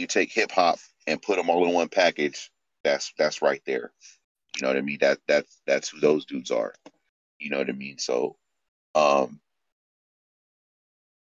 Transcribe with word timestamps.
you 0.00 0.06
take 0.06 0.32
hip 0.32 0.50
hop 0.50 0.78
and 1.06 1.22
put 1.22 1.36
them 1.36 1.50
all 1.50 1.66
in 1.66 1.74
one 1.74 1.88
package, 1.88 2.50
that's 2.82 3.12
that's 3.18 3.42
right 3.42 3.62
there. 3.66 3.92
You 4.56 4.62
know 4.62 4.68
what 4.68 4.76
I 4.76 4.82
mean? 4.82 4.98
That 5.00 5.18
that's 5.28 5.60
that's 5.66 5.88
who 5.88 6.00
those 6.00 6.24
dudes 6.24 6.50
are. 6.50 6.74
You 7.38 7.50
know 7.50 7.58
what 7.58 7.70
I 7.70 7.72
mean? 7.72 7.98
So, 7.98 8.36
um, 8.94 9.40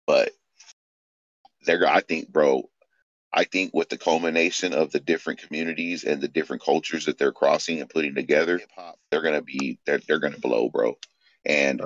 but 0.06 0.30
they're 1.64 1.86
I 1.86 2.00
think, 2.00 2.28
bro, 2.28 2.68
I 3.32 3.44
think 3.44 3.72
with 3.72 3.88
the 3.88 3.98
culmination 3.98 4.74
of 4.74 4.90
the 4.90 5.00
different 5.00 5.40
communities 5.40 6.04
and 6.04 6.20
the 6.20 6.28
different 6.28 6.62
cultures 6.62 7.06
that 7.06 7.18
they're 7.18 7.32
crossing 7.32 7.80
and 7.80 7.88
putting 7.88 8.14
together, 8.14 8.60
they're 9.10 9.22
gonna 9.22 9.42
be 9.42 9.78
they're 9.86 10.00
they're 10.06 10.18
gonna 10.18 10.38
blow, 10.38 10.68
bro. 10.68 10.98
And 11.44 11.80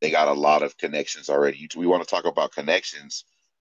they 0.00 0.10
got 0.10 0.28
a 0.28 0.32
lot 0.32 0.62
of 0.62 0.76
connections 0.76 1.30
already. 1.30 1.68
We 1.76 1.86
want 1.86 2.02
to 2.02 2.08
talk 2.08 2.24
about 2.24 2.52
connections. 2.52 3.24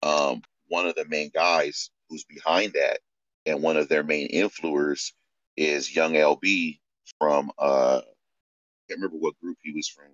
Um, 0.03 0.41
one 0.67 0.87
of 0.87 0.95
the 0.95 1.05
main 1.05 1.29
guys 1.33 1.91
who's 2.09 2.25
behind 2.25 2.73
that 2.73 2.99
and 3.45 3.61
one 3.61 3.77
of 3.77 3.89
their 3.89 4.03
main 4.03 4.29
influencers 4.31 5.13
is 5.57 5.95
Yung 5.95 6.13
LB 6.13 6.79
from 7.19 7.51
uh 7.59 8.01
I 8.03 8.93
can't 8.93 9.01
remember 9.01 9.17
what 9.17 9.39
group 9.41 9.57
he 9.63 9.71
was 9.73 9.87
from. 9.87 10.11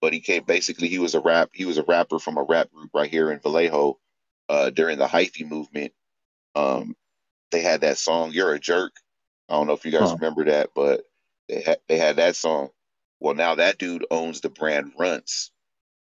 But 0.00 0.12
he 0.12 0.20
came 0.20 0.44
basically 0.44 0.88
he 0.88 0.98
was 0.98 1.14
a 1.14 1.20
rap 1.20 1.50
he 1.52 1.64
was 1.64 1.78
a 1.78 1.84
rapper 1.84 2.18
from 2.18 2.38
a 2.38 2.44
rap 2.44 2.70
group 2.72 2.90
right 2.94 3.10
here 3.10 3.32
in 3.32 3.40
Vallejo 3.40 3.98
uh 4.48 4.70
during 4.70 4.98
the 4.98 5.06
hyphy 5.06 5.48
movement 5.48 5.92
um, 6.54 6.96
they 7.50 7.62
had 7.62 7.82
that 7.82 7.98
song 7.98 8.32
"You're 8.32 8.54
a 8.54 8.60
Jerk." 8.60 8.92
I 9.48 9.54
don't 9.54 9.66
know 9.66 9.74
if 9.74 9.84
you 9.84 9.92
guys 9.92 10.10
huh. 10.10 10.16
remember 10.16 10.44
that, 10.46 10.70
but 10.74 11.02
they 11.48 11.62
had 11.62 11.78
they 11.88 11.98
had 11.98 12.16
that 12.16 12.36
song. 12.36 12.70
Well, 13.20 13.34
now 13.34 13.56
that 13.56 13.78
dude 13.78 14.06
owns 14.10 14.40
the 14.40 14.50
brand 14.50 14.94
Runtz, 14.98 15.50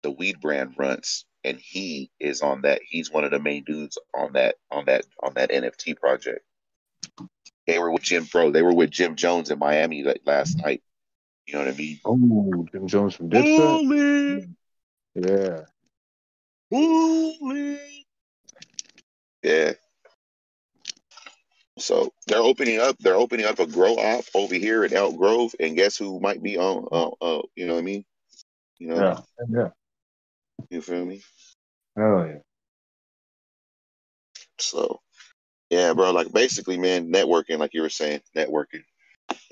the 0.02 0.10
weed 0.10 0.40
brand 0.40 0.76
Runtz, 0.76 1.24
and 1.44 1.58
he 1.58 2.10
is 2.20 2.42
on 2.42 2.62
that. 2.62 2.80
He's 2.86 3.10
one 3.10 3.24
of 3.24 3.30
the 3.30 3.38
main 3.38 3.64
dudes 3.64 3.98
on 4.14 4.32
that 4.32 4.56
on 4.70 4.86
that 4.86 5.04
on 5.22 5.34
that 5.34 5.50
NFT 5.50 5.96
project. 5.98 6.44
They 7.66 7.78
were 7.78 7.92
with 7.92 8.02
Jim 8.02 8.26
Pro. 8.26 8.50
They 8.50 8.62
were 8.62 8.74
with 8.74 8.90
Jim 8.90 9.14
Jones 9.16 9.50
in 9.50 9.58
Miami 9.58 10.02
like 10.02 10.22
last 10.24 10.58
night. 10.58 10.82
You 11.46 11.54
know 11.54 11.60
what 11.60 11.74
I 11.74 11.76
mean? 11.76 12.00
Oh, 12.04 12.66
Jim 12.72 12.86
Jones 12.86 13.14
from 13.14 13.30
Dipset. 13.30 14.48
Yeah. 15.14 15.60
Holy. 16.70 17.78
Yeah. 19.42 19.72
So 21.78 22.12
they're 22.26 22.38
opening 22.38 22.80
up. 22.80 22.98
They're 22.98 23.14
opening 23.14 23.46
up 23.46 23.58
a 23.60 23.66
grow 23.66 23.94
op 23.94 24.24
over 24.34 24.54
here 24.54 24.84
in 24.84 24.92
Elk 24.92 25.16
Grove, 25.16 25.54
and 25.60 25.76
guess 25.76 25.96
who 25.96 26.20
might 26.20 26.42
be 26.42 26.58
on? 26.58 26.86
Uh, 26.90 27.10
uh, 27.20 27.42
you 27.54 27.66
know 27.66 27.74
what 27.74 27.80
I 27.80 27.84
mean? 27.84 28.04
You 28.78 28.88
know? 28.88 28.96
Yeah. 28.96 29.18
Yeah. 29.48 29.68
You 30.70 30.82
feel 30.82 31.04
me? 31.04 31.22
Oh 31.98 32.24
yeah. 32.24 32.38
So, 34.58 35.00
yeah, 35.70 35.94
bro. 35.94 36.10
Like 36.10 36.32
basically, 36.32 36.78
man, 36.78 37.12
networking, 37.12 37.58
like 37.58 37.74
you 37.74 37.82
were 37.82 37.90
saying, 37.90 38.20
networking. 38.36 38.82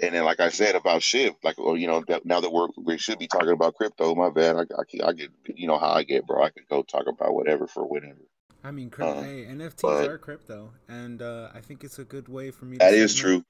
And 0.02 0.14
then, 0.14 0.24
like 0.24 0.40
I 0.40 0.48
said 0.48 0.74
about 0.74 1.02
Shib, 1.02 1.34
like, 1.42 1.58
well, 1.58 1.76
you 1.76 1.86
know, 1.86 2.02
now 2.24 2.40
that 2.40 2.52
we're 2.52 2.68
we 2.82 2.98
should 2.98 3.18
be 3.18 3.26
talking 3.26 3.50
about 3.50 3.74
crypto. 3.74 4.14
My 4.14 4.30
bad. 4.30 4.56
I, 4.56 4.60
I, 4.60 5.08
I 5.08 5.12
get, 5.12 5.30
you 5.54 5.66
know 5.66 5.78
how 5.78 5.90
I 5.90 6.02
get, 6.02 6.26
bro. 6.26 6.42
I 6.42 6.50
could 6.50 6.68
go 6.68 6.82
talk 6.82 7.06
about 7.06 7.34
whatever 7.34 7.66
for 7.66 7.84
whatever. 7.84 8.20
I 8.64 8.70
mean, 8.72 8.90
crypto, 8.90 9.20
uh, 9.20 9.22
hey, 9.22 9.44
NFTs 9.44 9.82
but, 9.82 10.08
are 10.08 10.18
crypto, 10.18 10.72
and 10.88 11.22
uh, 11.22 11.50
I 11.54 11.60
think 11.60 11.84
it's 11.84 11.98
a 11.98 12.04
good 12.04 12.28
way 12.28 12.50
for 12.50 12.64
me. 12.64 12.78
That 12.78 12.94
is 12.94 13.14
true. 13.14 13.44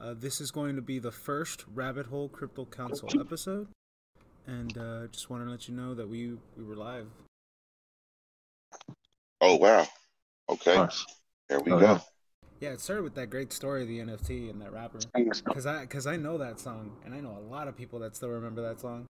Uh, 0.00 0.14
this 0.14 0.40
is 0.40 0.50
going 0.50 0.76
to 0.76 0.82
be 0.82 0.98
the 0.98 1.10
first 1.10 1.64
Rabbit 1.72 2.06
Hole 2.06 2.28
Crypto 2.28 2.64
Council 2.64 3.08
episode, 3.18 3.68
and 4.46 4.76
uh, 4.76 5.06
just 5.08 5.30
want 5.30 5.44
to 5.44 5.50
let 5.50 5.68
you 5.68 5.74
know 5.74 5.94
that 5.94 6.08
we 6.08 6.36
we 6.56 6.64
were 6.64 6.76
live. 6.76 7.06
Oh 9.40 9.56
wow! 9.56 9.86
Okay, 10.48 10.74
nice. 10.74 11.04
there 11.48 11.60
we 11.60 11.72
oh, 11.72 11.78
go. 11.78 11.86
Yeah. 11.86 11.98
yeah, 12.60 12.68
it 12.70 12.80
started 12.80 13.02
with 13.02 13.14
that 13.14 13.30
great 13.30 13.52
story 13.52 13.82
of 13.82 13.88
the 13.88 13.98
NFT 13.98 14.50
and 14.50 14.60
that 14.60 14.72
rapper. 14.72 15.00
Because 15.14 15.66
I 15.66 15.80
because 15.82 16.06
I 16.06 16.16
know 16.16 16.38
that 16.38 16.60
song, 16.60 16.92
and 17.04 17.14
I 17.14 17.20
know 17.20 17.36
a 17.38 17.46
lot 17.50 17.68
of 17.68 17.76
people 17.76 17.98
that 18.00 18.16
still 18.16 18.30
remember 18.30 18.62
that 18.62 18.80
song. 18.80 19.06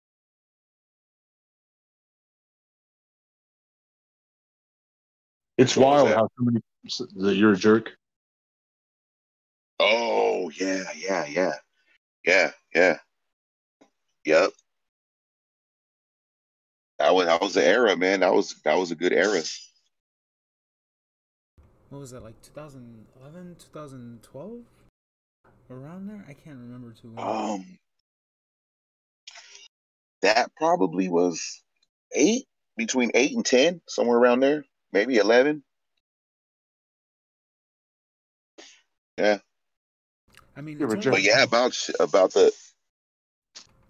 It's 5.58 5.78
what 5.78 5.88
wild 5.88 6.10
how 6.10 6.30
somebody 6.38 6.62
that 7.18 7.36
you're 7.36 7.54
a 7.54 7.58
jerk. 7.58 7.92
Oh 9.80 10.50
yeah, 10.56 10.84
yeah, 10.96 11.26
yeah, 11.26 11.54
yeah, 12.26 12.52
yeah. 12.74 12.98
Yep. 14.26 14.52
That 17.02 17.16
was 17.16 17.26
that 17.26 17.42
was 17.42 17.54
the 17.56 17.66
era, 17.66 17.98
man. 17.98 18.20
That 18.20 18.32
was 18.32 18.54
that 18.64 18.78
was 18.78 18.92
a 18.92 18.96
good 18.96 19.12
era. 19.12 19.42
What 21.90 22.00
was 22.00 22.12
that 22.12 22.24
like 22.24 22.40
2011, 22.44 23.56
2012? 23.60 24.60
Around 25.72 26.08
there? 26.08 26.24
I 26.30 26.34
can't 26.34 26.60
remember 26.60 26.94
too 26.94 27.12
well. 27.16 27.28
Um 27.28 27.80
that 30.22 30.52
probably 30.56 31.10
was 31.10 31.64
eight, 32.14 32.46
between 32.78 33.10
eight 33.16 33.36
and 33.36 33.44
ten, 33.44 33.82
somewhere 33.88 34.20
around 34.20 34.42
there 34.42 34.64
maybe 34.94 35.18
11. 35.18 35.64
Yeah. 39.18 39.40
I 40.56 40.62
mean, 40.62 40.78
but 40.78 41.24
yeah, 41.24 41.42
about 41.42 41.76
about 42.00 42.34
the 42.34 42.52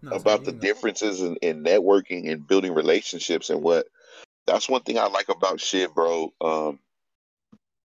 no, 0.02 0.12
about 0.12 0.44
the 0.44 0.52
differences 0.52 1.22
in, 1.22 1.36
in, 1.38 1.64
networking 1.64 2.32
and 2.32 2.48
building 2.48 2.74
relationships 2.74 3.50
and 3.50 3.62
what 3.62 3.88
that's 4.48 4.68
one 4.68 4.82
thing 4.82 4.98
I 4.98 5.08
like 5.08 5.30
about 5.30 5.62
shit, 5.62 5.94
bro. 5.94 6.34
Um, 6.42 6.80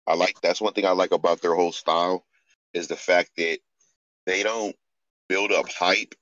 I 0.07 0.15
like 0.15 0.41
that's 0.41 0.61
one 0.61 0.73
thing 0.73 0.87
I 0.87 0.91
like 0.91 1.13
about 1.13 1.41
their 1.41 1.55
whole 1.55 1.73
style 1.73 2.25
is 2.75 2.89
the 2.89 2.97
fact 2.97 3.31
that 3.37 3.59
they 4.27 4.43
don't 4.43 4.75
build 5.29 5.53
up 5.53 5.69
hype, 5.69 6.15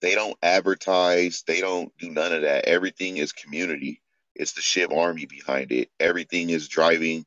they 0.00 0.14
don't 0.14 0.36
advertise, 0.42 1.44
they 1.46 1.60
don't 1.60 1.92
do 1.98 2.10
none 2.10 2.32
of 2.32 2.42
that. 2.42 2.64
Everything 2.64 3.18
is 3.18 3.32
community. 3.32 4.00
It's 4.34 4.52
the 4.52 4.60
Shib 4.60 4.96
army 4.96 5.26
behind 5.26 5.72
it. 5.72 5.90
Everything 6.00 6.50
is 6.50 6.68
driving 6.68 7.26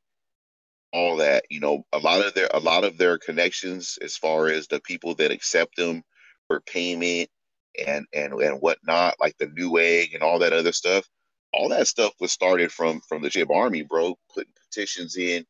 all 0.94 1.18
that. 1.18 1.46
You 1.50 1.60
know, 1.60 1.86
a 1.94 2.00
lot 2.00 2.26
of 2.26 2.34
their 2.34 2.50
a 2.54 2.60
lot 2.60 2.84
of 2.84 2.98
their 2.98 3.18
connections 3.18 4.00
as 4.02 4.18
far 4.18 4.48
as 4.48 4.68
the 4.68 4.80
people 4.80 5.16
that 5.16 5.32
accept 5.32 5.76
them 5.76 6.04
for 6.48 6.62
payment 6.62 7.30
and 7.88 8.06
and 8.14 8.34
and 8.34 8.62
whatnot, 8.62 9.16
like 9.20 9.38
the 9.38 9.48
Newegg 9.48 10.14
and 10.14 10.24
all 10.24 10.40
that 10.40 10.54
other 10.54 10.74
stuff. 10.74 11.08
All 11.54 11.70
that 11.70 11.88
stuff 11.88 12.14
was 12.20 12.32
started 12.32 12.72
from 12.72 13.02
from 13.08 13.22
the 13.22 13.30
Shib 13.30 13.56
army, 13.56 13.84
bro. 13.84 14.18
Putting 14.34 14.54
petitions 14.70 15.18
in, 15.18 15.46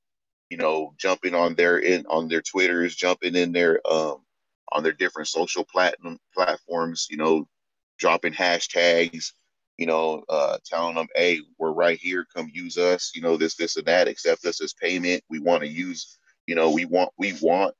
you 0.50 0.58
know, 0.58 0.94
jumping 0.98 1.36
on 1.36 1.56
their 1.56 1.80
in 1.80 2.06
on 2.08 2.28
their 2.28 2.42
Twitters, 2.42 2.96
jumping 2.96 3.36
in 3.36 3.52
their 3.54 3.82
um 3.90 4.18
on 4.72 4.84
their 4.84 4.94
different 4.94 5.28
social 5.30 5.66
platinum 5.66 6.20
platforms, 6.36 7.08
you 7.12 7.18
know, 7.18 7.48
dropping 8.00 8.34
hashtags, 8.34 9.34
you 9.78 9.86
know, 9.86 10.24
uh, 10.30 10.58
telling 10.66 10.96
them, 10.96 11.08
hey, 11.16 11.42
we're 11.60 11.72
right 11.74 12.00
here, 12.00 12.26
come 12.36 12.50
use 12.54 12.78
us, 12.78 13.12
you 13.16 13.22
know, 13.22 13.38
this, 13.38 13.56
this, 13.56 13.78
and 13.78 13.86
that, 13.88 14.08
accept 14.08 14.46
us 14.46 14.62
as 14.62 14.74
payment. 14.74 15.24
We 15.30 15.40
want 15.40 15.64
to 15.64 15.70
use, 15.70 16.18
you 16.48 16.56
know, 16.56 16.72
we 16.72 16.86
want, 16.86 17.12
we 17.18 17.34
want 17.42 17.76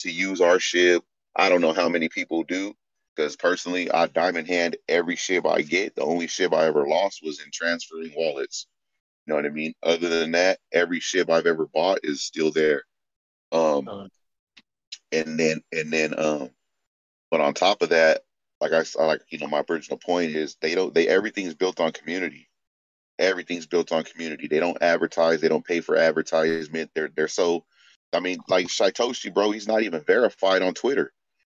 to 0.00 0.10
use 0.10 0.40
our 0.40 0.58
Shib. 0.58 1.02
I 1.36 1.48
don't 1.48 1.60
know 1.60 1.72
how 1.72 1.88
many 1.88 2.08
people 2.08 2.44
do, 2.44 2.74
because 3.14 3.36
personally, 3.36 3.90
I 3.90 4.06
diamond 4.06 4.48
hand 4.48 4.76
every 4.88 5.16
Shib 5.16 5.50
I 5.50 5.62
get. 5.62 5.94
The 5.94 6.02
only 6.02 6.26
Shib 6.26 6.54
I 6.54 6.66
ever 6.66 6.86
lost 6.86 7.20
was 7.22 7.40
in 7.40 7.50
transferring 7.52 8.12
wallets. 8.16 8.66
You 9.26 9.32
know 9.32 9.36
what 9.36 9.46
I 9.46 9.50
mean? 9.50 9.74
Other 9.82 10.08
than 10.08 10.32
that, 10.32 10.58
every 10.72 11.00
Shib 11.00 11.30
I've 11.30 11.46
ever 11.46 11.66
bought 11.66 12.00
is 12.02 12.22
still 12.22 12.50
there. 12.50 12.82
Um, 13.52 14.10
and 15.12 15.38
then, 15.38 15.60
and 15.72 15.92
then, 15.92 16.18
um, 16.18 16.50
but 17.30 17.40
on 17.40 17.54
top 17.54 17.82
of 17.82 17.90
that, 17.90 18.22
like 18.60 18.72
I, 18.72 18.84
like 19.04 19.22
you 19.28 19.38
know 19.38 19.48
my 19.48 19.62
original 19.68 19.98
point 19.98 20.36
is 20.36 20.56
they 20.60 20.74
don't 20.74 20.94
they 20.94 21.08
everything's 21.08 21.54
built 21.54 21.80
on 21.80 21.92
community. 21.92 22.48
Everything's 23.18 23.66
built 23.66 23.92
on 23.92 24.04
community. 24.04 24.46
They 24.46 24.60
don't 24.60 24.80
advertise. 24.80 25.40
They 25.40 25.48
don't 25.48 25.64
pay 25.64 25.80
for 25.80 25.96
advertisement. 25.96 26.90
They're 26.94 27.10
they're 27.14 27.28
so. 27.28 27.64
I 28.14 28.20
mean, 28.20 28.38
like 28.46 28.66
Shytoshi, 28.66 29.32
bro, 29.32 29.52
he's 29.52 29.66
not 29.66 29.82
even 29.82 30.02
verified 30.02 30.60
on 30.60 30.74
Twitter, 30.74 31.12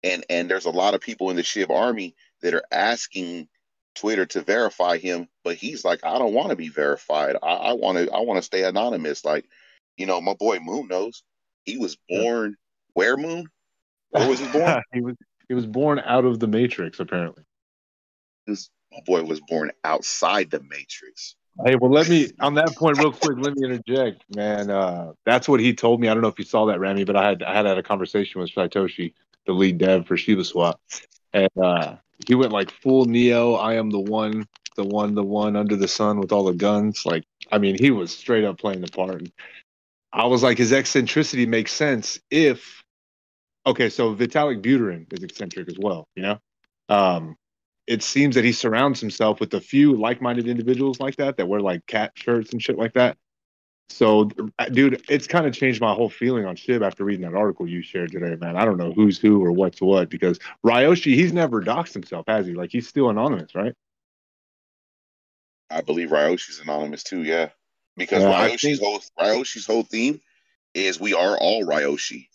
and 0.06 0.24
and 0.30 0.50
there's 0.50 0.66
a 0.66 0.70
lot 0.70 0.94
of 0.94 1.00
people 1.00 1.30
in 1.30 1.36
the 1.36 1.42
Shib 1.42 1.70
army 1.70 2.14
that 2.42 2.54
are 2.54 2.64
asking 2.70 3.48
Twitter 3.94 4.26
to 4.26 4.42
verify 4.42 4.98
him, 4.98 5.28
but 5.42 5.56
he's 5.56 5.84
like, 5.84 6.04
I 6.04 6.18
don't 6.18 6.34
want 6.34 6.50
to 6.50 6.56
be 6.56 6.68
verified. 6.68 7.36
I 7.42 7.72
want 7.72 7.98
to 7.98 8.10
I 8.12 8.20
want 8.20 8.38
to 8.38 8.42
stay 8.42 8.64
anonymous. 8.64 9.24
Like, 9.24 9.46
you 9.96 10.06
know, 10.06 10.20
my 10.20 10.34
boy 10.34 10.60
Moon 10.60 10.88
knows 10.88 11.22
he 11.64 11.78
was 11.78 11.96
born 12.08 12.56
where 12.94 13.16
Moon? 13.16 13.46
Where 14.10 14.28
was 14.28 14.38
he 14.38 14.46
born? 14.46 14.82
he 14.92 15.00
was 15.00 15.16
he 15.48 15.54
was 15.54 15.66
born 15.66 16.00
out 16.04 16.24
of 16.24 16.38
the 16.38 16.46
Matrix, 16.46 17.00
apparently. 17.00 17.42
This 18.46 18.70
boy 19.04 19.24
was 19.24 19.40
born 19.40 19.72
outside 19.82 20.50
the 20.50 20.62
Matrix. 20.62 21.34
Hey, 21.64 21.74
well, 21.74 21.90
let 21.90 22.08
me 22.08 22.30
on 22.40 22.54
that 22.54 22.76
point 22.76 22.98
real 22.98 23.12
quick. 23.12 23.38
let 23.38 23.56
me 23.56 23.64
interject, 23.64 24.22
man. 24.34 24.70
Uh, 24.70 25.12
that's 25.24 25.48
what 25.48 25.58
he 25.58 25.74
told 25.74 26.00
me. 26.00 26.08
I 26.08 26.14
don't 26.14 26.22
know 26.22 26.28
if 26.28 26.38
you 26.38 26.44
saw 26.44 26.66
that, 26.66 26.80
Rami, 26.80 27.04
but 27.04 27.16
I 27.16 27.28
had 27.28 27.42
I 27.42 27.54
had 27.54 27.64
had 27.64 27.78
a 27.78 27.82
conversation 27.82 28.40
with 28.40 28.50
Shytoshi, 28.50 29.14
the 29.46 29.52
lead 29.52 29.78
dev 29.78 30.06
for 30.06 30.16
Shiba 30.16 30.44
Swap, 30.44 30.80
and 31.32 31.50
uh, 31.62 31.96
he 32.26 32.34
went 32.34 32.52
like 32.52 32.70
full 32.70 33.04
Neo. 33.04 33.54
I 33.54 33.74
am 33.74 33.90
the 33.90 34.00
one, 34.00 34.46
the 34.76 34.84
one, 34.84 35.14
the 35.14 35.22
one 35.22 35.56
under 35.56 35.76
the 35.76 35.88
sun 35.88 36.18
with 36.18 36.32
all 36.32 36.44
the 36.44 36.54
guns. 36.54 37.04
Like, 37.04 37.24
I 37.50 37.58
mean, 37.58 37.76
he 37.78 37.90
was 37.90 38.16
straight 38.16 38.44
up 38.44 38.58
playing 38.58 38.80
the 38.80 38.88
part. 38.88 39.20
And 39.20 39.32
I 40.12 40.26
was 40.26 40.42
like, 40.42 40.58
his 40.58 40.72
eccentricity 40.72 41.46
makes 41.46 41.72
sense 41.72 42.18
if 42.30 42.82
okay, 43.66 43.88
so 43.90 44.14
Vitalik 44.14 44.62
Buterin 44.62 45.12
is 45.12 45.24
eccentric 45.24 45.68
as 45.68 45.76
well, 45.78 46.08
you 46.14 46.22
know? 46.22 46.38
Um, 46.88 47.36
it 47.86 48.02
seems 48.02 48.36
that 48.36 48.44
he 48.44 48.52
surrounds 48.52 49.00
himself 49.00 49.40
with 49.40 49.52
a 49.54 49.60
few 49.60 49.96
like-minded 49.96 50.48
individuals 50.48 51.00
like 51.00 51.16
that 51.16 51.36
that 51.36 51.48
wear 51.48 51.60
like 51.60 51.86
cat 51.86 52.12
shirts 52.14 52.52
and 52.52 52.62
shit 52.62 52.78
like 52.78 52.94
that. 52.94 53.16
So, 53.88 54.30
dude, 54.72 55.02
it's 55.08 55.26
kind 55.26 55.46
of 55.46 55.54
changed 55.54 55.80
my 55.80 55.94
whole 55.94 56.10
feeling 56.10 56.44
on 56.44 56.56
Shib 56.56 56.84
after 56.84 57.04
reading 57.04 57.30
that 57.30 57.36
article 57.36 57.68
you 57.68 57.82
shared 57.82 58.12
today, 58.12 58.36
man. 58.36 58.56
I 58.56 58.64
don't 58.64 58.76
know 58.76 58.92
who's 58.92 59.18
who 59.18 59.42
or 59.42 59.52
what's 59.52 59.80
what 59.80 60.10
because 60.10 60.38
Ryoshi, 60.64 61.14
he's 61.14 61.32
never 61.32 61.62
doxed 61.62 61.92
himself, 61.92 62.26
has 62.26 62.46
he? 62.46 62.54
Like 62.54 62.70
he's 62.72 62.88
still 62.88 63.10
anonymous, 63.10 63.54
right? 63.54 63.74
I 65.70 65.80
believe 65.80 66.10
Ryoshi's 66.10 66.60
anonymous 66.60 67.02
too, 67.02 67.22
yeah. 67.22 67.50
Because 67.96 68.22
yeah, 68.22 68.48
Ryoshi's 68.48 68.78
think... 68.78 68.80
whole 68.80 69.00
Ryoshi's 69.18 69.66
whole 69.66 69.84
theme 69.84 70.20
is 70.74 71.00
we 71.00 71.14
are 71.14 71.38
all 71.38 71.64
Ryoshi. 71.64 72.28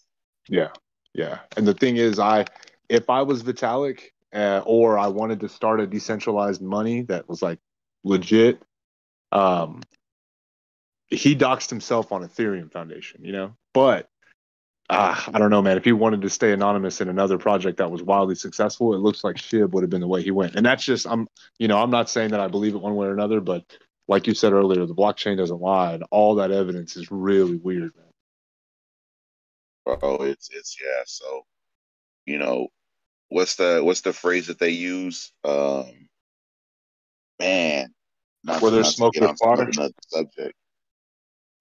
Yeah, 0.47 0.69
yeah. 1.13 1.39
And 1.57 1.67
the 1.67 1.73
thing 1.73 1.97
is, 1.97 2.17
I 2.17 2.45
if 2.89 3.09
I 3.09 3.21
was 3.21 3.43
Vitalik 3.43 4.11
uh, 4.33 4.61
or 4.65 4.97
I 4.97 5.07
wanted 5.07 5.39
to 5.41 5.49
start 5.49 5.79
a 5.79 5.87
decentralized 5.87 6.61
money 6.61 7.03
that 7.03 7.27
was 7.29 7.41
like 7.41 7.59
legit, 8.03 8.61
um, 9.31 9.81
he 11.11 11.35
doxed 11.35 11.69
himself 11.69 12.11
on 12.11 12.23
Ethereum 12.23 12.71
Foundation, 12.71 13.23
you 13.23 13.33
know. 13.33 13.55
But 13.73 14.09
uh, 14.89 15.19
I 15.33 15.39
don't 15.39 15.51
know, 15.51 15.61
man. 15.61 15.77
If 15.77 15.85
he 15.85 15.91
wanted 15.91 16.21
to 16.21 16.29
stay 16.29 16.51
anonymous 16.51 17.01
in 17.01 17.09
another 17.09 17.37
project 17.37 17.77
that 17.77 17.91
was 17.91 18.01
wildly 18.01 18.35
successful, 18.35 18.93
it 18.93 18.99
looks 18.99 19.23
like 19.23 19.35
Shib 19.35 19.71
would 19.71 19.83
have 19.83 19.89
been 19.89 20.01
the 20.01 20.07
way 20.07 20.23
he 20.23 20.31
went. 20.31 20.55
And 20.55 20.65
that's 20.65 20.83
just 20.83 21.05
I'm, 21.05 21.27
you 21.59 21.67
know, 21.67 21.81
I'm 21.81 21.91
not 21.91 22.09
saying 22.09 22.31
that 22.31 22.39
I 22.39 22.47
believe 22.47 22.75
it 22.75 22.81
one 22.81 22.95
way 22.95 23.07
or 23.07 23.13
another, 23.13 23.41
but 23.41 23.65
like 24.07 24.27
you 24.27 24.33
said 24.33 24.53
earlier, 24.53 24.85
the 24.85 24.95
blockchain 24.95 25.37
doesn't 25.37 25.61
lie, 25.61 25.93
and 25.93 26.03
all 26.11 26.35
that 26.35 26.51
evidence 26.51 26.97
is 26.97 27.11
really 27.11 27.55
weird, 27.55 27.91
man. 27.95 29.97
Oh, 30.01 30.23
it's 30.23 30.49
it's 30.51 30.77
yeah. 30.81 31.03
So, 31.05 31.45
you 32.25 32.37
know, 32.37 32.67
what's 33.29 33.55
the 33.55 33.81
what's 33.83 34.01
the 34.01 34.13
phrase 34.13 34.47
that 34.47 34.59
they 34.59 34.71
use? 34.71 35.31
Um, 35.43 36.09
man, 37.39 37.93
not 38.43 38.61
where 38.61 38.71
there's 38.71 38.95
smoke, 38.95 39.13
there's 39.13 39.39
fire. 39.39 39.61
Another 39.61 39.93
subject. 40.07 40.55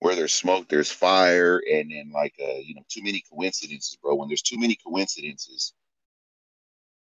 Where 0.01 0.17
there's 0.17 0.33
smoke, 0.33 0.69
there's 0.69 0.91
fire, 0.91 1.61
and 1.71 1.91
then 1.91 2.11
like 2.13 2.35
uh, 2.41 2.59
you 2.65 2.75
know, 2.75 2.83
too 2.89 3.03
many 3.03 3.23
coincidences, 3.33 3.97
bro. 4.03 4.15
When 4.15 4.29
there's 4.29 4.43
too 4.43 4.59
many 4.59 4.77
coincidences, 4.77 5.75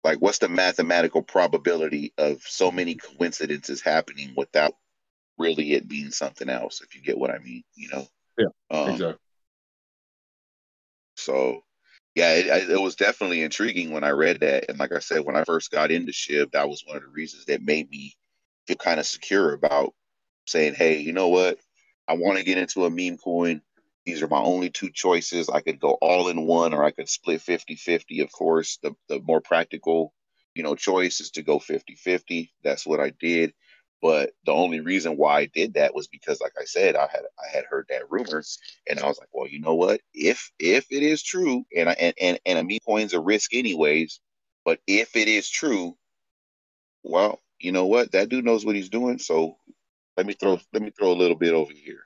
like 0.04 0.18
what's 0.18 0.38
the 0.38 0.48
mathematical 0.48 1.22
probability 1.22 2.12
of 2.16 2.40
so 2.42 2.70
many 2.70 2.94
coincidences 2.94 3.82
happening 3.82 4.34
without 4.36 4.74
really 5.36 5.72
it 5.72 5.88
being 5.88 6.12
something 6.12 6.48
else? 6.48 6.80
If 6.80 6.94
you 6.94 7.02
get 7.02 7.18
what 7.18 7.30
I 7.30 7.38
mean, 7.38 7.64
you 7.74 7.88
know. 7.88 8.06
Yeah, 8.38 8.46
um, 8.70 8.90
exactly. 8.90 9.18
So, 11.16 11.64
yeah, 12.14 12.34
it, 12.34 12.70
it, 12.70 12.80
was 12.80 12.94
definitely 12.94 13.42
intriguing 13.42 13.90
when 13.90 14.04
I 14.04 14.10
read 14.10 14.40
that. 14.40 14.66
And 14.68 14.78
like 14.78 14.92
I 14.92 15.00
said, 15.00 15.24
when 15.24 15.36
I 15.36 15.44
first 15.44 15.70
got 15.70 15.90
into 15.90 16.12
Shib, 16.12 16.52
that 16.52 16.68
was 16.68 16.84
one 16.86 16.96
of 16.96 17.02
the 17.02 17.08
reasons 17.08 17.46
that 17.46 17.62
made 17.62 17.90
me 17.90 18.14
feel 18.66 18.76
kind 18.76 19.00
of 19.00 19.06
secure 19.06 19.52
about 19.54 19.92
saying, 20.46 20.74
hey, 20.74 20.98
you 20.98 21.12
know 21.12 21.28
what? 21.28 21.58
I 22.08 22.14
want 22.14 22.38
to 22.38 22.44
get 22.44 22.58
into 22.58 22.84
a 22.84 22.90
meme 22.90 23.18
coin. 23.18 23.62
These 24.04 24.22
are 24.22 24.28
my 24.28 24.40
only 24.40 24.70
two 24.70 24.90
choices. 24.90 25.48
I 25.48 25.60
could 25.60 25.80
go 25.80 25.98
all 26.00 26.28
in 26.28 26.46
one 26.46 26.72
or 26.72 26.84
I 26.84 26.92
could 26.92 27.08
split 27.08 27.42
50 27.42 27.74
50. 27.74 28.20
Of 28.20 28.32
course, 28.32 28.78
the, 28.82 28.94
the 29.08 29.20
more 29.20 29.40
practical, 29.40 30.14
you 30.54 30.62
know, 30.62 30.76
choice 30.76 31.20
is 31.20 31.30
to 31.32 31.42
go 31.42 31.58
50 31.58 31.96
50. 31.96 32.52
That's 32.62 32.86
what 32.86 33.00
I 33.00 33.10
did. 33.10 33.52
But 34.02 34.32
the 34.44 34.52
only 34.52 34.80
reason 34.80 35.16
why 35.16 35.40
I 35.40 35.46
did 35.46 35.74
that 35.74 35.94
was 35.94 36.06
because, 36.06 36.40
like 36.40 36.52
I 36.60 36.64
said, 36.64 36.96
I 36.96 37.08
had 37.10 37.22
I 37.40 37.56
had 37.56 37.64
heard 37.64 37.86
that 37.88 38.10
rumor, 38.10 38.44
and 38.88 39.00
I 39.00 39.06
was 39.06 39.18
like, 39.18 39.30
well, 39.32 39.48
you 39.48 39.58
know 39.58 39.74
what? 39.74 40.00
If 40.12 40.52
if 40.58 40.86
it 40.90 41.02
is 41.02 41.22
true, 41.22 41.64
and 41.74 41.88
I, 41.88 41.92
and 41.94 42.14
and, 42.20 42.38
and 42.44 42.58
a 42.58 42.62
meme 42.62 42.78
coin's 42.86 43.14
a 43.14 43.20
risk 43.20 43.54
anyways, 43.54 44.20
but 44.64 44.80
if 44.86 45.16
it 45.16 45.28
is 45.28 45.48
true, 45.48 45.96
well, 47.02 47.40
you 47.58 47.72
know 47.72 47.86
what? 47.86 48.12
That 48.12 48.28
dude 48.28 48.44
knows 48.44 48.64
what 48.66 48.76
he's 48.76 48.90
doing. 48.90 49.18
So 49.18 49.56
let 50.16 50.26
me 50.26 50.34
throw 50.34 50.58
let 50.72 50.82
me 50.82 50.90
throw 50.90 51.12
a 51.12 51.14
little 51.14 51.36
bit 51.36 51.52
over 51.52 51.72
here. 51.72 52.00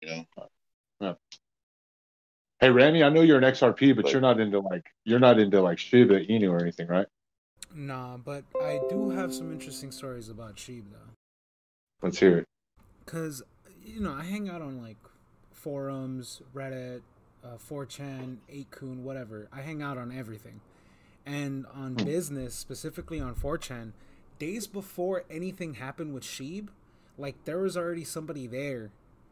You 0.00 0.08
know. 0.08 0.24
Yeah. 1.00 1.12
Hey 2.60 2.70
Randy, 2.70 3.02
I 3.02 3.10
know 3.10 3.20
you're 3.20 3.38
an 3.38 3.44
XRP, 3.44 3.94
but, 3.94 4.04
but 4.04 4.12
you're 4.12 4.20
not 4.20 4.40
into 4.40 4.60
like 4.60 4.86
you're 5.04 5.18
not 5.18 5.38
into 5.38 5.60
like 5.60 5.78
Shiba 5.78 6.26
Inu 6.26 6.50
or 6.50 6.60
anything, 6.60 6.86
right? 6.88 7.06
Nah, 7.74 8.16
but 8.16 8.44
I 8.62 8.80
do 8.88 9.10
have 9.10 9.34
some 9.34 9.52
interesting 9.52 9.90
stories 9.90 10.28
about 10.28 10.58
Shiba 10.58 10.88
though. 10.90 11.12
Let's 12.02 12.18
hear 12.18 12.38
it. 12.38 12.44
Cause 13.04 13.42
you 13.84 14.00
know 14.00 14.12
I 14.12 14.24
hang 14.24 14.48
out 14.48 14.62
on 14.62 14.80
like 14.80 14.96
forums, 15.52 16.42
Reddit, 16.54 17.00
uh, 17.44 17.56
4chan, 17.58 18.36
8kun, 18.52 19.02
whatever. 19.02 19.48
I 19.52 19.62
hang 19.62 19.82
out 19.82 19.98
on 19.98 20.16
everything, 20.16 20.60
and 21.26 21.66
on 21.74 21.94
hmm. 21.94 22.04
business 22.04 22.54
specifically 22.54 23.20
on 23.20 23.34
4chan. 23.34 23.92
Days 24.38 24.66
before 24.66 25.24
anything 25.30 25.74
happened 25.74 26.12
with 26.12 26.22
Sheeb, 26.22 26.68
like 27.18 27.44
there 27.44 27.58
was 27.58 27.76
already 27.76 28.04
somebody 28.04 28.46
there 28.46 28.90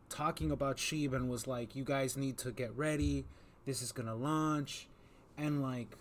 talking 0.08 0.50
about 0.50 0.76
Sheeb 0.76 1.12
and 1.12 1.28
was 1.28 1.46
like, 1.46 1.74
"You 1.74 1.84
guys 1.84 2.16
need 2.16 2.38
to 2.38 2.52
get 2.52 2.76
ready. 2.76 3.24
This 3.64 3.82
is 3.82 3.92
gonna 3.92 4.14
launch," 4.14 4.88
and 5.36 5.62
like, 5.62 5.96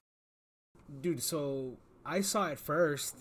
dude. 1.01 1.21
So 1.21 1.77
I 2.06 2.21
saw 2.21 2.47
it 2.47 2.59
first, 2.59 3.15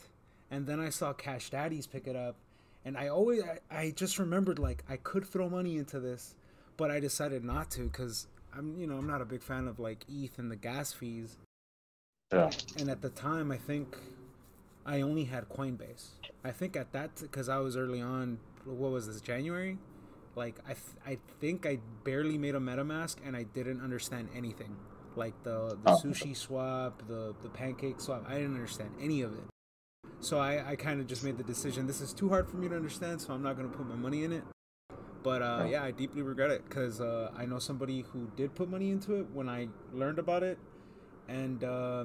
and 0.50 0.66
then 0.66 0.80
I 0.80 0.90
saw 0.90 1.12
Cash 1.12 1.50
Daddies 1.50 1.86
pick 1.86 2.06
it 2.06 2.16
up, 2.16 2.36
and 2.84 2.96
I 2.96 3.08
always 3.08 3.42
I, 3.42 3.58
I 3.70 3.90
just 3.90 4.18
remembered 4.18 4.58
like 4.58 4.84
I 4.88 4.96
could 4.96 5.24
throw 5.24 5.48
money 5.48 5.76
into 5.76 6.00
this, 6.00 6.34
but 6.76 6.90
I 6.90 7.00
decided 7.00 7.44
not 7.44 7.70
to 7.72 7.82
because 7.82 8.26
I'm 8.56 8.78
you 8.78 8.86
know 8.86 8.96
I'm 8.96 9.06
not 9.06 9.20
a 9.20 9.26
big 9.26 9.42
fan 9.42 9.68
of 9.68 9.78
like 9.78 10.04
ETH 10.08 10.38
and 10.38 10.50
the 10.50 10.56
gas 10.56 10.92
fees. 10.92 11.36
Yeah. 12.32 12.50
And 12.78 12.88
at 12.88 13.02
the 13.02 13.10
time, 13.10 13.52
I 13.52 13.58
think 13.58 13.96
I 14.86 15.02
only 15.02 15.24
had 15.24 15.48
Coinbase. 15.48 16.08
I 16.44 16.50
think 16.50 16.76
at 16.76 16.92
that 16.92 17.10
because 17.20 17.48
I 17.48 17.58
was 17.58 17.76
early 17.76 18.00
on. 18.00 18.38
What 18.64 18.90
was 18.90 19.06
this 19.06 19.20
January? 19.20 19.78
Like 20.34 20.58
I 20.64 20.74
th- 20.74 20.96
I 21.06 21.18
think 21.40 21.66
I 21.66 21.78
barely 22.04 22.38
made 22.38 22.54
a 22.54 22.60
MetaMask 22.60 23.16
and 23.24 23.36
I 23.36 23.42
didn't 23.42 23.82
understand 23.82 24.28
anything. 24.34 24.76
Like 25.16 25.34
the 25.42 25.78
the 25.84 25.90
oh. 25.90 26.00
sushi 26.02 26.36
swap, 26.36 27.02
the 27.06 27.34
the 27.42 27.48
pancake 27.48 28.00
swap. 28.00 28.24
I 28.26 28.34
didn't 28.34 28.54
understand 28.54 28.90
any 29.00 29.22
of 29.22 29.32
it. 29.34 29.44
So 30.20 30.38
I, 30.38 30.70
I 30.70 30.76
kind 30.76 31.00
of 31.00 31.06
just 31.06 31.24
made 31.24 31.36
the 31.36 31.44
decision. 31.44 31.86
This 31.86 32.00
is 32.00 32.12
too 32.12 32.28
hard 32.28 32.48
for 32.48 32.56
me 32.56 32.68
to 32.68 32.76
understand, 32.76 33.20
so 33.20 33.34
I'm 33.34 33.42
not 33.42 33.56
gonna 33.56 33.68
put 33.68 33.86
my 33.86 33.96
money 33.96 34.24
in 34.24 34.32
it. 34.32 34.44
But 35.22 35.42
uh, 35.42 35.66
yeah, 35.68 35.82
I 35.82 35.90
deeply 35.90 36.22
regret 36.22 36.50
it 36.50 36.64
because 36.68 37.00
uh, 37.00 37.30
I 37.36 37.44
know 37.44 37.58
somebody 37.58 38.02
who 38.02 38.28
did 38.36 38.54
put 38.54 38.68
money 38.70 38.90
into 38.90 39.16
it 39.16 39.26
when 39.32 39.48
I 39.48 39.68
learned 39.92 40.18
about 40.18 40.42
it, 40.42 40.58
and 41.28 41.62
uh, 41.62 42.04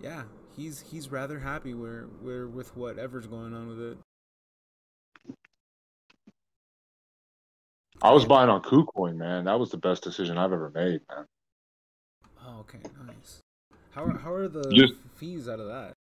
yeah, 0.00 0.24
he's 0.56 0.80
he's 0.80 1.10
rather 1.10 1.38
happy 1.38 1.74
where 1.74 2.04
where 2.20 2.46
with 2.46 2.76
whatever's 2.76 3.26
going 3.26 3.54
on 3.54 3.68
with 3.68 3.80
it. 3.80 3.98
I 8.02 8.12
was 8.12 8.24
buying 8.24 8.50
on 8.50 8.62
KuCoin, 8.62 9.16
man. 9.16 9.44
That 9.44 9.58
was 9.58 9.70
the 9.70 9.76
best 9.76 10.02
decision 10.02 10.36
I've 10.36 10.52
ever 10.52 10.70
made, 10.74 11.00
man. 11.10 11.26
Oh, 12.46 12.60
okay, 12.60 12.78
nice. 13.06 13.40
How 13.92 14.04
are, 14.04 14.18
how 14.18 14.32
are 14.34 14.48
the 14.48 14.70
Just, 14.72 14.94
fees 15.16 15.48
out 15.48 15.60
of 15.60 15.68
that? 15.68 15.94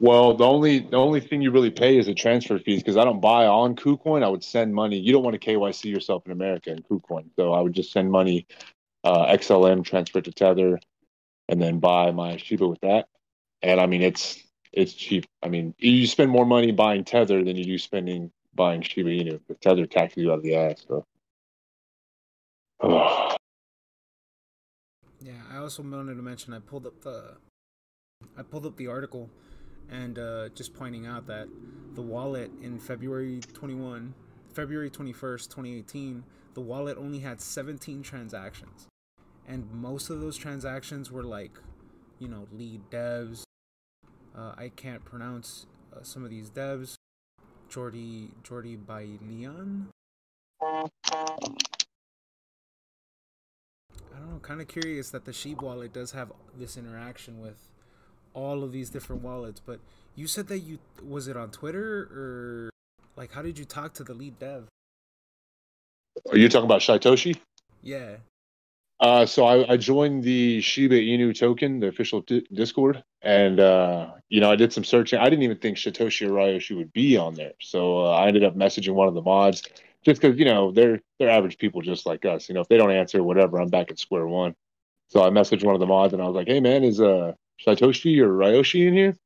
Well, 0.00 0.34
the 0.34 0.44
only 0.44 0.80
the 0.80 0.96
only 0.96 1.20
thing 1.20 1.42
you 1.42 1.52
really 1.52 1.70
pay 1.70 1.96
is 1.96 2.06
the 2.06 2.14
transfer 2.14 2.58
fees 2.58 2.80
because 2.80 2.96
I 2.96 3.04
don't 3.04 3.20
buy 3.20 3.46
on 3.46 3.76
KuCoin. 3.76 4.24
I 4.24 4.28
would 4.28 4.42
send 4.42 4.74
money. 4.74 4.98
You 4.98 5.12
don't 5.12 5.22
want 5.22 5.40
to 5.40 5.50
KYC 5.50 5.84
yourself 5.84 6.26
in 6.26 6.32
America 6.32 6.72
in 6.72 6.82
KuCoin, 6.82 7.26
so 7.36 7.52
I 7.52 7.60
would 7.60 7.72
just 7.72 7.92
send 7.92 8.10
money, 8.10 8.48
uh, 9.04 9.26
XLM, 9.26 9.84
transfer 9.84 10.20
to 10.20 10.32
Tether, 10.32 10.80
and 11.48 11.62
then 11.62 11.78
buy 11.78 12.10
my 12.10 12.36
Shiba 12.36 12.66
with 12.66 12.80
that. 12.80 13.06
And 13.62 13.80
I 13.80 13.86
mean, 13.86 14.02
it's 14.02 14.42
it's 14.72 14.92
cheap. 14.92 15.26
I 15.40 15.48
mean, 15.48 15.72
you 15.78 16.08
spend 16.08 16.32
more 16.32 16.46
money 16.46 16.72
buying 16.72 17.04
Tether 17.04 17.44
than 17.44 17.54
you 17.54 17.64
do 17.64 17.78
spending 17.78 18.32
buying 18.54 18.82
Shiba 18.82 19.10
Inu. 19.10 19.40
The 19.48 19.54
Tether 19.54 19.86
taxes 19.86 20.22
you 20.22 20.32
out 20.32 20.38
of 20.38 20.42
the 20.42 20.54
ass. 20.54 20.84
So. 20.88 21.06
Yeah, 25.24 25.34
I 25.52 25.58
also 25.58 25.84
wanted 25.84 26.16
to 26.16 26.22
mention 26.22 26.52
I 26.52 26.58
pulled 26.58 26.84
up 26.84 27.00
the 27.02 27.36
I 28.36 28.42
pulled 28.42 28.66
up 28.66 28.76
the 28.76 28.88
article 28.88 29.30
and 29.88 30.18
uh, 30.18 30.48
just 30.48 30.74
pointing 30.74 31.06
out 31.06 31.26
that 31.28 31.48
the 31.94 32.02
wallet 32.02 32.50
in 32.62 32.78
February 32.78 33.40
21, 33.52 34.14
February 34.52 34.90
21st, 34.90 35.48
2018, 35.48 36.24
the 36.54 36.60
wallet 36.60 36.96
only 36.98 37.20
had 37.20 37.40
17 37.40 38.02
transactions. 38.02 38.88
And 39.46 39.70
most 39.72 40.10
of 40.10 40.20
those 40.20 40.36
transactions 40.36 41.10
were 41.10 41.24
like, 41.24 41.52
you 42.18 42.28
know, 42.28 42.46
lead 42.52 42.80
devs. 42.90 43.42
Uh, 44.36 44.54
I 44.56 44.70
can't 44.74 45.04
pronounce 45.04 45.66
uh, 45.94 46.02
some 46.02 46.24
of 46.24 46.30
these 46.30 46.50
devs. 46.50 46.94
Jordi 47.72 48.28
Jordi 48.44 48.76
by 48.86 49.06
Leon. 49.26 49.88
I 50.60 50.88
don't 54.18 54.30
know. 54.30 54.38
Kind 54.42 54.60
of 54.60 54.68
curious 54.68 55.10
that 55.10 55.24
the 55.24 55.32
Sheep 55.32 55.62
wallet 55.62 55.92
does 55.92 56.12
have 56.12 56.32
this 56.58 56.76
interaction 56.76 57.40
with 57.40 57.70
all 58.34 58.62
of 58.62 58.72
these 58.72 58.90
different 58.90 59.22
wallets. 59.22 59.60
But 59.64 59.80
you 60.14 60.26
said 60.26 60.48
that 60.48 60.58
you 60.58 60.78
was 61.02 61.28
it 61.28 61.36
on 61.36 61.50
Twitter 61.50 62.08
or 62.14 62.70
like 63.16 63.32
how 63.32 63.40
did 63.40 63.58
you 63.58 63.64
talk 63.64 63.94
to 63.94 64.04
the 64.04 64.12
lead 64.12 64.38
dev? 64.38 64.68
Are 66.30 66.36
you 66.36 66.50
talking 66.50 66.66
about 66.66 66.82
Shytoshi? 66.82 67.38
Yeah. 67.82 68.16
Uh, 69.02 69.26
so 69.26 69.44
I, 69.44 69.72
I, 69.72 69.76
joined 69.76 70.22
the 70.22 70.60
Shiba 70.60 70.94
Inu 70.94 71.36
token, 71.36 71.80
the 71.80 71.88
official 71.88 72.20
di- 72.20 72.46
Discord, 72.52 73.02
and 73.20 73.58
uh, 73.58 74.12
you 74.28 74.40
know 74.40 74.48
I 74.48 74.54
did 74.54 74.72
some 74.72 74.84
searching. 74.84 75.18
I 75.18 75.24
didn't 75.24 75.42
even 75.42 75.58
think 75.58 75.76
Shytoshi 75.76 76.28
or 76.28 76.30
Ryoshi 76.30 76.76
would 76.76 76.92
be 76.92 77.16
on 77.16 77.34
there, 77.34 77.54
so 77.60 78.06
uh, 78.06 78.10
I 78.10 78.28
ended 78.28 78.44
up 78.44 78.54
messaging 78.54 78.94
one 78.94 79.08
of 79.08 79.14
the 79.14 79.20
mods 79.20 79.64
just 80.04 80.20
because 80.20 80.38
you 80.38 80.44
know 80.44 80.70
they're 80.70 81.00
they're 81.18 81.30
average 81.30 81.58
people 81.58 81.80
just 81.80 82.06
like 82.06 82.24
us. 82.24 82.48
You 82.48 82.54
know, 82.54 82.60
if 82.60 82.68
they 82.68 82.76
don't 82.76 82.92
answer, 82.92 83.24
whatever, 83.24 83.60
I'm 83.60 83.70
back 83.70 83.90
at 83.90 83.98
square 83.98 84.28
one. 84.28 84.54
So 85.08 85.24
I 85.24 85.30
messaged 85.30 85.64
one 85.64 85.74
of 85.74 85.80
the 85.80 85.86
mods 85.86 86.12
and 86.12 86.22
I 86.22 86.26
was 86.26 86.36
like, 86.36 86.46
"Hey 86.46 86.60
man, 86.60 86.84
is 86.84 87.00
uh 87.00 87.32
Shytoshi 87.66 88.20
or 88.20 88.28
Ryoshi 88.28 88.86
in 88.86 88.94
here?" 88.94 89.16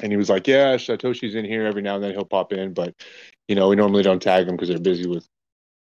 And 0.00 0.10
he 0.10 0.16
was 0.16 0.30
like, 0.30 0.46
"Yeah, 0.46 0.76
Shytoshi's 0.76 1.34
in 1.34 1.44
here 1.44 1.66
every 1.66 1.82
now 1.82 1.96
and 1.96 2.04
then. 2.04 2.12
He'll 2.12 2.24
pop 2.24 2.54
in, 2.54 2.72
but 2.72 2.94
you 3.48 3.54
know 3.54 3.68
we 3.68 3.76
normally 3.76 4.02
don't 4.02 4.22
tag 4.22 4.46
them 4.46 4.56
because 4.56 4.70
they're 4.70 4.78
busy 4.78 5.06
with 5.06 5.28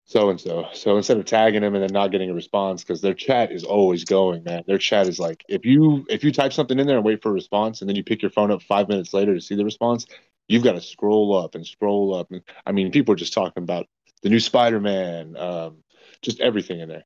so 0.06 0.30
and 0.30 0.40
so. 0.40 0.68
So 0.74 0.98
instead 0.98 1.18
of 1.18 1.26
tagging 1.26 1.62
them 1.62 1.76
and 1.76 1.84
then 1.84 1.94
not 1.94 2.12
getting 2.12 2.30
a 2.30 2.34
response, 2.34 2.84
because 2.84 3.02
their 3.02 3.14
chat 3.14 3.52
is 3.52 3.64
always 3.64 4.04
going, 4.04 4.44
man. 4.44 4.64
Their 4.68 4.78
chat 4.78 5.08
is 5.08 5.20
like 5.20 5.44
if 5.48 5.66
you 5.66 6.06
if 6.10 6.24
you 6.24 6.32
type 6.32 6.54
something 6.54 6.78
in 6.78 6.88
there 6.88 6.98
and 6.98 7.06
wait 7.06 7.22
for 7.22 7.30
a 7.30 7.34
response, 7.34 7.82
and 7.82 7.90
then 7.90 7.96
you 7.96 8.04
pick 8.04 8.22
your 8.22 8.32
phone 8.32 8.52
up 8.52 8.62
five 8.62 8.90
minutes 8.90 9.14
later 9.14 9.34
to 9.34 9.42
see 9.42 9.56
the 9.56 9.66
response, 9.66 10.06
you've 10.48 10.64
got 10.64 10.74
to 10.74 10.82
scroll 10.82 11.38
up 11.38 11.56
and 11.56 11.66
scroll 11.66 12.14
up. 12.16 12.32
And 12.32 12.42
I 12.66 12.72
mean, 12.74 12.92
people 12.92 13.14
are 13.14 13.18
just 13.18 13.34
talking 13.34 13.64
about 13.64 13.88
the 14.22 14.30
new 14.30 14.40
Spider 14.40 14.80
Man, 14.80 15.38
um, 15.38 15.78
just 16.22 16.42
everything 16.42 16.82
in 16.82 16.90
there. 16.90 17.06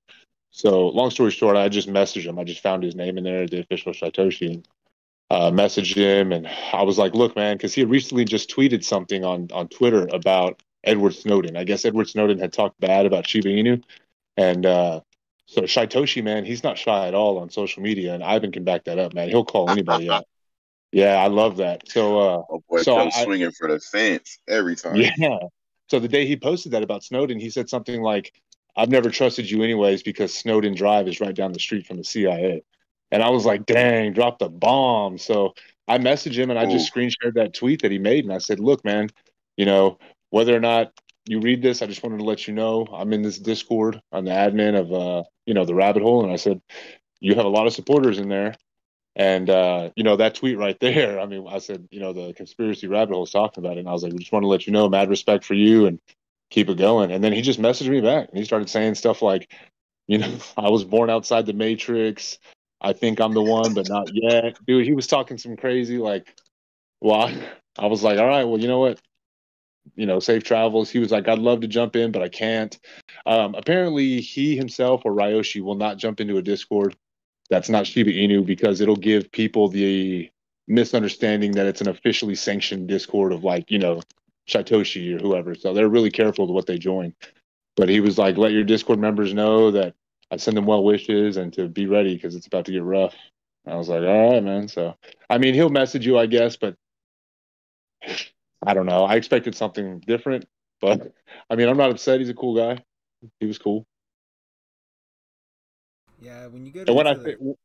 So 0.51 0.87
long 0.87 1.11
story 1.11 1.31
short, 1.31 1.55
I 1.55 1.69
just 1.69 1.87
messaged 1.87 2.25
him. 2.25 2.39
I 2.39 2.43
just 2.43 2.63
found 2.63 2.81
his 2.81 2.95
name 2.95 3.17
in 3.17 3.23
there, 3.23 3.47
the 3.47 3.59
official 3.59 3.93
Shytoshi, 3.93 4.53
and 4.55 4.67
uh, 5.29 5.51
messaged 5.51 5.95
him. 5.95 6.31
And 6.31 6.47
I 6.73 6.81
was 6.81 6.97
like, 6.97 7.13
look, 7.13 7.35
man, 7.35 7.57
because 7.57 7.75
he 7.75 7.81
had 7.81 7.91
recently 7.91 8.25
just 8.25 8.49
tweeted 8.49 8.83
something 8.83 9.23
on 9.23 9.49
on 9.53 9.67
Twitter 9.67 10.07
about 10.11 10.63
Edward 10.87 11.13
Snowden. 11.13 11.57
I 11.57 11.63
guess 11.63 11.85
Edward 11.85 12.09
Snowden 12.09 12.39
had 12.39 12.53
talked 12.53 12.79
bad 12.79 13.05
about 13.05 13.27
Shiba 13.27 13.49
Inu, 13.49 13.83
and 14.37 14.65
uh, 14.65 15.01
so 15.45 15.61
Shytoshi, 15.61 16.23
man, 16.23 16.45
he's 16.45 16.63
not 16.63 16.77
shy 16.77 17.07
at 17.07 17.13
all 17.13 17.39
on 17.39 17.49
social 17.49 17.81
media, 17.81 18.13
and 18.13 18.23
Ivan 18.23 18.51
can 18.51 18.63
back 18.63 18.85
that 18.85 18.99
up, 18.99 19.13
man. 19.13 19.29
He'll 19.29 19.45
call 19.45 19.69
anybody 19.69 20.09
out. 20.09 20.25
Yeah, 20.93 21.17
I 21.17 21.27
love 21.27 21.57
that. 21.57 21.87
So, 21.89 22.17
uh, 22.17 22.43
oh 22.49 22.63
boy, 22.69 22.81
so 22.81 22.97
I'm 22.97 23.11
swinging 23.11 23.51
for 23.51 23.67
the 23.67 23.77
fence 23.77 24.39
every 24.47 24.77
time. 24.77 24.95
Yeah. 24.95 25.37
So 25.89 25.99
the 25.99 26.07
day 26.07 26.25
he 26.25 26.37
posted 26.37 26.71
that 26.71 26.81
about 26.81 27.03
Snowden, 27.03 27.39
he 27.39 27.49
said 27.49 27.69
something 27.69 28.01
like, 28.01 28.33
"I've 28.75 28.89
never 28.89 29.09
trusted 29.09 29.51
you 29.51 29.63
anyways 29.63 30.01
because 30.01 30.33
Snowden 30.33 30.75
Drive 30.75 31.09
is 31.09 31.19
right 31.19 31.35
down 31.35 31.51
the 31.51 31.59
street 31.59 31.87
from 31.87 31.97
the 31.97 32.05
CIA." 32.05 32.63
And 33.11 33.21
I 33.21 33.29
was 33.29 33.45
like, 33.45 33.65
"Dang, 33.65 34.13
dropped 34.13 34.41
a 34.41 34.47
bomb." 34.49 35.17
So 35.17 35.55
I 35.89 35.97
messaged 35.97 36.35
him 36.35 36.49
and 36.49 36.57
I 36.57 36.65
Ooh. 36.65 36.71
just 36.71 36.87
screen 36.87 37.09
shared 37.09 37.35
that 37.35 37.53
tweet 37.53 37.81
that 37.81 37.91
he 37.91 37.99
made, 37.99 38.23
and 38.23 38.33
I 38.33 38.37
said, 38.37 38.61
"Look, 38.61 38.85
man, 38.85 39.09
you 39.57 39.65
know, 39.65 39.97
whether 40.29 40.55
or 40.55 40.59
not 40.59 40.91
you 41.25 41.39
read 41.39 41.61
this, 41.61 41.81
I 41.81 41.87
just 41.87 42.03
wanted 42.03 42.19
to 42.19 42.25
let 42.25 42.47
you 42.47 42.53
know 42.53 42.87
I'm 42.91 43.13
in 43.13 43.21
this 43.21 43.37
Discord. 43.37 44.01
I'm 44.11 44.25
the 44.25 44.31
admin 44.31 44.79
of 44.79 44.93
uh, 44.93 45.23
you 45.45 45.53
know, 45.53 45.65
the 45.65 45.75
rabbit 45.75 46.03
hole, 46.03 46.23
and 46.23 46.31
I 46.31 46.37
said 46.37 46.61
you 47.19 47.35
have 47.35 47.45
a 47.45 47.49
lot 47.49 47.67
of 47.67 47.73
supporters 47.73 48.19
in 48.19 48.29
there. 48.29 48.55
And 49.15 49.49
uh, 49.49 49.89
you 49.95 50.03
know 50.03 50.15
that 50.17 50.35
tweet 50.35 50.57
right 50.57 50.79
there. 50.81 51.19
I 51.19 51.25
mean, 51.25 51.45
I 51.49 51.57
said, 51.57 51.87
you 51.91 51.99
know, 51.99 52.13
the 52.13 52.33
conspiracy 52.33 52.87
rabbit 52.87 53.13
hole 53.13 53.23
is 53.23 53.31
talking 53.31 53.63
about 53.63 53.77
it, 53.77 53.81
and 53.81 53.89
I 53.89 53.93
was 53.93 54.03
like, 54.03 54.13
we 54.13 54.19
just 54.19 54.31
want 54.31 54.43
to 54.43 54.47
let 54.47 54.67
you 54.67 54.73
know, 54.73 54.89
mad 54.89 55.09
respect 55.09 55.43
for 55.43 55.55
you, 55.55 55.87
and 55.87 55.99
keep 56.49 56.69
it 56.69 56.77
going. 56.77 57.11
And 57.11 57.23
then 57.23 57.33
he 57.33 57.41
just 57.41 57.59
messaged 57.59 57.89
me 57.89 58.01
back, 58.01 58.29
and 58.29 58.37
he 58.37 58.45
started 58.45 58.69
saying 58.69 58.95
stuff 58.95 59.21
like, 59.21 59.51
you 60.07 60.19
know, 60.19 60.37
I 60.57 60.69
was 60.69 60.83
born 60.83 61.09
outside 61.09 61.45
the 61.45 61.53
matrix. 61.53 62.37
I 62.79 62.93
think 62.93 63.19
I'm 63.19 63.33
the 63.33 63.41
one, 63.41 63.73
but 63.73 63.89
not 63.89 64.09
yet, 64.13 64.57
dude. 64.67 64.85
He 64.85 64.93
was 64.93 65.07
talking 65.07 65.39
some 65.39 65.57
crazy 65.57 65.97
like, 65.97 66.31
well, 67.01 67.31
I 67.77 67.87
was 67.87 68.03
like, 68.03 68.19
all 68.19 68.27
right, 68.27 68.43
well, 68.43 68.59
you 68.59 68.67
know 68.67 68.79
what? 68.79 68.99
You 69.95 70.05
know, 70.05 70.19
safe 70.19 70.43
travels. 70.43 70.89
He 70.89 70.99
was 70.99 71.11
like, 71.11 71.27
I'd 71.27 71.39
love 71.39 71.61
to 71.61 71.67
jump 71.67 71.95
in, 71.95 72.11
but 72.11 72.21
I 72.21 72.29
can't. 72.29 72.77
Um, 73.25 73.55
apparently, 73.55 74.21
he 74.21 74.55
himself 74.55 75.01
or 75.05 75.13
Ryoshi 75.13 75.61
will 75.61 75.75
not 75.75 75.97
jump 75.97 76.19
into 76.19 76.37
a 76.37 76.41
Discord 76.41 76.95
that's 77.49 77.69
not 77.69 77.87
Shiba 77.87 78.11
Inu 78.11 78.45
because 78.45 78.81
it'll 78.81 78.95
give 78.95 79.31
people 79.31 79.69
the 79.69 80.29
misunderstanding 80.67 81.53
that 81.53 81.65
it's 81.65 81.81
an 81.81 81.87
officially 81.87 82.35
sanctioned 82.35 82.87
Discord 82.87 83.31
of 83.31 83.43
like, 83.43 83.71
you 83.71 83.79
know, 83.79 84.01
Shytoshi 84.49 85.15
or 85.15 85.19
whoever. 85.19 85.55
So 85.55 85.73
they're 85.73 85.87
really 85.87 86.11
careful 86.11 86.45
with 86.45 86.53
what 86.53 86.65
they 86.65 86.77
join. 86.77 87.13
But 87.75 87.89
he 87.89 87.99
was 87.99 88.17
like, 88.17 88.37
let 88.37 88.51
your 88.51 88.63
Discord 88.63 88.99
members 88.99 89.33
know 89.33 89.71
that 89.71 89.93
I 90.31 90.37
send 90.37 90.57
them 90.57 90.65
well 90.65 90.83
wishes 90.83 91.37
and 91.37 91.53
to 91.53 91.67
be 91.67 91.85
ready 91.85 92.15
because 92.15 92.35
it's 92.35 92.47
about 92.47 92.65
to 92.65 92.71
get 92.71 92.83
rough. 92.83 93.15
I 93.65 93.75
was 93.75 93.89
like, 93.89 94.01
all 94.01 94.31
right, 94.31 94.43
man. 94.43 94.67
So, 94.67 94.95
I 95.29 95.37
mean, 95.37 95.53
he'll 95.53 95.69
message 95.69 96.05
you, 96.05 96.17
I 96.17 96.25
guess, 96.25 96.57
but 96.57 96.75
I 98.67 98.73
don't 98.73 98.85
know. 98.85 99.05
I 99.05 99.15
expected 99.15 99.55
something 99.55 99.99
different, 100.01 100.43
but 100.81 101.13
I 101.49 101.55
mean, 101.55 101.69
I'm 101.69 101.77
not 101.77 101.89
upset. 101.89 102.19
He's 102.19 102.27
a 102.27 102.33
cool 102.33 102.53
guy. 102.53 102.83
He 103.39 103.45
was 103.45 103.57
cool. 103.57 103.85
Yeah, 106.19 106.47
when 106.47 106.65
you 106.65 106.73
get 106.73 106.89
and 106.89 106.97
when 106.97 107.07
I 107.07 107.13
the... 107.13 107.55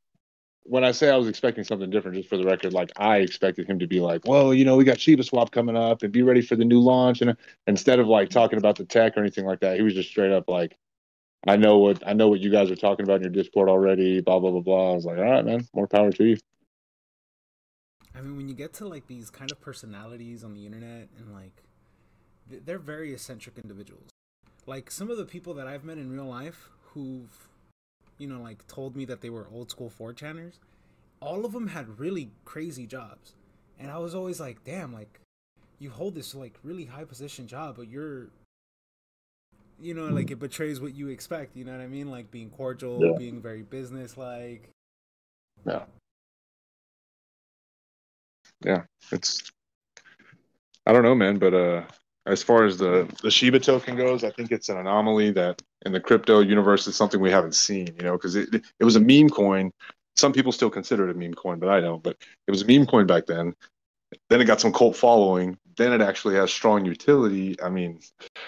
when 0.63 0.85
I 0.85 0.93
say 0.93 1.11
I 1.11 1.17
was 1.17 1.27
expecting 1.27 1.65
something 1.65 1.91
different, 1.91 2.19
just 2.19 2.29
for 2.29 2.37
the 2.37 2.45
record, 2.45 2.73
like 2.73 2.93
I 2.97 3.17
expected 3.17 3.69
him 3.69 3.81
to 3.81 3.89
be 3.89 3.99
like, 3.99 4.29
"Well, 4.29 4.55
you 4.55 4.65
know, 4.65 4.77
we 4.77 4.85
got 4.85 5.01
Shiba 5.01 5.25
Swap 5.25 5.51
coming 5.51 5.77
up, 5.77 6.05
and 6.05 6.13
be 6.13 6.23
ready 6.23 6.41
for 6.41 6.55
the 6.55 6.65
new 6.65 6.79
launch." 6.79 7.21
And 7.21 7.37
instead 7.67 7.99
of 7.99 8.07
like 8.07 8.31
talking 8.31 8.59
about 8.59 8.77
the 8.77 8.85
tech 8.85 9.17
or 9.17 9.21
anything 9.23 9.45
like 9.45 9.59
that, 9.59 9.79
he 9.79 9.83
was 9.83 9.95
just 9.95 10.09
straight 10.09 10.31
up 10.31 10.49
like, 10.49 10.77
"I 11.49 11.57
know 11.57 11.79
what 11.79 12.07
I 12.07 12.13
know 12.13 12.29
what 12.29 12.39
you 12.39 12.51
guys 12.51 12.71
are 12.71 12.77
talking 12.77 13.03
about 13.05 13.17
in 13.17 13.23
your 13.23 13.33
Discord 13.33 13.69
already." 13.69 14.21
Blah 14.21 14.39
blah 14.39 14.53
blah 14.53 14.61
blah. 14.61 14.93
I 14.93 14.95
was 14.95 15.05
like, 15.05 15.19
"All 15.19 15.25
right, 15.25 15.45
man, 15.45 15.67
more 15.75 15.89
power 15.89 16.13
to 16.13 16.25
you." 16.25 16.37
I 18.15 18.21
mean, 18.21 18.37
when 18.37 18.49
you 18.49 18.55
get 18.55 18.73
to 18.75 18.89
like 18.89 19.07
these 19.07 19.31
kind 19.31 19.51
of 19.51 19.61
personalities 19.61 20.45
on 20.45 20.55
the 20.55 20.67
internet 20.67 21.09
and 21.19 21.33
like 21.33 21.63
they're 22.49 22.79
very 22.79 23.13
eccentric 23.13 23.57
individuals. 23.59 24.11
Like 24.67 24.91
some 24.91 25.11
of 25.11 25.17
the 25.17 25.25
people 25.25 25.55
that 25.55 25.67
I've 25.67 25.85
met 25.85 25.99
in 25.99 26.11
real 26.11 26.27
life 26.27 26.69
who've 26.93 27.49
you 28.19 28.29
know 28.29 28.41
like 28.41 28.67
told 28.69 28.95
me 28.95 29.05
that 29.07 29.21
they 29.21 29.31
were 29.31 29.47
old 29.53 29.71
school 29.71 29.91
4chaners, 29.91 30.59
all 31.21 31.45
of 31.45 31.53
them 31.53 31.69
had 31.69 31.99
really 31.99 32.31
crazy 32.45 32.87
jobs. 32.87 33.35
And 33.79 33.91
I 33.91 33.99
was 33.99 34.15
always 34.15 34.39
like, 34.39 34.63
"Damn, 34.65 34.93
like 34.93 35.21
you 35.79 35.91
hold 35.91 36.15
this 36.15 36.35
like 36.35 36.59
really 36.63 36.85
high 36.85 37.05
position 37.05 37.47
job, 37.47 37.77
but 37.77 37.89
you're 37.89 38.29
you 39.81 39.95
know, 39.95 40.07
like 40.07 40.31
it 40.31 40.39
betrays 40.39 40.81
what 40.81 40.95
you 40.95 41.09
expect, 41.09 41.57
you 41.57 41.65
know 41.65 41.73
what 41.73 41.81
I 41.81 41.89
mean? 41.89 42.09
Like 42.09 42.31
being 42.31 42.51
cordial, 42.51 43.05
yeah. 43.05 43.19
being 43.19 43.41
very 43.41 43.63
business 43.63 44.17
like. 44.17 44.69
Yeah 45.67 45.85
yeah, 48.65 48.83
it's 49.11 49.53
I 50.87 50.93
don't 50.93 51.03
know, 51.03 51.15
man, 51.15 51.39
but 51.39 51.55
uh, 51.55 51.83
as 52.27 52.43
far 52.43 52.65
as 52.65 52.79
the 52.79 53.09
the 53.23 53.31
Shiba 53.31 53.61
token 53.61 53.97
goes, 53.97 54.25
I 54.25 54.31
think 54.31 54.51
it's 54.53 54.69
an 54.69 54.79
anomaly 54.79 55.33
that 55.33 55.63
in 55.85 55.93
the 55.93 56.01
crypto 56.01 56.41
universe 56.41 56.87
is 56.87 56.97
something 56.97 57.21
we 57.21 57.31
haven't 57.31 57.55
seen, 57.55 57.89
you 57.97 58.03
know, 58.03 58.13
because 58.13 58.37
it 58.37 58.49
it 58.55 58.85
was 58.85 58.97
a 58.97 59.01
meme 59.01 59.29
coin. 59.29 59.73
Some 60.17 60.33
people 60.33 60.53
still 60.53 60.71
consider 60.71 61.09
it 61.09 61.17
a 61.17 61.19
meme 61.19 61.35
coin, 61.35 61.59
but 61.59 61.69
I 61.69 61.81
don't. 61.81 62.03
But 62.03 62.17
it 62.47 62.51
was 62.51 62.63
a 62.63 62.67
meme 62.67 62.87
coin 62.87 63.07
back 63.07 63.27
then. 63.27 63.55
Then 64.29 64.41
it 64.41 64.45
got 64.45 64.61
some 64.61 64.73
cult 64.73 64.97
following. 64.97 65.57
Then 65.77 65.93
it 65.93 66.03
actually 66.03 66.35
has 66.35 66.53
strong 66.53 66.85
utility. 66.85 67.57
I 67.63 67.71
mean, 67.71 68.01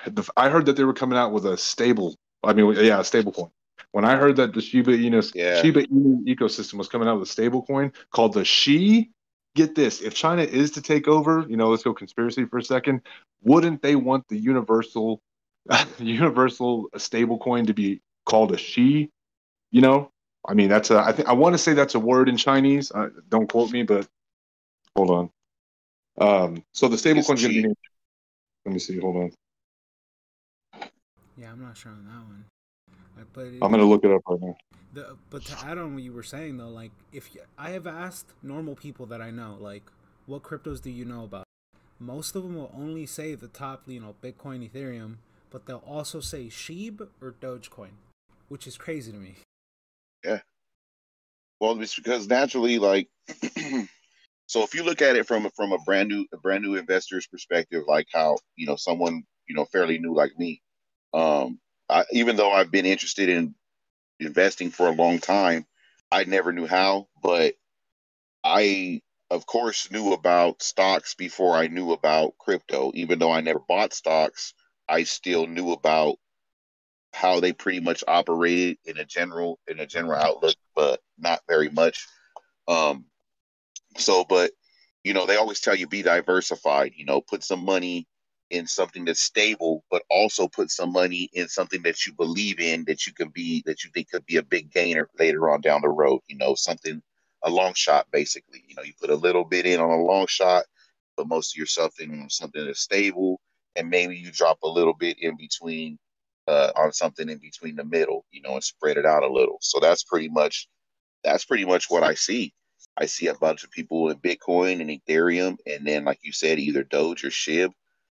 the, 0.07 0.29
I 0.37 0.51
heard 0.51 0.67
that 0.67 0.77
they 0.77 0.85
were 0.85 0.93
coming 0.93 1.19
out 1.19 1.33
with 1.33 1.47
a 1.47 1.57
stable. 1.57 2.17
I 2.43 2.53
mean, 2.53 2.73
yeah, 2.75 3.01
a 3.01 3.05
stable 3.05 3.33
coin. 3.33 3.51
When 3.93 4.05
I 4.05 4.17
heard 4.17 4.37
that 4.37 4.53
the 4.53 4.61
Shiba 4.61 4.91
Inu 4.99 5.33
yeah. 5.35 5.63
Shiba 5.63 5.85
Inu 5.85 6.25
ecosystem 6.27 6.75
was 6.75 6.89
coming 6.89 7.09
out 7.09 7.19
with 7.19 7.29
a 7.29 7.33
stable 7.33 7.63
coin 7.63 7.93
called 8.11 8.35
the 8.35 8.45
Shi 8.45 9.11
get 9.55 9.75
this 9.75 10.01
if 10.01 10.15
China 10.15 10.43
is 10.43 10.73
to 10.73 10.83
take 10.83 11.09
over, 11.09 11.45
you 11.49 11.57
know, 11.57 11.69
let's 11.71 11.83
go 11.83 11.95
conspiracy 11.95 12.45
for 12.45 12.59
a 12.59 12.65
second, 12.65 13.03
wouldn't 13.43 13.83
they 13.83 13.97
want 13.97 14.27
the 14.29 14.37
universal 14.37 15.21
universal 15.99 16.89
stable 16.97 17.39
coin 17.39 17.67
to 17.67 17.75
be 17.75 18.01
called 18.27 18.53
a 18.53 18.59
she? 18.59 19.11
You 19.71 19.81
know, 19.81 20.11
I 20.47 20.55
mean, 20.55 20.69
that's 20.69 20.91
a, 20.91 20.99
I 20.99 21.13
think, 21.13 21.29
I 21.29 21.33
want 21.33 21.55
to 21.55 21.59
say 21.59 21.73
that's 21.73 21.95
a 21.95 22.01
word 22.01 22.29
in 22.29 22.37
Chinese. 22.37 22.93
Uh, 22.93 23.09
don't 23.29 23.51
quote 23.51 23.71
me, 23.71 23.83
but 23.83 24.07
hold 24.97 25.11
on. 25.11 25.31
Um, 26.17 26.65
so 26.73 26.89
the 26.89 26.99
stable 26.99 27.23
coin 27.23 27.37
is 27.37 27.43
going 27.43 27.55
to 27.55 27.61
be 27.61 27.63
named. 27.63 27.77
Let 28.65 28.73
me 28.73 28.79
see. 28.79 28.99
Hold 28.99 29.17
on. 29.17 29.33
Yeah, 31.37 31.51
I'm 31.51 31.63
not 31.63 31.77
sure 31.77 31.93
on 31.93 32.05
that 32.05 32.13
one. 32.13 32.45
But 33.33 33.47
I'm 33.65 33.71
going 33.71 33.79
to 33.79 33.85
look 33.85 34.05
it 34.05 34.13
up 34.13 34.23
right 34.29 34.41
now. 34.41 34.57
The, 34.95 35.17
but 35.29 35.45
to 35.47 35.59
add 35.67 35.77
on 35.77 35.95
what 35.95 36.05
you 36.05 36.13
were 36.13 36.23
saying 36.23 36.57
though, 36.57 36.69
like 36.69 36.93
if 37.13 37.29
I 37.59 37.71
have 37.71 37.87
asked 37.87 38.33
normal 38.43 38.77
people 38.77 39.07
that 39.07 39.21
I 39.21 39.31
know, 39.31 39.57
like, 39.61 39.83
what 40.27 40.43
cryptos 40.43 40.81
do 40.81 40.91
you 40.91 41.05
know 41.05 41.25
about? 41.25 41.45
Most 41.99 42.37
of 42.37 42.45
them 42.45 42.55
will 42.55 42.73
only 42.77 43.05
say 43.07 43.35
the 43.35 43.49
top, 43.49 43.83
you 43.87 44.01
know, 44.01 44.15
Bitcoin, 44.23 44.71
Ethereum, 44.71 45.17
but 45.51 45.67
they'll 45.67 45.83
also 45.87 46.21
say 46.21 46.47
Sheeb 46.47 47.09
or 47.21 47.35
Dogecoin, 47.41 47.93
which 48.49 48.67
is 48.67 48.77
crazy 48.77 49.11
to 49.11 49.19
me. 49.19 49.35
Yeah. 50.25 50.41
Well, 51.61 51.81
it's 51.81 51.97
because 51.97 52.29
naturally, 52.29 52.79
like, 52.79 53.09
so 54.47 54.63
if 54.63 54.75
you 54.75 54.85
look 54.85 55.03
at 55.03 55.17
it 55.17 55.27
from 55.27 55.49
from 55.57 55.73
a 55.73 55.79
brand 55.79 56.09
new 56.09 56.27
a 56.33 56.37
brand 56.37 56.63
new 56.63 56.77
investor's 56.77 57.27
perspective, 57.27 57.83
like 57.89 58.07
how 58.13 58.37
you 58.55 58.67
know 58.67 58.77
someone 58.77 59.25
you 59.49 59.57
know 59.57 59.65
fairly 59.65 59.99
new 59.99 60.15
like 60.15 60.39
me, 60.39 60.63
um, 61.13 61.59
I, 61.89 62.05
even 62.13 62.37
though 62.37 62.53
I've 62.53 62.71
been 62.71 62.87
interested 62.87 63.29
in 63.29 63.55
investing 64.25 64.71
for 64.71 64.89
a 64.89 64.93
long 64.93 65.19
time. 65.19 65.67
I 66.11 66.25
never 66.25 66.53
knew 66.53 66.67
how, 66.67 67.09
but 67.23 67.55
I, 68.45 69.03
of 69.31 69.47
course, 69.47 69.91
knew 69.91 70.13
about 70.13 70.63
stocks 70.63 71.15
before 71.15 71.57
I 71.57 71.69
knew 71.69 71.93
about 71.93 72.39
crypto. 72.39 72.93
Even 72.95 73.19
though 73.19 73.33
I 73.33 73.41
never 73.41 73.59
bought 73.59 73.95
stocks, 73.95 74.55
I 74.89 75.05
still 75.05 75.47
knew 75.47 75.73
about 75.73 76.17
how 77.13 77.41
they 77.41 77.53
pretty 77.53 77.81
much 77.81 78.05
operated 78.07 78.79
in 78.85 78.99
a 78.99 79.05
general 79.05 79.59
in 79.69 79.81
a 79.81 79.87
general 79.87 80.21
outlook, 80.21 80.57
but 80.75 81.01
not 81.19 81.41
very 81.49 81.69
much. 81.69 82.07
Um, 82.69 83.07
so, 83.97 84.25
but 84.25 84.51
you 85.05 85.15
know, 85.15 85.27
they 85.27 85.37
always 85.37 85.61
tell 85.61 85.75
you 85.75 85.87
be 85.87 86.03
diversified. 86.03 86.93
You 86.97 87.05
know, 87.05 87.21
put 87.21 87.45
some 87.45 87.65
money 87.65 88.07
in 88.51 88.67
something 88.67 89.05
that's 89.05 89.21
stable, 89.23 89.85
but 89.91 90.03
also 90.11 90.49
put 90.49 90.71
some 90.71 90.93
money 90.93 91.29
in 91.33 91.49
something 91.49 91.83
that 91.83 92.07
you 92.07 92.13
believe 92.13 92.61
in 92.61 92.85
that 92.87 93.07
you 93.07 93.13
can 93.13 93.29
be 93.29 93.63
that 93.67 93.85
you 93.85 93.91
think 93.93 94.11
could 94.11 94.27
be 94.27 94.37
a 94.37 94.43
big 94.43 94.71
gainer 94.71 95.09
later 95.19 95.51
on 95.51 95.61
down 95.61 95.81
the 95.83 95.89
road. 95.89 96.21
You 96.29 96.37
know, 96.37 96.55
something 96.55 97.03
a 97.43 97.51
long 97.51 97.75
shot 97.75 98.07
basically. 98.13 98.65
You 98.69 98.75
know, 98.77 98.83
you 98.83 98.93
put 99.01 99.11
a 99.11 99.17
little 99.17 99.45
bit 99.45 99.67
in 99.67 99.81
on 99.81 99.91
a 99.91 100.03
long 100.03 100.27
shot, 100.29 100.65
but 101.17 101.29
most 101.29 101.55
of 101.55 101.59
yourself 101.59 102.01
in 102.01 102.29
something 102.31 102.65
that's 102.65 102.81
stable, 102.81 103.41
and 103.77 103.89
maybe 103.89 104.17
you 104.17 104.31
drop 104.31 104.59
a 104.63 104.69
little 104.69 104.95
bit 104.95 105.19
in 105.21 105.37
between 105.37 105.99
uh, 106.47 106.71
on 106.77 106.93
something 106.93 107.29
in 107.29 107.39
between 107.39 107.77
the 107.77 107.85
middle, 107.85 108.25
you 108.31 108.43
know, 108.43 108.55
and 108.55 108.65
spread 108.65 108.99
it 108.99 109.07
out 109.07 109.23
a 109.23 109.33
little. 109.33 109.59
So 109.61 109.81
that's 109.81 110.05
pretty 110.05 110.29
much 110.29 110.69
that's 111.23 111.45
pretty 111.45 111.65
much 111.65 111.91
what 111.91 112.03
I 112.03 112.15
see. 112.15 112.53
I 112.97 113.07
see 113.07 113.27
a 113.29 113.35
bunch 113.35 113.65
of 113.65 113.71
people 113.71 114.11
in 114.11 114.19
Bitcoin 114.19 114.81
and 114.81 114.91
Ethereum, 114.91 115.57
and 115.67 115.87
then 115.87 116.05
like 116.05 116.21
you 116.23 116.33
said, 116.33 116.59
either 116.59 116.85
Doge 116.85 117.25
or 117.25 117.31
Shib. 117.31 117.71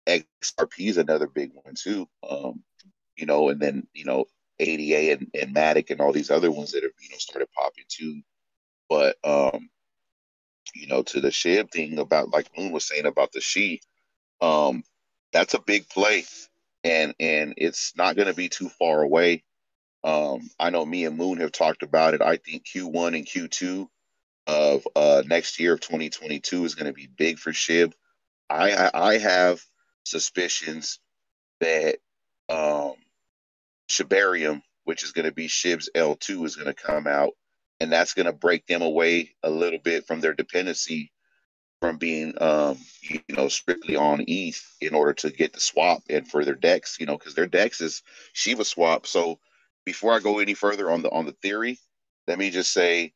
XRP 0.06 0.88
is 0.88 0.98
another 0.98 1.26
big 1.26 1.52
one 1.54 1.74
too. 1.74 2.08
Um, 2.28 2.62
you 3.16 3.26
know, 3.26 3.48
and 3.48 3.60
then 3.60 3.86
you 3.92 4.04
know 4.04 4.26
ADA 4.58 5.12
and, 5.12 5.28
and 5.34 5.54
Matic 5.54 5.90
and 5.90 6.00
all 6.00 6.12
these 6.12 6.30
other 6.30 6.50
ones 6.50 6.72
that 6.72 6.82
have 6.82 6.92
you 7.00 7.10
know 7.10 7.18
started 7.18 7.48
popping 7.56 7.84
too. 7.88 8.20
But 8.88 9.16
um, 9.24 9.70
you 10.74 10.86
know, 10.86 11.02
to 11.02 11.20
the 11.20 11.28
Shib 11.28 11.70
thing 11.70 11.98
about 11.98 12.30
like 12.30 12.48
Moon 12.56 12.72
was 12.72 12.86
saying 12.86 13.06
about 13.06 13.32
the 13.32 13.40
She, 13.40 13.80
um, 14.40 14.82
that's 15.32 15.54
a 15.54 15.60
big 15.60 15.88
play, 15.88 16.24
and 16.84 17.14
and 17.20 17.54
it's 17.56 17.94
not 17.96 18.16
going 18.16 18.28
to 18.28 18.34
be 18.34 18.48
too 18.48 18.68
far 18.68 19.02
away. 19.02 19.44
Um, 20.02 20.50
I 20.58 20.70
know 20.70 20.84
me 20.84 21.04
and 21.04 21.16
Moon 21.16 21.40
have 21.40 21.52
talked 21.52 21.82
about 21.82 22.14
it. 22.14 22.22
I 22.22 22.36
think 22.36 22.64
Q1 22.66 23.16
and 23.16 23.26
Q2 23.26 23.86
of 24.46 24.88
uh, 24.96 25.22
next 25.26 25.60
year 25.60 25.74
of 25.74 25.80
2022 25.80 26.64
is 26.64 26.74
going 26.74 26.86
to 26.86 26.92
be 26.92 27.06
big 27.06 27.38
for 27.38 27.52
Shib. 27.52 27.92
I, 28.48 28.72
I, 28.72 28.90
I 28.94 29.18
have 29.18 29.62
suspicions 30.10 31.00
that 31.60 31.96
um, 32.48 32.94
Shibarium, 33.88 34.62
which 34.84 35.02
is 35.02 35.12
going 35.12 35.26
to 35.26 35.32
be 35.32 35.48
Shib's 35.48 35.90
L2, 35.94 36.44
is 36.44 36.56
going 36.56 36.66
to 36.66 36.74
come 36.74 37.06
out, 37.06 37.32
and 37.80 37.92
that's 37.92 38.14
going 38.14 38.26
to 38.26 38.32
break 38.32 38.66
them 38.66 38.82
away 38.82 39.34
a 39.42 39.50
little 39.50 39.78
bit 39.78 40.06
from 40.06 40.20
their 40.20 40.34
dependency 40.34 41.12
from 41.80 41.96
being, 41.96 42.34
um, 42.42 42.76
you 43.00 43.20
know, 43.30 43.48
strictly 43.48 43.96
on 43.96 44.22
ETH 44.28 44.62
in 44.80 44.94
order 44.94 45.14
to 45.14 45.30
get 45.30 45.52
the 45.52 45.60
swap 45.60 46.02
and 46.10 46.28
for 46.28 46.44
their 46.44 46.54
DEX, 46.54 46.98
you 47.00 47.06
know, 47.06 47.16
because 47.16 47.34
their 47.34 47.46
DEX 47.46 47.80
is 47.80 48.02
Shiba 48.34 48.64
swap. 48.64 49.06
So 49.06 49.38
before 49.86 50.12
I 50.12 50.20
go 50.20 50.38
any 50.38 50.54
further 50.54 50.90
on 50.90 51.02
the 51.02 51.10
on 51.10 51.24
the 51.24 51.32
theory, 51.32 51.78
let 52.26 52.38
me 52.38 52.50
just 52.50 52.72
say 52.72 53.12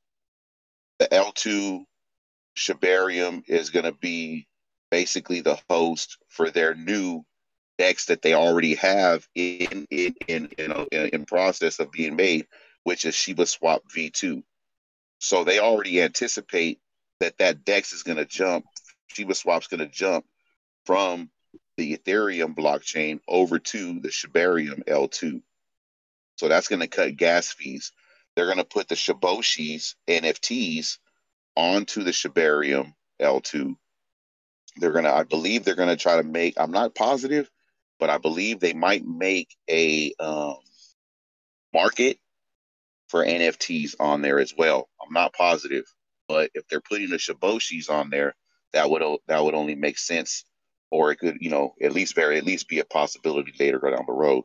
the 0.99 1.07
L2 1.07 1.85
Shibarium 2.57 3.43
is 3.47 3.71
going 3.71 3.85
to 3.85 3.93
be 3.93 4.47
basically 4.95 5.41
the 5.41 5.59
host 5.69 6.19
for 6.29 6.53
their 6.53 6.77
new 6.77 7.25
DEX 7.79 8.05
that 8.05 8.23
they 8.23 8.33
already 8.33 8.77
have 8.77 9.27
in 9.35 9.89
in 9.91 10.15
in 10.29 10.49
in, 10.57 10.87
in, 10.93 11.09
in 11.09 11.25
process 11.25 11.81
of 11.81 11.91
being 11.91 12.15
made, 12.15 12.47
which 12.85 13.05
is 13.05 13.13
Shiba 13.13 13.45
Swap 13.45 13.83
V2. 13.93 14.45
So 15.19 15.43
they 15.43 15.59
already 15.59 16.01
anticipate 16.01 16.79
that 17.19 17.39
that 17.39 17.65
DEX 17.65 17.93
is 17.93 18.05
going 18.05 18.19
to 18.19 18.25
jump, 18.25 18.67
Shiba 19.09 19.35
Swap's 19.35 19.67
going 19.67 19.81
to 19.81 19.89
jump 19.89 20.27
from 20.87 21.29
the 21.77 21.99
Ethereum 21.99 22.55
blockchain 22.55 23.19
over 23.27 23.59
to 23.59 23.99
the 23.99 24.11
Shibarium 24.11 24.85
L2. 24.85 25.43
So 26.37 26.47
that's 26.47 26.69
going 26.69 26.83
to 26.83 26.87
cut 26.87 27.17
gas 27.17 27.53
fees. 27.53 27.91
They're 28.37 28.47
going 28.47 28.59
to 28.59 28.65
put 28.65 28.87
the 28.87 28.95
Shiboshis 28.95 29.97
NFTs 30.07 30.99
onto 31.57 32.05
the 32.05 32.13
Shibarium 32.13 32.95
L2. 33.21 33.75
They're 34.77 34.93
to, 35.05 35.15
I 35.15 35.25
believe 35.25 35.65
they're 35.65 35.77
to 35.77 35.97
try 35.97 36.17
to 36.17 36.23
make, 36.23 36.55
I'm 36.57 36.73
not 36.73 36.95
positive, 36.95 37.51
but 38.01 38.11
I 38.11 38.19
believe 38.19 38.61
they 38.61 38.75
might 38.75 39.07
make 39.07 39.55
a 39.71 40.13
um, 40.19 40.57
market 41.73 42.19
for 43.09 43.25
NFTs 43.25 43.95
on 44.01 44.23
there 44.23 44.41
as 44.41 44.55
well. 44.57 44.89
I'm 45.01 45.13
not 45.13 45.35
positive, 45.35 45.85
but 46.29 46.51
if 46.55 46.67
they're 46.69 46.81
putting 46.81 47.11
the 47.11 47.17
Shiboshis 47.17 47.91
on 47.91 48.11
there, 48.11 48.35
that 48.73 48.91
would 48.91 49.03
that 49.29 49.45
would 49.45 49.55
only 49.55 49.77
make 49.77 49.99
sense, 49.99 50.45
or 50.91 51.13
it 51.13 51.21
could, 51.21 51.39
you 51.41 51.51
know, 51.51 51.75
at 51.81 51.93
least 51.93 52.17
very 52.17 52.39
at 52.39 52.45
least 52.45 52.69
be 52.69 52.81
a 52.81 52.85
possibility 52.85 53.53
later 53.59 53.79
down 53.79 54.05
the 54.07 54.13
road. 54.13 54.45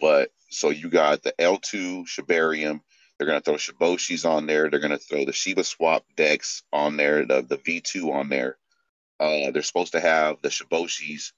But 0.00 0.30
so 0.50 0.70
you 0.70 0.90
got 0.90 1.22
the 1.22 1.32
L2 1.38 2.06
Shibarium. 2.06 2.80
They're 3.18 3.28
to 3.28 3.40
throw 3.40 3.54
Shiboshis 3.54 4.28
on 4.28 4.46
there. 4.46 4.68
They're 4.68 4.80
to 4.80 4.98
throw 4.98 5.24
the 5.24 5.32
Shiba 5.32 5.62
Swap 5.62 6.04
DEX 6.16 6.64
on 6.72 6.96
there, 6.96 7.24
the, 7.24 7.42
the 7.42 7.56
V2 7.56 8.12
on 8.12 8.28
there. 8.28 8.56
Uh, 9.22 9.52
they're 9.52 9.62
supposed 9.62 9.92
to 9.92 10.00
have 10.00 10.38
the 10.42 10.48
Shiboshis 10.48 11.32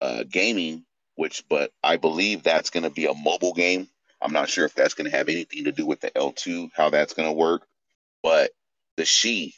uh, 0.00 0.24
gaming, 0.28 0.84
which, 1.14 1.44
but 1.48 1.72
I 1.82 1.96
believe 1.96 2.42
that's 2.42 2.70
going 2.70 2.82
to 2.84 2.90
be 2.90 3.06
a 3.06 3.14
mobile 3.14 3.54
game. 3.54 3.88
I'm 4.20 4.32
not 4.32 4.50
sure 4.50 4.64
if 4.64 4.74
that's 4.74 4.94
going 4.94 5.08
to 5.10 5.16
have 5.16 5.28
anything 5.28 5.64
to 5.64 5.72
do 5.72 5.86
with 5.86 6.00
the 6.00 6.10
L2, 6.10 6.70
how 6.74 6.90
that's 6.90 7.14
going 7.14 7.28
to 7.28 7.32
work. 7.34 7.66
But 8.22 8.50
the 8.96 9.04
She, 9.04 9.54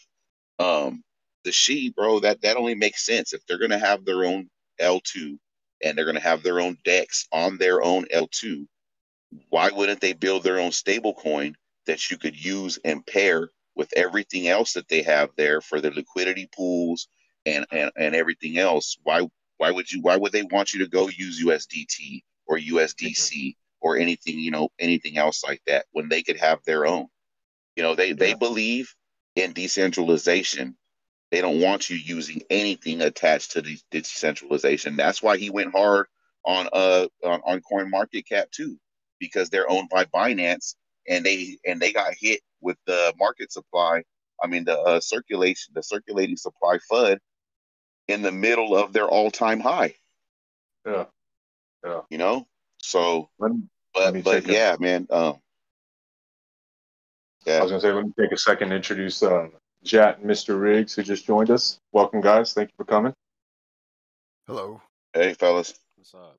um, 0.58 1.02
the 1.44 1.52
She, 1.52 1.90
bro, 1.90 2.20
that 2.20 2.42
that 2.42 2.58
only 2.58 2.74
makes 2.74 3.06
sense 3.06 3.32
if 3.32 3.46
they're 3.46 3.58
going 3.58 3.70
to 3.70 3.78
have 3.78 4.04
their 4.04 4.24
own 4.24 4.50
L2 4.80 5.38
and 5.82 5.96
they're 5.96 6.04
going 6.04 6.16
to 6.16 6.22
have 6.22 6.42
their 6.42 6.61
own 6.61 6.78
DEX 6.85 7.26
on 7.32 7.58
their 7.58 7.82
own 7.82 8.06
L2. 8.14 8.66
Why 9.48 9.70
wouldn't 9.70 10.02
they 10.02 10.12
build 10.12 10.44
their 10.44 10.61
own 10.61 10.72
stable 10.72 11.14
coin 11.14 11.56
that 11.87 12.11
you 12.11 12.18
could 12.18 12.37
use 12.37 12.78
and 12.85 13.06
pair 13.06 13.50
with 13.74 13.92
everything 13.96 14.48
else 14.48 14.74
that 14.74 14.88
they 14.88 15.02
have 15.02 15.30
there 15.37 15.62
for 15.62 15.80
their 15.80 15.92
liquidity 15.92 16.48
pools 16.54 17.08
and, 17.46 17.66
and, 17.70 17.90
and 17.96 18.14
everything 18.14 18.59
else? 18.59 18.98
Why 19.02 19.28
why 19.59 19.70
would 19.70 19.90
you 19.90 20.00
why 20.02 20.16
would 20.16 20.33
they 20.33 20.42
want 20.42 20.72
you 20.72 20.81
to 20.81 20.88
go 20.88 21.09
use 21.09 21.44
USDT 21.44 22.22
or 22.46 22.59
USDC 22.59 23.57
or 23.81 23.96
anything, 23.96 24.38
you 24.38 24.50
know, 24.50 24.68
anything 24.78 25.18
else 25.18 25.44
like 25.44 25.62
that 25.66 25.87
when 25.92 26.09
they 26.09 26.22
could 26.22 26.38
have 26.38 26.61
their 26.64 26.87
own? 26.87 27.07
You 27.76 27.83
know, 27.83 27.94
they, 27.94 28.09
yeah. 28.09 28.14
they 28.18 28.35
believe 28.35 28.94
in 29.37 29.52
decentralization 29.52 30.76
they 31.33 31.40
don't 31.40 31.62
want 31.62 31.88
you 31.88 31.96
using 31.96 32.42
anything 32.50 33.00
attached 33.00 33.52
to 33.52 33.62
the 33.62 33.78
decentralization. 33.90 34.96
That's 34.96 35.22
why 35.22 35.38
he 35.38 35.48
went 35.48 35.72
hard 35.72 36.07
on 36.44 36.68
uh 36.72 37.07
on, 37.24 37.40
on 37.46 37.61
Coin 37.62 37.90
Market 37.90 38.28
Cap 38.28 38.50
too, 38.50 38.78
because 39.18 39.48
they're 39.48 39.68
owned 39.68 39.88
by 39.88 40.05
Binance 40.05 40.74
and 41.09 41.24
they 41.24 41.57
and 41.66 41.81
they 41.81 41.90
got 41.90 42.12
hit 42.20 42.40
with 42.61 42.76
the 42.87 43.14
market 43.18 43.50
supply. 43.50 44.02
I 44.42 44.46
mean 44.46 44.64
the 44.64 44.78
uh, 44.78 45.00
circulation, 45.00 45.72
the 45.74 45.83
circulating 45.83 46.37
supply 46.37 46.78
FUD 46.90 47.18
in 48.08 48.22
the 48.22 48.32
middle 48.32 48.76
of 48.76 48.92
their 48.92 49.06
all 49.06 49.30
time 49.30 49.60
high. 49.60 49.94
Yeah, 50.86 51.04
yeah. 51.84 52.00
You 52.10 52.18
know, 52.18 52.46
so 52.78 53.28
me, 53.38 53.62
but 53.94 54.22
but 54.24 54.46
yeah, 54.46 54.74
a, 54.74 54.80
man. 54.80 55.06
Um, 55.10 55.38
yeah. 57.46 57.58
I 57.58 57.62
was 57.62 57.70
gonna 57.70 57.80
say, 57.80 57.92
let 57.92 58.04
me 58.04 58.12
take 58.18 58.32
a 58.32 58.38
second 58.38 58.70
to 58.70 58.76
introduce 58.76 59.22
uh, 59.22 59.48
Jat 59.82 60.18
and 60.18 60.30
Mr. 60.30 60.60
Riggs, 60.60 60.94
who 60.94 61.02
just 61.02 61.26
joined 61.26 61.50
us. 61.50 61.78
Welcome, 61.92 62.20
guys. 62.20 62.52
Thank 62.52 62.70
you 62.70 62.74
for 62.76 62.84
coming. 62.84 63.14
Hello. 64.46 64.80
Hey, 65.12 65.34
fellas. 65.34 65.74
What's 65.96 66.14
up? 66.14 66.38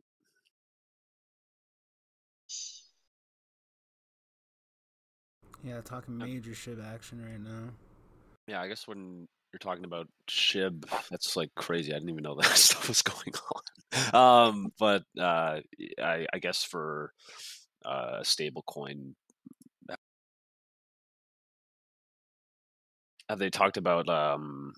Yeah, 5.64 5.80
talking 5.80 6.18
major 6.18 6.52
SHIB 6.52 6.84
action 6.94 7.24
right 7.24 7.40
now. 7.40 7.70
Yeah, 8.48 8.62
I 8.62 8.68
guess 8.68 8.86
when 8.86 9.28
you're 9.54 9.60
talking 9.60 9.86
about 9.86 10.08
SHIB, 10.28 10.86
that's 11.10 11.36
like 11.36 11.54
crazy. 11.56 11.94
I 11.94 11.96
didn't 11.96 12.10
even 12.10 12.24
know 12.24 12.36
that 12.42 12.58
stuff 12.58 12.88
was 12.88 13.02
going 13.02 13.34
on. 13.54 14.52
Um, 14.52 14.74
but 14.80 15.04
uh, 15.20 15.60
I, 16.02 16.26
I 16.34 16.40
guess 16.40 16.64
for 16.64 17.14
uh, 17.86 18.24
stable 18.24 18.64
coin 18.66 19.16
have 23.30 23.40
they 23.40 23.50
talked 23.50 23.78
about 23.78 24.08
um, 24.10 24.74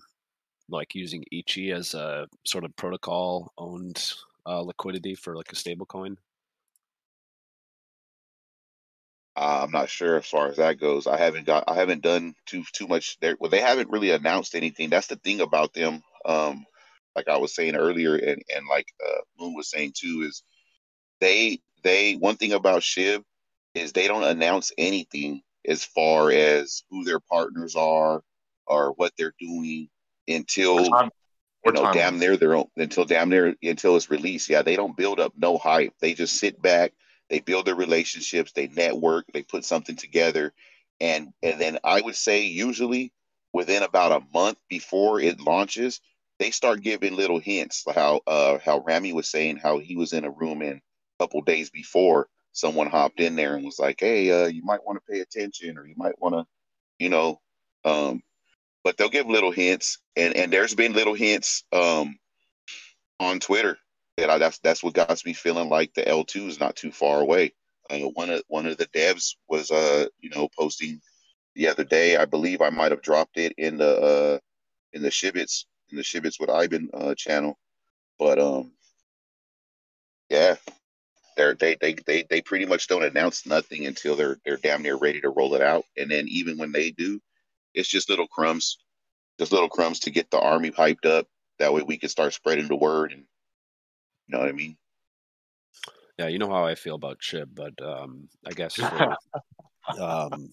like 0.68 0.94
using 0.94 1.24
Ichi 1.30 1.72
as 1.72 1.94
a 1.94 2.26
sort 2.44 2.64
of 2.64 2.74
protocol 2.76 3.52
owned 3.58 4.14
uh, 4.46 4.60
liquidity 4.60 5.14
for 5.14 5.36
like 5.36 5.52
a 5.52 5.56
stable 5.56 5.86
coin? 5.86 6.16
Uh, 9.36 9.60
I'm 9.62 9.70
not 9.70 9.90
sure 9.90 10.16
as 10.16 10.26
far 10.26 10.48
as 10.48 10.56
that 10.56 10.80
goes. 10.80 11.06
I 11.06 11.18
haven't 11.18 11.44
got, 11.44 11.64
I 11.68 11.74
haven't 11.74 12.02
done 12.02 12.34
too 12.46 12.64
too 12.72 12.86
much 12.86 13.18
there. 13.20 13.36
Well, 13.38 13.50
they 13.50 13.60
haven't 13.60 13.90
really 13.90 14.10
announced 14.10 14.54
anything. 14.54 14.88
That's 14.88 15.08
the 15.08 15.16
thing 15.16 15.40
about 15.40 15.74
them. 15.74 16.02
Um, 16.24 16.64
like 17.14 17.28
I 17.28 17.36
was 17.36 17.54
saying 17.54 17.76
earlier, 17.76 18.14
and 18.16 18.42
and 18.54 18.66
like 18.68 18.86
uh, 19.04 19.20
Moon 19.38 19.54
was 19.54 19.70
saying 19.70 19.92
too, 19.94 20.24
is 20.26 20.42
they 21.20 21.60
they 21.82 22.14
one 22.14 22.36
thing 22.36 22.52
about 22.52 22.82
Shib 22.82 23.22
is 23.74 23.92
they 23.92 24.08
don't 24.08 24.24
announce 24.24 24.72
anything 24.78 25.42
as 25.66 25.84
far 25.84 26.30
as 26.30 26.82
who 26.90 27.04
their 27.04 27.20
partners 27.20 27.76
are, 27.76 28.22
or 28.66 28.92
what 28.92 29.12
they're 29.18 29.34
doing 29.38 29.88
until 30.28 30.84
you 30.84 31.72
know 31.72 31.92
damn 31.92 32.18
near 32.18 32.36
their 32.36 32.54
own 32.54 32.66
until 32.76 33.04
damn 33.04 33.28
near 33.28 33.54
until 33.62 33.96
it's 33.96 34.10
released. 34.10 34.48
Yeah, 34.48 34.62
they 34.62 34.76
don't 34.76 34.96
build 34.96 35.20
up 35.20 35.32
no 35.36 35.58
hype. 35.58 35.94
They 36.00 36.14
just 36.14 36.38
sit 36.38 36.60
back, 36.60 36.92
they 37.30 37.40
build 37.40 37.66
their 37.66 37.74
relationships, 37.74 38.52
they 38.52 38.68
network, 38.68 39.26
they 39.32 39.42
put 39.42 39.64
something 39.64 39.96
together, 39.96 40.52
and 41.00 41.32
and 41.42 41.60
then 41.60 41.78
I 41.84 42.00
would 42.00 42.16
say 42.16 42.44
usually 42.46 43.12
within 43.52 43.82
about 43.82 44.12
a 44.12 44.26
month 44.34 44.58
before 44.68 45.20
it 45.20 45.40
launches, 45.40 46.00
they 46.38 46.50
start 46.50 46.82
giving 46.82 47.16
little 47.16 47.38
hints. 47.38 47.84
How 47.94 48.20
uh 48.26 48.58
how 48.64 48.80
Rami 48.80 49.12
was 49.12 49.28
saying 49.28 49.58
how 49.58 49.78
he 49.78 49.96
was 49.96 50.12
in 50.12 50.24
a 50.24 50.30
room 50.30 50.62
and 50.62 50.80
a 51.20 51.24
couple 51.24 51.40
days 51.42 51.70
before 51.70 52.28
someone 52.52 52.88
hopped 52.88 53.20
in 53.20 53.36
there 53.36 53.56
and 53.56 53.64
was 53.64 53.78
like, 53.78 54.00
"Hey, 54.00 54.30
uh, 54.30 54.46
you 54.46 54.62
might 54.64 54.84
want 54.84 54.98
to 55.04 55.12
pay 55.12 55.20
attention, 55.20 55.78
or 55.78 55.86
you 55.86 55.94
might 55.96 56.20
want 56.20 56.34
to, 56.34 56.46
you 56.98 57.08
know." 57.10 57.40
Um, 57.84 58.22
but 58.84 58.96
they'll 58.96 59.08
give 59.08 59.26
little 59.28 59.52
hints, 59.52 59.98
and 60.16 60.36
and 60.36 60.52
there's 60.52 60.74
been 60.74 60.92
little 60.92 61.14
hints 61.14 61.64
um, 61.72 62.18
on 63.20 63.40
Twitter 63.40 63.78
that 64.16 64.30
I, 64.30 64.38
that's 64.38 64.58
that's 64.60 64.82
what 64.82 64.94
got 64.94 65.24
me 65.24 65.32
feeling 65.32 65.68
like 65.68 65.92
the 65.94 66.02
L2 66.02 66.48
is 66.48 66.60
not 66.60 66.76
too 66.76 66.90
far 66.90 67.20
away. 67.20 67.52
Uh, 67.90 67.98
one 67.98 68.30
of 68.30 68.42
one 68.48 68.66
of 68.66 68.76
the 68.78 68.86
devs 68.86 69.36
was 69.48 69.70
uh 69.70 70.06
you 70.20 70.30
know 70.30 70.48
posting 70.58 71.00
the 71.54 71.68
other 71.68 71.84
day. 71.84 72.16
I 72.16 72.24
believe 72.24 72.60
I 72.62 72.70
might 72.70 72.92
have 72.92 73.02
dropped 73.02 73.36
it 73.38 73.52
in 73.58 73.76
the 73.78 74.00
uh 74.00 74.38
in 74.92 75.02
the 75.02 75.10
Shibits 75.10 75.66
in 75.90 75.96
the 75.96 76.02
Shibits 76.02 76.40
with 76.40 76.50
Ivan 76.50 76.90
uh 76.94 77.14
channel, 77.14 77.58
but 78.18 78.38
um 78.38 78.72
yeah, 80.30 80.56
they're 81.36 81.54
they 81.54 81.76
they 81.80 81.94
they 82.06 82.24
they 82.28 82.40
pretty 82.40 82.66
much 82.66 82.88
don't 82.88 83.04
announce 83.04 83.46
nothing 83.46 83.86
until 83.86 84.16
they're 84.16 84.38
they're 84.44 84.56
damn 84.56 84.82
near 84.82 84.96
ready 84.96 85.20
to 85.20 85.30
roll 85.30 85.54
it 85.54 85.62
out, 85.62 85.84
and 85.96 86.10
then 86.10 86.26
even 86.28 86.58
when 86.58 86.72
they 86.72 86.90
do, 86.90 87.20
it's 87.74 87.88
just 87.88 88.08
little 88.10 88.26
crumbs, 88.28 88.78
just 89.38 89.52
little 89.52 89.68
crumbs 89.68 90.00
to 90.00 90.10
get 90.10 90.30
the 90.30 90.40
army 90.40 90.70
hyped 90.70 91.06
up. 91.06 91.26
That 91.58 91.72
way 91.74 91.82
we 91.82 91.98
can 91.98 92.08
start 92.08 92.34
spreading 92.34 92.68
the 92.68 92.76
word, 92.76 93.12
and 93.12 93.24
you 94.26 94.32
know 94.32 94.40
what 94.40 94.48
I 94.48 94.52
mean. 94.52 94.76
Yeah, 96.18 96.28
you 96.28 96.38
know 96.38 96.48
how 96.48 96.64
I 96.64 96.74
feel 96.74 96.94
about 96.94 97.20
Shib, 97.20 97.48
but 97.54 97.74
um, 97.84 98.28
I 98.46 98.52
guess 98.52 98.74
for, 98.74 99.16
um, 100.00 100.52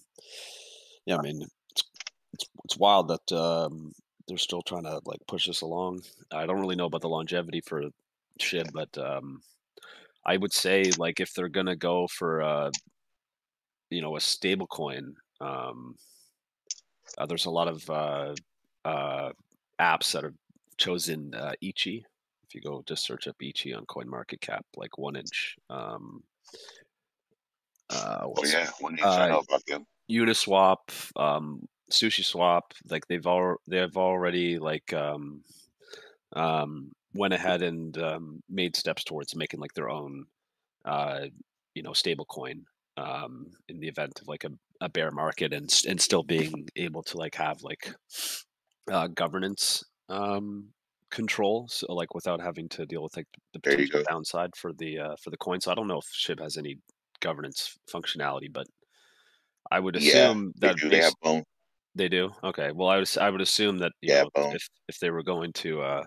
yeah, 1.06 1.18
I 1.18 1.22
mean 1.22 1.42
it's 1.72 1.84
it's, 2.34 2.46
it's 2.66 2.78
wild 2.78 3.08
that 3.10 3.32
um, 3.32 3.94
they're 4.28 4.38
still 4.38 4.62
trying 4.62 4.84
to 4.84 5.00
like 5.06 5.20
push 5.28 5.48
this 5.48 5.62
along. 5.62 6.02
I 6.32 6.46
don't 6.46 6.60
really 6.60 6.76
know 6.76 6.86
about 6.86 7.02
the 7.02 7.10
longevity 7.10 7.62
for 7.62 7.84
Shib, 8.40 8.72
but 8.74 8.98
um, 8.98 9.42
I 10.26 10.38
would 10.38 10.54
say 10.54 10.92
like 10.98 11.20
if 11.20 11.34
they're 11.34 11.50
gonna 11.50 11.76
go 11.76 12.08
for 12.08 12.42
uh, 12.42 12.72
you 13.90 14.02
know 14.02 14.16
a 14.16 14.22
stable 14.22 14.68
coin, 14.68 15.16
um, 15.42 15.96
uh, 17.18 17.26
there's 17.26 17.46
a 17.46 17.52
lot 17.52 17.68
of 17.68 17.90
uh, 17.90 18.34
uh, 18.86 19.32
apps 19.80 20.12
that 20.14 20.24
have 20.24 20.34
chosen 20.78 21.34
uh, 21.34 21.54
Ichi. 21.62 22.06
If 22.54 22.64
you 22.64 22.70
go 22.70 22.84
just 22.86 23.04
search 23.04 23.28
up 23.28 23.36
Ichi 23.42 23.74
on 23.74 23.84
Coin 23.88 24.08
Market 24.08 24.40
Cap, 24.40 24.64
like 24.76 25.00
one 25.00 25.16
inch. 25.16 25.56
Um, 25.72 26.22
uh, 27.90 28.20
oh 28.26 28.46
yeah, 28.46 28.70
one 28.80 28.94
inch. 28.94 29.02
I 29.02 29.26
uh, 29.26 29.28
know 29.30 29.40
about 29.40 29.66
them. 29.66 29.88
Uniswap, 30.08 30.78
um, 31.16 31.68
Sushi 31.92 32.24
Swap, 32.24 32.72
like 32.92 33.08
they've 33.08 33.26
all 33.26 33.56
they've 33.68 33.98
already 33.98 34.60
like 34.60 34.94
um, 34.94 35.42
um, 36.36 36.92
went 37.16 37.34
ahead 37.34 37.64
and 37.64 37.98
um, 37.98 38.44
made 38.48 38.76
steps 38.76 39.04
towards 39.04 39.36
making 39.36 39.60
like 39.60 39.74
their 39.74 39.90
own, 39.90 40.26
uh, 40.86 41.22
you 41.74 41.82
know, 41.82 41.94
stable 41.94 42.26
coin 42.26 42.66
um, 42.98 43.48
in 43.68 43.80
the 43.80 43.88
event 43.88 44.20
of 44.22 44.28
like 44.28 44.44
a, 44.44 44.52
a 44.80 44.90
bear 44.90 45.10
market 45.10 45.54
and 45.54 45.74
and 45.88 46.00
still 46.00 46.24
being 46.24 46.70
able 46.76 47.02
to 47.02 47.18
like 47.18 47.34
have 47.34 47.64
like 47.64 47.96
uh, 48.92 49.08
governance 49.08 49.84
um, 50.10 50.68
control, 51.14 51.68
so 51.70 51.94
like 51.94 52.14
without 52.14 52.42
having 52.42 52.68
to 52.70 52.86
deal 52.86 53.04
with 53.04 53.16
like 53.16 53.28
the 53.54 53.60
potential 53.60 54.04
downside 54.10 54.50
for 54.56 54.74
the 54.74 55.00
uh, 55.00 55.16
for 55.24 55.30
the 55.30 55.38
coin. 55.38 55.62
So 55.62 55.72
I 55.72 55.76
don't 55.76 55.88
know 55.88 56.00
if 56.00 56.06
Shib 56.06 56.42
has 56.42 56.58
any 56.58 56.78
governance 57.22 57.78
functionality, 57.94 58.52
but 58.52 58.68
I 59.72 59.80
would 59.80 59.96
assume 59.96 60.54
yeah, 60.56 60.68
that 60.68 60.76
they, 60.76 60.82
do. 60.82 60.90
they 60.90 61.02
have 61.02 61.14
bone. 61.22 61.44
They 61.96 62.10
do. 62.10 62.32
Okay. 62.44 62.72
Well, 62.74 62.90
I 62.90 62.98
would 62.98 63.18
I 63.18 63.30
would 63.30 63.42
assume 63.42 63.78
that 63.80 63.92
you 64.02 64.14
yeah, 64.14 64.24
know, 64.36 64.52
if 64.54 64.68
if 64.90 65.00
they 65.00 65.12
were 65.12 65.24
going 65.24 65.54
to 65.54 65.82
uh, 65.82 66.04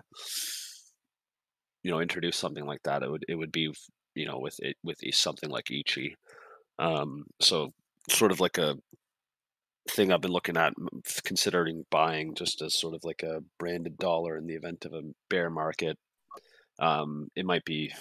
you 1.83 1.91
know 1.91 2.01
introduce 2.01 2.37
something 2.37 2.65
like 2.65 2.83
that, 2.83 3.03
it 3.03 3.09
would 3.09 3.25
it 3.27 3.35
would 3.35 3.51
be 3.51 3.73
you 4.15 4.25
know 4.25 4.39
with 4.39 4.55
it 4.59 4.75
with 4.83 4.97
something 5.13 5.49
like 5.49 5.71
Ichi. 5.71 6.15
Um, 6.79 7.23
so 7.41 7.71
sort 8.09 8.31
of 8.31 8.39
like 8.39 8.57
a 8.57 8.75
thing 9.89 10.11
I've 10.11 10.21
been 10.21 10.31
looking 10.31 10.57
at, 10.57 10.73
considering 11.23 11.85
buying 11.89 12.35
just 12.35 12.61
as 12.61 12.73
sort 12.73 12.95
of 12.95 13.03
like 13.03 13.23
a 13.23 13.43
branded 13.59 13.97
dollar 13.97 14.37
in 14.37 14.47
the 14.47 14.55
event 14.55 14.85
of 14.85 14.93
a 14.93 15.01
bear 15.29 15.49
market. 15.49 15.97
Um, 16.79 17.29
it 17.35 17.45
might 17.45 17.65
be 17.65 17.93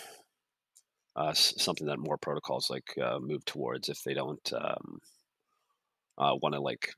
uh, 1.16 1.32
something 1.32 1.86
that 1.86 1.98
more 1.98 2.18
protocols 2.18 2.68
like 2.68 2.92
uh, 3.02 3.18
move 3.18 3.44
towards 3.46 3.88
if 3.88 4.02
they 4.02 4.12
don't 4.12 4.52
um, 4.52 4.98
uh, 6.18 6.34
want 6.42 6.54
to 6.54 6.60
like 6.60 6.90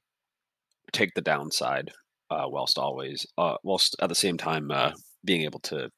take 0.92 1.14
the 1.14 1.20
downside 1.20 1.90
uh, 2.30 2.46
whilst 2.46 2.78
always 2.78 3.26
uh, 3.38 3.56
whilst 3.62 3.94
at 4.00 4.08
the 4.08 4.14
same 4.14 4.36
time 4.36 4.70
uh, 4.70 4.90
being 5.24 5.42
able 5.42 5.60
to 5.60 5.88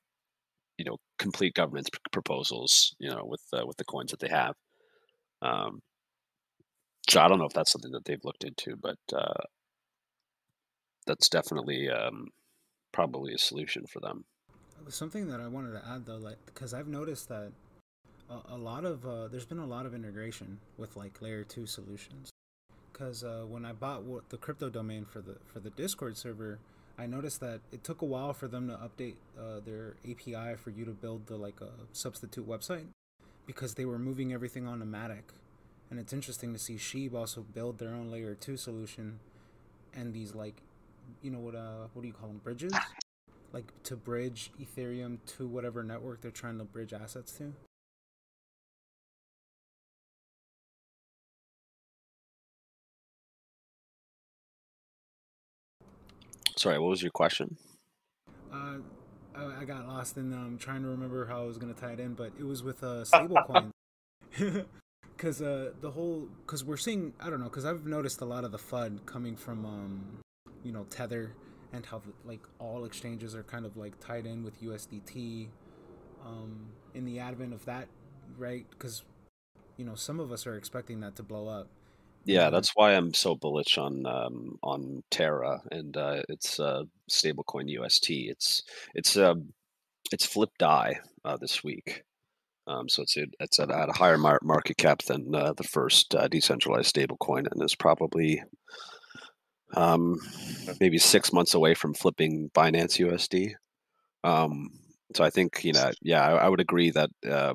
you 0.77 0.85
know 0.85 0.99
complete 1.19 1.55
governance 1.55 1.89
p- 1.89 1.99
proposals 2.13 2.95
you 2.99 3.09
know 3.09 3.25
with 3.25 3.43
with 3.67 3.77
the 3.79 3.85
coins 3.85 4.11
that 4.11 4.21
they 4.21 4.29
have 4.29 4.55
um, 5.43 5.81
so 7.09 7.21
I 7.21 7.29
don't 7.29 7.39
know 7.39 7.47
if 7.47 7.53
that's 7.53 7.73
something 7.73 7.93
that 7.93 8.05
they've 8.05 8.25
looked 8.25 8.45
into 8.45 8.77
but 8.77 8.99
uh, 9.15 9.43
that's 11.07 11.29
definitely 11.29 11.89
um, 11.89 12.29
probably 12.93 13.35
a 13.35 13.39
solution 13.39 13.87
for 13.87 14.01
them 14.01 14.25
something 14.89 15.29
that 15.29 15.41
I 15.41 15.47
wanted 15.47 15.73
to 15.73 15.89
add 15.89 16.07
though 16.07 16.17
like 16.17 16.39
because 16.47 16.75
I've 16.75 16.89
noticed 16.89 17.29
that 17.29 17.53
a, 18.31 18.55
a 18.55 18.57
lot 18.57 18.85
of 18.85 19.07
uh, 19.07 19.29
there's 19.29 19.47
been 19.47 19.59
a 19.59 19.67
lot 19.67 19.87
of 19.87 19.95
integration 19.95 20.59
with 20.79 20.97
like 20.97 21.21
layer 21.21 21.45
2 21.45 21.67
solutions 21.67 22.31
because 22.93 23.25
uh, 23.25 23.45
when 23.49 23.65
I 23.65 23.73
bought 23.73 24.29
the 24.29 24.37
crypto 24.37 24.69
domain 24.69 25.07
for 25.07 25.21
the 25.21 25.37
for 25.47 25.59
the 25.61 25.71
Discord 25.71 26.19
server, 26.19 26.59
I 26.99 27.07
noticed 27.07 27.41
that 27.41 27.61
it 27.73 27.83
took 27.83 28.03
a 28.03 28.05
while 28.05 28.35
for 28.35 28.47
them 28.47 28.69
to 28.69 28.75
update 28.75 29.15
uh, 29.39 29.61
their 29.65 29.95
API 30.05 30.57
for 30.57 30.69
you 30.71 30.85
to 30.85 30.91
build 30.91 31.27
the 31.27 31.37
like 31.37 31.61
a 31.63 31.71
substitute 31.93 32.47
website 32.47 32.87
because 33.47 33.75
they 33.75 33.87
were 33.87 33.99
moving 33.99 34.33
everything 34.33 34.67
on 34.67 34.83
a 34.83 34.85
Matic. 34.85 35.33
And 35.91 35.99
it's 35.99 36.13
interesting 36.13 36.53
to 36.53 36.59
see 36.59 36.77
Sheeb 36.77 37.15
also 37.15 37.43
build 37.43 37.79
their 37.79 37.91
own 37.91 38.11
layer 38.11 38.35
two 38.35 38.57
solution 38.57 39.19
and 39.93 40.15
these 40.15 40.35
like 40.35 40.63
you 41.21 41.31
know 41.31 41.41
what 41.41 41.57
uh 41.57 41.89
what 41.93 42.03
do 42.03 42.09
you 42.09 42.15
call 42.15 42.29
them 42.29 42.41
bridges 42.45 42.73
like 43.53 43.73
to 43.85 43.97
bridge 43.97 44.53
Ethereum 44.61 45.19
to 45.37 45.47
whatever 45.47 45.83
network 45.83 46.21
they're 46.21 46.31
trying 46.31 46.59
to 46.59 46.65
bridge 46.65 46.93
assets 46.93 47.33
to. 47.33 47.53
Sorry, 56.57 56.79
what 56.79 56.91
was 56.91 57.03
your 57.03 57.11
question? 57.11 57.57
Uh, 58.53 58.77
I, 59.35 59.61
I 59.61 59.65
got 59.65 59.89
lost 59.89 60.19
in 60.19 60.33
um, 60.35 60.59
trying 60.61 60.83
to 60.83 60.89
remember 60.89 61.25
how 61.27 61.43
I 61.43 61.47
was 61.47 61.57
going 61.57 61.73
to 61.73 61.81
tie 61.81 61.93
it 61.93 62.01
in, 62.01 62.13
but 62.13 62.33
it 62.39 62.45
was 62.45 62.63
with 62.63 62.83
a 62.83 63.01
uh, 63.01 63.05
stablecoin. 63.05 63.73
Because 65.21 65.43
uh, 65.43 65.73
the 65.83 65.91
whole, 65.91 66.29
because 66.47 66.65
we're 66.65 66.79
seeing, 66.79 67.13
I 67.21 67.29
don't 67.29 67.41
know, 67.41 67.45
because 67.45 67.67
I've 67.67 67.85
noticed 67.85 68.23
a 68.23 68.25
lot 68.25 68.45
of 68.45 68.53
the 68.53 68.59
FUD 68.59 69.05
coming 69.05 69.37
from, 69.37 69.67
um, 69.67 70.19
you 70.65 70.73
know, 70.73 70.85
Tether 70.89 71.33
and 71.73 71.85
how 71.85 72.01
like 72.25 72.41
all 72.59 72.87
exchanges 72.87 73.35
are 73.35 73.43
kind 73.43 73.67
of 73.67 73.77
like 73.77 74.01
tied 74.01 74.25
in 74.25 74.43
with 74.43 74.63
USDT. 74.63 75.49
Um, 76.25 76.69
in 76.95 77.05
the 77.05 77.19
advent 77.19 77.53
of 77.53 77.65
that, 77.67 77.89
right? 78.37 78.67
Because 78.71 79.03
you 79.77 79.85
know 79.85 79.95
some 79.95 80.21
of 80.21 80.33
us 80.33 80.47
are 80.47 80.57
expecting 80.57 81.01
that 81.01 81.17
to 81.17 81.23
blow 81.23 81.49
up, 81.49 81.69
yeah, 82.25 82.51
that's 82.51 82.73
why 82.75 82.93
I'm 82.93 83.15
so 83.15 83.35
bullish 83.35 83.79
on 83.79 84.07
um, 84.07 84.59
on 84.63 85.03
Terra 85.11 85.63
and 85.71 85.97
uh, 85.97 86.23
its 86.29 86.61
uh, 86.61 86.85
stablecoin 87.11 87.69
UST. 87.69 88.11
It's 88.11 88.63
it's 88.95 89.17
uh, 89.17 89.35
it's 90.13 90.27
flipped 90.27 90.59
DAI 90.59 91.01
uh, 91.25 91.37
this 91.39 91.65
week, 91.65 92.03
um, 92.67 92.89
so 92.89 93.03
it's 93.03 93.17
it's 93.17 93.59
at, 93.59 93.71
at 93.71 93.89
a 93.89 93.93
higher 93.93 94.19
mar- 94.19 94.41
market 94.43 94.77
cap 94.77 95.03
than 95.03 95.35
uh, 95.35 95.53
the 95.55 95.65
first 95.65 96.15
uh, 96.15 96.29
decentralized 96.29 96.95
stablecoin, 96.95 97.51
and 97.51 97.63
is 97.63 97.75
probably 97.75 98.43
um, 99.75 100.17
maybe 100.81 100.99
six 100.99 101.33
months 101.33 101.55
away 101.55 101.75
from 101.75 101.95
flipping 101.95 102.51
Binance 102.55 102.99
USD. 102.99 103.53
Um, 104.25 104.71
so 105.15 105.25
I 105.25 105.31
think 105.31 105.65
you 105.65 105.73
know, 105.73 105.91
yeah, 106.03 106.23
I, 106.23 106.45
I 106.45 106.49
would 106.49 106.61
agree 106.61 106.91
that 106.91 107.11
uh, 107.29 107.55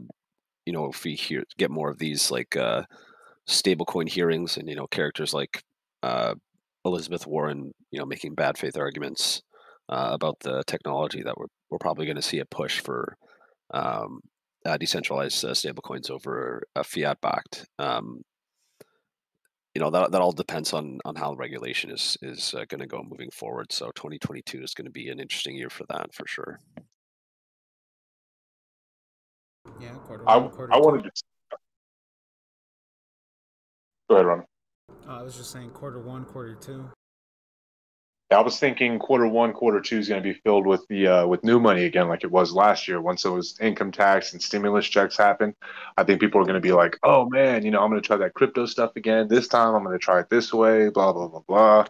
you 0.66 0.74
know 0.74 0.88
if 0.88 1.04
we 1.04 1.16
hear 1.16 1.44
get 1.58 1.72
more 1.72 1.90
of 1.90 2.00
these 2.00 2.32
like 2.32 2.56
uh, 2.56 2.84
stablecoin 3.48 4.10
hearings 4.10 4.58
and 4.58 4.68
you 4.68 4.76
know 4.76 4.88
characters 4.88 5.34
like 5.34 5.62
uh, 6.04 6.36
Elizabeth 6.84 7.26
Warren, 7.28 7.74
you 7.92 8.00
know, 8.00 8.06
making 8.06 8.36
bad 8.36 8.58
faith 8.58 8.78
arguments 8.78 9.42
uh, 9.90 10.10
about 10.12 10.40
the 10.42 10.64
technology 10.68 11.22
that 11.24 11.38
we're 11.38 11.48
we're 11.70 11.78
probably 11.78 12.06
going 12.06 12.16
to 12.16 12.22
see 12.22 12.40
a 12.40 12.46
push 12.46 12.80
for 12.80 13.18
um, 13.74 14.20
uh, 14.66 14.78
decentralized 14.78 15.46
uh, 15.46 15.50
stablecoins 15.50 16.10
over 16.10 16.64
a 16.76 16.84
fiat 16.84 17.22
backed. 17.22 17.66
Um, 17.80 18.24
you 19.74 19.82
know 19.82 19.90
that 19.90 20.12
that 20.12 20.22
all 20.22 20.32
depends 20.32 20.74
on 20.74 21.00
on 21.04 21.16
how 21.16 21.34
regulation 21.34 21.92
is 21.92 22.18
is 22.22 22.54
uh, 22.54 22.64
going 22.70 22.80
to 22.80 22.88
go 22.88 23.04
moving 23.04 23.30
forward. 23.30 23.72
So 23.72 23.92
2022 23.96 24.64
is 24.64 24.74
going 24.74 24.86
to 24.86 24.92
be 24.92 25.10
an 25.10 25.20
interesting 25.20 25.56
year 25.56 25.70
for 25.70 25.84
that 25.90 26.14
for 26.14 26.26
sure. 26.28 26.60
Yeah, 29.80 29.90
quarter, 30.06 30.24
I, 30.30 30.40
quarter 30.40 30.74
I 30.74 30.78
wanted 30.78 31.04
to 31.04 31.12
Go 34.10 34.16
ahead, 34.16 34.28
Ron. 34.28 34.44
Uh, 35.08 35.20
I 35.20 35.24
was 35.24 35.36
just 35.36 35.52
saying 35.52 35.72
quarter 35.72 36.00
one, 36.00 36.24
quarter 36.26 36.56
two. 36.56 36.90
I 38.32 38.42
was 38.42 38.60
thinking 38.60 38.98
quarter 38.98 39.28
one, 39.28 39.54
quarter 39.54 39.80
two 39.80 40.00
is 40.00 40.10
going 40.10 40.22
to 40.22 40.28
be 40.28 40.40
filled 40.40 40.66
with 40.66 40.86
the 40.90 41.08
uh, 41.08 41.28
with 41.28 41.44
new 41.44 41.60
money 41.60 41.86
again, 41.86 42.08
like 42.08 42.24
it 42.24 42.32
was 42.32 42.54
last 42.54 42.88
year. 42.88 43.00
Once 43.00 43.22
those 43.22 43.56
income 43.62 43.92
tax 43.92 44.34
and 44.34 44.42
stimulus 44.42 44.88
checks 44.88 45.16
happen, 45.16 45.56
I 45.96 46.04
think 46.04 46.20
people 46.20 46.42
are 46.42 46.46
going 46.46 46.56
to 46.56 46.60
be 46.60 46.72
like, 46.72 46.98
"Oh 47.04 47.30
man, 47.30 47.64
you 47.64 47.70
know, 47.70 47.82
I'm 47.84 47.90
going 47.92 48.02
to 48.02 48.06
try 48.06 48.18
that 48.18 48.34
crypto 48.34 48.66
stuff 48.66 48.96
again. 48.96 49.28
This 49.28 49.48
time, 49.48 49.76
I'm 49.76 49.84
going 49.84 49.98
to 49.98 50.04
try 50.04 50.20
it 50.20 50.30
this 50.30 50.52
way." 50.52 50.90
Blah 50.90 51.14
blah 51.14 51.28
blah 51.28 51.42
blah. 51.48 51.86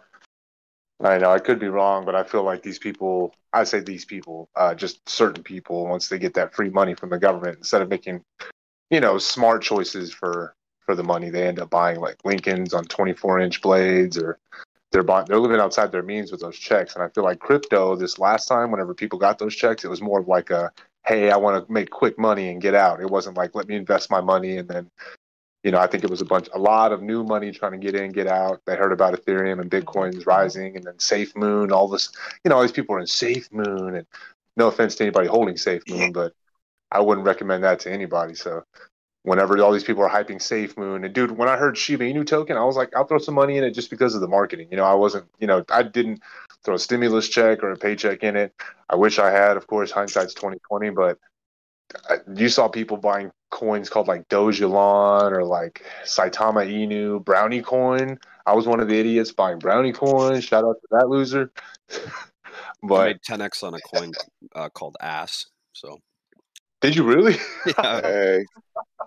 I 1.02 1.18
know 1.18 1.30
I 1.30 1.38
could 1.38 1.58
be 1.58 1.68
wrong, 1.68 2.04
but 2.04 2.14
I 2.14 2.22
feel 2.22 2.42
like 2.42 2.62
these 2.62 2.78
people, 2.78 3.34
I 3.52 3.64
say 3.64 3.80
these 3.80 4.04
people, 4.04 4.48
uh, 4.56 4.74
just 4.74 5.06
certain 5.08 5.42
people, 5.42 5.86
once 5.86 6.08
they 6.08 6.18
get 6.18 6.34
that 6.34 6.54
free 6.54 6.70
money 6.70 6.94
from 6.94 7.10
the 7.10 7.18
government, 7.18 7.58
instead 7.58 7.82
of 7.82 7.90
making, 7.90 8.22
you 8.90 9.00
know, 9.00 9.18
smart 9.18 9.62
choices 9.62 10.12
for 10.12 10.54
for 10.80 10.94
the 10.94 11.02
money, 11.02 11.30
they 11.30 11.48
end 11.48 11.60
up 11.60 11.70
buying 11.70 11.98
like 11.98 12.16
Lincolns 12.24 12.74
on 12.74 12.84
24 12.84 13.40
inch 13.40 13.62
blades 13.62 14.18
or 14.18 14.38
they're 14.96 15.02
buying, 15.02 15.26
they're 15.26 15.38
living 15.38 15.60
outside 15.60 15.92
their 15.92 16.02
means 16.02 16.32
with 16.32 16.40
those 16.40 16.56
checks. 16.56 16.94
And 16.94 17.04
I 17.04 17.08
feel 17.08 17.22
like 17.22 17.38
crypto 17.38 17.96
this 17.96 18.18
last 18.18 18.46
time, 18.46 18.70
whenever 18.70 18.94
people 18.94 19.18
got 19.18 19.38
those 19.38 19.54
checks, 19.54 19.84
it 19.84 19.88
was 19.88 20.00
more 20.00 20.20
of 20.20 20.26
like 20.26 20.48
a, 20.48 20.72
hey, 21.06 21.30
I 21.30 21.36
want 21.36 21.66
to 21.66 21.70
make 21.70 21.90
quick 21.90 22.18
money 22.18 22.48
and 22.48 22.62
get 22.62 22.74
out. 22.74 23.02
It 23.02 23.10
wasn't 23.10 23.36
like 23.36 23.54
let 23.54 23.68
me 23.68 23.76
invest 23.76 24.10
my 24.10 24.22
money 24.22 24.56
and 24.56 24.66
then, 24.66 24.90
you 25.62 25.70
know, 25.70 25.78
I 25.78 25.86
think 25.86 26.02
it 26.02 26.08
was 26.08 26.22
a 26.22 26.24
bunch, 26.24 26.48
a 26.54 26.58
lot 26.58 26.92
of 26.92 27.02
new 27.02 27.24
money 27.24 27.52
trying 27.52 27.72
to 27.72 27.78
get 27.78 27.94
in, 27.94 28.10
get 28.10 28.26
out. 28.26 28.62
They 28.64 28.74
heard 28.74 28.90
about 28.90 29.12
Ethereum 29.12 29.60
and 29.60 29.70
Bitcoin's 29.70 30.24
rising, 30.24 30.76
and 30.76 30.84
then 30.84 30.98
Safe 30.98 31.36
Moon, 31.36 31.72
all 31.72 31.88
this, 31.88 32.10
you 32.42 32.48
know, 32.48 32.56
all 32.56 32.62
these 32.62 32.72
people 32.72 32.96
are 32.96 33.00
in 33.00 33.06
Safe 33.06 33.52
Moon, 33.52 33.96
and 33.96 34.06
no 34.56 34.68
offense 34.68 34.94
to 34.94 35.04
anybody 35.04 35.28
holding 35.28 35.58
Safe 35.58 35.82
Moon, 35.88 36.12
but 36.12 36.32
I 36.90 37.00
wouldn't 37.00 37.26
recommend 37.26 37.64
that 37.64 37.80
to 37.80 37.92
anybody. 37.92 38.34
So 38.34 38.64
whenever 39.26 39.60
all 39.60 39.72
these 39.72 39.82
people 39.82 40.04
are 40.04 40.08
hyping 40.08 40.40
Safe 40.40 40.78
Moon. 40.78 41.04
And 41.04 41.12
dude, 41.12 41.32
when 41.32 41.48
I 41.48 41.56
heard 41.56 41.76
Shiba 41.76 42.04
Inu 42.04 42.24
token, 42.24 42.56
I 42.56 42.64
was 42.64 42.76
like, 42.76 42.94
I'll 42.94 43.06
throw 43.06 43.18
some 43.18 43.34
money 43.34 43.58
in 43.58 43.64
it 43.64 43.72
just 43.72 43.90
because 43.90 44.14
of 44.14 44.20
the 44.20 44.28
marketing. 44.28 44.68
You 44.70 44.76
know, 44.76 44.84
I 44.84 44.94
wasn't, 44.94 45.26
you 45.40 45.48
know, 45.48 45.64
I 45.68 45.82
didn't 45.82 46.22
throw 46.62 46.76
a 46.76 46.78
stimulus 46.78 47.28
check 47.28 47.64
or 47.64 47.72
a 47.72 47.76
paycheck 47.76 48.22
in 48.22 48.36
it. 48.36 48.54
I 48.88 48.94
wish 48.94 49.18
I 49.18 49.32
had, 49.32 49.56
of 49.56 49.66
course, 49.66 49.90
hindsight's 49.90 50.32
twenty 50.32 50.58
twenty, 50.68 50.90
but 50.90 51.18
you 52.36 52.48
saw 52.48 52.68
people 52.68 52.98
buying 52.98 53.32
coins 53.50 53.90
called 53.90 54.06
like 54.06 54.28
Dogelon 54.28 55.32
or 55.32 55.44
like 55.44 55.84
Saitama 56.04 56.64
Inu, 56.64 57.24
Brownie 57.24 57.62
coin. 57.62 58.20
I 58.46 58.54
was 58.54 58.68
one 58.68 58.78
of 58.78 58.86
the 58.86 58.98
idiots 58.98 59.32
buying 59.32 59.58
Brownie 59.58 59.92
coin. 59.92 60.40
Shout 60.40 60.64
out 60.64 60.76
to 60.80 60.88
that 60.92 61.08
loser. 61.08 61.50
but 62.84 62.94
I 62.94 63.06
made 63.06 63.22
10x 63.28 63.64
on 63.64 63.74
a 63.74 63.80
coin 63.80 64.12
uh, 64.54 64.68
called 64.68 64.96
Ass. 65.00 65.46
So 65.72 65.98
did 66.80 66.96
you 66.96 67.04
really? 67.04 67.36
yeah. 67.66 68.00
Hey. 68.06 68.44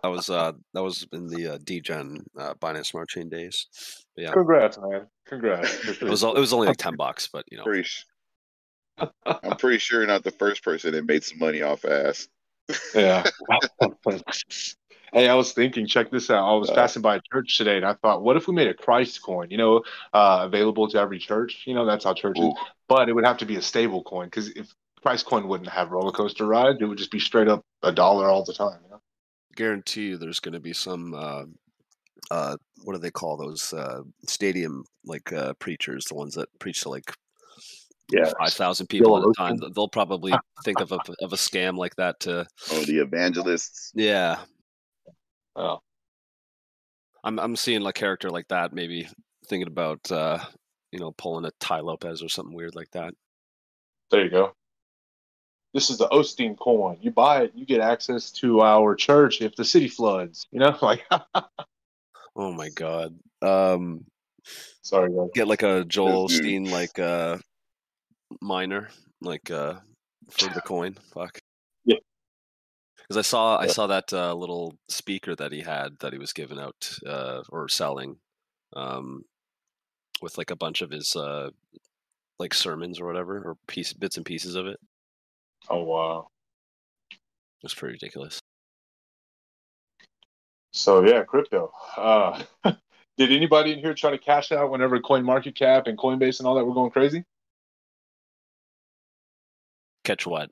That 0.02 0.10
was 0.10 0.30
uh 0.30 0.54
that 0.74 0.82
was 0.82 1.06
in 1.12 1.28
the 1.28 1.56
uh, 1.56 1.58
DGen 1.58 2.24
uh, 2.38 2.54
Binance 2.56 2.88
Smart 2.88 3.10
Chain 3.10 3.28
days. 3.28 3.68
But 4.16 4.24
yeah. 4.24 4.32
Congrats, 4.32 4.78
man. 4.78 5.08
Congrats. 5.26 5.88
it 6.02 6.04
was 6.04 6.24
it 6.24 6.36
was 6.36 6.54
only 6.54 6.68
like 6.68 6.78
ten 6.78 6.96
bucks, 6.96 7.28
but 7.32 7.44
you 7.52 7.58
know. 7.58 7.64
Pretty, 7.64 7.88
I'm 9.26 9.58
pretty 9.58 9.78
sure 9.80 10.00
you're 10.00 10.08
not 10.08 10.24
the 10.24 10.32
first 10.32 10.64
person 10.64 10.94
that 10.94 11.06
made 11.06 11.24
some 11.24 11.40
money 11.40 11.62
off 11.62 11.84
ass. 11.84 12.30
yeah. 12.96 13.24
hey, 15.12 15.28
I 15.28 15.34
was 15.34 15.52
thinking, 15.52 15.86
check 15.86 16.12
this 16.12 16.30
out. 16.30 16.48
I 16.48 16.56
was 16.56 16.70
uh, 16.70 16.76
passing 16.76 17.02
by 17.02 17.18
a 17.18 17.22
church 17.34 17.58
today 17.58 17.78
and 17.78 17.86
I 17.86 17.94
thought, 17.94 18.22
what 18.22 18.38
if 18.38 18.48
we 18.48 18.54
made 18.54 18.68
a 18.68 18.74
Christ 18.74 19.22
coin, 19.22 19.50
you 19.50 19.58
know, 19.58 19.84
uh, 20.14 20.42
available 20.44 20.88
to 20.90 21.00
every 21.00 21.20
church? 21.20 21.64
You 21.66 21.74
know, 21.74 21.86
that's 21.86 22.06
how 22.06 22.14
churches, 22.14 22.44
ooh. 22.44 22.54
but 22.88 23.10
it 23.10 23.14
would 23.14 23.26
have 23.26 23.38
to 23.38 23.46
be 23.46 23.58
a 23.58 23.62
stable 23.62 24.04
coin 24.04 24.28
because 24.28 24.50
if 24.50 24.74
Price 25.02 25.24
coin 25.24 25.48
wouldn't 25.48 25.70
have 25.70 25.92
roller 25.92 26.12
coaster 26.12 26.46
ride. 26.46 26.82
It 26.82 26.86
would 26.86 26.98
just 26.98 27.12
be 27.12 27.20
straight 27.20 27.48
up 27.48 27.64
a 27.84 27.92
dollar 27.92 28.28
all 28.28 28.44
the 28.44 28.54
time. 28.54 28.80
You 28.84 28.92
know? 28.92 29.02
Guarantee 29.56 30.10
you, 30.10 30.18
there's 30.18 30.40
going 30.40 30.54
to 30.54 30.60
be 30.60 30.74
some. 30.74 31.14
Uh, 31.14 31.44
uh, 32.32 32.58
what 32.84 32.94
do 32.94 33.00
they 33.00 33.12
call 33.12 33.38
those 33.38 33.74
uh, 33.74 34.02
stadium 34.28 34.84
like 35.06 35.32
uh, 35.32 35.54
preachers? 35.54 36.06
The 36.06 36.16
ones 36.16 36.36
that 36.36 36.48
preach 36.60 36.82
to 36.82 36.90
like 36.90 37.14
yeah 38.12 38.32
five 38.40 38.54
thousand 38.54 38.88
people 38.88 39.18
at 39.18 39.24
a 39.24 39.34
time. 39.38 39.58
They'll 39.74 39.88
probably 39.88 40.34
think 40.66 40.82
of 40.82 40.92
a 40.92 41.00
of 41.22 41.32
a 41.32 41.38
scam 41.38 41.78
like 41.78 41.96
that 41.96 42.20
to. 42.22 42.46
Oh, 42.72 42.84
the 42.84 43.00
evangelists. 43.00 43.92
Yeah. 43.96 44.40
Oh. 45.56 45.80
I'm 47.24 47.40
I'm 47.40 47.56
seeing 47.56 47.86
a 47.86 47.94
character 47.94 48.30
like 48.30 48.48
that. 48.50 48.74
Maybe 48.74 49.08
thinking 49.48 49.68
about 49.68 50.12
uh, 50.12 50.40
you 50.92 51.00
know 51.00 51.12
pulling 51.14 51.46
a 51.46 51.52
Tai 51.60 51.80
Lopez 51.82 52.22
or 52.22 52.30
something 52.30 52.56
weird 52.56 52.76
like 52.76 52.92
that. 52.92 53.14
There 54.12 54.24
you 54.24 54.30
go 54.30 54.54
this 55.74 55.90
is 55.90 55.98
the 55.98 56.08
Osteen 56.10 56.58
coin. 56.58 56.98
You 57.02 57.12
buy 57.12 57.44
it, 57.44 57.52
you 57.56 57.66
get 57.66 57.82
access 57.82 58.32
to 58.34 58.62
our 58.62 58.96
church 58.96 59.42
if 59.42 59.56
the 59.56 59.66
city 59.66 59.88
floods. 59.88 60.48
You 60.52 60.60
know, 60.60 60.78
like. 60.82 61.04
oh 62.36 62.52
my 62.52 62.70
god. 62.70 63.16
Um, 63.42 64.06
Sorry, 64.82 65.12
guys. 65.12 65.30
Get 65.36 65.48
like 65.48 65.64
a 65.64 65.86
Joel 65.86 66.28
Osteen 66.28 66.72
like 66.72 66.98
uh 66.98 67.38
miner 68.42 68.90
like 69.22 69.52
uh 69.52 69.76
for 70.30 70.50
the 70.54 70.62
coin. 70.62 70.96
Fuck. 71.14 71.40
Yeah. 71.86 71.98
Because 72.98 73.18
I 73.18 73.22
saw 73.22 73.58
I 73.58 73.68
saw 73.68 73.88
that 73.88 74.12
uh, 74.14 74.34
little 74.34 74.76
speaker 74.88 75.36
that 75.36 75.52
he 75.52 75.62
had 75.62 76.00
that 76.00 76.14
he 76.14 76.20
was 76.20 76.34
giving 76.34 76.60
out 76.60 76.98
uh, 77.06 77.42
or 77.50 77.68
selling, 77.68 78.18
um, 78.76 79.24
with 80.22 80.38
like 80.38 80.52
a 80.52 80.56
bunch 80.56 80.82
of 80.82 80.92
his 80.92 81.16
uh, 81.16 81.50
like 82.38 82.54
sermons 82.54 83.00
or 83.00 83.06
whatever 83.06 83.38
or 83.38 83.58
piece 83.68 83.94
bits 83.94 84.18
and 84.18 84.26
pieces 84.26 84.56
of 84.56 84.68
it. 84.68 84.80
Oh 85.70 85.84
wow, 85.84 86.28
that's 87.62 87.74
pretty 87.74 87.94
ridiculous. 87.94 88.40
So 90.72 91.04
yeah, 91.06 91.24
crypto. 91.24 91.72
Uh, 91.98 92.42
did 93.18 93.32
anybody 93.32 93.74
in 93.74 93.80
here 93.80 93.94
try 93.94 94.12
to 94.12 94.18
cash 94.18 94.52
out 94.52 94.72
whenever 94.72 95.00
Coin 95.00 95.24
Market 95.24 95.56
Cap 95.56 95.88
and 95.88 95.98
Coinbase 95.98 96.40
and 96.40 96.48
all 96.48 96.56
that 96.56 96.66
were 96.66 96.74
going 96.74 96.92
crazy? 96.92 97.24
Catch 100.04 100.26
what? 100.26 100.50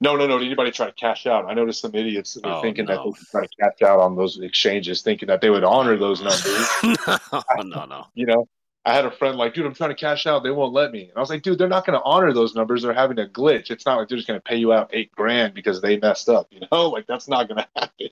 No, 0.00 0.14
no, 0.16 0.26
no. 0.28 0.38
Did 0.38 0.46
anybody 0.46 0.70
try 0.70 0.86
to 0.86 0.92
cash 0.92 1.26
out? 1.26 1.46
I 1.46 1.54
noticed 1.54 1.80
some 1.80 1.94
idiots 1.94 2.38
oh, 2.44 2.62
thinking 2.62 2.86
no. 2.86 2.94
that 2.94 3.04
they 3.04 3.10
could 3.10 3.28
try 3.30 3.42
to 3.42 3.48
cash 3.60 3.82
out 3.88 4.00
on 4.00 4.14
those 4.14 4.38
exchanges, 4.38 5.02
thinking 5.02 5.26
that 5.26 5.40
they 5.40 5.50
would 5.50 5.64
honor 5.64 5.96
those 5.96 6.22
numbers. 6.22 6.68
no, 7.56 7.62
no, 7.62 7.84
no. 7.84 8.06
You 8.14 8.26
know, 8.26 8.48
I 8.88 8.94
had 8.94 9.04
a 9.04 9.10
friend 9.10 9.36
like, 9.36 9.52
dude, 9.52 9.66
I'm 9.66 9.74
trying 9.74 9.90
to 9.90 9.96
cash 9.96 10.26
out. 10.26 10.42
They 10.42 10.50
won't 10.50 10.72
let 10.72 10.92
me. 10.92 11.02
And 11.02 11.12
I 11.14 11.20
was 11.20 11.28
like, 11.28 11.42
dude, 11.42 11.58
they're 11.58 11.68
not 11.68 11.84
going 11.84 11.98
to 11.98 12.04
honor 12.04 12.32
those 12.32 12.54
numbers. 12.54 12.82
They're 12.82 12.94
having 12.94 13.18
a 13.18 13.26
glitch. 13.26 13.70
It's 13.70 13.84
not 13.84 13.98
like 13.98 14.08
they're 14.08 14.16
just 14.16 14.26
going 14.26 14.40
to 14.40 14.44
pay 14.44 14.56
you 14.56 14.72
out 14.72 14.88
eight 14.94 15.12
grand 15.12 15.52
because 15.52 15.82
they 15.82 15.98
messed 15.98 16.30
up. 16.30 16.48
You 16.58 16.66
know, 16.72 16.88
like 16.88 17.06
that's 17.06 17.28
not 17.28 17.48
going 17.48 17.58
to 17.58 17.68
happen. 17.76 18.08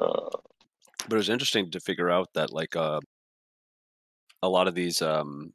Uh, 0.00 0.30
but 1.08 1.14
it 1.14 1.16
was 1.16 1.28
interesting 1.28 1.72
to 1.72 1.80
figure 1.80 2.08
out 2.08 2.28
that 2.34 2.52
like 2.52 2.76
uh, 2.76 3.00
a 4.42 4.48
lot 4.48 4.68
of 4.68 4.76
these 4.76 5.02
um, 5.02 5.52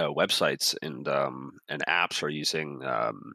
uh, 0.00 0.08
websites 0.08 0.74
and 0.80 1.06
um, 1.08 1.58
and 1.68 1.84
apps 1.86 2.22
are 2.22 2.30
using 2.30 2.82
um, 2.84 3.34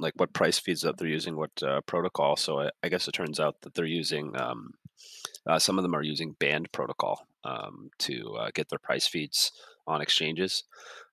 like 0.00 0.14
what 0.16 0.32
price 0.32 0.58
feeds 0.58 0.82
that 0.82 0.98
they're 0.98 1.06
using, 1.06 1.36
what 1.36 1.50
uh, 1.62 1.80
protocol. 1.82 2.36
So 2.36 2.60
I, 2.62 2.70
I, 2.82 2.88
guess 2.88 3.06
it 3.06 3.12
turns 3.12 3.38
out 3.38 3.60
that 3.62 3.74
they're 3.74 3.84
using 3.84 4.38
um, 4.40 4.72
uh, 5.46 5.58
some 5.58 5.78
of 5.78 5.82
them 5.82 5.94
are 5.94 6.02
using 6.02 6.36
band 6.38 6.70
protocol 6.72 7.26
um, 7.44 7.90
to 7.98 8.36
uh, 8.36 8.50
get 8.54 8.68
their 8.68 8.78
price 8.78 9.06
feeds 9.06 9.52
on 9.86 10.00
exchanges, 10.00 10.64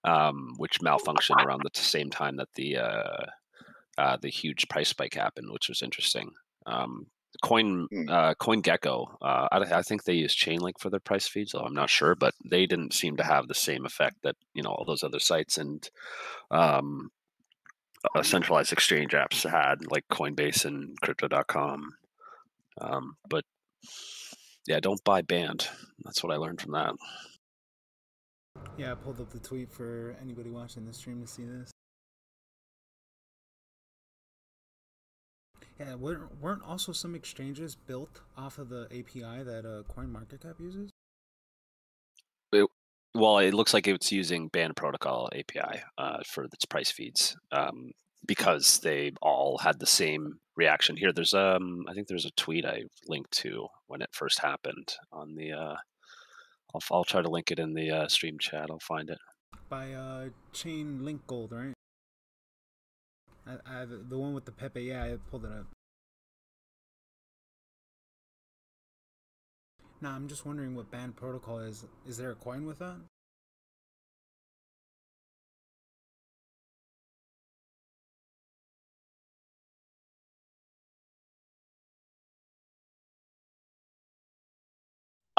um, 0.04 0.54
which 0.58 0.82
malfunction 0.82 1.36
around 1.40 1.62
the 1.64 1.80
same 1.80 2.10
time 2.10 2.38
that 2.38 2.54
the 2.56 2.78
uh, 2.78 3.26
uh, 3.98 4.18
the 4.22 4.30
huge 4.30 4.68
price 4.70 4.90
spike 4.90 5.16
happened, 5.16 5.52
which 5.52 5.70
was 5.70 5.82
interesting. 5.82 6.32
Um, 6.66 7.08
Coin 7.44 7.88
hmm. 7.92 8.10
uh, 8.10 8.34
CoinGecko, 8.36 9.18
uh, 9.22 9.48
I, 9.52 9.60
I, 9.60 9.82
think 9.84 10.04
they 10.04 10.14
use 10.14 10.36
Chainlink 10.36 10.80
for 10.80 10.90
their 10.90 11.00
price 11.00 11.28
feeds, 11.28 11.52
though 11.52 11.60
I'm 11.60 11.76
not 11.76 11.90
sure, 11.90 12.16
but 12.16 12.34
they 12.44 12.66
didn't 12.66 12.94
seem 12.94 13.18
to 13.18 13.24
have 13.24 13.48
the 13.48 13.54
same 13.54 13.86
effect 13.86 14.18
that 14.24 14.36
you 14.56 14.64
know 14.64 14.72
all 14.72 14.84
those 14.84 15.04
other 15.04 15.20
sites 15.20 15.58
and 15.58 15.88
um, 16.50 17.12
uh, 18.16 18.24
centralized 18.24 18.74
exchange 18.74 19.12
apps 19.12 19.48
had, 19.48 19.92
like 19.92 20.08
Coinbase 20.10 20.66
and 20.66 21.00
Crypto.com. 21.02 21.94
Um, 22.82 23.16
but 23.30 23.46
yeah, 24.68 24.80
don't 24.80 25.04
buy 25.04 25.22
band. 25.22 25.68
That's 26.04 26.24
what 26.24 26.34
I 26.34 26.38
learned 26.38 26.62
from 26.62 26.74
that. 26.74 26.94
Yeah, 28.78 28.92
I 28.92 28.96
pulled 28.96 29.20
up 29.20 29.30
the 29.30 29.40
tweet 29.40 29.72
for 29.72 30.16
anybody 30.22 30.50
watching 30.50 30.86
the 30.86 30.94
stream 30.94 31.22
to 31.22 31.28
see 31.28 31.44
this. 31.46 31.72
Yeah, 35.80 35.96
weren't 35.96 36.64
also 36.68 36.92
some 36.92 37.16
exchanges 37.16 37.76
built 37.76 38.22
off 38.38 38.58
of 38.58 38.68
the 38.68 38.86
API 38.92 39.44
that 39.44 39.66
uh, 39.66 39.84
CoinMarketCap 39.94 40.60
uses? 40.60 40.90
It, 42.52 42.68
well, 43.16 43.38
it 43.38 43.54
looks 43.54 43.74
like 43.74 43.88
it's 43.88 44.12
using 44.12 44.50
Band 44.50 44.76
Protocol 44.76 45.30
API 45.34 45.82
uh, 45.98 46.18
for 46.26 46.44
its 46.44 46.66
price 46.66 46.92
feeds 46.92 47.38
um, 47.54 47.92
because 48.30 48.78
they 48.84 49.12
all 49.24 49.58
had 49.58 49.80
the 49.80 49.88
same 49.88 50.40
reaction 50.56 50.96
here. 50.96 51.12
There's 51.12 51.34
um, 51.34 51.84
I 51.90 51.94
think 51.94 52.08
there's 52.08 52.28
a 52.28 52.32
tweet 52.38 52.64
I 52.64 52.84
linked 53.08 53.32
to 53.40 53.68
when 53.88 54.04
it 54.04 54.10
first 54.12 54.40
happened 54.40 54.94
on 55.12 55.34
the. 55.34 55.52
Uh, 55.52 55.76
I'll, 56.76 56.82
I'll 56.92 57.04
try 57.04 57.24
to 57.24 57.28
link 57.28 57.50
it 57.50 57.58
in 57.58 57.74
the 57.74 57.90
uh, 57.90 58.08
stream 58.08 58.38
chat. 58.38 58.68
I'll 58.70 58.78
find 58.78 59.10
it. 59.10 59.18
By 59.68 59.94
uh, 59.94 60.26
Chainlink 60.54 61.22
Gold, 61.26 61.52
right? 61.52 61.74
I, 63.48 63.82
I 63.82 63.86
the 63.86 64.20
one 64.20 64.36
with 64.36 64.46
the 64.46 64.52
Pepe. 64.52 64.84
Yeah, 64.84 65.06
I 65.06 65.18
pulled 65.32 65.46
it 65.46 65.52
up. 65.52 65.66
Now 70.02 70.12
I'm 70.12 70.28
just 70.28 70.46
wondering 70.46 70.76
what 70.76 70.92
band 70.92 71.16
protocol 71.16 71.58
is. 71.62 71.84
Is 72.08 72.18
there 72.18 72.30
a 72.30 72.36
coin 72.36 72.68
with 72.68 72.78
that? 72.78 72.98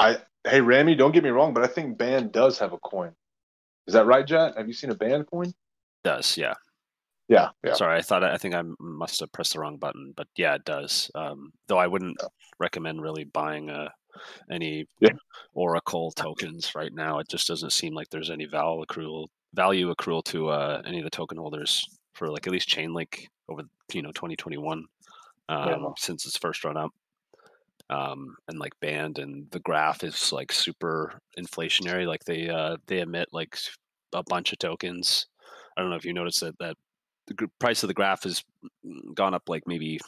I 0.01 0.17
hey 0.49 0.61
Rami, 0.61 0.95
don't 0.95 1.11
get 1.11 1.23
me 1.23 1.29
wrong, 1.29 1.53
but 1.53 1.63
I 1.63 1.67
think 1.67 1.97
band 1.97 2.31
does 2.31 2.57
have 2.59 2.73
a 2.73 2.77
coin. 2.79 3.11
Is 3.87 3.93
that 3.93 4.05
right, 4.05 4.25
Jet? 4.25 4.57
Have 4.57 4.67
you 4.67 4.73
seen 4.73 4.89
a 4.89 4.95
band 4.95 5.27
coin? 5.27 5.53
does 6.03 6.37
yeah. 6.37 6.55
Yeah, 7.27 7.49
yeah. 7.63 7.75
Sorry, 7.75 7.97
I 7.97 8.01
thought 8.01 8.25
I 8.25 8.37
think 8.37 8.55
I 8.55 8.63
must 8.79 9.21
have 9.21 9.31
pressed 9.31 9.53
the 9.53 9.59
wrong 9.59 9.77
button, 9.77 10.13
but 10.17 10.27
yeah, 10.35 10.55
it 10.55 10.65
does. 10.65 11.09
Um, 11.15 11.53
though 11.67 11.77
I 11.77 11.87
wouldn't 11.87 12.17
yeah. 12.19 12.27
recommend 12.59 13.01
really 13.01 13.23
buying 13.23 13.69
uh, 13.69 13.87
any 14.51 14.85
yeah. 14.99 15.11
Oracle 15.53 16.11
tokens 16.11 16.75
right 16.75 16.93
now. 16.93 17.19
It 17.19 17.29
just 17.29 17.47
doesn't 17.47 17.71
seem 17.71 17.93
like 17.93 18.09
there's 18.09 18.29
any 18.29 18.45
value 18.45 18.83
accrual 18.85 19.27
value 19.53 19.93
accrual 19.93 20.23
to 20.25 20.49
uh, 20.49 20.81
any 20.85 20.97
of 20.97 21.05
the 21.05 21.09
token 21.09 21.37
holders 21.37 21.85
for 22.15 22.27
like 22.29 22.47
at 22.47 22.53
least 22.53 22.69
Chainlink 22.69 23.27
over 23.47 23.63
you 23.93 24.01
know 24.01 24.11
2021 24.11 24.83
um, 25.47 25.93
since 25.97 26.25
its 26.25 26.37
first 26.37 26.65
run 26.65 26.75
up. 26.75 26.91
Um, 27.91 28.35
and 28.47 28.57
like 28.57 28.79
band 28.79 29.19
and 29.19 29.51
the 29.51 29.59
graph 29.59 30.03
is 30.03 30.31
like 30.31 30.51
super 30.51 31.19
inflationary. 31.37 32.07
Like 32.07 32.23
they 32.23 32.49
uh, 32.49 32.77
they 32.87 33.01
emit 33.01 33.27
like 33.33 33.57
a 34.13 34.23
bunch 34.23 34.53
of 34.53 34.59
tokens. 34.59 35.27
I 35.75 35.81
don't 35.81 35.89
know 35.89 35.97
if 35.97 36.05
you 36.05 36.13
noticed 36.13 36.39
that 36.39 36.57
that 36.59 36.77
the 37.27 37.47
price 37.59 37.83
of 37.83 37.87
the 37.87 37.93
graph 37.93 38.23
has 38.23 38.43
gone 39.13 39.33
up 39.33 39.43
like 39.47 39.63
maybe 39.67 39.99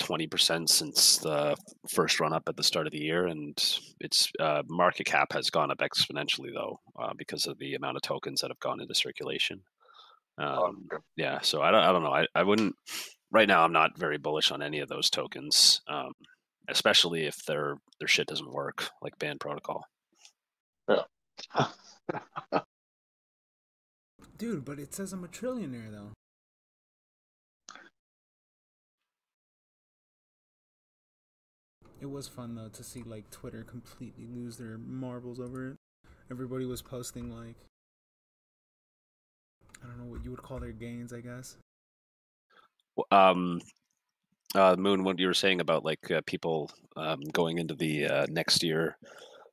20% 0.00 0.68
since 0.68 1.18
the 1.18 1.56
first 1.88 2.20
run 2.20 2.32
up 2.32 2.44
at 2.48 2.56
the 2.56 2.62
start 2.62 2.86
of 2.86 2.92
the 2.92 3.00
year 3.00 3.26
and 3.26 3.80
its 4.00 4.30
uh, 4.40 4.62
market 4.68 5.06
cap 5.06 5.32
has 5.32 5.50
gone 5.50 5.70
up 5.70 5.78
exponentially 5.78 6.52
though 6.54 6.78
uh, 6.98 7.12
because 7.16 7.46
of 7.46 7.58
the 7.58 7.74
amount 7.74 7.96
of 7.96 8.02
tokens 8.02 8.40
that 8.40 8.50
have 8.50 8.60
gone 8.60 8.80
into 8.80 8.94
circulation 8.94 9.60
oh, 10.38 10.44
um, 10.44 10.86
oh, 10.92 10.96
okay. 10.96 11.02
yeah 11.16 11.40
so 11.42 11.62
I 11.62 11.70
don't, 11.70 11.82
I 11.82 11.92
don't 11.92 12.02
know 12.02 12.12
I, 12.12 12.26
I 12.34 12.44
wouldn't 12.44 12.76
right 13.30 13.48
now 13.48 13.64
i'm 13.64 13.72
not 13.72 13.96
very 13.98 14.18
bullish 14.18 14.50
on 14.50 14.62
any 14.62 14.80
of 14.80 14.88
those 14.88 15.10
tokens 15.10 15.80
um, 15.88 16.12
especially 16.68 17.26
if 17.26 17.44
their 17.44 17.76
their 17.98 18.08
shit 18.08 18.26
doesn't 18.26 18.52
work 18.52 18.90
like 19.02 19.18
band 19.18 19.40
protocol 19.40 19.84
yeah 20.88 21.02
Dude, 24.38 24.64
but 24.64 24.78
it 24.78 24.94
says 24.94 25.12
I'm 25.12 25.24
a 25.24 25.28
trillionaire 25.28 25.90
though. 25.90 26.12
It 32.00 32.06
was 32.06 32.28
fun 32.28 32.54
though 32.54 32.68
to 32.68 32.84
see 32.84 33.02
like 33.02 33.28
Twitter 33.30 33.64
completely 33.64 34.26
lose 34.32 34.56
their 34.56 34.78
marbles 34.78 35.40
over 35.40 35.70
it. 35.70 35.76
Everybody 36.30 36.66
was 36.66 36.82
posting 36.82 37.36
like 37.36 37.56
I 39.82 39.88
don't 39.88 39.98
know 39.98 40.04
what 40.12 40.24
you 40.24 40.30
would 40.30 40.42
call 40.42 40.60
their 40.60 40.70
gains, 40.70 41.12
I 41.12 41.20
guess. 41.20 41.56
Um 43.10 43.60
uh 44.54 44.76
Moon 44.78 45.04
what 45.04 45.18
you 45.18 45.26
were 45.26 45.34
saying 45.34 45.60
about 45.60 45.84
like 45.84 46.10
uh, 46.10 46.22
people 46.26 46.70
um 46.96 47.20
going 47.32 47.58
into 47.58 47.74
the 47.74 48.06
uh, 48.06 48.26
next 48.28 48.62
year 48.62 48.96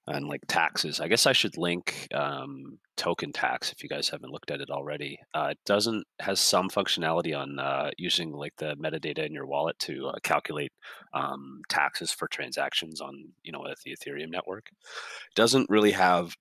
and 0.08 0.28
like 0.28 0.42
taxes. 0.48 1.00
I 1.00 1.08
guess 1.08 1.26
I 1.26 1.34
should 1.34 1.58
link 1.58 2.08
um, 2.14 2.78
token 2.96 3.32
tax 3.32 3.72
if 3.72 3.82
you 3.82 3.90
guys 3.90 4.08
haven't 4.10 4.32
looked 4.32 4.52
at 4.52 4.62
it 4.62 4.70
already. 4.70 5.20
Uh, 5.34 5.50
it 5.52 5.60
doesn't 5.66 6.06
has 6.20 6.40
some 6.40 6.70
functionality 6.70 7.38
on 7.38 7.60
uh, 7.60 7.90
using 7.98 8.32
like 8.32 8.56
the 8.58 8.76
metadata 8.76 9.26
in 9.26 9.34
your 9.34 9.48
wallet 9.48 9.78
to 9.80 10.08
uh, 10.08 10.20
calculate 10.24 10.72
um, 11.14 11.62
taxes 11.70 12.12
for 12.12 12.28
transactions 12.28 13.02
on 13.02 13.26
you 13.44 13.52
know 13.52 13.66
the 13.84 13.96
Ethereum 13.96 14.30
network. 14.30 14.68
It 14.68 15.36
doesn't 15.36 15.70
really 15.70 15.92
have 15.92 16.36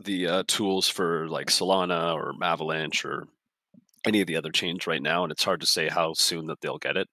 the 0.00 0.26
uh, 0.26 0.42
tools 0.46 0.88
for 0.88 1.28
like 1.28 1.48
Solana 1.48 2.14
or 2.14 2.32
Avalanche 2.42 3.04
or 3.04 3.28
any 4.06 4.20
of 4.20 4.26
the 4.26 4.36
other 4.36 4.50
chains 4.50 4.86
right 4.86 5.02
now, 5.02 5.22
and 5.22 5.32
it's 5.32 5.44
hard 5.44 5.60
to 5.60 5.66
say 5.66 5.88
how 5.88 6.14
soon 6.14 6.46
that 6.46 6.60
they'll 6.60 6.78
get 6.78 6.96
it. 6.96 7.08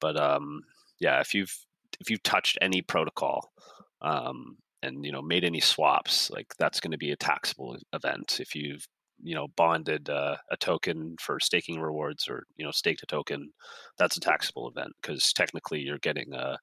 But 0.00 0.16
um, 0.16 0.62
yeah, 1.00 1.20
if 1.20 1.34
you've 1.34 1.54
if 2.00 2.10
you've 2.10 2.22
touched 2.22 2.58
any 2.60 2.82
protocol 2.82 3.52
um, 4.00 4.56
and 4.82 5.04
you 5.04 5.12
know 5.12 5.22
made 5.22 5.44
any 5.44 5.60
swaps, 5.60 6.30
like 6.30 6.46
that's 6.58 6.80
going 6.80 6.92
to 6.92 6.98
be 6.98 7.12
a 7.12 7.16
taxable 7.16 7.76
event. 7.92 8.38
If 8.40 8.54
you've 8.54 8.86
you 9.22 9.34
know 9.34 9.48
bonded 9.56 10.10
uh, 10.10 10.36
a 10.50 10.56
token 10.56 11.16
for 11.20 11.38
staking 11.40 11.80
rewards 11.80 12.28
or 12.28 12.44
you 12.56 12.64
know 12.64 12.72
staked 12.72 13.02
a 13.02 13.06
token, 13.06 13.52
that's 13.98 14.16
a 14.16 14.20
taxable 14.20 14.68
event 14.68 14.92
because 15.00 15.32
technically 15.32 15.80
you're 15.80 15.98
getting 15.98 16.32
a 16.34 16.58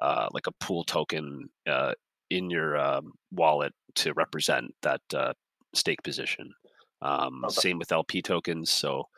uh, 0.00 0.28
like 0.32 0.46
a 0.46 0.64
pool 0.64 0.84
token 0.84 1.48
uh, 1.68 1.92
in 2.30 2.50
your 2.50 2.78
um, 2.78 3.12
wallet 3.30 3.72
to 3.94 4.12
represent 4.14 4.74
that 4.82 5.00
uh, 5.14 5.32
stake 5.74 6.02
position. 6.02 6.52
Um, 7.02 7.44
okay. 7.44 7.54
Same 7.54 7.78
with 7.78 7.92
LP 7.92 8.22
tokens. 8.22 8.70
So, 8.70 9.08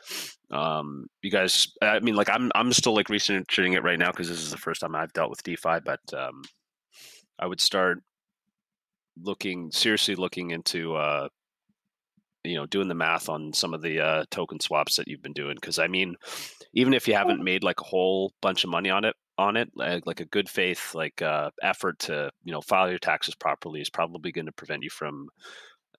um, 0.51 1.07
you 1.23 1.31
guys, 1.31 1.69
I 1.83 2.01
mean, 2.01 2.17
like 2.17 2.31
I'm, 2.31 2.51
I'm 2.55 2.73
still 2.73 2.95
like 2.95 3.11
researching 3.11 3.75
it 3.75 3.83
right 3.85 3.99
now 3.99 4.11
because 4.11 4.29
this 4.29 4.43
is 4.43 4.51
the 4.51 4.57
first 4.57 4.81
time 4.81 4.95
I've 4.95 5.13
dealt 5.13 5.31
with 5.31 5.43
DeFi. 5.43 5.81
But 5.85 6.01
um, 6.17 6.43
I 7.39 7.47
would 7.47 7.61
start 7.61 7.99
looking 9.23 9.71
seriously 9.71 10.15
looking 10.15 10.51
into 10.51 10.97
uh, 10.97 11.29
you 12.43 12.57
know 12.57 12.67
doing 12.67 12.89
the 12.89 12.95
math 12.95 13.29
on 13.29 13.53
some 13.53 13.75
of 13.75 13.83
the 13.83 14.01
uh, 14.01 14.25
token 14.31 14.61
swaps 14.61 14.97
that 14.97 15.09
you've 15.09 15.23
been 15.23 15.33
doing 15.33 15.55
because 15.55 15.79
I 15.79 15.89
mean 15.89 16.17
even 16.75 16.95
if 16.95 17.09
you 17.09 17.15
haven't 17.15 17.43
made 17.43 17.65
like 17.65 17.81
a 17.81 17.85
whole 17.85 18.33
bunch 18.41 18.65
of 18.65 18.71
money 18.71 18.91
on 18.91 19.05
it 19.05 19.15
on 19.37 19.57
it 19.57 19.69
like, 19.75 20.07
like 20.07 20.21
a 20.21 20.27
good 20.27 20.49
faith 20.49 20.95
like 20.95 21.21
uh, 21.23 21.51
effort 21.63 21.99
to 22.01 22.31
you 22.45 22.53
know 22.53 22.61
file 22.61 22.91
your 22.91 22.99
taxes 22.99 23.35
properly 23.35 23.81
is 23.81 23.91
probably 23.91 24.33
going 24.33 24.47
to 24.47 24.53
prevent 24.53 24.83
you 24.83 24.91
from 24.91 25.29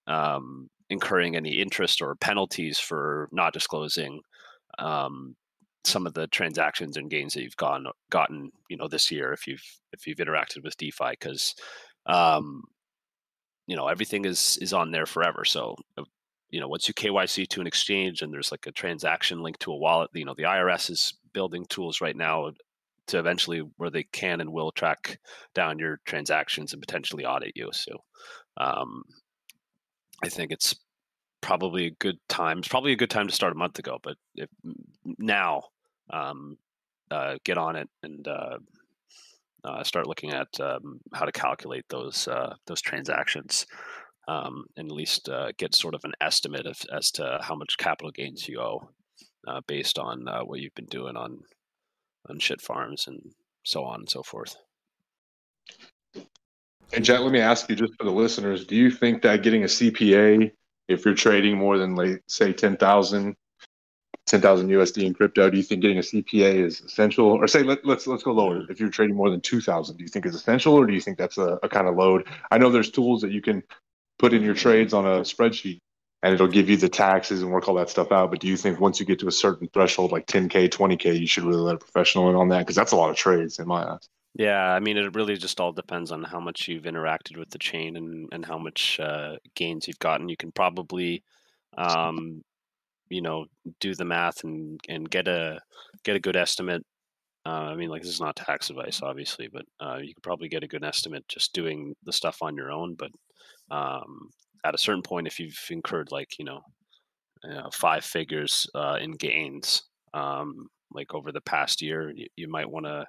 um, 0.08 0.70
incurring 0.90 1.36
any 1.36 1.60
interest 1.60 2.02
or 2.02 2.16
penalties 2.16 2.80
for 2.80 3.28
not 3.32 3.54
disclosing 3.54 4.22
um, 4.80 5.36
some 5.84 6.08
of 6.08 6.14
the 6.14 6.28
transactions 6.28 6.98
and 6.98 7.10
gains 7.10 7.34
that 7.34 7.44
you've 7.44 7.58
gone 7.58 7.86
gotten 8.10 8.52
you 8.70 8.78
know 8.78 8.88
this 8.88 9.12
year 9.12 9.32
if 9.32 9.48
you've 9.48 9.64
if 9.94 10.08
you've 10.08 10.18
interacted 10.18 10.64
with 10.64 10.76
defi 10.78 11.12
because 11.12 11.54
um 12.08 12.64
you 13.68 13.76
know 13.76 13.88
everything 13.88 14.26
is 14.26 14.58
is 14.62 14.74
on 14.74 14.92
there 14.92 15.06
forever. 15.06 15.46
So 15.46 15.76
uh, 15.98 16.04
you 16.50 16.60
know 16.60 16.68
once 16.68 16.88
you 16.88 16.94
kyc 16.94 17.48
to 17.50 17.62
an 17.62 17.68
exchange 17.68 18.22
and 18.22 18.34
there's 18.34 18.52
like 18.52 18.66
a 18.68 18.72
transaction 18.72 19.42
linked 19.42 19.62
to 19.62 19.72
a 19.72 19.78
wallet 19.78 20.10
you 20.14 20.26
know 20.26 20.36
the 20.36 20.44
irs 20.44 20.90
is 20.90 21.14
building 21.34 21.66
tools 21.70 22.02
right 22.02 22.16
now 22.16 22.52
to 23.08 23.20
eventually 23.20 23.62
where 23.78 23.90
they 23.90 24.04
can 24.04 24.42
and 24.42 24.52
will 24.52 24.72
track 24.72 25.20
down 25.54 25.78
your 25.80 26.00
transactions 26.06 26.74
and 26.74 26.82
potentially 26.82 27.26
audit 27.26 27.52
you. 27.56 27.70
So 27.72 27.98
um 28.58 29.04
i 30.24 30.30
think 30.30 30.52
it's 30.52 30.76
probably 31.46 31.86
a 31.86 31.92
good 31.92 32.18
time. 32.28 32.58
It's 32.58 32.68
probably 32.68 32.92
a 32.92 32.98
good 32.98 33.12
time 33.12 33.28
to 33.28 33.34
start 33.34 33.54
a 33.54 33.56
month 33.56 33.78
ago, 33.78 34.00
but 34.02 34.18
if 34.34 34.50
now 35.20 35.66
um, 36.10 36.58
uh, 37.12 37.36
get 37.44 37.60
on 37.60 37.76
it 37.76 37.88
and 38.02 38.28
uh, 38.28 38.58
uh, 39.64 39.84
start 39.84 40.08
looking 40.08 40.32
at 40.34 40.48
um, 40.60 41.00
how 41.14 41.26
to 41.26 41.32
calculate 41.32 41.86
those 41.90 42.28
uh, 42.28 42.56
those 42.66 42.82
transactions, 42.82 43.68
um, 44.28 44.66
and 44.76 44.88
at 44.88 44.96
least 44.96 45.30
uh, 45.30 45.52
get 45.60 45.76
sort 45.76 45.94
of 45.94 46.04
an 46.04 46.14
estimate 46.20 46.66
of, 46.66 46.80
as 46.92 47.12
to 47.12 47.38
how 47.44 47.56
much 47.56 47.78
capital 47.78 48.10
gains 48.10 48.48
you 48.48 48.60
owe, 48.60 48.90
uh, 49.48 49.62
based 49.68 50.00
on 50.00 50.26
what 50.48 50.60
you've 50.60 50.74
been 50.74 50.86
doing 50.86 51.16
on 51.16 51.42
on 52.28 52.40
shit 52.40 52.60
farms 52.60 53.06
and 53.06 53.22
so 53.64 53.84
on 53.84 54.00
and 54.00 54.10
so 54.10 54.24
forth. 54.24 54.56
And 56.94 57.04
Jet, 57.04 57.22
let 57.22 57.32
me 57.32 57.40
ask 57.40 57.70
you, 57.70 57.76
just 57.76 57.96
for 57.96 58.06
the 58.06 58.12
listeners, 58.12 58.66
do 58.66 58.76
you 58.76 58.92
think 58.92 59.22
that 59.24 59.44
getting 59.44 59.64
a 59.64 59.68
CPA, 59.68 60.52
if 60.88 61.04
you're 61.04 61.16
trading 61.16 61.58
more 61.58 61.78
than, 61.78 61.96
like, 61.96 62.24
say, 62.28 62.54
ten 62.54 62.78
thousand 62.78 63.36
10,000 64.28 64.70
USD 64.70 65.04
in 65.04 65.14
crypto, 65.14 65.50
do 65.50 65.58
you 65.58 65.64
think 65.64 65.82
getting 65.82 66.00
a 66.00 66.02
CPA 66.02 66.56
is 66.66 66.82
essential? 66.82 67.28
Or 67.28 67.48
say 67.48 67.62
let, 67.62 67.80
us 67.80 67.86
let's, 67.86 68.08
let's 68.08 68.24
go 68.24 68.32
lower. 68.32 68.70
If 68.72 68.80
you're 68.80 68.90
trading 68.90 69.16
more 69.16 69.30
than 69.30 69.42
2,000, 69.42 69.98
do 69.98 70.04
you 70.04 70.08
think 70.08 70.26
is 70.26 70.34
essential, 70.34 70.74
or 70.74 70.88
do 70.88 70.94
you 70.94 71.02
think 71.02 71.18
that's 71.18 71.38
a, 71.38 71.60
a 71.62 71.70
kind 71.70 71.88
of 71.88 71.96
load? 71.96 72.28
I 72.50 72.58
know 72.58 72.72
there's 72.72 72.90
tools 72.90 73.22
that 73.22 73.32
you 73.32 73.42
can 73.42 73.62
put 74.18 74.34
in 74.34 74.42
your 74.42 74.56
trades 74.56 74.94
on 74.94 75.06
a 75.06 75.22
spreadsheet, 75.22 75.78
and 76.24 76.34
it'll 76.34 76.48
give 76.48 76.70
you 76.70 76.78
the 76.78 76.90
taxes 76.90 77.44
and 77.44 77.52
work 77.52 77.68
all 77.68 77.76
that 77.76 77.90
stuff 77.90 78.12
out. 78.12 78.32
But 78.32 78.40
do 78.40 78.48
you 78.48 78.58
think 78.58 78.80
once 78.80 79.00
you 79.00 79.06
get 79.06 79.20
to 79.20 79.28
a 79.28 79.32
certain 79.32 79.70
threshold, 79.72 80.12
like 80.12 80.26
10k, 80.26 80.70
20k, 80.70 81.20
you 81.20 81.28
should 81.28 81.44
really 81.44 81.62
let 81.62 81.76
a 81.76 81.80
professional 81.80 82.30
in 82.30 82.36
on 82.36 82.50
that 82.50 82.60
because 82.60 82.76
that's 82.76 82.94
a 82.94 82.98
lot 82.98 83.12
of 83.12 83.16
trades 83.16 83.60
in 83.60 83.68
my 83.68 83.84
eyes. 83.84 84.10
Yeah, 84.38 84.74
I 84.74 84.80
mean, 84.80 84.98
it 84.98 85.16
really 85.16 85.38
just 85.38 85.60
all 85.62 85.72
depends 85.72 86.12
on 86.12 86.24
how 86.24 86.40
much 86.40 86.68
you've 86.68 86.84
interacted 86.84 87.38
with 87.38 87.50
the 87.52 87.58
chain 87.58 87.96
and 87.96 88.28
and 88.34 88.46
how 88.46 88.58
much 88.58 89.00
uh, 89.00 89.38
gains 89.56 89.88
you've 89.88 90.00
gotten. 90.00 90.28
You 90.30 90.36
can 90.38 90.52
probably 90.52 91.24
um, 91.78 92.44
you 93.10 93.22
know 93.22 93.46
do 93.82 93.96
the 93.96 94.06
math 94.06 94.44
and 94.46 94.80
and 94.90 95.10
get 95.10 95.28
a 95.28 95.60
get 96.06 96.16
a 96.18 96.20
good 96.22 96.38
estimate 96.38 96.86
uh, 97.46 97.72
I 97.72 97.76
mean, 97.76 97.90
like 97.90 98.04
this 98.04 98.12
is 98.12 98.22
not 98.22 98.36
tax 98.38 98.70
advice, 98.70 99.02
obviously, 99.04 99.50
but 99.50 99.66
uh, 99.82 99.98
you 99.98 100.14
could 100.14 100.24
probably 100.24 100.50
get 100.50 100.64
a 100.64 100.68
good 100.68 100.84
estimate 100.84 101.26
just 101.30 101.54
doing 101.54 101.96
the 102.04 102.14
stuff 102.14 102.40
on 102.42 102.56
your 102.56 102.72
own. 102.72 102.96
But 102.96 103.12
um, 103.72 104.30
at 104.66 104.76
a 104.76 104.80
certain 104.80 105.02
point, 105.04 105.28
if 105.28 105.40
you've 105.40 105.60
incurred 105.72 106.12
like 106.12 106.40
you 106.40 106.46
know, 106.46 106.62
you 107.44 107.50
know 107.52 107.70
five 107.74 108.04
figures 108.04 108.68
uh, 108.76 108.98
in 109.02 109.12
gains, 109.12 109.84
um, 110.14 110.68
like 110.92 111.14
over 111.14 111.32
the 111.32 111.42
past 111.42 111.82
year, 111.82 112.12
you, 112.16 112.28
you 112.36 112.48
might 112.48 112.70
want 112.70 112.86
to 112.86 113.06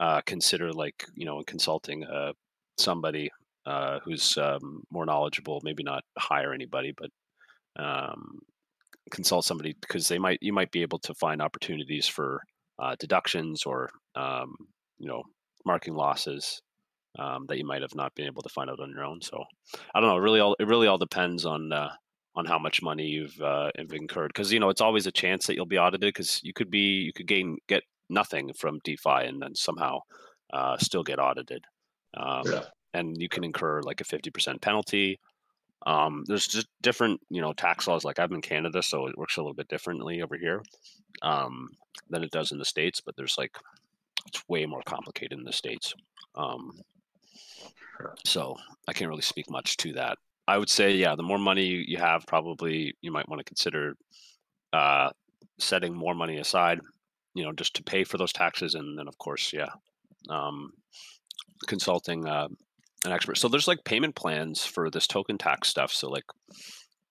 uh, 0.00 0.20
consider 0.22 0.72
like 0.72 1.04
you 1.14 1.26
know 1.26 1.42
consulting 1.46 2.04
uh, 2.04 2.32
somebody 2.78 3.30
uh, 3.66 4.00
who's 4.04 4.36
um, 4.38 4.82
more 4.90 5.06
knowledgeable. 5.06 5.60
Maybe 5.62 5.82
not 5.82 6.02
hire 6.18 6.52
anybody, 6.52 6.92
but 6.96 7.10
um, 7.78 8.40
consult 9.10 9.44
somebody 9.44 9.76
because 9.80 10.08
they 10.08 10.18
might 10.18 10.38
you 10.40 10.52
might 10.52 10.72
be 10.72 10.82
able 10.82 10.98
to 11.00 11.14
find 11.14 11.42
opportunities 11.42 12.08
for 12.08 12.40
uh, 12.78 12.96
deductions 12.98 13.64
or 13.64 13.90
um, 14.16 14.54
you 14.98 15.06
know 15.06 15.22
marking 15.66 15.94
losses 15.94 16.62
um, 17.18 17.44
that 17.48 17.58
you 17.58 17.66
might 17.66 17.82
have 17.82 17.94
not 17.94 18.14
been 18.14 18.26
able 18.26 18.42
to 18.42 18.48
find 18.48 18.70
out 18.70 18.80
on 18.80 18.90
your 18.90 19.04
own. 19.04 19.20
So 19.20 19.44
I 19.94 20.00
don't 20.00 20.08
know. 20.08 20.16
It 20.16 20.20
really, 20.20 20.40
all 20.40 20.56
it 20.58 20.66
really 20.66 20.86
all 20.86 20.98
depends 20.98 21.44
on 21.44 21.72
uh, 21.72 21.90
on 22.36 22.46
how 22.46 22.58
much 22.58 22.82
money 22.82 23.04
you've 23.04 23.40
uh, 23.40 23.70
incurred 23.76 24.28
because 24.28 24.52
you 24.52 24.60
know 24.60 24.70
it's 24.70 24.80
always 24.80 25.06
a 25.06 25.12
chance 25.12 25.46
that 25.46 25.56
you'll 25.56 25.66
be 25.66 25.78
audited 25.78 26.08
because 26.08 26.40
you 26.42 26.52
could 26.52 26.70
be 26.70 27.02
you 27.02 27.12
could 27.12 27.26
gain 27.26 27.58
get 27.68 27.82
nothing 28.10 28.52
from 28.52 28.80
DeFi 28.84 29.26
and 29.26 29.40
then 29.40 29.54
somehow 29.54 30.00
uh, 30.52 30.76
still 30.78 31.02
get 31.02 31.18
audited. 31.18 31.64
Um, 32.14 32.42
yeah. 32.46 32.64
And 32.92 33.16
you 33.20 33.28
can 33.28 33.44
incur 33.44 33.82
like 33.82 34.00
a 34.00 34.04
fifty 34.04 34.30
percent 34.30 34.60
penalty. 34.60 35.20
Um, 35.86 36.24
there's 36.26 36.46
just 36.46 36.66
different, 36.82 37.20
you 37.30 37.40
know, 37.40 37.52
tax 37.52 37.86
laws. 37.86 38.04
Like 38.04 38.18
I'm 38.18 38.34
in 38.34 38.42
Canada, 38.42 38.82
so 38.82 39.06
it 39.06 39.16
works 39.16 39.36
a 39.36 39.40
little 39.40 39.54
bit 39.54 39.68
differently 39.68 40.20
over 40.20 40.36
here 40.36 40.62
um, 41.22 41.70
than 42.10 42.22
it 42.22 42.32
does 42.32 42.52
in 42.52 42.58
the 42.58 42.64
states. 42.64 43.00
But 43.00 43.16
there's 43.16 43.38
like 43.38 43.56
it's 44.26 44.42
way 44.48 44.66
more 44.66 44.82
complicated 44.84 45.38
in 45.38 45.44
the 45.44 45.52
states. 45.52 45.94
Um, 46.34 46.80
so 48.26 48.56
I 48.88 48.92
can't 48.92 49.08
really 49.08 49.22
speak 49.22 49.50
much 49.50 49.76
to 49.78 49.92
that. 49.94 50.18
I 50.48 50.58
would 50.58 50.68
say, 50.68 50.92
yeah, 50.92 51.14
the 51.14 51.22
more 51.22 51.38
money 51.38 51.84
you 51.86 51.96
have, 51.98 52.26
probably 52.26 52.94
you 53.02 53.12
might 53.12 53.28
want 53.28 53.38
to 53.38 53.44
consider 53.44 53.94
uh, 54.72 55.10
setting 55.58 55.94
more 55.94 56.14
money 56.14 56.38
aside, 56.38 56.80
you 57.34 57.44
know, 57.44 57.52
just 57.52 57.74
to 57.74 57.82
pay 57.82 58.04
for 58.04 58.18
those 58.18 58.32
taxes, 58.32 58.74
and 58.74 58.98
then 58.98 59.08
of 59.08 59.18
course, 59.18 59.52
yeah, 59.52 59.70
um, 60.28 60.70
consulting 61.66 62.26
uh, 62.26 62.48
an 63.04 63.12
expert. 63.12 63.38
So 63.38 63.48
there's 63.48 63.68
like 63.68 63.84
payment 63.84 64.14
plans 64.14 64.64
for 64.64 64.90
this 64.90 65.06
token 65.06 65.38
tax 65.38 65.68
stuff. 65.68 65.92
So 65.92 66.08
like, 66.08 66.24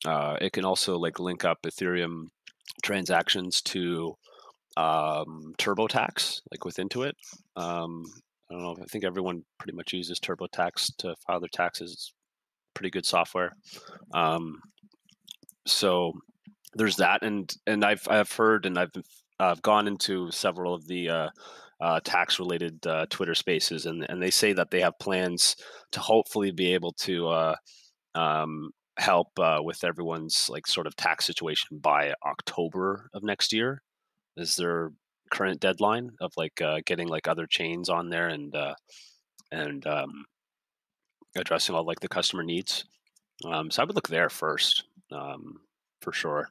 uh, 0.05 0.37
it 0.41 0.53
can 0.53 0.65
also 0.65 0.97
like 0.97 1.19
link 1.19 1.45
up 1.45 1.59
Ethereum 1.65 2.25
transactions 2.83 3.61
to 3.61 4.15
um, 4.77 5.53
TurboTax, 5.57 6.41
like 6.51 6.65
with 6.65 6.77
Intuit. 6.77 7.13
Um, 7.55 8.03
I 8.49 8.53
don't 8.53 8.63
know. 8.63 8.75
I 8.81 8.85
think 8.85 9.03
everyone 9.03 9.43
pretty 9.57 9.75
much 9.75 9.93
uses 9.93 10.19
TurboTax 10.19 10.95
to 10.99 11.15
file 11.25 11.39
their 11.39 11.49
taxes. 11.51 11.93
It's 11.93 12.13
pretty 12.73 12.89
good 12.89 13.05
software. 13.05 13.51
Um, 14.13 14.59
so 15.65 16.13
there's 16.73 16.97
that, 16.97 17.23
and 17.23 17.53
and 17.67 17.83
I've 17.83 18.07
I've 18.09 18.31
heard 18.31 18.65
and 18.65 18.77
I've 18.77 18.91
I've 19.39 19.61
gone 19.61 19.87
into 19.87 20.31
several 20.31 20.73
of 20.73 20.87
the 20.87 21.09
uh, 21.09 21.29
uh, 21.81 21.99
tax 22.03 22.39
related 22.39 22.85
uh, 22.85 23.05
Twitter 23.09 23.35
spaces, 23.35 23.85
and 23.85 24.05
and 24.09 24.21
they 24.21 24.31
say 24.31 24.53
that 24.53 24.71
they 24.71 24.81
have 24.81 24.99
plans 24.99 25.55
to 25.91 25.99
hopefully 25.99 26.51
be 26.51 26.73
able 26.73 26.93
to 26.93 27.27
uh, 27.29 27.55
um, 28.15 28.71
help 28.97 29.27
uh, 29.39 29.59
with 29.63 29.83
everyone's 29.83 30.49
like 30.49 30.67
sort 30.67 30.87
of 30.87 30.95
tax 30.95 31.25
situation 31.25 31.77
by 31.79 32.13
October 32.25 33.09
of 33.13 33.23
next 33.23 33.53
year. 33.53 33.81
Is 34.37 34.55
there 34.55 34.91
current 35.31 35.59
deadline 35.59 36.09
of 36.21 36.31
like 36.37 36.59
uh, 36.61 36.79
getting 36.85 37.07
like 37.07 37.27
other 37.27 37.45
chains 37.45 37.87
on 37.87 38.09
there 38.09 38.29
and 38.29 38.55
and 39.51 39.85
um, 39.87 40.25
addressing 41.35 41.75
all 41.75 41.85
like 41.85 41.99
the 41.99 42.07
customer 42.07 42.43
needs. 42.43 42.85
Um, 43.45 43.71
so 43.71 43.81
I 43.81 43.85
would 43.85 43.95
look 43.95 44.09
there 44.09 44.29
first 44.29 44.83
um, 45.11 45.61
for 46.01 46.11
sure, 46.11 46.49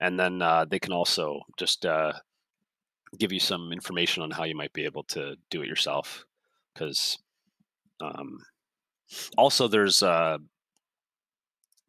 and 0.00 0.18
then 0.18 0.42
uh, 0.42 0.64
they 0.64 0.78
can 0.78 0.92
also 0.92 1.40
just 1.58 1.84
uh, 1.86 2.12
give 3.18 3.32
you 3.32 3.40
some 3.40 3.72
information 3.72 4.22
on 4.22 4.30
how 4.30 4.44
you 4.44 4.56
might 4.56 4.72
be 4.72 4.84
able 4.84 5.04
to 5.04 5.36
do 5.50 5.62
it 5.62 5.68
yourself. 5.68 6.24
Because 6.72 7.18
um, 8.00 8.38
also 9.36 9.68
there's 9.68 10.02
uh, 10.02 10.38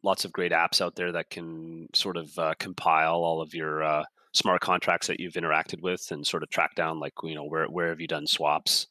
lots 0.02 0.24
of 0.24 0.32
great 0.32 0.52
apps 0.52 0.80
out 0.80 0.96
there 0.96 1.12
that 1.12 1.30
can 1.30 1.88
sort 1.94 2.16
of 2.16 2.38
uh, 2.38 2.54
compile 2.58 3.22
all 3.22 3.40
of 3.40 3.54
your 3.54 3.82
uh, 3.82 4.04
smart 4.34 4.60
contracts 4.60 5.06
that 5.06 5.20
you've 5.20 5.34
interacted 5.34 5.80
with 5.82 6.06
and 6.10 6.26
sort 6.26 6.42
of 6.42 6.50
track 6.50 6.74
down 6.74 6.98
like 6.98 7.12
you 7.22 7.34
know 7.34 7.44
where 7.44 7.66
where 7.66 7.88
have 7.88 8.00
you 8.00 8.06
done 8.06 8.26
swaps 8.26 8.86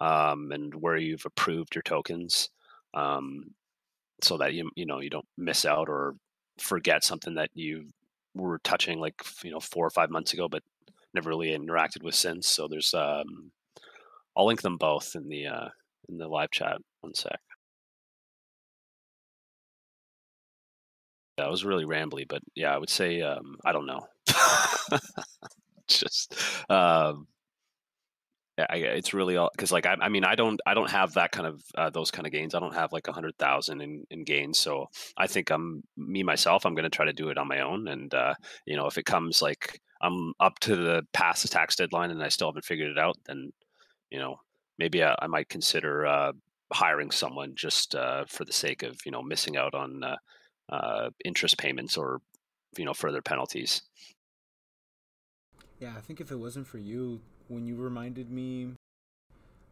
um, 0.00 0.50
and 0.52 0.74
where 0.74 0.96
you've 0.96 1.26
approved 1.26 1.74
your 1.74 1.82
tokens 1.82 2.50
um, 2.94 3.44
so 4.22 4.36
that 4.38 4.54
you 4.54 4.70
you 4.74 4.86
know 4.86 5.00
you 5.00 5.10
don't 5.10 5.26
miss 5.36 5.64
out 5.64 5.88
or 5.88 6.14
forget 6.58 7.04
something 7.04 7.34
that 7.34 7.50
you 7.54 7.86
were 8.44 8.58
touching 8.60 9.00
like 9.00 9.14
you 9.42 9.50
know 9.50 9.60
four 9.60 9.86
or 9.86 9.90
five 9.90 10.10
months 10.10 10.32
ago 10.32 10.48
but 10.48 10.62
never 11.14 11.30
really 11.30 11.56
interacted 11.56 12.02
with 12.02 12.14
since 12.14 12.46
so 12.46 12.68
there's 12.68 12.94
um, 12.94 13.50
I'll 14.36 14.46
link 14.46 14.62
them 14.62 14.76
both 14.76 15.14
in 15.14 15.28
the 15.28 15.46
uh, 15.46 15.68
in 16.08 16.18
the 16.18 16.28
live 16.28 16.50
chat 16.50 16.78
one 17.00 17.14
sec. 17.14 17.40
That 21.38 21.50
was 21.50 21.64
really 21.64 21.84
rambly 21.84 22.26
but 22.28 22.42
yeah 22.54 22.74
I 22.74 22.78
would 22.78 22.90
say 22.90 23.22
um, 23.22 23.56
I 23.64 23.72
don't 23.72 23.86
know. 23.86 24.06
Just 25.88 26.34
um, 26.68 27.26
I, 28.58 28.76
it's 28.76 29.12
really 29.12 29.36
all 29.36 29.50
because 29.52 29.70
like 29.70 29.84
I, 29.84 29.96
I 30.00 30.08
mean 30.08 30.24
I 30.24 30.34
don't 30.34 30.60
I 30.66 30.74
don't 30.74 30.90
have 30.90 31.14
that 31.14 31.32
kind 31.32 31.46
of 31.46 31.62
uh, 31.76 31.90
those 31.90 32.10
kind 32.10 32.26
of 32.26 32.32
gains. 32.32 32.54
I 32.54 32.60
don't 32.60 32.74
have 32.74 32.92
like 32.92 33.08
a 33.08 33.12
hundred 33.12 33.36
thousand 33.38 33.82
in, 33.82 34.04
in 34.10 34.24
gains. 34.24 34.58
So 34.58 34.86
I 35.16 35.26
think 35.26 35.50
I'm 35.50 35.82
me 35.96 36.22
myself 36.22 36.64
I'm 36.64 36.74
going 36.74 36.84
to 36.84 36.96
try 36.96 37.04
to 37.04 37.12
do 37.12 37.28
it 37.28 37.38
on 37.38 37.48
my 37.48 37.60
own. 37.60 37.88
And 37.88 38.12
uh, 38.14 38.34
you 38.64 38.76
know 38.76 38.86
if 38.86 38.98
it 38.98 39.04
comes 39.04 39.42
like 39.42 39.80
I'm 40.00 40.32
up 40.40 40.58
to 40.60 40.76
the 40.76 41.02
past 41.12 41.42
the 41.42 41.48
tax 41.48 41.76
deadline 41.76 42.10
and 42.10 42.22
I 42.22 42.28
still 42.28 42.48
haven't 42.48 42.64
figured 42.64 42.90
it 42.90 42.98
out 42.98 43.16
then 43.26 43.52
you 44.10 44.18
know 44.18 44.40
maybe 44.78 45.02
I, 45.02 45.14
I 45.20 45.26
might 45.26 45.48
consider 45.48 46.06
uh, 46.06 46.32
hiring 46.72 47.10
someone 47.10 47.54
just 47.54 47.94
uh, 47.94 48.24
for 48.28 48.44
the 48.44 48.52
sake 48.52 48.82
of 48.82 48.98
you 49.04 49.12
know 49.12 49.22
missing 49.22 49.56
out 49.56 49.74
on 49.74 50.02
uh, 50.02 50.16
uh, 50.68 51.10
interest 51.24 51.58
payments 51.58 51.96
or 51.96 52.20
you 52.76 52.84
know 52.84 52.94
further 52.94 53.22
penalties. 53.22 53.82
Yeah, 55.78 55.92
I 55.96 56.00
think 56.00 56.20
if 56.20 56.30
it 56.30 56.36
wasn't 56.36 56.66
for 56.66 56.78
you, 56.78 57.20
when 57.48 57.66
you 57.66 57.76
reminded 57.76 58.30
me, 58.30 58.72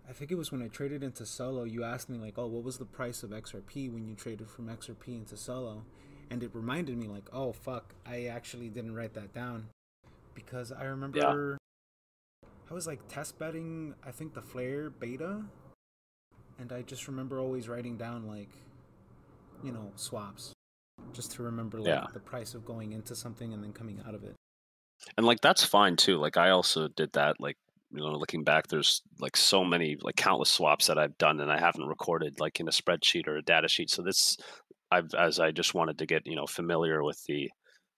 I 0.08 0.12
think 0.12 0.30
it 0.30 0.36
was 0.36 0.52
when 0.52 0.62
I 0.62 0.68
traded 0.68 1.02
into 1.02 1.24
Solo, 1.24 1.64
you 1.64 1.82
asked 1.84 2.08
me, 2.08 2.18
like, 2.18 2.38
oh, 2.38 2.46
what 2.46 2.62
was 2.62 2.78
the 2.78 2.84
price 2.84 3.22
of 3.22 3.30
XRP 3.30 3.92
when 3.92 4.06
you 4.06 4.14
traded 4.14 4.48
from 4.48 4.68
XRP 4.68 5.08
into 5.08 5.36
Solo? 5.36 5.84
And 6.30 6.42
it 6.42 6.50
reminded 6.52 6.96
me, 6.96 7.06
like, 7.06 7.28
oh, 7.32 7.52
fuck, 7.52 7.94
I 8.06 8.26
actually 8.26 8.68
didn't 8.68 8.94
write 8.94 9.14
that 9.14 9.32
down. 9.32 9.68
Because 10.34 10.72
I 10.72 10.84
remember 10.84 11.18
yeah. 11.18 12.48
I 12.70 12.74
was 12.74 12.86
like 12.86 13.00
test 13.08 13.38
betting, 13.38 13.94
I 14.06 14.10
think 14.10 14.34
the 14.34 14.42
Flare 14.42 14.90
beta. 14.90 15.42
And 16.58 16.72
I 16.72 16.82
just 16.82 17.08
remember 17.08 17.40
always 17.40 17.68
writing 17.68 17.96
down, 17.96 18.26
like, 18.26 18.50
you 19.62 19.72
know, 19.72 19.90
swaps. 19.96 20.52
Just 21.12 21.32
to 21.32 21.42
remember, 21.42 21.78
like, 21.78 21.88
yeah. 21.88 22.06
the 22.12 22.20
price 22.20 22.54
of 22.54 22.64
going 22.64 22.92
into 22.92 23.14
something 23.14 23.52
and 23.52 23.62
then 23.62 23.72
coming 23.72 24.00
out 24.06 24.14
of 24.14 24.24
it 24.24 24.34
and 25.16 25.26
like 25.26 25.40
that's 25.40 25.64
fine 25.64 25.96
too 25.96 26.16
like 26.18 26.36
i 26.36 26.50
also 26.50 26.88
did 26.88 27.12
that 27.12 27.40
like 27.40 27.56
you 27.94 28.02
know 28.02 28.16
looking 28.16 28.44
back 28.44 28.66
there's 28.66 29.02
like 29.20 29.36
so 29.36 29.64
many 29.64 29.96
like 30.02 30.16
countless 30.16 30.50
swaps 30.50 30.86
that 30.86 30.98
i've 30.98 31.16
done 31.18 31.40
and 31.40 31.50
i 31.50 31.58
haven't 31.58 31.86
recorded 31.86 32.40
like 32.40 32.60
in 32.60 32.68
a 32.68 32.72
spreadsheet 32.72 33.26
or 33.26 33.36
a 33.36 33.42
data 33.42 33.68
sheet. 33.68 33.90
So 33.90 34.02
this 34.02 34.36
i've 34.90 35.12
as 35.18 35.40
i 35.40 35.50
just 35.50 35.74
wanted 35.74 35.98
to 35.98 36.06
get 36.06 36.26
you 36.26 36.36
know 36.36 36.46
familiar 36.46 37.02
with 37.02 37.22
the 37.24 37.50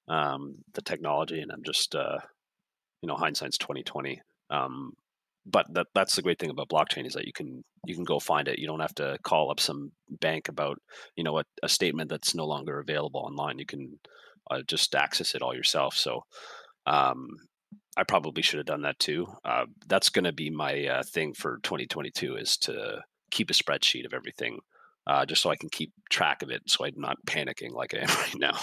um 0.09 0.57
the 0.75 0.83
technology 0.83 1.41
and 1.41 1.51
i'm 1.51 1.65
just 1.65 1.95
uh 1.95 2.19
you 3.03 3.09
know 3.09 3.17
hindsight's 3.17 3.59
2020 3.59 4.21
um 4.51 4.93
but 5.47 5.67
that 5.73 5.87
that's 5.95 6.17
the 6.17 6.23
great 6.23 6.39
thing 6.39 6.51
about 6.51 6.69
blockchain 6.69 7.07
is 7.07 7.15
that 7.15 7.27
you 7.27 7.33
can 7.33 7.63
you 7.87 7.95
can 7.95 8.05
go 8.05 8.19
find 8.19 8.49
it. 8.49 8.59
You 8.59 8.67
don't 8.67 8.81
have 8.81 8.95
to 8.97 9.17
call 9.23 9.51
up 9.51 9.61
some 9.61 9.93
bank 10.21 10.49
about 10.49 10.79
you 11.15 11.23
know 11.23 11.39
a, 11.39 11.45
a 11.63 11.69
statement 11.69 12.11
that's 12.11 12.35
no 12.35 12.45
longer 12.45 12.81
available 12.81 13.21
online. 13.21 13.59
You 13.59 13.67
can 13.67 13.99
uh, 14.51 14.63
just 14.67 14.95
access 14.95 15.35
it 15.35 15.43
all 15.43 15.55
yourself. 15.55 15.95
So 15.97 16.23
um, 16.87 17.29
I 17.97 18.05
probably 18.05 18.43
should 18.43 18.59
have 18.59 18.67
done 18.67 18.83
that 18.83 18.99
too. 18.99 19.27
Uh, 19.45 19.67
that's 19.87 20.11
going 20.11 20.25
to 20.25 20.33
be 20.33 20.51
my 20.51 20.87
uh, 20.87 21.03
thing 21.03 21.33
for 21.33 21.59
2022 21.63 22.37
is 22.37 22.57
to 22.59 23.03
keep 23.31 23.51
a 23.51 23.55
spreadsheet 23.55 24.05
of 24.05 24.13
everything, 24.13 24.59
uh, 25.07 25.25
just 25.25 25.43
so 25.43 25.51
I 25.51 25.57
can 25.57 25.71
keep 25.71 25.93
track 26.11 26.43
of 26.43 26.51
it, 26.51 26.63
so 26.67 26.85
I'm 26.85 26.95
not 26.97 27.17
panicking 27.27 27.73
like 27.73 27.95
I 27.95 27.99
am 27.99 28.09
right 28.09 28.39
now. 28.39 28.59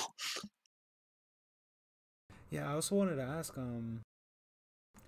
Yeah, 2.51 2.69
I 2.69 2.73
also 2.73 2.95
wanted 2.95 3.15
to 3.15 3.23
ask, 3.23 3.57
um, 3.57 4.01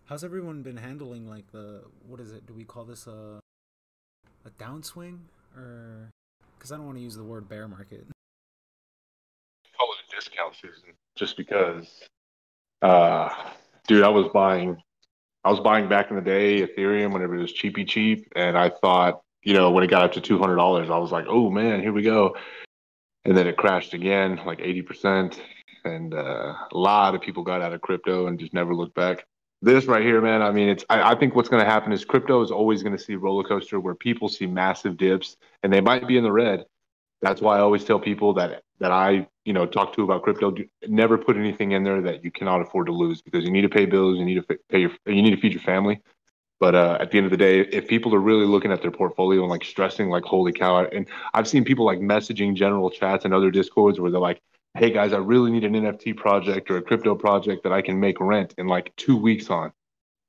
how's 0.06 0.24
everyone 0.24 0.64
been 0.64 0.78
handling 0.78 1.30
like 1.30 1.52
the 1.52 1.84
what 2.08 2.20
is 2.20 2.32
it? 2.32 2.48
Do 2.48 2.54
we 2.54 2.64
call 2.64 2.86
this 2.86 3.06
a 3.06 3.40
a 4.46 4.50
downswing 4.58 5.20
or? 5.56 6.10
Because 6.58 6.72
I 6.72 6.78
don't 6.78 6.88
want 6.88 6.98
to 6.98 7.04
use 7.04 7.16
the 7.16 7.24
word 7.24 7.48
bear 7.48 7.68
market. 7.68 8.08
Call 9.78 9.88
it 9.92 10.12
a 10.12 10.16
discount 10.16 10.56
season, 10.56 10.94
just 11.16 11.38
because 11.38 12.08
uh, 12.82 13.30
dude, 13.88 14.04
I 14.04 14.10
was 14.10 14.28
buying, 14.34 14.78
I 15.44 15.52
was 15.52 15.60
buying 15.60 15.88
back 15.90 16.10
in 16.10 16.16
the 16.16 16.22
day 16.22 16.66
Ethereum 16.66 17.14
whenever 17.14 17.36
it 17.36 17.42
was 17.42 17.54
cheapy 17.54 17.86
cheap, 17.86 18.28
and 18.36 18.58
I 18.58 18.70
thought, 18.70 19.22
you 19.44 19.54
know, 19.54 19.72
when 19.72 19.84
it 19.84 19.90
got 19.90 20.04
up 20.04 20.14
to 20.14 20.22
two 20.22 20.40
hundred 20.40 20.56
dollars, 20.56 20.90
I 20.90 20.98
was 20.98 21.12
like, 21.12 21.26
oh 21.28 21.50
man, 21.52 21.82
here 21.82 21.94
we 21.94 22.02
go, 22.04 22.36
and 23.26 23.38
then 23.38 23.48
it 23.48 23.58
crashed 23.58 23.94
again, 23.94 24.40
like 24.46 24.60
eighty 24.62 24.82
percent, 24.82 25.42
and 25.84 26.14
uh, 26.14 26.54
a 26.72 26.78
lot 26.78 27.16
of 27.16 27.22
people 27.22 27.44
got 27.44 27.62
out 27.62 27.74
of 27.74 27.82
crypto 27.82 28.28
and 28.28 28.40
just 28.40 28.54
never 28.54 28.74
looked 28.76 28.96
back. 28.96 29.26
this 29.62 29.86
right 29.86 30.04
here, 30.04 30.22
man. 30.22 30.42
I 30.42 30.52
mean, 30.52 30.70
it's. 30.70 30.86
I, 30.90 31.12
I 31.12 31.16
think 31.16 31.36
what's 31.36 31.50
going 31.50 31.64
to 31.64 31.70
happen 31.70 31.92
is 31.94 32.06
crypto 32.06 32.42
is 32.42 32.52
always 32.52 32.84
going 32.84 32.98
to 32.98 33.04
see 33.04 33.16
roller 33.16 33.44
coaster 33.44 33.80
where 33.80 33.96
people 33.96 34.30
see 34.30 34.48
massive 34.48 34.98
dips 34.98 35.38
and 35.64 35.72
they 35.72 35.82
might 35.82 36.08
be 36.08 36.18
in 36.18 36.24
the 36.24 36.32
red. 36.32 36.66
That's 37.22 37.42
why 37.42 37.58
I 37.58 37.62
always 37.62 37.84
tell 37.84 38.00
people 38.00 38.34
that 38.36 38.64
that 38.80 38.92
I 38.92 39.28
you 39.46 39.54
know 39.54 39.66
talk 39.66 39.94
to 39.96 40.04
about 40.04 40.24
crypto. 40.24 40.52
Do, 40.52 40.66
never 40.88 41.18
put 41.18 41.38
anything 41.38 41.72
in 41.72 41.84
there 41.84 42.02
that 42.02 42.24
you 42.24 42.32
cannot 42.32 42.62
afford 42.62 42.88
to 42.88 42.92
lose 42.92 43.22
because 43.22 43.44
you 43.46 43.52
need 43.52 43.62
to 43.62 43.70
pay 43.70 43.86
bills, 43.86 44.18
you 44.18 44.26
need 44.26 44.46
to 44.48 44.58
pay 44.70 44.80
your, 44.80 44.92
you 45.06 45.22
need 45.22 45.32
to 45.32 45.40
feed 45.40 45.54
your 45.54 45.62
family. 45.62 46.02
But 46.60 46.74
uh, 46.74 46.98
at 47.02 47.12
the 47.12 47.18
end 47.18 47.26
of 47.26 47.32
the 47.32 47.38
day, 47.38 47.62
if 47.62 47.88
people 47.88 48.16
are 48.16 48.20
really 48.20 48.46
looking 48.46 48.72
at 48.72 48.82
their 48.82 48.92
portfolio 48.92 49.42
and 49.42 49.50
like 49.50 49.66
stressing, 49.66 50.10
like, 50.10 50.24
holy 50.24 50.54
cow, 50.54 50.86
and 50.86 51.06
I've 51.34 51.48
seen 51.48 51.66
people 51.66 51.86
like 51.86 52.00
messaging 52.00 52.56
general 52.56 52.90
chats 52.90 53.26
and 53.26 53.34
other 53.34 53.52
discords 53.52 54.00
where 54.00 54.10
they're 54.10 54.22
like, 54.22 54.42
hey 54.78 54.90
guys, 54.90 55.14
I 55.14 55.18
really 55.18 55.52
need 55.52 55.64
an 55.64 55.74
NFT 55.74 56.16
project 56.16 56.70
or 56.72 56.78
a 56.78 56.82
crypto 56.82 57.16
project 57.16 57.64
that 57.64 57.74
I 57.74 57.82
can 57.82 58.00
make 58.00 58.20
rent 58.20 58.54
in 58.58 58.68
like 58.68 58.94
two 58.96 59.18
weeks 59.18 59.50
on. 59.50 59.72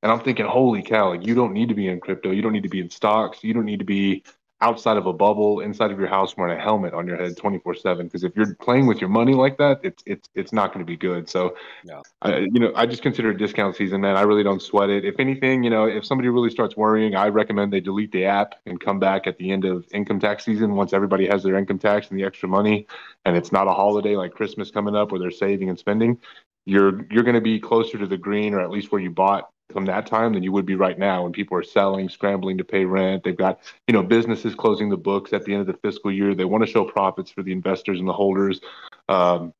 And 0.03 0.12
I'm 0.12 0.21
thinking, 0.21 0.47
holy 0.47 0.83
cow, 0.83 1.11
like 1.11 1.27
you 1.27 1.35
don't 1.35 1.53
need 1.53 1.69
to 1.69 1.75
be 1.75 1.89
in 1.89 2.01
crypto. 2.01 2.31
You 2.31 2.43
don't 2.43 2.53
need 2.53 2.62
to 2.62 2.69
be 2.69 2.81
in 2.81 2.91
stocks. 2.91 3.43
You 3.43 3.55
don't 3.55 3.64
need 3.64 3.81
to 3.81 3.85
be 3.85 4.25
outside 4.61 4.97
of 4.97 5.07
a 5.07 5.13
bubble 5.13 5.61
inside 5.61 5.91
of 5.91 5.99
your 5.99 6.09
house 6.09 6.37
wearing 6.37 6.59
a 6.59 6.61
helmet 6.61 6.95
on 6.95 7.07
your 7.07 7.17
head 7.17 7.37
24 7.37 7.75
7 7.75 8.07
because 8.07 8.25
if 8.25 8.35
you're 8.35 8.55
playing 8.57 8.87
with 8.87 9.01
your 9.01 9.11
money 9.11 9.35
like 9.35 9.59
that 9.59 9.79
it's 9.83 10.03
it's 10.07 10.29
it's 10.35 10.53
not 10.53 10.73
going 10.73 10.85
to 10.85 10.91
be 10.91 10.97
good. 10.97 11.29
So 11.29 11.57
yeah. 11.85 12.01
I, 12.23 12.39
you 12.39 12.61
know 12.61 12.73
i 12.75 12.87
just 12.87 13.03
consider 13.03 13.31
a 13.31 13.37
discount 13.37 13.77
season 13.77 14.01
man. 14.01 14.17
I 14.17 14.23
really 14.23 14.43
don't 14.43 14.63
sweat 14.63 14.89
it. 14.89 15.05
If 15.05 15.21
anything 15.21 15.63
you 15.63 15.71
know 15.71 15.85
if 15.85 16.07
somebody 16.07 16.29
really 16.29 16.51
starts 16.51 16.77
worrying 16.77 17.15
i 17.15 17.29
recommend 17.29 17.73
they 17.73 17.81
delete 17.81 18.13
the 18.13 18.25
app 18.25 18.55
and 18.67 18.81
come 18.81 18.99
back 18.99 19.27
at 19.27 19.37
the 19.39 19.51
end 19.51 19.65
of 19.65 19.87
income 19.93 20.21
tax 20.21 20.45
season 20.45 20.75
once 20.75 20.93
everybody 20.93 21.27
has 21.27 21.43
their 21.43 21.57
income 21.57 21.79
tax 21.79 22.09
and 22.09 22.19
the 22.19 22.25
extra 22.25 22.49
money 22.49 22.87
and 23.25 23.37
it's 23.37 23.53
not 23.53 23.69
a 23.69 23.73
holiday 23.73 24.17
like 24.17 24.33
christmas 24.33 24.71
coming 24.71 24.97
up 24.97 25.11
where 25.11 25.21
they're 25.21 25.31
saving 25.31 25.69
and 25.69 25.79
spending. 25.79 26.19
You're 26.65 27.07
you're 27.11 27.23
going 27.23 27.35
to 27.37 27.41
be 27.41 27.61
closer 27.61 27.99
to 27.99 28.07
the 28.07 28.17
green 28.17 28.55
or 28.55 28.61
at 28.61 28.71
least 28.71 28.91
where 28.91 29.01
you 29.01 29.11
bought 29.11 29.51
come 29.73 29.85
that 29.87 30.07
time 30.07 30.33
than 30.33 30.43
you 30.43 30.53
would 30.53 30.67
be 30.67 30.75
right 30.75 30.99
now 30.99 31.25
when 31.25 31.33
people 31.33 31.57
are 31.57 31.62
selling, 31.62 32.09
scrambling 32.09 32.59
to 32.59 32.64
pay 32.64 32.85
rent. 32.85 33.25
They've 33.25 33.37
got, 33.37 33.61
you 33.87 33.93
know, 33.93 34.03
businesses 34.03 34.55
closing 34.55 34.89
the 34.89 34.97
books 34.97 35.33
at 35.33 35.45
the 35.45 35.53
end 35.53 35.62
of 35.62 35.67
the 35.67 35.79
fiscal 35.83 36.12
year. 36.12 36.35
They 36.35 36.45
want 36.45 36.64
to 36.64 36.71
show 36.71 36.85
profits 36.85 37.31
for 37.31 37.43
the 37.43 37.53
investors 37.53 37.99
and 37.99 38.09
the 38.09 38.12
holders. 38.12 38.61
Um, 39.09 39.53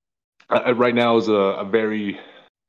I, 0.49 0.73
right 0.73 0.95
now 0.95 1.17
is 1.17 1.29
a, 1.29 1.35
a, 1.35 1.65
very 1.65 2.19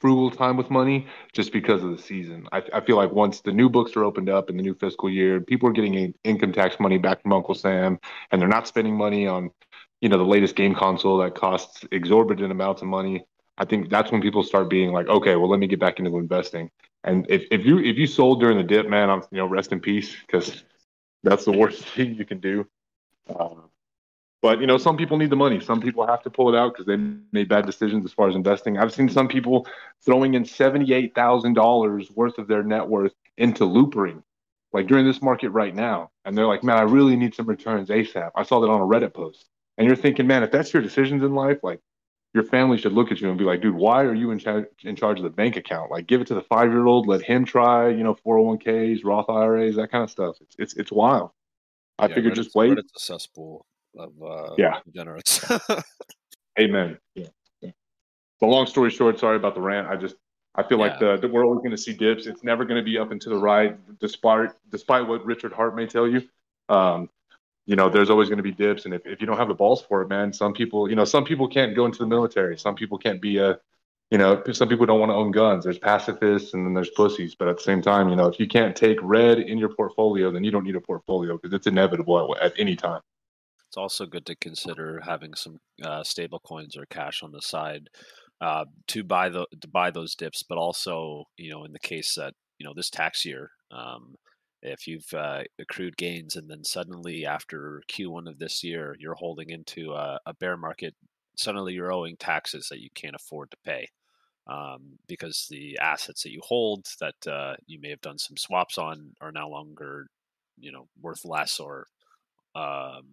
frugal 0.01 0.31
time 0.31 0.57
with 0.57 0.69
money 0.69 1.07
just 1.33 1.51
because 1.51 1.83
of 1.83 1.91
the 1.91 2.01
season. 2.01 2.47
I, 2.51 2.63
I, 2.73 2.81
feel 2.81 2.97
like 2.97 3.11
once 3.11 3.41
the 3.41 3.51
new 3.51 3.69
books 3.69 3.95
are 3.95 4.03
opened 4.03 4.29
up 4.29 4.49
in 4.49 4.57
the 4.57 4.63
new 4.63 4.73
fiscal 4.75 5.09
year, 5.09 5.41
people 5.41 5.69
are 5.69 5.73
getting 5.73 6.13
income 6.23 6.53
tax 6.53 6.79
money 6.79 6.97
back 6.97 7.21
from 7.21 7.33
Uncle 7.33 7.55
Sam, 7.55 7.99
and 8.31 8.41
they're 8.41 8.49
not 8.49 8.67
spending 8.67 8.95
money 8.95 9.27
on, 9.27 9.51
you 10.01 10.09
know, 10.09 10.17
the 10.17 10.23
latest 10.23 10.55
game 10.55 10.73
console 10.73 11.17
that 11.19 11.35
costs 11.35 11.85
exorbitant 11.91 12.51
amounts 12.51 12.81
of 12.81 12.87
money. 12.87 13.25
I 13.59 13.65
think 13.65 13.89
that's 13.89 14.11
when 14.11 14.21
people 14.21 14.43
start 14.43 14.69
being 14.69 14.91
like, 14.91 15.07
okay, 15.07 15.35
well, 15.35 15.49
let 15.49 15.59
me 15.59 15.67
get 15.67 15.79
back 15.79 15.99
into 15.99 16.17
investing. 16.17 16.69
And 17.07 17.25
if, 17.29 17.45
if 17.51 17.65
you 17.65 17.79
if 17.79 17.97
you 17.97 18.05
sold 18.05 18.41
during 18.41 18.57
the 18.57 18.63
dip, 18.63 18.87
man, 18.89 19.09
I'm 19.09 19.21
you 19.31 19.37
know 19.37 19.45
rest 19.45 19.71
in 19.71 19.79
peace 19.79 20.13
because 20.27 20.63
that's 21.23 21.45
the 21.45 21.53
worst 21.53 21.83
thing 21.95 22.15
you 22.15 22.25
can 22.25 22.39
do. 22.39 22.67
Um, 23.33 23.69
but 24.41 24.59
you 24.59 24.67
know, 24.67 24.77
some 24.77 24.97
people 24.97 25.17
need 25.17 25.29
the 25.29 25.37
money. 25.37 25.61
Some 25.61 25.79
people 25.79 26.05
have 26.05 26.21
to 26.23 26.29
pull 26.29 26.53
it 26.53 26.57
out 26.57 26.73
because 26.73 26.85
they 26.85 26.97
made 27.31 27.47
bad 27.47 27.65
decisions 27.65 28.03
as 28.03 28.11
far 28.11 28.27
as 28.27 28.35
investing. 28.35 28.77
I've 28.77 28.93
seen 28.93 29.07
some 29.07 29.29
people 29.29 29.65
throwing 30.05 30.33
in 30.33 30.43
seventy-eight 30.43 31.15
thousand 31.15 31.53
dollars 31.53 32.11
worth 32.11 32.37
of 32.37 32.47
their 32.49 32.61
net 32.61 32.85
worth 32.85 33.13
into 33.37 33.63
Loopring, 33.63 34.21
like 34.73 34.87
during 34.87 35.05
this 35.05 35.21
market 35.21 35.49
right 35.51 35.73
now, 35.73 36.11
and 36.25 36.37
they're 36.37 36.45
like, 36.45 36.63
"Man, 36.63 36.77
I 36.77 36.81
really 36.81 37.15
need 37.15 37.33
some 37.33 37.45
returns 37.45 37.87
ASAP." 37.87 38.31
I 38.35 38.43
saw 38.43 38.59
that 38.59 38.69
on 38.69 38.81
a 38.81 38.85
Reddit 38.85 39.13
post, 39.13 39.45
and 39.77 39.87
you're 39.87 39.95
thinking, 39.95 40.27
"Man, 40.27 40.43
if 40.43 40.51
that's 40.51 40.73
your 40.73 40.83
decisions 40.83 41.23
in 41.23 41.33
life, 41.33 41.59
like 41.63 41.79
your 42.33 42.43
family 42.43 42.77
should 42.77 42.93
look 42.93 43.11
at 43.11 43.19
you 43.19 43.29
and 43.29 43.37
be 43.37 43.43
like, 43.43 43.61
dude, 43.61 43.75
why 43.75 44.03
are 44.03 44.13
you 44.13 44.31
in, 44.31 44.39
cha- 44.39 44.63
in 44.83 44.95
charge 44.95 45.17
of 45.17 45.23
the 45.23 45.29
bank 45.29 45.55
account? 45.55 45.89
Like, 45.91 46.07
give 46.07 46.21
it 46.21 46.27
to 46.27 46.35
the 46.35 46.41
five 46.41 46.71
year 46.71 46.85
old, 46.85 47.07
let 47.07 47.21
him 47.21 47.45
try, 47.45 47.89
you 47.89 48.03
know, 48.03 48.15
401ks, 48.25 49.03
Roth 49.03 49.29
IRAs, 49.29 49.75
that 49.77 49.91
kind 49.91 50.03
of 50.03 50.11
stuff. 50.11 50.35
It's 50.41 50.55
it's, 50.59 50.73
it's 50.75 50.91
wild. 50.91 51.31
I 51.99 52.07
yeah, 52.07 52.15
figured 52.15 52.35
just 52.35 52.53
wait. 52.53 52.77
It's 52.77 52.95
a 52.95 52.99
cesspool 52.99 53.65
of 53.97 54.11
uh, 54.23 54.53
yeah. 54.57 54.79
degenerates. 54.85 55.43
Amen. 56.59 56.97
Yeah. 57.15 57.27
yeah. 57.61 57.71
But 58.39 58.47
long 58.47 58.67
story 58.67 58.91
short, 58.91 59.19
sorry 59.19 59.37
about 59.37 59.55
the 59.55 59.61
rant. 59.61 59.87
I 59.87 59.95
just 59.95 60.15
I 60.55 60.63
feel 60.63 60.79
yeah. 60.79 60.85
like 60.85 60.99
the, 60.99 61.17
the 61.17 61.27
we're 61.27 61.45
always 61.45 61.59
going 61.59 61.71
to 61.71 61.77
see 61.77 61.93
dips. 61.93 62.27
It's 62.27 62.43
never 62.43 62.65
going 62.65 62.77
to 62.77 62.83
be 62.83 62.97
up 62.97 63.11
and 63.11 63.21
to 63.21 63.29
the 63.29 63.37
right, 63.37 63.77
despite 63.99 64.51
despite 64.71 65.07
what 65.07 65.25
Richard 65.25 65.53
Heart 65.53 65.75
may 65.75 65.87
tell 65.87 66.07
you. 66.07 66.21
Um, 66.69 67.09
you 67.67 67.75
know, 67.75 67.89
there's 67.89 68.09
always 68.09 68.29
going 68.29 68.37
to 68.37 68.43
be 68.43 68.53
dips. 68.53 68.85
And 68.85 68.93
if, 68.93 69.05
if 69.05 69.19
you 69.19 69.27
don't 69.27 69.37
have 69.37 69.49
the 69.49 69.53
balls 69.53 69.81
for 69.81 70.01
it, 70.01 70.07
man, 70.07 70.31
some 70.31 70.53
people, 70.53 70.89
you 70.89 70.95
know, 70.95 71.03
some 71.03 71.25
people 71.25 71.49
can't 71.49 71.75
go 71.75 71.85
into 71.85 71.99
the 71.99 72.07
military. 72.07 72.57
Some 72.57 72.75
people 72.75 72.97
can't 72.97 73.21
be 73.21 73.37
a, 73.37 73.59
you 74.09 74.17
know, 74.17 74.41
some 74.53 74.69
people 74.69 74.85
don't 74.85 75.01
want 75.01 75.09
to 75.09 75.15
own 75.15 75.31
guns. 75.31 75.65
There's 75.65 75.77
pacifists 75.77 76.53
and 76.53 76.65
then 76.65 76.73
there's 76.73 76.89
pussies. 76.91 77.35
But 77.35 77.49
at 77.49 77.57
the 77.57 77.63
same 77.63 77.81
time, 77.81 78.07
you 78.07 78.15
know, 78.15 78.27
if 78.27 78.39
you 78.39 78.47
can't 78.47 78.73
take 78.73 78.97
red 79.01 79.39
in 79.39 79.57
your 79.57 79.67
portfolio, 79.67 80.31
then 80.31 80.45
you 80.45 80.51
don't 80.51 80.63
need 80.63 80.77
a 80.77 80.81
portfolio 80.81 81.35
because 81.35 81.53
it's 81.53 81.67
inevitable 81.67 82.35
at, 82.37 82.41
at, 82.41 82.53
any 82.57 82.77
time. 82.77 83.01
It's 83.67 83.75
also 83.75 84.05
good 84.05 84.25
to 84.27 84.35
consider 84.37 85.01
having 85.05 85.33
some 85.33 85.59
uh, 85.83 86.05
stable 86.05 86.39
coins 86.39 86.77
or 86.77 86.85
cash 86.85 87.21
on 87.21 87.33
the 87.33 87.41
side 87.41 87.89
uh, 88.39 88.63
to 88.87 89.03
buy 89.03 89.27
the 89.27 89.45
to 89.59 89.67
buy 89.67 89.91
those 89.91 90.15
dips, 90.15 90.41
but 90.41 90.57
also, 90.57 91.25
you 91.35 91.49
know, 91.49 91.65
in 91.65 91.73
the 91.73 91.79
case 91.79 92.15
that 92.15 92.33
you 92.59 92.65
know 92.65 92.73
this 92.73 92.89
tax 92.89 93.25
year, 93.25 93.51
um, 93.71 94.15
if 94.61 94.87
you've 94.87 95.13
uh, 95.13 95.43
accrued 95.59 95.97
gains 95.97 96.35
and 96.35 96.49
then 96.49 96.63
suddenly 96.63 97.25
after 97.25 97.81
Q1 97.91 98.27
of 98.27 98.39
this 98.39 98.63
year 98.63 98.95
you're 98.99 99.15
holding 99.15 99.49
into 99.49 99.93
a, 99.93 100.19
a 100.25 100.33
bear 100.33 100.57
market, 100.57 100.95
suddenly 101.35 101.73
you're 101.73 101.91
owing 101.91 102.17
taxes 102.17 102.67
that 102.69 102.81
you 102.81 102.89
can't 102.95 103.15
afford 103.15 103.51
to 103.51 103.57
pay 103.63 103.87
um, 104.47 104.97
because 105.07 105.47
the 105.49 105.77
assets 105.79 106.23
that 106.23 106.31
you 106.31 106.41
hold 106.43 106.85
that 106.99 107.31
uh, 107.31 107.55
you 107.65 107.79
may 107.81 107.89
have 107.89 108.01
done 108.01 108.17
some 108.17 108.37
swaps 108.37 108.77
on 108.77 109.13
are 109.21 109.31
no 109.31 109.49
longer, 109.49 110.07
you 110.57 110.71
know, 110.71 110.87
worth 111.01 111.25
less 111.25 111.59
or, 111.59 111.87
um, 112.55 113.03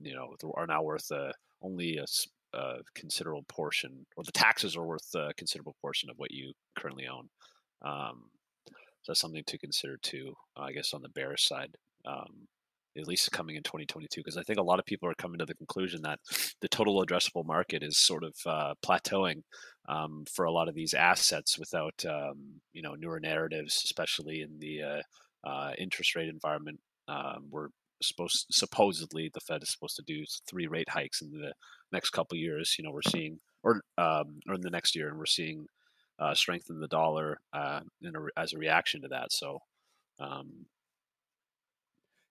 you 0.00 0.14
know, 0.14 0.34
are 0.54 0.66
now 0.66 0.82
worth 0.82 1.10
uh, 1.10 1.32
only 1.62 1.96
a, 1.96 2.04
a, 2.56 2.74
considerable 2.94 3.44
portion, 3.48 4.04
or 4.16 4.24
the 4.24 4.32
taxes 4.32 4.76
are 4.76 4.84
worth 4.84 5.14
a 5.14 5.32
considerable 5.36 5.76
portion 5.80 6.10
of 6.10 6.18
what 6.18 6.30
you 6.30 6.52
currently 6.76 7.06
own. 7.06 7.28
Um, 7.82 8.24
so 9.04 9.12
that's 9.12 9.20
something 9.20 9.44
to 9.46 9.58
consider 9.58 9.98
too, 9.98 10.34
I 10.56 10.72
guess, 10.72 10.94
on 10.94 11.02
the 11.02 11.10
bearish 11.10 11.46
side, 11.46 11.76
um, 12.06 12.48
at 12.96 13.06
least 13.06 13.30
coming 13.32 13.54
in 13.54 13.62
2022, 13.62 14.20
because 14.20 14.38
I 14.38 14.42
think 14.42 14.58
a 14.58 14.62
lot 14.62 14.78
of 14.78 14.86
people 14.86 15.10
are 15.10 15.14
coming 15.14 15.38
to 15.40 15.44
the 15.44 15.54
conclusion 15.54 16.00
that 16.02 16.20
the 16.62 16.68
total 16.68 17.04
addressable 17.04 17.44
market 17.44 17.82
is 17.82 17.98
sort 17.98 18.24
of 18.24 18.34
uh, 18.46 18.74
plateauing 18.82 19.42
um, 19.90 20.24
for 20.32 20.46
a 20.46 20.52
lot 20.52 20.68
of 20.68 20.74
these 20.74 20.94
assets 20.94 21.58
without, 21.58 22.02
um, 22.08 22.62
you 22.72 22.80
know, 22.80 22.94
newer 22.94 23.20
narratives, 23.20 23.82
especially 23.84 24.40
in 24.40 24.58
the 24.58 24.82
uh, 24.82 25.02
uh 25.46 25.72
interest 25.76 26.16
rate 26.16 26.30
environment. 26.30 26.80
Um, 27.06 27.48
we're 27.50 27.68
supposed, 28.02 28.46
supposedly, 28.50 29.30
the 29.34 29.40
Fed 29.40 29.62
is 29.62 29.70
supposed 29.70 29.96
to 29.96 30.02
do 30.06 30.24
three 30.48 30.66
rate 30.66 30.88
hikes 30.88 31.20
in 31.20 31.30
the 31.30 31.52
next 31.92 32.10
couple 32.10 32.38
years. 32.38 32.76
You 32.78 32.84
know, 32.84 32.90
we're 32.90 33.02
seeing, 33.02 33.40
or 33.62 33.82
um, 33.98 34.40
or 34.48 34.54
in 34.54 34.62
the 34.62 34.70
next 34.70 34.96
year, 34.96 35.08
and 35.08 35.18
we're 35.18 35.26
seeing 35.26 35.66
uh, 36.18 36.34
strengthen 36.34 36.80
the 36.80 36.88
dollar 36.88 37.40
uh, 37.52 37.80
a, 38.04 38.40
as 38.40 38.52
a 38.52 38.58
reaction 38.58 39.02
to 39.02 39.08
that. 39.08 39.32
So 39.32 39.58
um, 40.20 40.66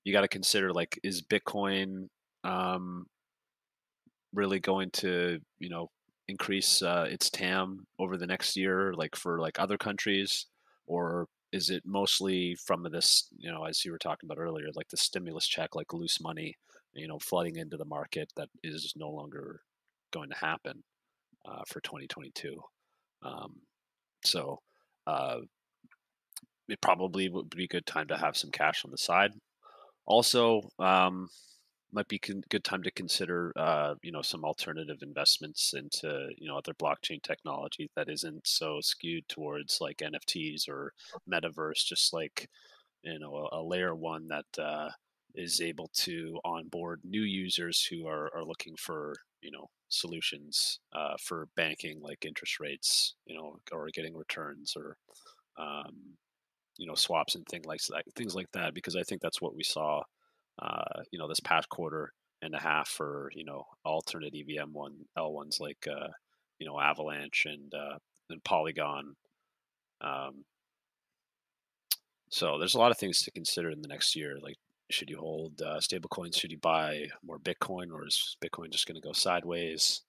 you 0.03 0.13
got 0.13 0.21
to 0.21 0.27
consider 0.27 0.71
like 0.71 0.99
is 1.03 1.21
Bitcoin 1.21 2.07
um, 2.43 3.05
really 4.33 4.59
going 4.59 4.89
to 4.91 5.39
you 5.59 5.69
know 5.69 5.89
increase 6.27 6.81
uh, 6.81 7.07
its 7.09 7.29
TAM 7.29 7.85
over 7.99 8.17
the 8.17 8.27
next 8.27 8.55
year, 8.55 8.93
like 8.93 9.15
for 9.15 9.39
like 9.39 9.59
other 9.59 9.77
countries, 9.77 10.47
or 10.87 11.27
is 11.51 11.69
it 11.69 11.83
mostly 11.85 12.55
from 12.55 12.83
this 12.91 13.27
you 13.37 13.51
know 13.51 13.65
as 13.65 13.83
you 13.85 13.91
were 13.91 13.99
talking 13.99 14.27
about 14.27 14.41
earlier, 14.41 14.67
like 14.75 14.89
the 14.89 14.97
stimulus 14.97 15.47
check, 15.47 15.75
like 15.75 15.93
loose 15.93 16.21
money, 16.21 16.55
you 16.93 17.07
know, 17.07 17.19
flooding 17.19 17.57
into 17.57 17.77
the 17.77 17.85
market 17.85 18.31
that 18.35 18.49
is 18.63 18.93
no 18.95 19.09
longer 19.09 19.61
going 20.11 20.29
to 20.29 20.35
happen 20.37 20.83
uh, 21.45 21.61
for 21.67 21.81
2022. 21.81 22.61
Um, 23.23 23.55
so 24.25 24.59
uh, 25.07 25.37
it 26.67 26.81
probably 26.81 27.29
would 27.29 27.49
be 27.49 27.65
a 27.65 27.67
good 27.67 27.85
time 27.85 28.07
to 28.07 28.17
have 28.17 28.37
some 28.37 28.51
cash 28.51 28.83
on 28.85 28.91
the 28.91 28.97
side. 28.97 29.31
Also, 30.05 30.61
um, 30.79 31.29
might 31.93 32.07
be 32.07 32.19
con- 32.19 32.43
good 32.49 32.63
time 32.63 32.81
to 32.83 32.91
consider, 32.91 33.53
uh, 33.55 33.95
you 34.01 34.11
know, 34.11 34.21
some 34.21 34.43
alternative 34.43 34.97
investments 35.01 35.73
into, 35.75 36.29
you 36.37 36.47
know, 36.47 36.57
other 36.57 36.73
blockchain 36.73 37.21
technology 37.21 37.89
that 37.95 38.09
isn't 38.09 38.45
so 38.47 38.79
skewed 38.81 39.27
towards 39.29 39.79
like 39.79 39.97
NFTs 40.01 40.67
or 40.67 40.91
metaverse, 41.31 41.85
just 41.85 42.11
like, 42.13 42.49
you 43.03 43.19
know, 43.19 43.47
a, 43.51 43.59
a 43.59 43.61
layer 43.63 43.95
one 43.95 44.27
that 44.29 44.45
uh, 44.61 44.89
is 45.35 45.61
able 45.61 45.89
to 45.93 46.39
onboard 46.45 47.01
new 47.03 47.21
users 47.23 47.83
who 47.85 48.07
are, 48.07 48.33
are 48.35 48.43
looking 48.45 48.75
for, 48.77 49.15
you 49.41 49.51
know, 49.51 49.69
solutions 49.89 50.79
uh, 50.93 51.15
for 51.21 51.47
banking, 51.55 52.01
like 52.01 52.25
interest 52.25 52.59
rates, 52.59 53.15
you 53.25 53.35
know, 53.35 53.59
or 53.71 53.89
getting 53.93 54.15
returns 54.15 54.75
or 54.75 54.97
um, 55.57 56.17
you 56.77 56.87
know 56.87 56.95
swaps 56.95 57.35
and 57.35 57.45
things 57.47 57.65
like 57.65 57.81
that, 57.89 58.03
things 58.15 58.35
like 58.35 58.51
that. 58.53 58.73
Because 58.73 58.95
I 58.95 59.03
think 59.03 59.21
that's 59.21 59.41
what 59.41 59.55
we 59.55 59.63
saw, 59.63 60.01
uh, 60.59 61.03
you 61.11 61.19
know, 61.19 61.27
this 61.27 61.39
past 61.39 61.69
quarter 61.69 62.13
and 62.41 62.55
a 62.55 62.59
half 62.59 62.89
for 62.89 63.31
you 63.35 63.45
know 63.45 63.65
alternate 63.85 64.35
EVM 64.35 64.73
one 64.73 64.95
L 65.17 65.33
ones 65.33 65.59
like 65.59 65.87
uh, 65.87 66.09
you 66.59 66.67
know 66.67 66.79
Avalanche 66.79 67.45
and 67.45 67.73
uh, 67.73 67.97
and 68.29 68.43
Polygon. 68.43 69.15
Um, 70.01 70.45
So 72.29 72.57
there's 72.57 72.75
a 72.75 72.79
lot 72.79 72.91
of 72.91 72.97
things 72.97 73.21
to 73.23 73.31
consider 73.31 73.69
in 73.69 73.81
the 73.81 73.87
next 73.87 74.15
year. 74.15 74.39
Like, 74.39 74.57
should 74.91 75.09
you 75.09 75.17
hold 75.17 75.61
uh, 75.61 75.79
stable 75.79 76.09
coins? 76.09 76.37
Should 76.37 76.51
you 76.51 76.59
buy 76.59 77.07
more 77.23 77.39
Bitcoin, 77.39 77.91
or 77.91 78.05
is 78.05 78.37
Bitcoin 78.43 78.71
just 78.71 78.87
going 78.87 78.99
to 78.99 79.05
go 79.05 79.13
sideways? 79.13 80.01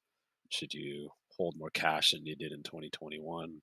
Should 0.50 0.74
you 0.74 1.10
hold 1.36 1.56
more 1.56 1.70
cash 1.70 2.12
than 2.12 2.26
you 2.26 2.36
did 2.36 2.52
in 2.52 2.62
2021? 2.62 3.60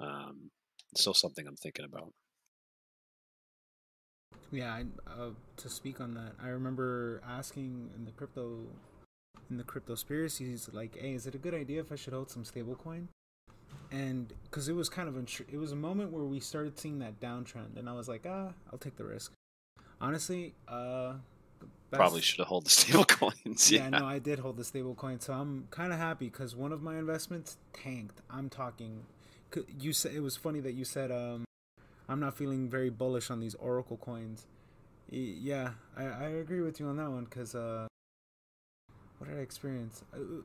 Um, 0.00 0.50
still 0.94 1.14
something 1.14 1.46
I'm 1.46 1.56
thinking 1.56 1.84
about. 1.84 2.12
Yeah, 4.50 4.72
I, 4.72 4.84
uh, 5.10 5.30
to 5.56 5.68
speak 5.68 6.00
on 6.00 6.14
that, 6.14 6.32
I 6.42 6.48
remember 6.48 7.20
asking 7.28 7.90
in 7.96 8.04
the 8.04 8.12
crypto 8.12 8.60
in 9.50 9.58
the 9.58 9.64
crypto 9.64 9.94
cryptospiracies 9.94 10.72
like, 10.72 10.96
"Hey, 10.96 11.14
is 11.14 11.26
it 11.26 11.34
a 11.34 11.38
good 11.38 11.54
idea 11.54 11.80
if 11.80 11.92
I 11.92 11.96
should 11.96 12.12
hold 12.12 12.30
some 12.30 12.44
stablecoin?" 12.44 13.08
And 13.90 14.32
because 14.44 14.68
it 14.68 14.74
was 14.74 14.88
kind 14.88 15.08
of 15.08 15.16
it 15.16 15.56
was 15.56 15.72
a 15.72 15.76
moment 15.76 16.12
where 16.12 16.24
we 16.24 16.40
started 16.40 16.78
seeing 16.78 16.98
that 17.00 17.20
downtrend, 17.20 17.76
and 17.76 17.88
I 17.88 17.92
was 17.92 18.08
like, 18.08 18.24
"Ah, 18.26 18.52
I'll 18.72 18.78
take 18.78 18.96
the 18.96 19.04
risk." 19.04 19.32
Honestly, 20.00 20.54
uh, 20.68 21.14
probably 21.90 22.20
should 22.20 22.38
have 22.38 22.48
held 22.48 22.66
the 22.66 22.70
stable 22.70 23.04
coins. 23.06 23.70
Yeah. 23.70 23.84
yeah, 23.84 23.88
no, 23.90 24.06
I 24.06 24.18
did 24.18 24.38
hold 24.38 24.56
the 24.56 24.64
stable 24.64 24.94
coin, 24.94 25.20
so 25.20 25.32
I'm 25.32 25.68
kind 25.70 25.92
of 25.92 25.98
happy 25.98 26.28
because 26.28 26.54
one 26.54 26.72
of 26.72 26.82
my 26.82 26.98
investments 26.98 27.56
tanked. 27.72 28.20
I'm 28.30 28.48
talking. 28.48 29.04
You 29.80 29.92
said 29.92 30.12
it 30.12 30.20
was 30.20 30.36
funny 30.36 30.60
that 30.60 30.72
you 30.72 30.84
said 30.84 31.10
um, 31.10 31.44
I'm 32.08 32.20
not 32.20 32.36
feeling 32.36 32.68
very 32.68 32.90
bullish 32.90 33.30
on 33.30 33.40
these 33.40 33.54
Oracle 33.54 33.96
coins. 33.96 34.46
Yeah, 35.08 35.70
I, 35.96 36.04
I 36.04 36.24
agree 36.28 36.60
with 36.60 36.80
you 36.80 36.88
on 36.88 36.96
that 36.96 37.10
one 37.10 37.24
because 37.24 37.54
uh, 37.54 37.86
what 39.18 39.30
did 39.30 39.38
I 39.38 39.40
experience? 39.40 40.02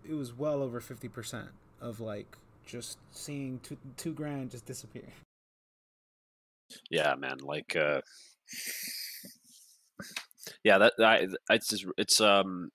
It 0.08 0.14
was 0.14 0.38
well 0.38 0.62
over 0.62 0.80
fifty 0.80 1.10
percent 1.10 1.50
of 1.82 2.00
like 2.00 2.38
just 2.66 3.00
seeing 3.12 3.60
two 3.64 3.78
two 3.98 4.14
grand 4.14 4.52
just 4.52 4.66
disappear. 4.66 5.10
Yeah, 6.90 7.16
man. 7.16 7.40
Like, 7.40 7.76
uh, 7.76 8.02
yeah, 10.64 10.78
that 10.78 10.94
I 11.00 11.28
it's 11.50 11.70
just, 11.70 11.86
it's 11.98 12.22
um 12.22 12.72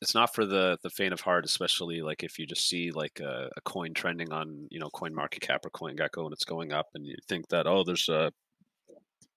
it's 0.00 0.14
not 0.14 0.34
for 0.34 0.46
the 0.46 0.78
the 0.82 0.90
faint 0.90 1.12
of 1.12 1.20
heart, 1.20 1.44
especially 1.44 2.02
like 2.02 2.22
if 2.22 2.38
you 2.38 2.46
just 2.46 2.68
see 2.68 2.90
like 2.90 3.20
a, 3.20 3.50
a 3.56 3.60
coin 3.62 3.94
trending 3.94 4.32
on 4.32 4.68
you 4.70 4.78
know 4.78 4.90
Coin 4.90 5.14
Market 5.14 5.40
Cap 5.40 5.64
or 5.64 5.70
Coin 5.70 5.96
Gecko 5.96 6.24
and 6.24 6.32
it's 6.32 6.44
going 6.44 6.72
up, 6.72 6.86
and 6.94 7.06
you 7.06 7.16
think 7.28 7.48
that 7.48 7.66
oh 7.66 7.84
there's 7.84 8.08
a 8.08 8.32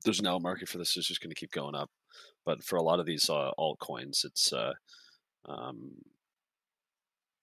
there's 0.04 0.20
an 0.20 0.28
L 0.28 0.40
market 0.40 0.68
for 0.68 0.78
this, 0.78 0.98
it's 0.98 1.08
just 1.08 1.22
going 1.22 1.30
to 1.30 1.40
keep 1.40 1.52
going 1.52 1.76
up. 1.76 1.90
But 2.46 2.64
for 2.64 2.78
a 2.78 2.84
lot 2.84 3.00
of 3.00 3.06
these 3.06 3.30
uh, 3.30 3.52
altcoins, 3.60 4.26
it's 4.26 4.52
uh, 4.52 4.74
um, 5.48 5.92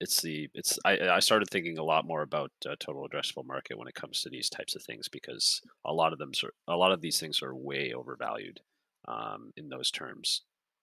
it's 0.00 0.20
the 0.20 0.48
it's 0.54 0.78
I, 0.84 0.98
I 1.08 1.20
started 1.20 1.50
thinking 1.50 1.78
a 1.78 1.84
lot 1.84 2.06
more 2.06 2.22
about 2.22 2.50
uh, 2.68 2.76
total 2.78 3.08
addressable 3.08 3.46
market 3.46 3.78
when 3.78 3.88
it 3.88 3.94
comes 3.94 4.22
to 4.22 4.30
these 4.30 4.48
types 4.48 4.76
of 4.76 4.82
things 4.82 5.08
because 5.08 5.60
a 5.84 5.92
lot 5.92 6.12
of 6.12 6.18
them 6.18 6.32
are, 6.44 6.74
a 6.74 6.76
lot 6.76 6.92
of 6.92 7.00
these 7.00 7.18
things 7.18 7.42
are 7.42 7.54
way 7.54 7.92
overvalued 7.92 8.60
um, 9.06 9.52
in 9.56 9.68
those 9.68 9.90
terms. 9.90 10.42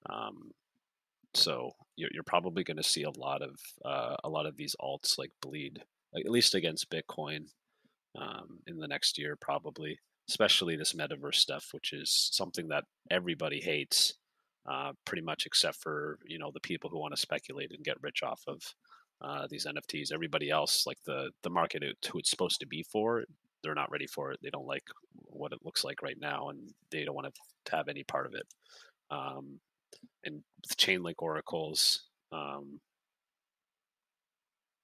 Um, 0.09 0.51
so 1.33 1.71
you're, 1.95 2.09
you're 2.13 2.23
probably 2.23 2.63
going 2.63 2.77
to 2.77 2.83
see 2.83 3.03
a 3.03 3.09
lot 3.09 3.41
of 3.41 3.59
uh, 3.83 4.15
a 4.23 4.29
lot 4.29 4.45
of 4.45 4.55
these 4.57 4.75
alts 4.81 5.17
like 5.17 5.31
bleed, 5.41 5.81
at 6.15 6.29
least 6.29 6.55
against 6.55 6.89
Bitcoin, 6.89 7.45
um, 8.19 8.59
in 8.67 8.77
the 8.77 8.87
next 8.87 9.17
year 9.17 9.35
probably, 9.39 9.99
especially 10.29 10.75
this 10.75 10.93
metaverse 10.93 11.35
stuff, 11.35 11.69
which 11.71 11.93
is 11.93 12.29
something 12.31 12.67
that 12.69 12.85
everybody 13.11 13.59
hates, 13.59 14.13
uh, 14.69 14.91
pretty 15.05 15.21
much 15.21 15.45
except 15.45 15.77
for 15.81 16.19
you 16.25 16.39
know 16.39 16.51
the 16.53 16.59
people 16.61 16.89
who 16.89 16.99
want 16.99 17.13
to 17.13 17.21
speculate 17.21 17.71
and 17.71 17.83
get 17.83 18.01
rich 18.01 18.23
off 18.23 18.41
of 18.47 18.61
uh, 19.21 19.47
these 19.49 19.65
NFTs. 19.65 20.13
Everybody 20.13 20.49
else, 20.49 20.85
like 20.85 20.99
the 21.05 21.31
the 21.43 21.49
market 21.49 21.83
who 22.11 22.19
it's 22.19 22.29
supposed 22.29 22.59
to 22.61 22.67
be 22.67 22.83
for, 22.83 23.25
they're 23.65 23.75
not 23.75 23.91
ready 23.91 24.07
for 24.07 24.31
it. 24.31 24.39
They 24.41 24.49
don't 24.49 24.67
like 24.67 24.83
what 25.25 25.51
it 25.51 25.59
looks 25.65 25.83
like 25.83 26.01
right 26.01 26.17
now, 26.19 26.49
and 26.49 26.59
they 26.91 27.03
don't 27.03 27.15
want 27.15 27.33
to 27.65 27.75
have 27.75 27.87
any 27.87 28.03
part 28.03 28.25
of 28.25 28.33
it. 28.35 28.45
Um, 29.11 29.59
and 30.23 30.41
chain 30.77 31.03
link 31.03 31.21
oracles 31.21 32.03
um 32.31 32.79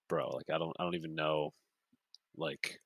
bro 0.08 0.30
like 0.30 0.50
i 0.54 0.58
don't 0.58 0.76
i 0.80 0.84
don't 0.84 0.96
even 0.96 1.16
know 1.16 1.54
like 2.38 2.80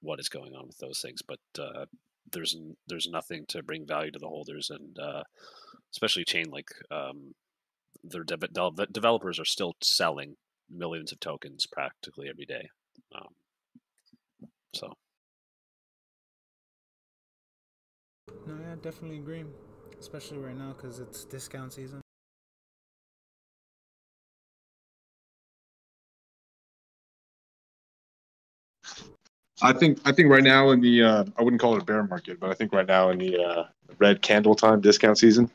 what 0.00 0.20
is 0.20 0.28
going 0.28 0.54
on 0.54 0.66
with 0.66 0.78
those 0.78 1.00
things 1.00 1.22
but 1.22 1.38
uh 1.58 1.84
there's 2.32 2.56
there's 2.86 3.08
nothing 3.08 3.44
to 3.48 3.62
bring 3.62 3.86
value 3.86 4.10
to 4.10 4.18
the 4.18 4.28
holders 4.28 4.70
and 4.70 4.98
uh 4.98 5.22
especially 5.92 6.24
Chainlink 6.24 6.68
um 6.90 7.34
their 8.04 8.24
de- 8.24 8.36
de- 8.36 8.86
developers 8.92 9.40
are 9.40 9.44
still 9.44 9.74
selling 9.82 10.36
millions 10.70 11.12
of 11.12 11.20
tokens 11.20 11.66
practically 11.66 12.28
every 12.28 12.44
day 12.44 12.68
um 13.14 13.28
so 14.74 14.92
no 18.46 18.54
yeah 18.54 18.74
definitely 18.82 19.18
agree 19.18 19.44
especially 20.00 20.38
right 20.38 20.56
now 20.56 20.72
because 20.76 21.00
it's 21.00 21.24
discount 21.24 21.72
season. 21.72 22.00
I 29.60 29.72
think 29.72 29.98
I 30.04 30.12
think 30.12 30.30
right 30.30 30.42
now 30.42 30.70
in 30.70 30.80
the 30.80 31.02
uh, 31.02 31.24
I 31.36 31.42
wouldn't 31.42 31.60
call 31.60 31.74
it 31.74 31.82
a 31.82 31.84
bear 31.84 32.02
market, 32.04 32.38
but 32.38 32.50
I 32.50 32.54
think 32.54 32.72
right 32.72 32.86
now 32.86 33.10
in 33.10 33.18
the 33.18 33.42
uh, 33.42 33.64
red 33.98 34.22
candle 34.22 34.54
time 34.54 34.80
discount 34.80 35.18
season, 35.18 35.50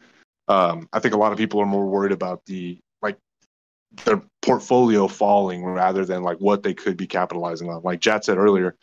um, 0.49 0.89
I 0.91 0.99
think 0.99 1.13
a 1.13 1.17
lot 1.17 1.31
of 1.31 1.37
people 1.37 1.61
are 1.61 1.65
more 1.65 1.85
worried 1.85 2.11
about 2.11 2.45
the 2.45 2.77
like 3.01 3.17
their 4.03 4.21
portfolio 4.41 5.07
falling 5.07 5.63
rather 5.63 6.03
than 6.03 6.21
like 6.21 6.37
what 6.39 6.63
they 6.63 6.73
could 6.73 6.97
be 6.97 7.07
capitalizing 7.07 7.69
on. 7.69 7.81
Like 7.83 8.01
Jat 8.01 8.25
said 8.25 8.37
earlier, 8.37 8.75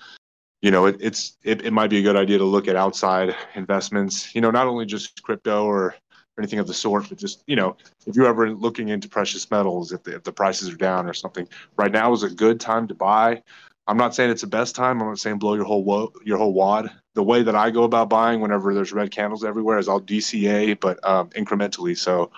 you 0.62 0.70
know, 0.70 0.86
it, 0.86 0.96
it's 1.00 1.36
it, 1.42 1.64
it 1.64 1.72
might 1.72 1.90
be 1.90 1.98
a 1.98 2.02
good 2.02 2.16
idea 2.16 2.38
to 2.38 2.44
look 2.44 2.68
at 2.68 2.76
outside 2.76 3.34
investments. 3.54 4.34
You 4.34 4.40
know, 4.40 4.50
not 4.50 4.66
only 4.66 4.86
just 4.86 5.22
crypto 5.22 5.64
or 5.64 5.94
anything 6.38 6.58
of 6.58 6.66
the 6.66 6.74
sort, 6.74 7.08
but 7.08 7.18
just 7.18 7.42
you 7.46 7.56
know, 7.56 7.76
if 8.06 8.16
you're 8.16 8.26
ever 8.26 8.50
looking 8.50 8.88
into 8.88 9.08
precious 9.08 9.50
metals, 9.50 9.92
if 9.92 10.02
the, 10.02 10.16
if 10.16 10.22
the 10.24 10.32
prices 10.32 10.70
are 10.70 10.76
down 10.76 11.08
or 11.08 11.14
something, 11.14 11.48
right 11.76 11.92
now 11.92 12.12
is 12.12 12.22
a 12.22 12.30
good 12.30 12.60
time 12.60 12.86
to 12.88 12.94
buy. 12.94 13.42
I'm 13.86 13.96
not 13.96 14.14
saying 14.14 14.30
it's 14.30 14.42
the 14.42 14.46
best 14.46 14.76
time. 14.76 15.00
I'm 15.00 15.08
not 15.08 15.18
saying 15.18 15.38
blow 15.38 15.54
your 15.54 15.64
whole 15.64 15.82
wo- 15.82 16.12
your 16.24 16.38
whole 16.38 16.52
wad. 16.52 16.90
The 17.14 17.22
way 17.22 17.42
that 17.42 17.56
I 17.56 17.70
go 17.70 17.84
about 17.84 18.08
buying, 18.08 18.40
whenever 18.40 18.72
there's 18.72 18.92
red 18.92 19.10
candles 19.10 19.44
everywhere, 19.44 19.78
is 19.78 19.88
I'll 19.88 20.00
DCA, 20.00 20.78
but 20.78 21.04
um, 21.08 21.30
incrementally. 21.30 21.96
So, 21.96 22.30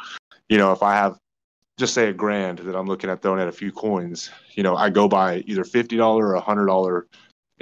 you 0.48 0.56
know, 0.56 0.72
if 0.72 0.82
I 0.82 0.94
have 0.94 1.18
just 1.78 1.94
say 1.94 2.08
a 2.08 2.12
grand 2.12 2.60
that 2.60 2.76
I'm 2.76 2.86
looking 2.86 3.10
at 3.10 3.20
throwing 3.20 3.40
at 3.40 3.48
a 3.48 3.52
few 3.52 3.72
coins, 3.72 4.30
you 4.54 4.62
know, 4.62 4.76
I 4.76 4.88
go 4.88 5.08
buy 5.08 5.38
either 5.46 5.64
fifty 5.64 5.96
dollar 5.96 6.34
or 6.34 6.40
hundred 6.40 6.66
dollar 6.66 7.06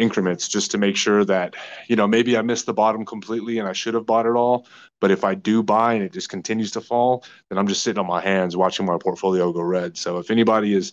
increments 0.00 0.48
just 0.48 0.70
to 0.70 0.78
make 0.78 0.96
sure 0.96 1.24
that 1.24 1.54
you 1.86 1.96
know 1.96 2.08
maybe 2.08 2.36
I 2.36 2.42
missed 2.42 2.66
the 2.66 2.74
bottom 2.74 3.04
completely 3.04 3.58
and 3.58 3.68
I 3.68 3.72
should 3.72 3.94
have 3.94 4.06
bought 4.06 4.26
it 4.26 4.34
all. 4.34 4.66
But 5.00 5.10
if 5.10 5.24
I 5.24 5.34
do 5.34 5.62
buy 5.62 5.94
and 5.94 6.02
it 6.02 6.12
just 6.12 6.28
continues 6.28 6.72
to 6.72 6.80
fall, 6.80 7.24
then 7.48 7.58
I'm 7.58 7.66
just 7.66 7.82
sitting 7.82 8.00
on 8.00 8.06
my 8.06 8.20
hands 8.20 8.56
watching 8.56 8.86
my 8.86 8.98
portfolio 8.98 9.52
go 9.52 9.62
red. 9.62 9.96
So 9.96 10.18
if 10.18 10.30
anybody 10.30 10.74
is 10.74 10.92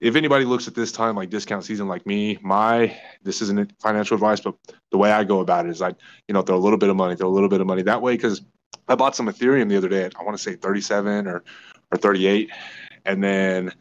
if 0.00 0.16
anybody 0.16 0.44
looks 0.44 0.66
at 0.66 0.74
this 0.74 0.92
time 0.92 1.14
like 1.14 1.30
discount 1.30 1.64
season 1.64 1.86
like 1.86 2.06
me, 2.06 2.38
my 2.42 2.96
this 3.22 3.42
isn't 3.42 3.72
financial 3.80 4.14
advice, 4.14 4.40
but 4.40 4.54
the 4.90 4.98
way 4.98 5.12
I 5.12 5.24
go 5.24 5.40
about 5.40 5.66
it 5.66 5.70
is 5.70 5.82
I, 5.82 5.94
you 6.26 6.34
know, 6.34 6.42
throw 6.42 6.56
a 6.56 6.58
little 6.58 6.78
bit 6.78 6.88
of 6.88 6.96
money, 6.96 7.16
throw 7.16 7.28
a 7.28 7.30
little 7.30 7.50
bit 7.50 7.60
of 7.60 7.66
money 7.66 7.82
that 7.82 8.02
way 8.02 8.14
because 8.14 8.42
I 8.88 8.94
bought 8.94 9.14
some 9.14 9.28
Ethereum 9.28 9.68
the 9.68 9.76
other 9.76 9.88
day 9.88 10.04
at 10.04 10.14
I 10.18 10.24
want 10.24 10.36
to 10.36 10.42
say 10.42 10.56
37 10.56 11.26
or 11.26 11.44
or 11.92 11.98
38, 11.98 12.50
and 13.04 13.22
then 13.22 13.72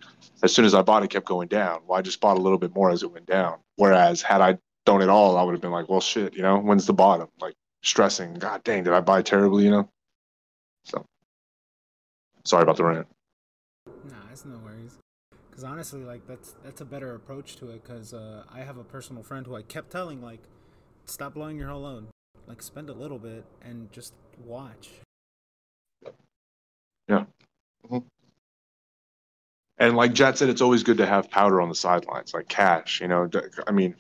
as 0.44 0.54
soon 0.54 0.66
as 0.66 0.74
I 0.74 0.82
bought 0.82 1.04
it, 1.04 1.10
kept 1.10 1.26
going 1.26 1.48
down. 1.48 1.82
Well, 1.88 1.98
I 1.98 2.02
just 2.02 2.22
bought 2.22 2.38
a 2.38 2.42
little 2.42 2.58
bit 2.58 2.74
more 2.76 2.92
as 2.92 3.04
it 3.04 3.12
went 3.12 3.26
down. 3.26 3.58
Whereas 3.76 4.22
had 4.22 4.42
I 4.42 4.58
done 4.86 5.02
it 5.02 5.10
all, 5.10 5.38
I 5.38 5.44
would 5.44 5.54
have 5.54 5.62
been 5.62 5.72
like, 5.72 5.90
well, 5.90 6.02
shit, 6.02 6.36
you 6.36 6.42
know, 6.42 6.60
when's 6.60 6.86
the 6.86 6.94
bottom? 6.94 7.28
Like 7.40 7.56
stressing, 7.84 8.36
God 8.36 8.64
dang, 8.64 8.84
did 8.84 8.94
I 8.94 9.02
buy 9.02 9.22
terribly, 9.22 9.66
you 9.66 9.72
know? 9.72 9.90
So 10.86 11.06
sorry 12.44 12.64
about 12.64 12.78
the 12.78 12.86
rant. 12.86 13.08
Nah, 14.06 14.16
it's 14.32 14.46
no 14.46 14.58
worries. 14.58 14.98
Because 15.50 15.64
honestly, 15.64 16.02
like 16.02 16.26
that's 16.28 16.56
that's 16.64 16.82
a 16.82 16.86
better 16.86 17.16
approach 17.16 17.58
to 17.58 17.70
it. 17.72 17.84
Because 17.84 18.14
uh, 18.14 18.44
I 18.52 18.62
have 18.62 18.78
a 18.78 18.84
personal 18.84 19.24
friend 19.24 19.46
who 19.46 19.56
I 19.56 19.62
kept 19.62 19.92
telling 19.92 20.22
like, 20.22 20.42
stop 21.06 21.34
blowing 21.34 21.58
your 21.58 21.70
whole 21.70 21.82
loan. 21.82 22.08
Like 22.48 22.62
spend 22.62 22.90
a 22.90 22.94
little 22.94 23.20
bit 23.20 23.46
and 23.62 23.92
just 23.92 24.14
watch. 24.46 24.90
Yeah. 27.08 27.26
Mm-hmm. 27.86 27.98
And 29.80 29.95
like 29.95 30.13
Jet 30.13 30.38
said, 30.38 30.49
it's 30.49 30.61
always 30.61 30.84
good 30.84 30.97
to 30.97 31.05
have 31.05 31.30
powder 31.30 31.61
on 31.61 31.69
the 31.69 31.75
sidelines, 31.75 32.34
like 32.34 32.49
cash. 32.49 32.99
You 32.99 33.07
know, 33.07 33.30
I 33.65 33.71
mean, 33.71 33.95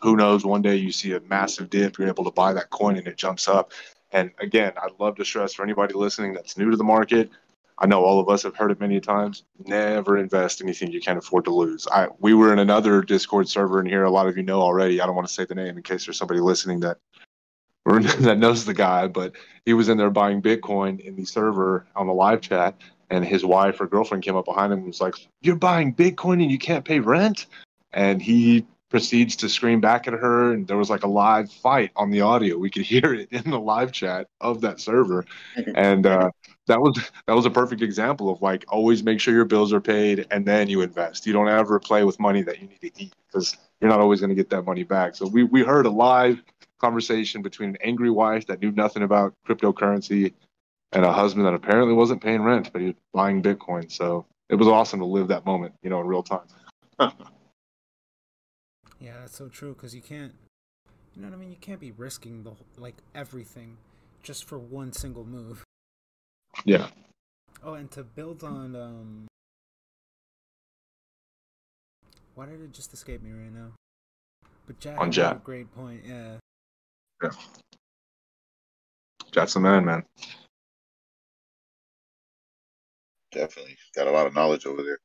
who 0.00 0.16
knows? 0.16 0.44
One 0.44 0.62
day 0.62 0.76
you 0.76 0.92
see 0.92 1.12
a 1.12 1.20
massive 1.20 1.70
dip, 1.70 1.98
you're 1.98 2.08
able 2.08 2.24
to 2.24 2.30
buy 2.30 2.52
that 2.52 2.70
coin 2.70 2.96
and 2.96 3.06
it 3.06 3.16
jumps 3.16 3.48
up. 3.48 3.72
And 4.12 4.30
again, 4.40 4.72
I'd 4.80 4.98
love 5.00 5.16
to 5.16 5.24
stress 5.24 5.54
for 5.54 5.64
anybody 5.64 5.94
listening 5.94 6.32
that's 6.32 6.56
new 6.56 6.70
to 6.70 6.76
the 6.76 6.84
market. 6.84 7.30
I 7.78 7.86
know 7.86 8.04
all 8.04 8.20
of 8.20 8.28
us 8.28 8.44
have 8.44 8.56
heard 8.56 8.70
it 8.70 8.80
many 8.80 9.00
times. 9.00 9.42
Never 9.66 10.16
invest 10.16 10.62
anything 10.62 10.90
you 10.92 11.00
can't 11.00 11.18
afford 11.18 11.44
to 11.44 11.50
lose. 11.50 11.86
I 11.90 12.08
we 12.20 12.32
were 12.32 12.52
in 12.52 12.58
another 12.58 13.02
Discord 13.02 13.48
server 13.48 13.80
in 13.80 13.86
here. 13.86 14.04
A 14.04 14.10
lot 14.10 14.28
of 14.28 14.36
you 14.36 14.42
know 14.42 14.62
already. 14.62 15.00
I 15.00 15.06
don't 15.06 15.14
want 15.14 15.28
to 15.28 15.34
say 15.34 15.44
the 15.44 15.54
name 15.54 15.76
in 15.76 15.82
case 15.82 16.06
there's 16.06 16.16
somebody 16.16 16.40
listening 16.40 16.80
that 16.80 16.98
that 18.20 18.38
knows 18.38 18.64
the 18.64 18.74
guy, 18.74 19.08
but 19.08 19.32
he 19.66 19.74
was 19.74 19.88
in 19.88 19.98
there 19.98 20.10
buying 20.10 20.40
Bitcoin 20.40 21.00
in 21.00 21.16
the 21.16 21.24
server 21.24 21.86
on 21.94 22.06
the 22.06 22.14
live 22.14 22.40
chat, 22.40 22.80
and 23.10 23.24
his 23.24 23.44
wife 23.44 23.80
or 23.80 23.86
girlfriend 23.86 24.24
came 24.24 24.36
up 24.36 24.44
behind 24.44 24.72
him 24.72 24.80
and 24.80 24.88
was 24.88 25.00
like, 25.00 25.14
"You're 25.42 25.56
buying 25.56 25.94
Bitcoin 25.94 26.42
and 26.42 26.50
you 26.50 26.58
can't 26.58 26.84
pay 26.84 27.00
rent." 27.00 27.46
And 27.92 28.20
he 28.20 28.66
proceeds 28.88 29.36
to 29.36 29.48
scream 29.48 29.80
back 29.80 30.06
at 30.06 30.14
her, 30.14 30.52
and 30.52 30.66
there 30.66 30.76
was 30.76 30.90
like 30.90 31.02
a 31.02 31.08
live 31.08 31.50
fight 31.50 31.90
on 31.96 32.10
the 32.10 32.20
audio. 32.20 32.56
We 32.56 32.70
could 32.70 32.82
hear 32.94 33.14
it 33.14 33.28
in 33.30 33.50
the 33.50 33.60
live 33.60 33.92
chat 33.92 34.28
of 34.40 34.60
that 34.62 34.80
server, 34.80 35.24
and 35.74 36.06
uh, 36.06 36.30
that 36.66 36.80
was 36.80 36.98
that 37.26 37.34
was 37.34 37.46
a 37.46 37.50
perfect 37.50 37.82
example 37.82 38.30
of 38.30 38.42
like 38.42 38.64
always 38.68 39.02
make 39.02 39.20
sure 39.20 39.34
your 39.34 39.44
bills 39.44 39.72
are 39.72 39.80
paid 39.80 40.26
and 40.30 40.46
then 40.46 40.68
you 40.68 40.82
invest. 40.82 41.26
You 41.26 41.32
don't 41.32 41.48
ever 41.48 41.78
play 41.78 42.04
with 42.04 42.18
money 42.20 42.42
that 42.42 42.60
you 42.60 42.68
need 42.68 42.80
to 42.80 43.02
eat 43.02 43.14
because 43.26 43.56
you're 43.80 43.90
not 43.90 44.00
always 44.00 44.20
going 44.20 44.30
to 44.30 44.36
get 44.36 44.50
that 44.50 44.62
money 44.62 44.82
back. 44.82 45.14
So 45.14 45.26
we 45.26 45.44
we 45.44 45.62
heard 45.62 45.86
a 45.86 45.90
live 45.90 46.42
conversation 46.78 47.42
between 47.42 47.70
an 47.70 47.78
angry 47.82 48.10
wife 48.10 48.46
that 48.46 48.60
knew 48.60 48.70
nothing 48.72 49.02
about 49.02 49.34
cryptocurrency 49.48 50.34
and 50.92 51.04
a 51.04 51.12
husband 51.12 51.46
that 51.46 51.54
apparently 51.54 51.94
wasn't 51.94 52.22
paying 52.22 52.42
rent, 52.42 52.70
but 52.72 52.80
he 52.80 52.88
was 52.88 52.96
buying 53.12 53.42
Bitcoin. 53.42 53.90
So 53.90 54.26
it 54.48 54.54
was 54.54 54.68
awesome 54.68 55.00
to 55.00 55.06
live 55.06 55.28
that 55.28 55.44
moment, 55.44 55.74
you 55.82 55.90
know, 55.90 56.00
in 56.00 56.06
real 56.06 56.22
time. 56.22 56.46
yeah, 59.00 59.14
that's 59.20 59.36
so 59.36 59.48
true 59.48 59.74
because 59.74 59.94
you 59.94 60.02
can't, 60.02 60.32
you 61.14 61.22
know 61.22 61.28
what 61.28 61.34
I 61.34 61.38
mean? 61.38 61.50
You 61.50 61.56
can't 61.60 61.80
be 61.80 61.92
risking 61.92 62.44
the 62.44 62.52
like 62.80 62.96
everything 63.14 63.76
just 64.22 64.44
for 64.44 64.58
one 64.58 64.92
single 64.92 65.24
move. 65.24 65.62
Yeah. 66.64 66.88
Oh, 67.64 67.74
and 67.74 67.90
to 67.92 68.02
build 68.02 68.44
on, 68.44 68.76
um, 68.76 69.26
why 72.34 72.46
did 72.46 72.60
it 72.60 72.72
just 72.72 72.92
escape 72.92 73.22
me 73.22 73.30
right 73.32 73.52
now? 73.52 73.72
But 74.66 74.80
Jack 74.80 75.00
on 75.00 75.12
Jack. 75.12 75.44
great 75.44 75.72
point. 75.74 76.02
Yeah. 76.06 76.36
Yeah. 77.22 77.30
Jack's 79.32 79.54
the 79.54 79.60
man, 79.60 79.84
man. 79.84 80.02
Definitely 83.36 83.76
got 83.94 84.06
a 84.06 84.10
lot 84.10 84.26
of 84.26 84.34
knowledge 84.34 84.64
over 84.64 84.82
there. 84.82 84.98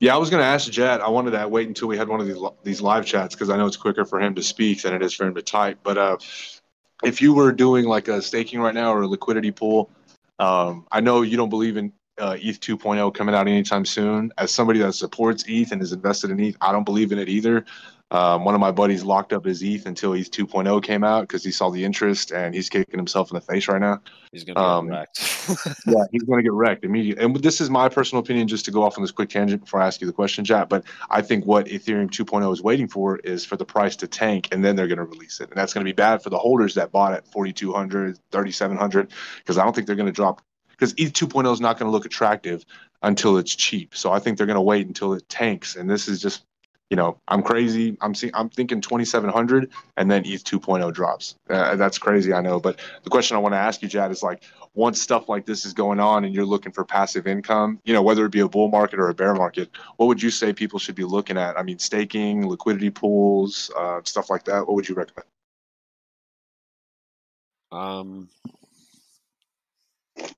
Yeah, 0.00 0.14
I 0.14 0.18
was 0.18 0.28
going 0.28 0.42
to 0.42 0.46
ask 0.46 0.70
Jet. 0.70 1.00
I 1.00 1.08
wanted 1.08 1.30
to 1.30 1.48
wait 1.48 1.66
until 1.66 1.88
we 1.88 1.96
had 1.96 2.06
one 2.06 2.20
of 2.20 2.26
these 2.26 2.36
these 2.62 2.80
live 2.82 3.06
chats 3.06 3.34
because 3.34 3.48
I 3.48 3.56
know 3.56 3.66
it's 3.66 3.76
quicker 3.76 4.04
for 4.04 4.20
him 4.20 4.34
to 4.34 4.42
speak 4.42 4.82
than 4.82 4.92
it 4.92 5.02
is 5.02 5.14
for 5.14 5.26
him 5.26 5.34
to 5.34 5.42
type. 5.42 5.78
But 5.82 5.96
uh, 5.96 6.18
if 7.02 7.22
you 7.22 7.32
were 7.32 7.50
doing 7.52 7.86
like 7.86 8.08
a 8.08 8.20
staking 8.20 8.60
right 8.60 8.74
now 8.74 8.92
or 8.92 9.00
a 9.00 9.06
liquidity 9.06 9.50
pool, 9.50 9.90
um, 10.38 10.86
I 10.92 11.00
know 11.00 11.22
you 11.22 11.38
don't 11.38 11.48
believe 11.48 11.78
in 11.78 11.92
uh, 12.18 12.36
ETH 12.38 12.60
2.0 12.60 13.14
coming 13.14 13.34
out 13.34 13.48
anytime 13.48 13.86
soon. 13.86 14.30
As 14.36 14.52
somebody 14.52 14.78
that 14.80 14.92
supports 14.92 15.44
ETH 15.48 15.72
and 15.72 15.80
is 15.80 15.92
invested 15.92 16.30
in 16.30 16.38
ETH, 16.38 16.56
I 16.60 16.70
don't 16.70 16.84
believe 16.84 17.12
in 17.12 17.18
it 17.18 17.30
either. 17.30 17.64
Um, 18.10 18.44
one 18.44 18.54
of 18.54 18.60
my 18.60 18.70
buddies 18.70 19.04
locked 19.04 19.34
up 19.34 19.44
his 19.44 19.62
ETH 19.62 19.84
until 19.84 20.14
ETH 20.14 20.30
2.0 20.30 20.82
came 20.82 21.04
out 21.04 21.22
because 21.22 21.44
he 21.44 21.50
saw 21.50 21.68
the 21.68 21.84
interest 21.84 22.32
and 22.32 22.54
he's 22.54 22.70
kicking 22.70 22.98
himself 22.98 23.30
in 23.30 23.34
the 23.34 23.40
face 23.42 23.68
right 23.68 23.80
now. 23.80 24.00
He's 24.32 24.44
going 24.44 24.56
to 24.56 24.62
um, 24.62 24.86
get 24.88 24.96
wrecked. 24.96 25.80
yeah, 25.86 26.04
he's 26.10 26.22
going 26.22 26.38
to 26.38 26.42
get 26.42 26.52
wrecked 26.52 26.84
immediately. 26.84 27.22
And 27.22 27.36
this 27.36 27.60
is 27.60 27.68
my 27.68 27.88
personal 27.90 28.22
opinion, 28.22 28.48
just 28.48 28.64
to 28.64 28.70
go 28.70 28.82
off 28.82 28.96
on 28.96 29.02
this 29.02 29.10
quick 29.10 29.28
tangent 29.28 29.64
before 29.64 29.82
I 29.82 29.86
ask 29.86 30.00
you 30.00 30.06
the 30.06 30.12
question, 30.14 30.42
Jack. 30.44 30.70
But 30.70 30.84
I 31.10 31.20
think 31.20 31.44
what 31.44 31.66
Ethereum 31.66 32.08
2.0 32.08 32.50
is 32.50 32.62
waiting 32.62 32.88
for 32.88 33.18
is 33.18 33.44
for 33.44 33.56
the 33.56 33.66
price 33.66 33.94
to 33.96 34.06
tank 34.06 34.48
and 34.52 34.64
then 34.64 34.74
they're 34.74 34.88
going 34.88 34.98
to 34.98 35.04
release 35.04 35.40
it. 35.40 35.50
And 35.50 35.58
that's 35.58 35.74
going 35.74 35.84
to 35.84 35.88
be 35.88 35.94
bad 35.94 36.22
for 36.22 36.30
the 36.30 36.38
holders 36.38 36.74
that 36.76 36.90
bought 36.90 37.12
at 37.12 37.30
4,200, 37.30 38.18
3,700, 38.32 39.12
because 39.38 39.58
I 39.58 39.64
don't 39.64 39.74
think 39.74 39.86
they're 39.86 39.96
going 39.96 40.06
to 40.06 40.12
drop 40.12 40.40
because 40.70 40.94
ETH 40.96 41.12
2.0 41.12 41.52
is 41.52 41.60
not 41.60 41.78
going 41.78 41.88
to 41.88 41.92
look 41.92 42.06
attractive 42.06 42.64
until 43.02 43.36
it's 43.36 43.54
cheap. 43.54 43.94
So 43.94 44.12
I 44.12 44.18
think 44.18 44.38
they're 44.38 44.46
going 44.46 44.54
to 44.54 44.60
wait 44.62 44.86
until 44.86 45.12
it 45.12 45.28
tanks. 45.28 45.76
And 45.76 45.90
this 45.90 46.08
is 46.08 46.22
just 46.22 46.44
you 46.90 46.96
know, 46.96 47.18
I'm 47.28 47.42
crazy. 47.42 47.98
I'm 48.00 48.14
seeing, 48.14 48.32
I'm 48.34 48.48
thinking 48.48 48.80
2700 48.80 49.70
and 49.96 50.10
then 50.10 50.24
ETH 50.24 50.42
2.0 50.44 50.92
drops. 50.92 51.36
Uh, 51.50 51.76
that's 51.76 51.98
crazy, 51.98 52.32
I 52.32 52.40
know. 52.40 52.58
But 52.58 52.80
the 53.02 53.10
question 53.10 53.36
I 53.36 53.40
want 53.40 53.52
to 53.52 53.58
ask 53.58 53.82
you, 53.82 53.88
Jad, 53.88 54.10
is 54.10 54.22
like, 54.22 54.42
once 54.74 55.02
stuff 55.02 55.28
like 55.28 55.44
this 55.44 55.66
is 55.66 55.74
going 55.74 56.00
on 56.00 56.24
and 56.24 56.34
you're 56.34 56.46
looking 56.46 56.72
for 56.72 56.84
passive 56.84 57.26
income, 57.26 57.80
you 57.84 57.92
know, 57.92 58.02
whether 58.02 58.24
it 58.24 58.32
be 58.32 58.40
a 58.40 58.48
bull 58.48 58.68
market 58.68 58.98
or 58.98 59.08
a 59.08 59.14
bear 59.14 59.34
market, 59.34 59.70
what 59.96 60.06
would 60.06 60.22
you 60.22 60.30
say 60.30 60.52
people 60.52 60.78
should 60.78 60.94
be 60.94 61.04
looking 61.04 61.36
at? 61.36 61.58
I 61.58 61.62
mean, 61.62 61.78
staking, 61.78 62.48
liquidity 62.48 62.90
pools, 62.90 63.70
uh, 63.76 64.00
stuff 64.04 64.30
like 64.30 64.44
that. 64.44 64.66
What 64.66 64.74
would 64.74 64.88
you 64.88 64.94
recommend? 64.94 65.26
Um, 67.70 68.28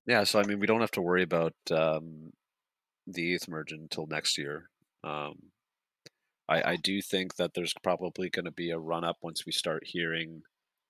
yeah, 0.06 0.24
so 0.24 0.40
I 0.40 0.42
mean, 0.44 0.58
we 0.58 0.66
don't 0.66 0.80
have 0.80 0.90
to 0.92 1.02
worry 1.02 1.22
about 1.22 1.54
um, 1.70 2.32
the 3.06 3.34
ETH 3.34 3.46
merge 3.46 3.72
until 3.72 4.06
next 4.06 4.36
year. 4.38 4.68
Um, 5.04 5.36
I, 6.50 6.72
I 6.72 6.76
do 6.76 7.00
think 7.00 7.36
that 7.36 7.54
there's 7.54 7.74
probably 7.82 8.28
going 8.28 8.44
to 8.44 8.50
be 8.50 8.70
a 8.70 8.78
run 8.78 9.04
up 9.04 9.18
once 9.22 9.46
we 9.46 9.52
start 9.52 9.86
hearing 9.86 10.42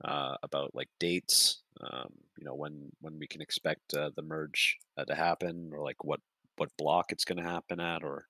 uh, 0.04 0.36
about 0.42 0.74
like 0.74 0.88
dates. 0.98 1.60
Um, 1.80 2.12
you 2.36 2.44
know 2.44 2.54
when 2.54 2.90
when 3.00 3.18
we 3.18 3.26
can 3.26 3.42
expect 3.42 3.94
uh, 3.94 4.10
the 4.16 4.22
merge 4.22 4.78
uh, 4.96 5.04
to 5.04 5.14
happen, 5.14 5.70
or 5.72 5.84
like 5.84 6.02
what 6.02 6.20
what 6.56 6.76
block 6.78 7.12
it's 7.12 7.24
going 7.24 7.42
to 7.42 7.48
happen 7.48 7.78
at, 7.78 8.02
or 8.02 8.26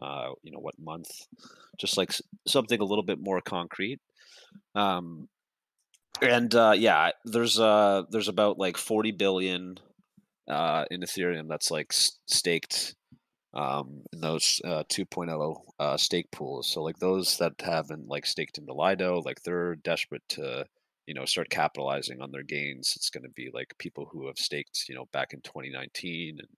uh, 0.00 0.30
you 0.42 0.52
know 0.52 0.60
what 0.60 0.78
month. 0.78 1.10
Just 1.76 1.96
like 1.96 2.14
something 2.46 2.80
a 2.80 2.84
little 2.84 3.04
bit 3.04 3.20
more 3.20 3.40
concrete. 3.40 4.00
Um, 4.74 5.28
and 6.22 6.54
uh, 6.54 6.74
yeah, 6.76 7.10
there's 7.24 7.58
uh 7.58 8.04
there's 8.10 8.28
about 8.28 8.58
like 8.58 8.76
40 8.76 9.12
billion 9.12 9.78
uh, 10.48 10.84
in 10.90 11.00
Ethereum 11.00 11.48
that's 11.48 11.70
like 11.70 11.92
staked 11.92 12.94
um, 13.54 14.02
in 14.12 14.20
those 14.20 14.60
uh, 14.64 14.84
2.0 14.88 15.56
uh, 15.78 15.96
stake 15.96 16.30
pools. 16.30 16.68
So 16.68 16.82
like 16.82 16.98
those 16.98 17.38
that 17.38 17.54
haven't 17.60 18.08
like 18.08 18.26
staked 18.26 18.58
into 18.58 18.74
Lido, 18.74 19.22
like 19.24 19.42
they're 19.42 19.76
desperate 19.76 20.22
to 20.30 20.66
you 21.06 21.14
know 21.14 21.24
start 21.24 21.48
capitalizing 21.48 22.20
on 22.20 22.30
their 22.30 22.42
gains. 22.42 22.92
It's 22.96 23.10
going 23.10 23.24
to 23.24 23.30
be 23.30 23.50
like 23.52 23.74
people 23.78 24.08
who 24.10 24.26
have 24.26 24.38
staked 24.38 24.84
you 24.88 24.94
know 24.94 25.06
back 25.12 25.32
in 25.32 25.40
2019 25.40 26.38
and 26.40 26.48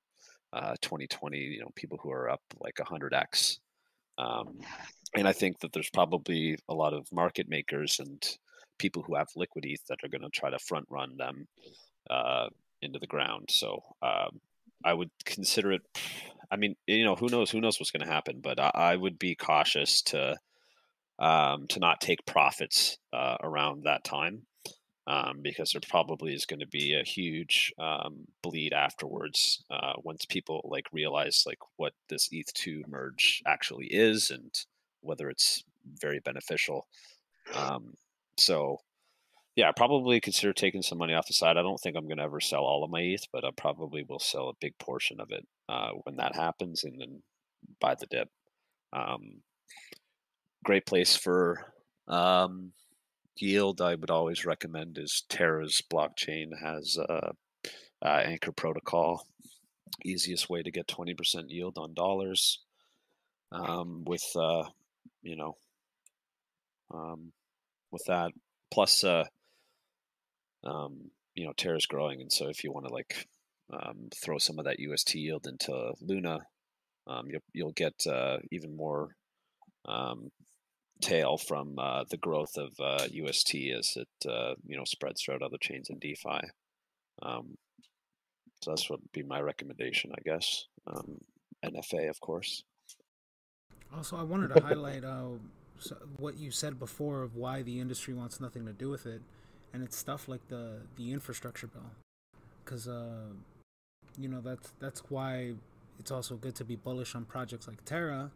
uh, 0.53 0.75
2020. 0.83 1.39
You 1.39 1.61
know 1.61 1.71
people 1.77 1.99
who 2.03 2.11
are 2.11 2.31
up 2.31 2.43
like 2.59 2.75
100x. 2.77 3.59
Um, 4.19 4.59
and 5.17 5.27
I 5.27 5.33
think 5.33 5.61
that 5.61 5.73
there's 5.73 5.91
probably 5.91 6.59
a 6.69 6.75
lot 6.75 6.93
of 6.93 7.11
market 7.11 7.49
makers 7.49 8.01
and 8.01 8.23
people 8.79 9.03
who 9.03 9.15
have 9.15 9.29
liquid 9.35 9.65
ETH 9.67 9.85
that 9.89 9.99
are 10.05 10.09
going 10.09 10.23
to 10.23 10.29
try 10.29 10.51
to 10.51 10.59
front 10.59 10.87
run 10.91 11.17
them 11.17 11.47
uh, 12.11 12.49
into 12.83 12.99
the 12.99 13.07
ground. 13.07 13.49
So 13.51 13.83
um, 14.03 14.41
I 14.85 14.95
would 14.95 15.11
consider 15.25 15.73
it. 15.73 15.83
I 16.51 16.57
mean, 16.57 16.77
you 16.87 17.05
know, 17.05 17.15
who 17.15 17.29
knows? 17.29 17.51
Who 17.51 17.61
knows 17.61 17.79
what's 17.79 17.91
going 17.91 18.07
to 18.07 18.13
happen? 18.13 18.41
But 18.43 18.59
I, 18.59 18.71
I, 18.75 18.97
would 18.97 19.19
be 19.19 19.35
cautious 19.35 20.03
to 20.03 20.37
um, 21.19 21.67
to 21.69 21.79
not 21.79 22.01
take 22.01 22.27
profits 22.27 22.99
uh, 23.13 23.37
around 23.43 23.85
that 23.85 24.05
time 24.05 24.47
um, 25.07 25.41
because 25.43 25.73
there 25.73 25.81
probably 25.89 26.35
is 26.35 26.47
going 26.47 26.61
to 26.61 26.67
be 26.67 26.95
a 26.95 27.05
huge 27.05 27.73
um, 27.79 28.27
bleed 28.43 28.73
afterwards 28.73 29.65
uh, 29.71 29.95
once 30.03 30.25
people 30.25 30.61
like 30.65 30.87
realize 30.93 31.45
like 31.47 31.59
what 31.77 31.93
this 32.09 32.29
ETH 32.33 32.53
two 32.55 32.83
merge 32.89 33.43
actually 33.47 33.87
is 33.87 34.31
and 34.31 34.51
whether 35.03 35.29
it's 35.29 35.63
very 36.01 36.21
beneficial. 36.21 36.87
Um, 37.55 37.95
so 38.37 38.79
yeah, 39.57 39.73
probably 39.73 40.21
consider 40.21 40.53
taking 40.53 40.83
some 40.83 40.99
money 40.99 41.15
off 41.15 41.27
the 41.27 41.35
side. 41.35 41.57
I 41.57 41.63
don't 41.63 41.79
think 41.79 41.97
I'm 41.97 42.07
going 42.07 42.19
to 42.19 42.25
ever 42.25 42.41
sell 42.41 42.61
all 42.61 42.85
of 42.85 42.91
my 42.91 43.01
ETH, 43.01 43.27
but 43.33 43.45
I 43.45 43.51
probably 43.57 44.05
will 44.09 44.21
sell 44.21 44.49
a 44.49 44.55
big 44.61 44.79
portion 44.79 45.21
of 45.21 45.31
it 45.31 45.47
uh, 45.69 45.91
when 46.05 46.17
that 46.17 46.35
happens, 46.35 46.85
and 46.85 47.01
then 47.01 47.23
buy 47.81 47.95
the 47.95 48.07
dip. 48.07 48.29
Um, 48.93 49.43
great 50.65 50.87
place 50.87 51.17
for 51.17 51.61
um, 52.07 52.73
yield. 53.37 53.81
I 53.81 53.97
would 53.97 54.11
always 54.11 54.47
recommend 54.47 54.99
is 54.99 55.25
Terra's 55.29 55.83
blockchain 55.93 56.51
has 56.63 56.97
uh, 56.97 57.33
uh, 58.03 58.23
Anchor 58.25 58.53
Protocol, 58.53 59.27
easiest 60.05 60.49
way 60.49 60.63
to 60.63 60.71
get 60.71 60.89
twenty 60.89 61.15
percent 61.15 61.51
yield 61.51 61.77
on 61.77 61.95
dollars. 61.95 62.61
Um, 63.53 64.05
with 64.07 64.25
uh, 64.37 64.65
you 65.23 65.37
know, 65.37 65.57
um, 66.95 67.33
with 67.91 68.05
that 68.07 68.31
plus 68.71 69.03
uh, 69.03 69.25
um, 70.65 71.11
you 71.35 71.47
know, 71.47 71.53
Terra's 71.57 71.87
growing, 71.87 72.21
and 72.21 72.33
so 72.33 72.49
if 72.49 72.65
you 72.65 72.73
want 72.73 72.87
to 72.87 72.93
like 72.93 73.27
um, 73.73 74.09
throw 74.15 74.39
some 74.39 74.59
of 74.59 74.65
that 74.65 74.79
UST 74.79 75.15
yield 75.15 75.47
into 75.47 75.93
Luna, 76.01 76.41
um, 77.07 77.27
you'll 77.29 77.43
you'll 77.53 77.73
get 77.73 77.95
uh, 78.07 78.39
even 78.51 78.77
more 78.77 79.17
um, 79.87 80.31
tail 81.01 81.39
from 81.39 81.79
uh, 81.79 82.05
the 82.11 82.17
growth 82.17 82.57
of 82.57 82.73
uh, 82.81 83.07
UST 83.11 83.55
as 83.79 83.97
it 83.97 84.29
uh, 84.29 84.55
you 84.67 84.77
know 84.77 84.85
spreads 84.85 85.23
throughout 85.23 85.43
other 85.43 85.59
chains 85.61 85.89
in 85.91 85.99
DeFi. 85.99 86.41
Um, 87.23 87.57
so 88.63 88.73
that's 88.73 88.91
what 88.91 89.01
would 89.01 89.13
be 89.13 89.23
my 89.23 89.41
recommendation, 89.41 90.13
I 90.13 90.21
guess. 90.23 90.67
Um, 90.87 91.19
NFA, 91.65 92.11
of 92.11 92.21
course. 92.21 92.63
Also, 93.95 94.17
I 94.17 94.23
wanted 94.23 94.55
to 94.55 94.61
highlight 94.67 95.05
uh, 95.05 95.29
what 96.19 96.37
you 96.37 96.51
said 96.51 96.79
before 96.79 97.23
of 97.23 97.37
why 97.37 97.63
the 97.63 97.81
industry 97.81 98.13
wants 98.13 98.41
nothing 98.41 98.67
to 98.67 98.73
do 98.73 98.91
with 98.91 99.07
it 99.07 99.23
and 99.73 99.83
it's 99.83 99.97
stuff 99.97 100.29
like 100.29 100.47
the 100.49 100.81
the 100.97 101.13
infrastructure 101.13 101.67
bill, 101.67 101.91
because 102.65 102.89
uh, 102.89 103.29
you 104.19 104.29
know 104.29 104.41
that's 104.41 104.73
that's 104.81 105.03
why 105.11 105.53
it's 105.99 106.11
also 106.11 106.37
good 106.37 106.55
to 106.57 106.65
be 106.65 106.77
bullish 106.77 107.15
on 107.15 107.25
projects 107.25 107.69
like 107.69 107.85
Terra, 107.85 108.31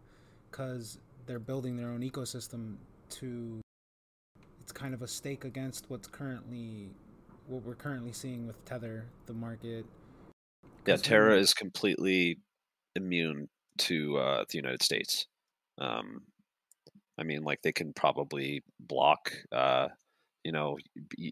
because 0.51 0.99
they're 1.26 1.39
building 1.39 1.76
their 1.76 1.89
own 1.89 2.01
ecosystem 2.01 2.76
to. 3.11 3.61
It's 4.61 4.72
kind 4.72 4.95
of 4.95 5.03
a 5.03 5.09
stake 5.09 5.45
against 5.45 5.91
what's 5.91 6.09
currently 6.09 6.89
what 7.49 7.62
we're 7.64 7.74
currently 7.74 8.12
seeing 8.12 8.47
with 8.47 8.62
Tether, 8.64 9.05
the 9.26 9.35
market. 9.35 9.85
Yeah, 10.87 10.97
Terra 10.97 11.39
is 11.39 11.53
completely 11.53 12.39
immune 12.97 13.49
to 13.78 14.16
uh, 14.18 14.45
the 14.49 14.57
United 14.57 14.82
States. 14.82 15.26
Um, 15.78 16.22
I 17.18 17.22
mean, 17.22 17.43
like 17.43 17.61
they 17.62 17.72
can 17.72 17.93
probably 17.93 18.62
block, 18.80 19.32
uh, 19.53 19.89
you 20.45 20.53
know, 20.53 20.76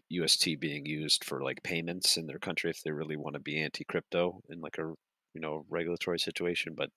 UST 0.09 0.59
being 0.59 0.85
used 0.85 1.23
for 1.23 1.43
like 1.43 1.63
payments 1.63 2.17
in 2.17 2.25
their 2.25 2.39
country 2.39 2.71
if 2.71 2.81
they 2.81 2.91
really 2.91 3.15
want 3.15 3.35
to 3.35 3.39
be 3.39 3.61
anti-crypto 3.61 4.41
in 4.49 4.59
like 4.59 4.77
a 4.79 4.93
you 5.33 5.41
know 5.41 5.65
regulatory 5.69 6.19
situation. 6.19 6.73
But 6.75 6.89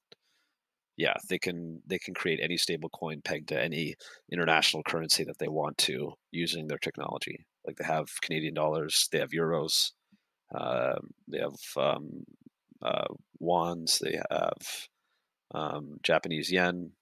yeah, 0.96 1.14
they 1.28 1.38
can 1.38 1.82
they 1.86 1.98
can 1.98 2.14
create 2.14 2.40
any 2.42 2.56
stable 2.56 2.88
coin 2.88 3.20
pegged 3.22 3.48
to 3.48 3.62
any 3.62 3.96
international 4.32 4.82
currency 4.82 5.24
that 5.24 5.38
they 5.38 5.48
want 5.48 5.76
to 5.78 6.14
using 6.32 6.66
their 6.66 6.78
technology. 6.78 7.44
Like 7.66 7.76
they 7.76 7.84
have 7.84 8.08
Canadian 8.22 8.54
dollars, 8.54 9.08
they 9.12 9.18
have 9.18 9.30
euros, 9.30 9.92
uh, 10.54 10.96
they 11.28 11.38
have 11.38 11.56
um, 11.76 12.24
uh, 12.80 13.08
wands, 13.38 13.98
they 13.98 14.18
have 14.30 14.88
um, 15.54 15.98
Japanese 16.02 16.50
yen, 16.50 16.92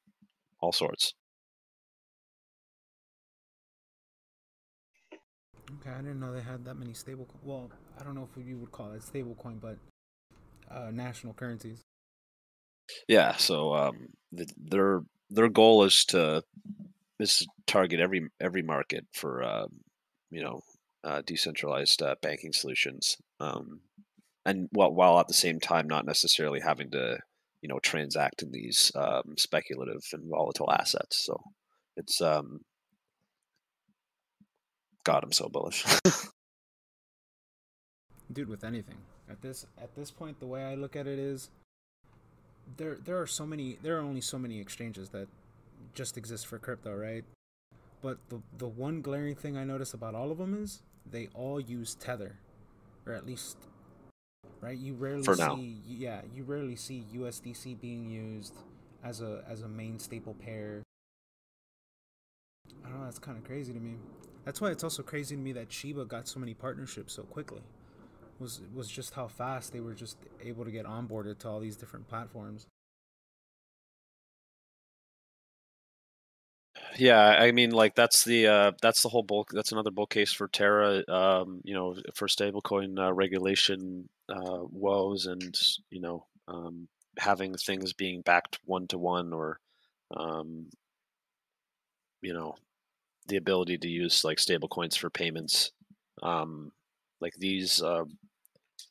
all 0.60 0.72
sorts. 0.72 1.14
Okay, 5.80 5.90
I 5.90 5.98
didn't 5.98 6.20
know 6.20 6.32
they 6.32 6.40
had 6.40 6.64
that 6.64 6.76
many 6.76 6.92
stable. 6.92 7.26
Well, 7.42 7.70
I 7.98 8.04
don't 8.04 8.14
know 8.14 8.28
if 8.36 8.46
you 8.46 8.58
would 8.58 8.72
call 8.72 8.92
it 8.92 9.02
stable 9.02 9.34
coin, 9.34 9.58
but 9.60 9.76
uh, 10.70 10.90
national 10.90 11.34
currencies. 11.34 11.80
Yeah, 13.08 13.36
so 13.36 13.74
um, 13.74 14.08
the, 14.32 14.46
their 14.56 15.02
their 15.30 15.48
goal 15.48 15.84
is 15.84 16.04
to 16.06 16.42
is 17.18 17.38
to 17.38 17.46
target 17.66 18.00
every 18.00 18.28
every 18.40 18.62
market 18.62 19.06
for 19.12 19.42
uh, 19.42 19.66
you 20.30 20.42
know 20.42 20.60
uh, 21.02 21.22
decentralized 21.26 22.02
uh, 22.02 22.14
banking 22.22 22.52
solutions, 22.52 23.16
um, 23.40 23.80
and 24.44 24.68
while 24.72 24.92
while 24.92 25.18
at 25.18 25.28
the 25.28 25.34
same 25.34 25.60
time 25.60 25.88
not 25.88 26.06
necessarily 26.06 26.60
having 26.60 26.90
to 26.90 27.18
you 27.62 27.68
know 27.68 27.78
transact 27.80 28.42
in 28.42 28.52
these 28.52 28.92
um, 28.94 29.34
speculative 29.36 30.02
and 30.12 30.28
volatile 30.28 30.70
assets. 30.70 31.24
So 31.24 31.40
it's 31.96 32.20
um, 32.20 32.60
God, 35.04 35.22
I'm 35.22 35.32
so 35.32 35.48
bullish. 35.48 35.84
Dude, 38.32 38.48
with 38.48 38.64
anything 38.64 38.96
at 39.30 39.42
this 39.42 39.66
at 39.80 39.94
this 39.94 40.10
point, 40.10 40.40
the 40.40 40.46
way 40.46 40.64
I 40.64 40.74
look 40.74 40.96
at 40.96 41.06
it 41.06 41.18
is 41.18 41.50
there 42.76 42.96
there 43.04 43.20
are 43.20 43.26
so 43.26 43.46
many 43.46 43.78
there 43.82 43.96
are 43.98 44.00
only 44.00 44.22
so 44.22 44.38
many 44.38 44.60
exchanges 44.60 45.10
that 45.10 45.28
just 45.94 46.16
exist 46.16 46.46
for 46.46 46.58
crypto, 46.58 46.96
right? 46.96 47.24
But 48.02 48.18
the 48.30 48.40
the 48.58 48.66
one 48.66 49.02
glaring 49.02 49.34
thing 49.34 49.56
I 49.56 49.64
notice 49.64 49.94
about 49.94 50.14
all 50.14 50.30
of 50.30 50.38
them 50.38 50.60
is 50.62 50.82
they 51.10 51.28
all 51.34 51.60
use 51.60 51.94
Tether, 51.94 52.36
or 53.06 53.12
at 53.12 53.26
least 53.26 53.56
right. 54.60 54.76
You 54.76 54.94
rarely 54.94 55.22
for 55.22 55.34
see 55.34 55.42
now. 55.42 55.58
yeah 55.86 56.20
you 56.34 56.44
rarely 56.44 56.76
see 56.76 57.04
USDC 57.14 57.80
being 57.80 58.10
used 58.10 58.54
as 59.02 59.20
a 59.20 59.44
as 59.48 59.62
a 59.62 59.68
main 59.68 59.98
staple 59.98 60.34
pair. 60.34 60.82
I 62.84 62.88
don't 62.88 62.98
know. 62.98 63.04
That's 63.04 63.18
kind 63.18 63.36
of 63.36 63.44
crazy 63.44 63.72
to 63.72 63.80
me. 63.80 63.96
That's 64.44 64.60
why 64.60 64.70
it's 64.70 64.84
also 64.84 65.02
crazy 65.02 65.36
to 65.36 65.40
me 65.40 65.52
that 65.52 65.72
Shiba 65.72 66.04
got 66.04 66.28
so 66.28 66.38
many 66.38 66.54
partnerships 66.54 67.14
so 67.14 67.22
quickly 67.22 67.62
was 68.38 68.60
was 68.74 68.88
just 68.88 69.14
how 69.14 69.28
fast 69.28 69.72
they 69.72 69.80
were 69.80 69.94
just 69.94 70.18
able 70.42 70.64
to 70.64 70.70
get 70.70 70.86
onboarded 70.86 71.38
to 71.38 71.48
all 71.48 71.60
these 71.60 71.76
different 71.76 72.08
platforms. 72.08 72.66
Yeah, 76.96 77.20
I 77.20 77.52
mean, 77.52 77.70
like 77.70 77.94
that's 77.94 78.24
the 78.24 78.46
uh, 78.46 78.72
that's 78.82 79.02
the 79.02 79.08
whole 79.08 79.22
bulk. 79.22 79.50
That's 79.52 79.72
another 79.72 79.90
bull 79.90 80.06
case 80.06 80.32
for 80.32 80.48
Terra. 80.48 81.02
Um, 81.08 81.60
you 81.64 81.74
know, 81.74 81.96
for 82.14 82.28
stablecoin 82.28 82.98
uh, 82.98 83.12
regulation 83.12 84.08
uh, 84.28 84.60
woes, 84.70 85.26
and 85.26 85.58
you 85.90 86.00
know, 86.00 86.26
um, 86.48 86.88
having 87.18 87.54
things 87.54 87.92
being 87.92 88.22
backed 88.22 88.58
one 88.64 88.86
to 88.88 88.98
one, 88.98 89.32
or 89.32 89.58
um, 90.16 90.66
you 92.22 92.32
know, 92.32 92.54
the 93.26 93.36
ability 93.36 93.78
to 93.78 93.88
use 93.88 94.24
like 94.24 94.38
stablecoins 94.38 94.96
for 94.96 95.10
payments. 95.10 95.72
Um, 96.22 96.72
like 97.20 97.34
these 97.38 97.82
uh, 97.82 98.04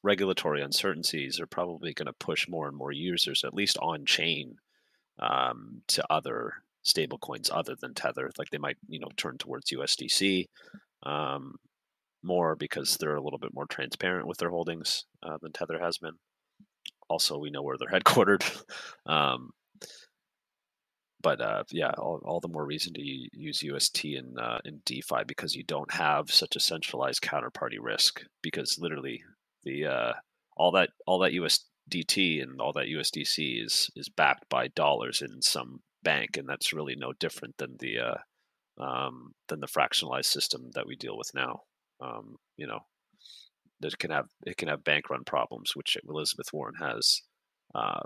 regulatory 0.04 0.62
uncertainties 0.62 1.40
are 1.40 1.48
probably 1.48 1.94
going 1.94 2.08
to 2.08 2.14
push 2.14 2.48
more 2.48 2.68
and 2.68 2.76
more 2.76 2.92
users, 2.92 3.44
at 3.44 3.54
least 3.54 3.78
on 3.82 4.06
chain, 4.06 4.58
um, 5.20 5.82
to 5.88 6.04
other 6.10 6.54
stablecoins 6.86 7.50
other 7.52 7.76
than 7.80 7.94
Tether. 7.94 8.32
Like 8.38 8.50
they 8.50 8.58
might, 8.58 8.78
you 8.88 9.00
know, 9.00 9.10
turn 9.16 9.38
towards 9.38 9.72
USDC 9.72 10.48
um, 11.04 11.56
more 12.24 12.56
because 12.56 12.98
they're 12.98 13.16
a 13.16 13.22
little 13.22 13.40
bit 13.40 13.54
more 13.54 13.68
transparent 13.68 14.28
with 14.28 14.38
their 14.38 14.50
holdings 14.50 15.06
uh, 15.22 15.38
than 15.42 15.52
Tether 15.52 15.80
has 15.80 15.98
been. 15.98 16.14
Also, 17.10 17.38
we 17.38 17.52
know 17.52 17.62
where 17.62 17.78
they're 17.78 18.00
headquartered. 18.00 18.44
um, 19.06 19.52
but 21.24 21.41
uh, 21.41 21.63
yeah, 21.71 21.91
all, 21.97 22.21
all, 22.26 22.41
the 22.41 22.49
more 22.49 22.65
reason 22.65 22.93
to 22.93 23.01
use 23.01 23.63
UST 23.63 24.05
in 24.05 24.38
uh, 24.38 24.59
in 24.65 24.82
DeFi 24.86 25.24
because 25.26 25.55
you 25.55 25.63
don't 25.63 25.91
have 25.93 26.30
such 26.30 26.55
a 26.55 26.59
centralized 26.59 27.21
counterparty 27.21 27.78
risk. 27.80 28.21
Because 28.41 28.78
literally, 28.78 29.24
the 29.63 29.86
uh, 29.86 30.13
all 30.57 30.71
that 30.74 30.89
all 31.07 31.19
that 31.19 31.32
USDT 31.32 32.43
and 32.43 32.59
all 32.59 32.74
that 32.74 32.88
USDC 32.88 33.63
is 33.65 33.89
is 33.95 34.09
backed 34.09 34.49
by 34.49 34.67
dollars 34.67 35.21
in 35.21 35.41
some 35.41 35.80
bank, 36.03 36.38
and 36.38 36.47
that's 36.47 36.74
really 36.74 36.95
no 36.95 37.13
different 37.13 37.57
than 37.57 37.78
the 37.80 37.99
uh, 37.99 38.84
um, 38.84 39.32
than 39.47 39.61
the 39.61 39.67
fractionalized 39.67 40.26
system 40.26 40.71
that 40.76 40.86
we 40.86 40.95
deal 40.97 41.17
with 41.17 41.32
now. 41.34 41.61
Um, 42.01 42.36
you 42.57 42.67
know, 42.67 42.80
that 43.80 43.97
can 43.97 44.11
have 44.11 44.26
it 44.45 44.57
can 44.57 44.67
have 44.67 44.84
bank 44.84 45.09
run 45.09 45.24
problems, 45.24 45.71
which 45.74 45.97
Elizabeth 46.07 46.47
Warren 46.51 46.76
has 46.80 47.21
uh, 47.74 48.01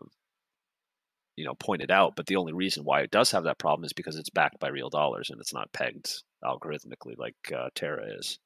you 1.38 1.46
know 1.46 1.54
pointed 1.54 1.92
out 1.92 2.16
but 2.16 2.26
the 2.26 2.36
only 2.36 2.52
reason 2.52 2.84
why 2.84 3.02
it 3.02 3.12
does 3.12 3.32
have 3.32 3.44
that 3.44 3.60
problem 3.60 3.86
is 3.86 3.94
because 3.94 4.18
it's 4.18 4.30
backed 4.30 4.60
by 4.60 4.68
real 4.68 4.90
dollars 4.90 5.30
and 5.30 5.40
it's 5.40 5.54
not 5.54 5.72
pegged 5.72 6.24
algorithmically 6.44 7.18
like 7.18 7.36
uh, 7.56 7.70
terra 7.76 8.04
is. 8.18 8.40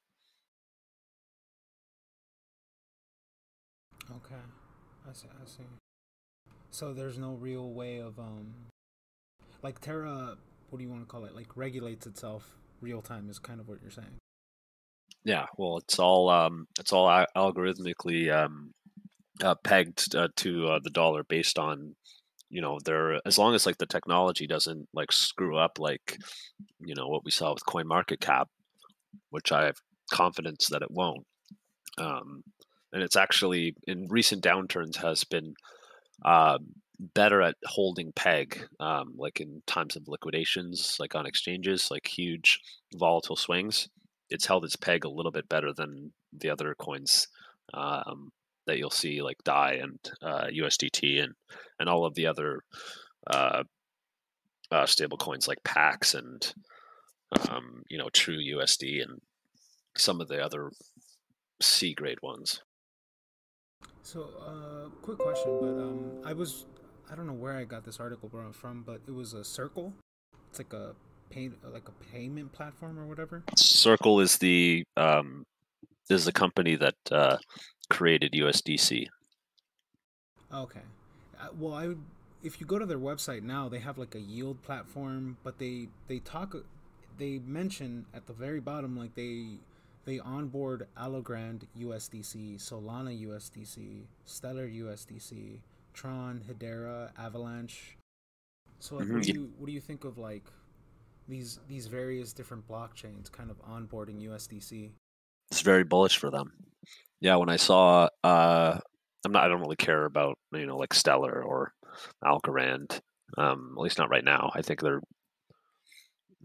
Okay. 4.11 4.35
I 5.09 5.13
see 5.13 5.27
i 5.41 5.47
see. 5.47 5.63
So 6.69 6.93
there's 6.93 7.17
no 7.17 7.33
real 7.33 7.71
way 7.71 7.99
of 7.99 8.19
um 8.19 8.53
like 9.63 9.79
terra 9.79 10.35
what 10.69 10.77
do 10.77 10.83
you 10.83 10.89
want 10.89 11.01
to 11.01 11.07
call 11.07 11.25
it 11.25 11.33
like 11.33 11.55
regulates 11.55 12.05
itself 12.05 12.57
real 12.81 13.01
time 13.01 13.29
is 13.29 13.39
kind 13.39 13.59
of 13.59 13.67
what 13.67 13.79
you're 13.81 13.91
saying. 13.91 14.19
Yeah 15.23 15.45
well 15.57 15.77
it's 15.77 15.97
all 15.97 16.29
um 16.29 16.67
it's 16.77 16.91
all 16.91 17.07
algorithmically 17.37 18.31
um 18.33 18.71
uh, 19.41 19.55
pegged 19.63 20.13
uh, 20.13 20.27
to 20.35 20.67
uh, 20.67 20.79
the 20.83 20.89
dollar 20.91 21.23
based 21.23 21.57
on 21.57 21.95
you 22.51 22.61
know 22.61 22.77
they're 22.85 23.19
as 23.25 23.37
long 23.37 23.55
as 23.55 23.65
like 23.65 23.77
the 23.77 23.85
technology 23.85 24.45
doesn't 24.45 24.87
like 24.93 25.11
screw 25.11 25.57
up 25.57 25.79
like 25.79 26.17
you 26.79 26.93
know 26.93 27.07
what 27.07 27.25
we 27.25 27.31
saw 27.31 27.53
with 27.53 27.65
coin 27.65 27.87
market 27.87 28.19
cap 28.19 28.47
which 29.29 29.51
i 29.51 29.65
have 29.65 29.77
confidence 30.11 30.67
that 30.67 30.81
it 30.81 30.91
won't 30.91 31.25
um, 31.97 32.43
and 32.93 33.03
it's 33.03 33.15
actually 33.15 33.75
in 33.87 34.07
recent 34.09 34.43
downturns 34.43 34.97
has 34.97 35.23
been 35.23 35.53
uh, 36.25 36.57
better 37.15 37.41
at 37.41 37.55
holding 37.65 38.11
peg 38.13 38.67
um, 38.79 39.13
like 39.17 39.39
in 39.39 39.61
times 39.65 39.95
of 39.95 40.07
liquidations 40.07 40.97
like 40.99 41.15
on 41.15 41.25
exchanges 41.25 41.89
like 41.89 42.07
huge 42.07 42.59
volatile 42.95 43.35
swings. 43.35 43.89
It's 44.29 44.45
held 44.45 44.63
its 44.63 44.75
peg 44.75 45.03
a 45.03 45.09
little 45.09 45.31
bit 45.31 45.49
better 45.49 45.73
than 45.73 46.13
the 46.31 46.49
other 46.49 46.75
coins 46.75 47.27
um, 47.73 48.29
that 48.71 48.77
you'll 48.77 48.89
see 48.89 49.21
like 49.21 49.35
DAI 49.43 49.81
and 49.83 49.99
uh, 50.21 50.45
USDT 50.45 51.21
and 51.21 51.33
and 51.79 51.89
all 51.89 52.05
of 52.05 52.15
the 52.15 52.25
other 52.25 52.61
uh, 53.27 53.63
uh, 54.71 54.85
stable 54.85 55.17
coins 55.17 55.45
like 55.45 55.61
Pax 55.65 56.15
and 56.15 56.53
um, 57.49 57.83
you 57.89 57.97
know 57.97 58.07
True 58.13 58.37
USD 58.37 59.03
and 59.03 59.19
some 59.97 60.21
of 60.21 60.29
the 60.29 60.41
other 60.41 60.71
C 61.61 61.93
grade 61.93 62.21
ones. 62.21 62.61
So, 64.03 64.29
uh, 64.39 64.89
quick 65.01 65.17
question, 65.17 65.57
but 65.59 65.67
um, 65.67 66.11
I 66.23 66.31
was 66.31 66.65
I 67.11 67.15
don't 67.15 67.27
know 67.27 67.33
where 67.33 67.57
I 67.57 67.65
got 67.65 67.83
this 67.83 67.99
article 67.99 68.31
from, 68.53 68.83
but 68.83 69.01
it 69.05 69.11
was 69.11 69.33
a 69.33 69.43
Circle. 69.43 69.93
It's 70.49 70.59
like 70.59 70.71
a 70.71 70.95
pay 71.29 71.49
like 71.73 71.89
a 71.89 72.13
payment 72.13 72.53
platform 72.53 72.97
or 72.97 73.05
whatever. 73.05 73.43
Circle 73.57 74.21
is 74.21 74.37
the 74.37 74.85
um, 74.95 75.45
is 76.09 76.23
the 76.23 76.31
company 76.31 76.75
that 76.77 76.95
uh, 77.11 77.37
created 77.91 78.31
USDC. 78.31 79.07
Okay. 80.53 80.81
Uh, 81.39 81.47
well, 81.59 81.73
I 81.73 81.89
would, 81.89 82.01
if 82.43 82.59
you 82.59 82.65
go 82.65 82.79
to 82.79 82.85
their 82.85 82.99
website 82.99 83.43
now, 83.43 83.69
they 83.69 83.79
have 83.79 83.97
like 83.97 84.15
a 84.15 84.19
yield 84.19 84.61
platform, 84.63 85.37
but 85.43 85.59
they 85.59 85.87
they 86.07 86.19
talk 86.19 86.55
they 87.17 87.39
mention 87.45 88.05
at 88.13 88.25
the 88.25 88.33
very 88.33 88.59
bottom 88.59 88.97
like 88.97 89.13
they 89.15 89.57
they 90.05 90.19
onboard 90.19 90.87
Algorand 90.97 91.61
USDC, 91.79 92.55
Solana 92.55 93.13
USDC, 93.27 94.01
Stellar 94.25 94.67
USDC, 94.67 95.59
Tron, 95.93 96.41
Hedera, 96.49 97.11
Avalanche. 97.19 97.97
So 98.79 98.95
like, 98.95 99.05
mm-hmm. 99.05 99.15
what 99.15 99.23
do 99.23 99.33
you 99.33 99.51
what 99.57 99.67
do 99.67 99.73
you 99.73 99.81
think 99.81 100.05
of 100.05 100.17
like 100.17 100.45
these 101.27 101.59
these 101.67 101.87
various 101.87 102.33
different 102.33 102.67
blockchains 102.67 103.31
kind 103.31 103.51
of 103.51 103.61
onboarding 103.65 104.21
USDC? 104.27 104.89
It's 105.51 105.61
very 105.61 105.83
bullish 105.83 106.17
for 106.17 106.31
them 106.31 106.53
yeah, 107.19 107.35
when 107.35 107.49
I 107.49 107.57
saw, 107.57 108.07
uh, 108.23 108.79
I'm 109.25 109.31
not, 109.31 109.43
I 109.43 109.47
don't 109.47 109.61
really 109.61 109.75
care 109.75 110.05
about 110.05 110.37
you 110.53 110.65
know 110.65 110.77
like 110.77 110.93
Stellar 110.93 111.43
or 111.43 111.73
Algorand, 112.23 112.99
um, 113.37 113.75
at 113.77 113.81
least 113.81 113.97
not 113.97 114.09
right 114.09 114.23
now. 114.23 114.51
I 114.53 114.61
think 114.61 114.81
they're 114.81 115.01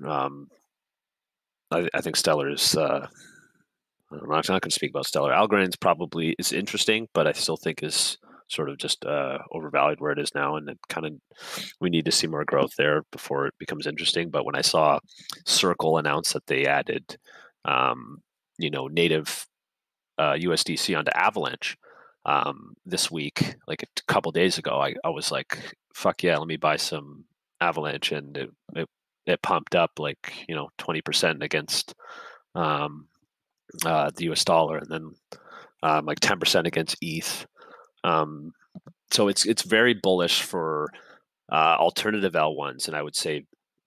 um, 0.04 0.48
I, 1.70 1.88
I, 1.94 2.00
think 2.00 2.16
Stellar 2.16 2.50
is. 2.50 2.76
Uh, 2.76 3.06
I'm 4.12 4.28
not 4.28 4.46
going 4.46 4.60
to 4.60 4.70
speak 4.70 4.90
about 4.90 5.06
Stellar. 5.06 5.32
Algorand's 5.32 5.76
probably 5.76 6.36
is 6.38 6.52
interesting, 6.52 7.08
but 7.12 7.26
I 7.26 7.32
still 7.32 7.56
think 7.56 7.82
is 7.82 8.18
sort 8.48 8.70
of 8.70 8.78
just 8.78 9.04
uh, 9.04 9.38
overvalued 9.52 10.00
where 10.00 10.12
it 10.12 10.18
is 10.18 10.34
now, 10.34 10.56
and 10.56 10.68
it 10.68 10.78
kind 10.88 11.06
of 11.06 11.12
we 11.80 11.90
need 11.90 12.04
to 12.04 12.12
see 12.12 12.26
more 12.26 12.44
growth 12.44 12.72
there 12.76 13.02
before 13.10 13.46
it 13.46 13.54
becomes 13.58 13.86
interesting. 13.86 14.30
But 14.30 14.44
when 14.44 14.54
I 14.54 14.60
saw 14.60 15.00
Circle 15.44 15.98
announce 15.98 16.32
that 16.32 16.46
they 16.46 16.66
added, 16.66 17.16
um, 17.64 18.22
you 18.58 18.70
know, 18.70 18.86
native 18.86 19.46
uh, 20.18 20.32
USDC 20.32 20.96
onto 20.96 21.10
Avalanche 21.14 21.76
um, 22.24 22.74
this 22.84 23.10
week, 23.10 23.54
like 23.68 23.82
a 23.82 24.02
couple 24.08 24.32
days 24.32 24.58
ago, 24.58 24.80
I, 24.80 24.94
I 25.04 25.10
was 25.10 25.30
like, 25.30 25.76
"Fuck 25.94 26.22
yeah, 26.24 26.36
let 26.36 26.48
me 26.48 26.56
buy 26.56 26.76
some 26.76 27.24
Avalanche," 27.60 28.12
and 28.12 28.36
it, 28.36 28.50
it, 28.74 28.88
it 29.26 29.42
pumped 29.42 29.74
up 29.74 29.92
like 29.98 30.44
you 30.48 30.54
know 30.54 30.68
twenty 30.76 31.00
percent 31.00 31.42
against 31.42 31.94
um, 32.54 33.06
uh, 33.84 34.10
the 34.16 34.24
US 34.30 34.44
dollar, 34.44 34.78
and 34.78 34.90
then 34.90 35.14
um, 35.82 36.04
like 36.04 36.20
ten 36.20 36.40
percent 36.40 36.66
against 36.66 36.96
ETH. 37.00 37.46
Um, 38.02 38.52
so 39.12 39.28
it's 39.28 39.46
it's 39.46 39.62
very 39.62 39.94
bullish 39.94 40.42
for 40.42 40.88
uh, 41.52 41.76
alternative 41.78 42.32
L1s, 42.32 42.88
and 42.88 42.96
I 42.96 43.02
would 43.02 43.16
say 43.16 43.44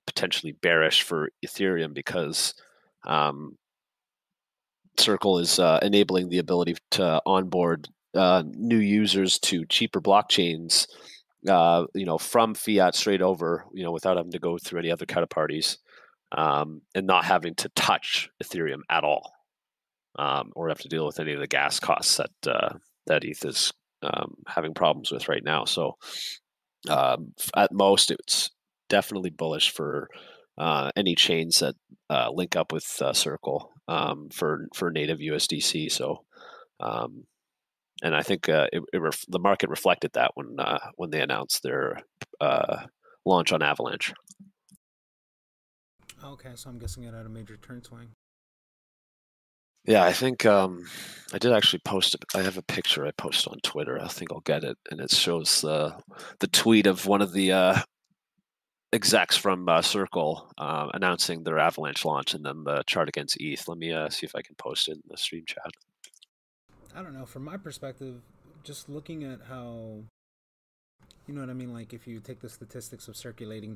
potentially 0.08 0.54
bearish 0.54 1.04
for 1.04 1.30
Ethereum 1.46 1.94
because 1.94 2.54
um, 3.06 3.58
Circle 5.00 5.40
is 5.40 5.60
uh, 5.60 5.80
enabling 5.82 6.30
the 6.30 6.40
ability 6.40 6.76
to 6.92 7.22
onboard 7.26 7.88
uh, 8.14 8.44
new 8.46 8.78
users 8.78 9.40
to 9.40 9.66
cheaper 9.66 10.02
blockchains, 10.02 10.88
uh, 11.48 11.86
you 11.94 12.06
know, 12.06 12.18
from 12.18 12.54
fiat 12.54 12.96
straight 12.96 13.22
over, 13.22 13.66
you 13.74 13.84
know, 13.84 13.92
without 13.92 14.18
having 14.18 14.32
to 14.32 14.40
go 14.40 14.58
through 14.58 14.80
any 14.80 14.92
other 14.92 15.06
counterparties, 15.06 15.78
um, 16.32 16.82
and 16.96 17.08
not 17.08 17.26
having 17.26 17.56
to 17.56 17.70
touch 17.70 18.30
Ethereum 18.44 18.82
at 18.90 19.04
all, 19.04 19.34
um, 20.18 20.52
or 20.56 20.70
have 20.70 20.80
to 20.80 20.90
deal 20.90 21.06
with 21.06 21.20
any 21.20 21.34
of 21.34 21.40
the 21.40 21.48
gas 21.48 21.80
costs 21.80 22.18
that 22.18 22.48
uh, 22.48 22.74
that 23.08 23.24
ETH 23.24 23.44
is 23.46 23.74
um, 24.04 24.36
having 24.48 24.74
problems 24.74 25.12
with 25.12 25.28
right 25.28 25.44
now. 25.44 25.66
So 25.66 25.98
um, 26.90 27.34
at 27.56 27.72
most, 27.72 28.12
it's 28.12 28.52
definitely 28.90 29.30
bullish 29.30 29.72
for 29.72 30.10
uh, 30.60 30.92
any 30.96 31.16
chains 31.16 31.60
that 31.60 31.76
uh, 32.10 32.30
link 32.32 32.56
up 32.56 32.72
with 32.72 33.02
uh, 33.02 33.14
Circle 33.14 33.72
um, 33.88 34.30
for 34.32 34.68
for 34.76 34.92
native 34.92 35.20
USDC. 35.20 35.92
So, 35.92 36.24
um, 36.80 37.24
and 38.04 38.16
I 38.16 38.22
think 38.22 38.50
uh, 38.50 38.68
it, 38.72 38.84
it 38.94 39.02
ref- 39.02 39.26
the 39.28 39.40
market 39.40 39.70
reflected 39.70 40.12
that 40.14 40.32
when 40.36 40.60
uh, 40.60 40.80
when 40.96 41.10
they 41.10 41.22
announced 41.22 41.64
their 41.64 42.02
uh, 42.42 42.86
launch 43.26 43.52
on 43.52 43.64
Avalanche. 43.64 44.14
Okay, 46.24 46.52
so 46.56 46.70
I'm 46.70 46.78
guessing 46.78 47.04
it 47.04 47.14
had 47.14 47.26
a 47.26 47.30
major 47.30 47.58
turn 47.58 47.82
swing. 47.82 48.10
Yeah, 49.86 50.04
I 50.04 50.12
think 50.12 50.46
um, 50.46 50.86
I 51.34 51.38
did 51.38 51.54
actually 51.54 51.80
post 51.86 52.14
it. 52.14 52.24
I 52.36 52.42
have 52.42 52.58
a 52.58 52.62
picture 52.62 53.06
I 53.08 53.12
posted 53.12 53.54
on 53.54 53.60
Twitter. 53.64 54.00
I 54.00 54.10
think 54.10 54.32
I'll 54.32 54.42
get 54.42 54.66
it, 54.66 54.78
and 54.92 55.00
it 55.00 55.12
shows 55.12 55.64
uh, 55.64 55.98
the 56.42 56.48
tweet 56.48 56.86
of 56.86 57.06
one 57.06 57.22
of 57.22 57.32
the 57.32 57.54
uh, 57.54 57.82
execs 58.92 59.38
from 59.38 59.70
uh, 59.70 59.82
Circle 59.82 60.52
uh, 60.58 60.90
announcing 60.94 61.44
their 61.44 61.60
Avalanche 61.60 62.06
launch, 62.06 62.34
and 62.34 62.46
then 62.46 62.64
the 62.64 62.84
chart 62.88 63.08
against 63.10 63.38
ETH. 63.40 63.68
Let 63.68 63.78
me 63.78 63.94
uh, 63.94 64.10
see 64.10 64.26
if 64.26 64.36
I 64.36 64.42
can 64.42 64.56
post 64.56 64.88
it 64.88 64.94
in 64.94 65.04
the 65.10 65.18
stream 65.18 65.44
chat. 65.46 65.72
I 66.96 67.04
don't 67.04 67.14
know. 67.14 67.26
From 67.26 67.44
my 67.44 67.58
perspective, 67.58 68.22
just 68.64 68.90
looking 68.90 69.24
at 69.24 69.40
how, 69.48 70.04
you 71.28 71.34
know 71.34 71.42
what 71.42 71.50
I 71.50 71.54
mean. 71.54 71.74
Like 71.74 71.94
if 71.94 72.08
you 72.08 72.20
take 72.20 72.40
the 72.40 72.50
statistics 72.50 73.08
of 73.08 73.16
circulating 73.16 73.76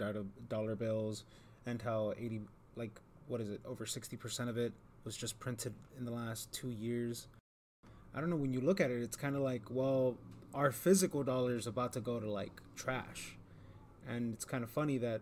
dollar 0.49 0.75
bills 0.75 1.23
and 1.65 1.81
how 1.81 2.13
eighty, 2.17 2.41
like 2.75 2.99
what 3.27 3.39
is 3.39 3.49
it, 3.49 3.61
over 3.65 3.85
sixty 3.85 4.17
percent 4.17 4.49
of 4.49 4.57
it 4.57 4.73
was 5.05 5.15
just 5.15 5.39
printed 5.39 5.73
in 5.97 6.05
the 6.05 6.11
last 6.11 6.51
two 6.51 6.69
years. 6.69 7.27
I 8.15 8.19
don't 8.19 8.29
know. 8.29 8.35
When 8.35 8.53
you 8.53 8.61
look 8.61 8.81
at 8.81 8.89
it, 8.89 9.01
it's 9.01 9.15
kind 9.15 9.35
of 9.35 9.41
like, 9.41 9.63
well, 9.69 10.17
our 10.53 10.71
physical 10.71 11.23
dollar 11.23 11.55
is 11.55 11.67
about 11.67 11.93
to 11.93 12.01
go 12.01 12.19
to 12.19 12.29
like 12.29 12.51
trash, 12.75 13.35
and 14.07 14.33
it's 14.33 14.45
kind 14.45 14.63
of 14.63 14.69
funny 14.69 14.97
that 14.97 15.21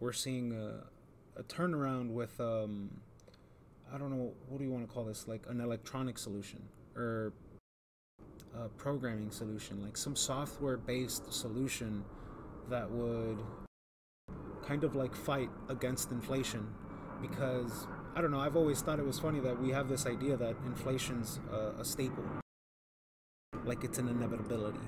we're 0.00 0.12
seeing 0.12 0.52
a, 0.52 1.40
a 1.40 1.42
turnaround 1.44 2.10
with 2.10 2.40
um, 2.40 2.90
I 3.92 3.98
don't 3.98 4.10
know 4.10 4.32
what 4.48 4.58
do 4.58 4.64
you 4.64 4.70
want 4.70 4.86
to 4.86 4.92
call 4.92 5.04
this, 5.04 5.28
like 5.28 5.44
an 5.48 5.60
electronic 5.60 6.18
solution 6.18 6.62
or 6.96 7.32
a 8.56 8.68
programming 8.68 9.30
solution, 9.30 9.82
like 9.82 9.96
some 9.96 10.16
software-based 10.16 11.32
solution 11.32 12.04
that 12.70 12.90
would 12.90 13.38
kind 14.66 14.84
of 14.84 14.94
like 14.94 15.14
fight 15.14 15.50
against 15.68 16.10
inflation 16.10 16.66
because 17.20 17.86
I 18.16 18.20
don't 18.20 18.30
know. 18.30 18.40
I've 18.40 18.56
always 18.56 18.80
thought 18.80 18.98
it 18.98 19.06
was 19.06 19.18
funny 19.18 19.40
that 19.40 19.60
we 19.60 19.70
have 19.70 19.88
this 19.88 20.06
idea 20.06 20.36
that 20.36 20.56
inflation's 20.66 21.40
a, 21.52 21.80
a 21.80 21.84
staple, 21.84 22.24
like 23.64 23.84
it's 23.84 23.98
an 23.98 24.08
inevitability. 24.08 24.78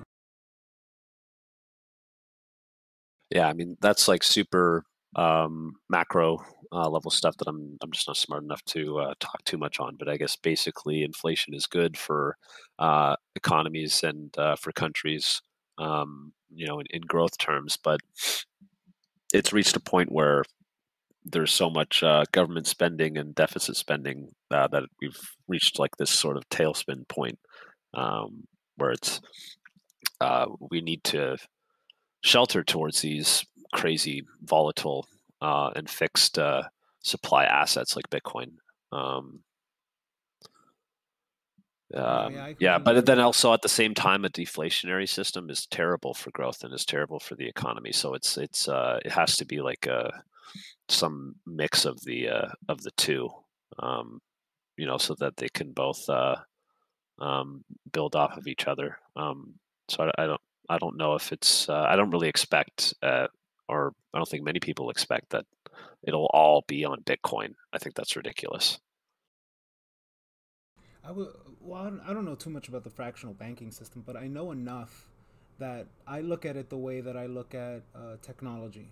Yeah, 3.31 3.49
I 3.49 3.53
mean 3.53 3.77
that's 3.81 4.09
like 4.09 4.23
super 4.23 4.85
um, 5.17 5.75
macro 5.89 6.39
uh, 6.73 6.89
level 6.89 7.11
stuff 7.11 7.37
that 7.39 7.49
I'm 7.49 7.77
I'm 7.83 7.91
just 7.91 8.07
not 8.07 8.17
smart 8.17 8.45
enough 8.45 8.65
to 8.67 8.99
uh, 8.99 9.15
talk 9.19 9.43
too 9.45 9.59
much 9.59 9.81
on. 9.81 9.97
But 9.97 10.09
I 10.09 10.17
guess 10.17 10.37
basically 10.37 11.03
inflation 11.03 11.55
is 11.55 11.67
good 11.67 11.97
for 11.97 12.37
uh, 12.79 13.17
economies 13.35 14.03
and 14.05 14.37
uh, 14.39 14.57
for 14.57 14.73
countries, 14.73 15.43
um, 15.79 16.33
you 16.55 16.67
know, 16.67 16.81
in, 16.81 16.87
in, 16.91 17.03
growth 17.03 17.37
terms. 17.39 17.79
But 17.83 18.01
it's 19.35 19.53
reached 19.53 19.77
a 19.77 19.81
point 19.81 20.13
where 20.13 20.45
there's 21.25 21.53
so 21.53 21.69
much 21.71 22.03
uh, 22.03 22.25
government 22.33 22.67
spending 22.67 23.19
and 23.19 23.35
deficit 23.35 23.77
spending 23.77 24.29
uh, 24.53 24.69
that 24.69 24.85
we've 25.01 25.19
reached 25.49 25.79
like 25.79 25.97
this 25.97 26.11
sort 26.11 26.37
of 26.37 26.49
tailspin 26.51 27.09
point 27.09 27.39
um, 27.95 28.47
where 28.77 28.93
it's 28.93 29.21
we 30.71 30.81
need 30.81 31.03
to 31.05 31.37
shelter 32.27 32.65
towards 32.65 33.01
these 33.01 33.47
crazy 33.73 34.25
volatile 34.43 35.07
uh, 35.41 35.71
and 35.77 35.89
fixed 35.89 36.39
uh, 36.39 36.63
supply 37.03 37.45
assets 37.45 37.95
like 37.95 38.11
Bitcoin. 38.11 38.53
Um, 38.93 39.41
um, 41.95 42.35
yeah, 42.35 42.53
yeah, 42.59 42.79
but 42.79 43.07
then 43.07 43.21
also 43.21 43.53
at 43.53 43.63
the 43.63 43.69
same 43.69 43.95
time, 43.95 44.25
a 44.25 44.29
deflationary 44.29 45.09
system 45.09 45.49
is 45.51 45.67
terrible 45.67 46.15
for 46.15 46.33
growth 46.33 46.65
and 46.65 46.75
is 46.75 46.85
terrible 46.85 47.21
for 47.21 47.37
the 47.37 47.47
economy. 47.47 47.93
So 47.93 48.15
it's 48.15 48.37
it's 48.37 48.69
uh, 48.69 48.99
it 49.05 49.13
has 49.13 49.37
to 49.37 49.45
be 49.45 49.61
like 49.61 49.87
a 49.87 50.11
some 50.89 51.37
mix 51.47 51.85
of 51.85 52.01
the 52.03 52.29
uh, 52.29 52.49
of 52.69 52.83
the 52.83 52.91
two, 52.97 53.31
um, 53.79 54.21
you 54.77 54.87
know, 54.87 54.99
so 54.99 55.15
that 55.21 55.37
they 55.37 55.49
can 55.49 55.71
both 55.71 56.09
uh, 56.09 56.37
um, 57.21 57.65
build 57.93 58.17
off 58.17 58.37
of 58.37 58.49
each 58.49 58.67
other. 58.67 58.99
Um, 59.15 59.55
so 59.89 60.05
I, 60.05 60.23
I, 60.23 60.27
don't 60.27 60.41
I 60.69 60.79
don't 60.79 60.97
know 60.97 61.15
if 61.15 61.33
it's 61.33 61.69
uh, 61.69 61.87
I 61.89 61.97
don't 61.97 62.11
really 62.11 62.29
expect 62.29 62.95
uh, 63.03 63.27
or 63.69 63.93
I 64.15 64.19
don't 64.19 64.29
think 64.29 64.45
many 64.45 64.61
people 64.61 64.91
expect 64.91 65.31
that 65.31 65.45
it'll 66.03 66.31
all 66.33 66.65
be 66.67 66.85
on 66.85 67.03
Bitcoin. 67.03 67.55
I 67.73 67.79
think 67.79 67.95
that's 67.95 68.17
ridiculous. 68.17 68.79
I 71.05 71.13
would, 71.13 71.29
well, 71.61 72.01
I 72.07 72.13
don't 72.13 72.25
know 72.25 72.35
too 72.35 72.51
much 72.51 72.69
about 72.69 72.83
the 72.83 72.91
fractional 72.91 73.35
banking 73.35 73.71
system, 73.71 74.03
but 74.05 74.17
I 74.17 74.27
know 74.27 74.51
enough 74.51 75.09
that 75.59 75.87
I 76.07 76.21
look 76.21 76.45
at 76.45 76.57
it 76.57 76.69
the 76.69 76.77
way 76.77 77.01
that 77.01 77.17
I 77.17 77.27
look 77.27 77.55
at 77.55 77.83
uh, 77.95 78.17
technology 78.23 78.91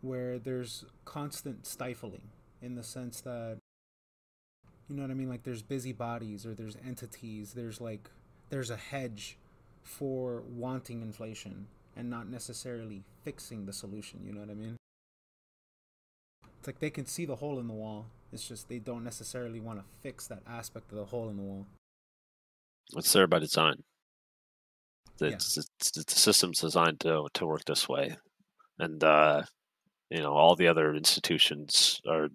where 0.00 0.38
there's 0.38 0.84
constant 1.04 1.66
stifling 1.66 2.28
in 2.62 2.74
the 2.76 2.84
sense 2.84 3.20
that 3.22 3.58
you 4.88 4.96
know 4.96 5.02
what 5.02 5.10
I 5.10 5.14
mean 5.14 5.28
like 5.28 5.42
there's 5.42 5.62
busybodies 5.62 6.46
or 6.46 6.54
there's 6.54 6.76
entities 6.86 7.52
there's 7.52 7.80
like 7.80 8.08
there's 8.48 8.70
a 8.70 8.76
hedge 8.76 9.36
for 9.88 10.42
wanting 10.48 11.00
inflation 11.02 11.66
and 11.96 12.10
not 12.10 12.28
necessarily 12.28 13.02
fixing 13.24 13.66
the 13.66 13.72
solution 13.72 14.20
you 14.24 14.32
know 14.32 14.40
what 14.40 14.50
I 14.50 14.54
mean? 14.54 14.76
It's 16.58 16.66
like 16.66 16.80
they 16.80 16.90
can 16.90 17.06
see 17.06 17.24
the 17.24 17.36
hole 17.36 17.58
in 17.58 17.68
the 17.68 17.74
wall 17.74 18.06
it's 18.32 18.46
just 18.46 18.68
they 18.68 18.78
don't 18.78 19.04
necessarily 19.04 19.60
want 19.60 19.78
to 19.78 19.84
fix 20.02 20.26
that 20.26 20.42
aspect 20.46 20.92
of 20.92 20.98
the 20.98 21.04
hole 21.06 21.28
in 21.30 21.36
the 21.36 21.42
wall. 21.42 21.66
It's 22.96 23.12
there 23.12 23.26
by 23.26 23.38
design. 23.38 23.82
It's, 25.14 25.22
yeah. 25.22 25.28
it's, 25.28 25.56
it's, 25.56 25.90
the 25.90 26.04
system's 26.08 26.60
designed 26.60 27.00
to 27.00 27.26
to 27.34 27.46
work 27.46 27.64
this 27.64 27.88
way. 27.88 28.16
And 28.78 29.02
uh 29.02 29.42
you 30.10 30.20
know 30.20 30.32
all 30.32 30.56
the 30.56 30.68
other 30.68 30.94
institutions 30.94 32.00
are 32.08 32.28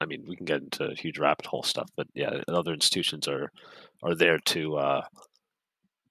i 0.00 0.06
mean 0.06 0.24
we 0.26 0.34
can 0.34 0.44
get 0.44 0.60
into 0.60 0.92
huge 0.96 1.18
rabbit 1.18 1.46
hole 1.46 1.62
stuff 1.62 1.88
but 1.96 2.06
yeah 2.14 2.40
other 2.48 2.72
institutions 2.72 3.28
are 3.28 3.48
are 4.02 4.16
there 4.16 4.38
to 4.38 4.76
uh 4.76 5.02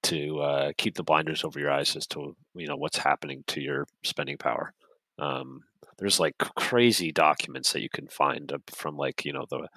to 0.04 0.40
uh, 0.40 0.72
keep 0.78 0.96
the 0.96 1.04
blinders 1.04 1.44
over 1.44 1.60
your 1.60 1.72
eyes 1.72 1.96
as 1.96 2.08
to 2.08 2.36
you 2.56 2.68
know 2.68 2.76
what's 2.76 2.98
happening 2.98 3.44
to 3.48 3.62
your 3.62 3.88
spending 4.04 4.38
power. 4.38 4.74
Um, 5.20 5.62
there's 5.98 6.20
like 6.20 6.38
crazy 6.38 7.12
documents 7.12 7.74
that 7.74 7.82
you 7.82 7.90
can 7.90 8.08
find 8.08 8.52
from 8.68 8.98
like 8.98 9.24
you 9.26 9.34
know 9.34 9.46
the 9.50 9.68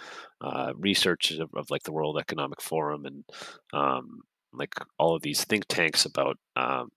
uh, 0.41 0.73
research 0.77 1.33
of, 1.33 1.51
of, 1.55 1.71
like 1.71 1.83
the 1.83 1.93
World 1.93 2.19
Economic 2.19 2.63
Forum 2.63 3.05
and 3.05 3.25
um, 3.73 4.23
like 4.53 4.75
all 4.99 5.15
of 5.15 5.23
these 5.23 5.45
think 5.45 5.67
tanks 5.69 6.07
about 6.07 6.39
um, 6.57 6.89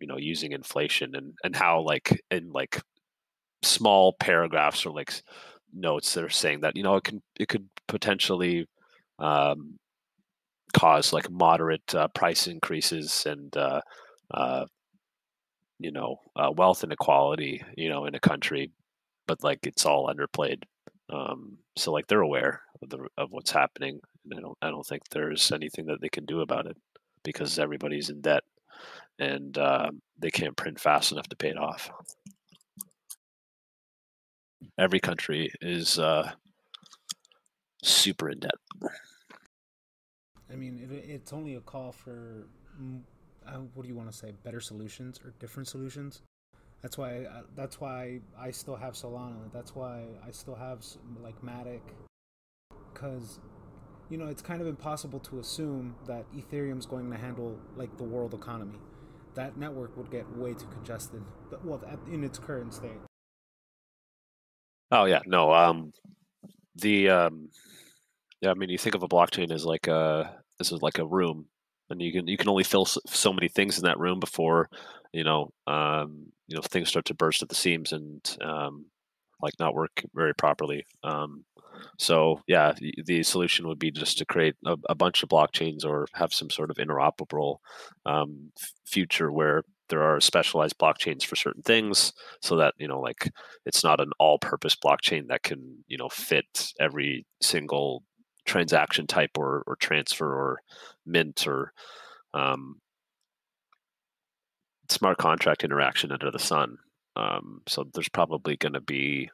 you 0.00 0.06
know 0.06 0.18
using 0.18 0.52
inflation 0.52 1.14
and 1.14 1.34
and 1.44 1.54
how 1.54 1.80
like 1.80 2.20
in 2.30 2.50
like 2.52 2.80
small 3.62 4.14
paragraphs 4.14 4.84
or 4.84 4.90
like 4.90 5.22
notes 5.72 6.14
that 6.14 6.24
are 6.24 6.28
saying 6.28 6.60
that 6.60 6.76
you 6.76 6.82
know 6.82 6.96
it 6.96 7.04
can 7.04 7.22
it 7.38 7.48
could 7.48 7.68
potentially 7.86 8.66
um, 9.18 9.78
cause 10.72 11.12
like 11.12 11.30
moderate 11.30 11.94
uh, 11.94 12.08
price 12.08 12.46
increases 12.46 13.24
and 13.26 13.56
uh, 13.56 13.80
uh, 14.32 14.66
you 15.78 15.90
know 15.90 16.16
uh, 16.36 16.50
wealth 16.56 16.84
inequality 16.84 17.62
you 17.76 17.88
know 17.88 18.06
in 18.06 18.14
a 18.14 18.20
country 18.20 18.70
but 19.26 19.42
like 19.42 19.66
it's 19.66 19.84
all 19.84 20.08
underplayed. 20.08 20.62
Um, 21.10 21.58
so 21.76 21.92
like 21.92 22.06
they're 22.06 22.20
aware 22.20 22.62
of 22.82 22.90
the 22.90 23.06
of 23.16 23.30
what's 23.32 23.50
happening 23.50 24.00
and 24.24 24.38
i 24.38 24.42
don't 24.42 24.58
i 24.62 24.70
don't 24.70 24.86
think 24.86 25.02
there's 25.08 25.52
anything 25.52 25.86
that 25.86 26.00
they 26.00 26.08
can 26.08 26.24
do 26.24 26.40
about 26.40 26.66
it 26.66 26.76
because 27.24 27.58
everybody's 27.58 28.10
in 28.10 28.20
debt 28.20 28.42
and 29.18 29.56
uh, 29.58 29.90
they 30.18 30.30
can't 30.30 30.56
print 30.56 30.78
fast 30.78 31.12
enough 31.12 31.28
to 31.28 31.36
pay 31.36 31.48
it 31.48 31.58
off. 31.58 31.90
Every 34.78 35.00
country 35.00 35.50
is 35.60 35.98
uh, 35.98 36.30
super 37.82 38.28
in 38.30 38.40
debt 38.40 38.58
i 40.50 40.54
mean 40.54 40.88
it, 40.90 41.10
it's 41.10 41.32
only 41.32 41.54
a 41.54 41.60
call 41.60 41.92
for 41.92 42.46
uh, 43.46 43.58
what 43.74 43.82
do 43.82 43.88
you 43.88 43.94
want 43.94 44.10
to 44.10 44.16
say 44.16 44.32
better 44.42 44.60
solutions 44.60 45.20
or 45.24 45.32
different 45.38 45.68
solutions 45.68 46.22
that's 46.82 46.98
why 46.98 47.08
I, 47.08 47.40
that's 47.54 47.80
why 47.80 48.20
I 48.38 48.50
still 48.50 48.76
have 48.76 48.94
Solana. 48.94 49.52
That's 49.52 49.74
why 49.74 50.04
I 50.26 50.30
still 50.30 50.54
have 50.54 50.84
like 51.20 51.40
Matic, 51.42 51.80
because 52.92 53.40
you 54.08 54.18
know 54.18 54.26
it's 54.26 54.42
kind 54.42 54.60
of 54.60 54.68
impossible 54.68 55.18
to 55.20 55.40
assume 55.40 55.96
that 56.06 56.24
Ethereum's 56.32 56.86
going 56.86 57.10
to 57.10 57.16
handle 57.16 57.58
like 57.76 57.96
the 57.96 58.04
world 58.04 58.34
economy. 58.34 58.78
That 59.34 59.56
network 59.56 59.96
would 59.96 60.10
get 60.10 60.30
way 60.36 60.54
too 60.54 60.66
congested. 60.66 61.22
But, 61.50 61.64
Well, 61.64 61.82
in 62.10 62.24
its 62.24 62.38
current 62.38 62.72
state. 62.72 63.00
Oh 64.92 65.04
yeah, 65.06 65.20
no. 65.26 65.52
Um, 65.52 65.92
the 66.76 67.10
um, 67.10 67.48
yeah. 68.40 68.50
I 68.50 68.54
mean, 68.54 68.70
you 68.70 68.78
think 68.78 68.94
of 68.94 69.02
a 69.02 69.08
blockchain 69.08 69.52
as 69.52 69.64
like 69.64 69.86
a 69.86 70.36
this 70.58 70.72
is 70.72 70.82
like 70.82 70.98
a 70.98 71.06
room, 71.06 71.46
and 71.90 72.00
you 72.00 72.12
can 72.12 72.26
you 72.26 72.36
can 72.36 72.48
only 72.48 72.64
fill 72.64 72.84
so 72.84 73.32
many 73.32 73.48
things 73.48 73.78
in 73.78 73.84
that 73.84 73.98
room 73.98 74.20
before 74.20 74.68
you 75.12 75.24
know 75.24 75.50
um, 75.66 76.26
you 76.46 76.56
know 76.56 76.62
things 76.62 76.88
start 76.88 77.04
to 77.06 77.14
burst 77.14 77.42
at 77.42 77.48
the 77.48 77.54
seams 77.54 77.92
and 77.92 78.36
um, 78.42 78.86
like 79.42 79.54
not 79.58 79.74
work 79.74 80.04
very 80.14 80.34
properly. 80.34 80.84
Um, 81.02 81.44
so 81.98 82.40
yeah, 82.46 82.72
the, 83.04 83.22
solution 83.22 83.68
would 83.68 83.78
be 83.78 83.90
just 83.90 84.18
to 84.18 84.24
create 84.24 84.54
a, 84.64 84.76
a, 84.88 84.94
bunch 84.94 85.22
of 85.22 85.28
blockchains 85.28 85.84
or 85.84 86.06
have 86.14 86.32
some 86.32 86.48
sort 86.48 86.70
of 86.70 86.76
interoperable 86.76 87.58
um, 88.06 88.50
future 88.86 89.30
where 89.30 89.62
there 89.88 90.02
are 90.02 90.20
specialized 90.20 90.78
blockchains 90.78 91.24
for 91.24 91.36
certain 91.36 91.62
things 91.62 92.12
so 92.40 92.56
that 92.56 92.74
you 92.78 92.88
know 92.88 93.00
like 93.00 93.30
it's 93.66 93.84
not 93.84 94.00
an 94.00 94.10
all-purpose 94.18 94.76
blockchain 94.76 95.28
that 95.28 95.42
can 95.42 95.84
you 95.86 95.96
know 95.96 96.08
fit 96.08 96.72
every 96.80 97.26
single 97.40 98.02
transaction 98.46 99.06
type 99.06 99.30
or, 99.36 99.62
or 99.66 99.76
transfer 99.76 100.32
or 100.32 100.60
mint 101.04 101.46
or 101.46 101.72
um, 102.34 102.80
smart 104.88 105.18
contract 105.18 105.64
interaction 105.64 106.12
under 106.12 106.30
the 106.30 106.38
sun. 106.38 106.78
Um, 107.16 107.62
so 107.66 107.86
there's 107.94 108.08
probably 108.08 108.56
going 108.56 108.74
to 108.74 108.80
be 108.80 109.30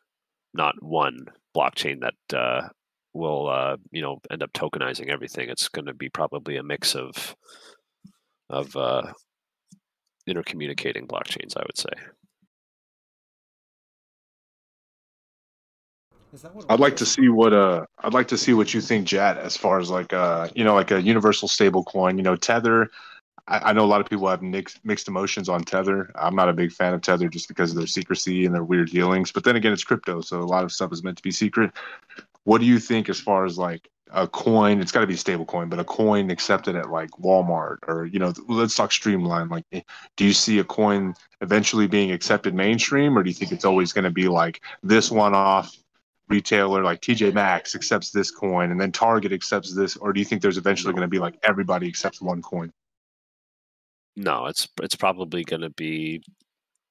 not 0.55 0.75
one 0.83 1.27
blockchain 1.57 2.01
that 2.01 2.37
uh, 2.37 2.69
will 3.13 3.49
uh, 3.49 3.77
you 3.91 4.03
know 4.03 4.21
end 4.31 4.43
up 4.43 4.53
tokenizing 4.53 5.09
everything. 5.09 5.49
It's 5.49 5.69
going 5.69 5.87
to 5.87 5.95
be 5.95 6.09
probably 6.09 6.57
a 6.57 6.63
mix 6.63 6.95
of 6.95 7.37
of 8.49 8.75
uh, 8.77 9.13
intercommunicating 10.29 11.07
blockchains. 11.07 11.57
I 11.57 11.63
would 11.67 11.79
say. 11.79 11.93
I'd 16.69 16.81
like 16.81 16.97
to 16.97 17.07
see 17.07 17.29
what 17.29 17.53
uh 17.53 17.87
I'd 17.99 18.15
like 18.15 18.29
to 18.29 18.39
see 18.39 18.55
what 18.55 18.73
you 18.73 18.81
think, 18.81 19.07
Jat, 19.07 19.37
as 19.37 19.57
far 19.57 19.81
as 19.81 19.91
like 19.91 20.13
uh 20.13 20.49
you 20.55 20.65
know 20.65 20.75
like 20.75 20.91
a 20.91 21.03
universal 21.03 21.49
stable 21.49 21.85
coin. 21.85 22.17
You 22.17 22.23
know, 22.23 22.37
Tether 22.37 22.91
I, 23.49 23.71
I 23.71 23.73
know 23.73 23.85
a 23.85 23.87
lot 23.87 24.01
of 24.01 24.09
people 24.09 24.29
have 24.29 24.43
mixed 24.43 24.85
mixed 24.85 25.09
emotions 25.09 25.49
on 25.49 25.65
Tether. 25.65 26.11
I'm 26.15 26.35
not 26.35 26.49
a 26.49 26.53
big 26.53 26.73
fan 26.73 26.95
of 26.95 27.03
Tether 27.03 27.29
just 27.29 27.49
because 27.49 27.71
of 27.71 27.77
their 27.77 27.87
secrecy 27.87 28.47
and 28.47 28.55
their 28.55 28.65
weird 28.65 28.91
dealings. 28.91 29.33
But 29.33 29.45
then 29.45 29.57
again, 29.57 29.73
it's 29.73 29.85
crypto, 29.85 30.21
so 30.21 30.41
a 30.41 30.45
lot 30.45 30.65
of 30.65 30.73
stuff 30.73 30.93
is 30.93 31.03
meant 31.03 31.17
to 31.17 31.23
be 31.23 31.31
secret. 31.31 31.73
What 32.45 32.59
do 32.59 32.67
you 32.67 32.79
think 32.79 33.09
as 33.09 33.21
far 33.21 33.45
as 33.45 33.59
like 33.59 33.89
a 34.11 34.29
coin? 34.29 34.81
It's 34.81 34.93
got 34.93 35.01
to 35.01 35.07
be 35.07 35.15
a 35.15 35.19
stable 35.19 35.45
coin, 35.45 35.69
but 35.69 35.79
a 35.79 35.85
coin 35.85 36.31
accepted 36.31 36.77
at 36.77 36.91
like 36.91 37.11
Walmart 37.13 37.79
or 37.87 38.07
you 38.07 38.19
know, 38.19 38.33
let's 38.49 38.75
talk 38.75 38.93
streamline. 38.93 39.49
Like, 39.49 39.65
eh, 39.73 39.83
do 40.17 40.25
you 40.25 40.33
see 40.33 40.59
a 40.59 40.65
coin 40.65 41.15
eventually 41.41 41.87
being 41.87 42.13
accepted 42.13 42.55
mainstream, 42.55 43.19
or 43.19 43.23
do 43.23 43.31
you 43.31 43.35
think 43.35 43.53
it's 43.53 43.65
always 43.65 43.93
going 43.93 44.05
to 44.05 44.11
be 44.11 44.29
like 44.29 44.63
this 44.83 45.11
one 45.11 45.35
off? 45.35 45.77
Retailer 46.29 46.83
like 46.83 47.01
TJ 47.01 47.35
Maxx 47.35 47.75
accepts 47.75 48.11
this 48.11 48.31
coin 48.31 48.71
and 48.71 48.81
then 48.81 48.93
Target 48.93 49.33
accepts 49.33 49.75
this, 49.75 49.97
or 49.97 50.13
do 50.13 50.21
you 50.21 50.25
think 50.25 50.43
there's 50.43 50.59
eventually 50.59 50.93
going 50.93 51.03
to 51.03 51.09
be 51.09 51.19
like 51.19 51.35
everybody 51.43 51.89
accepts 51.89 52.21
one 52.21 52.43
coin? 52.43 52.73
No, 54.17 54.47
it's 54.47 54.69
it's 54.83 54.95
probably 54.95 55.43
going 55.45 55.63
to 55.63 55.71
be 55.71 56.23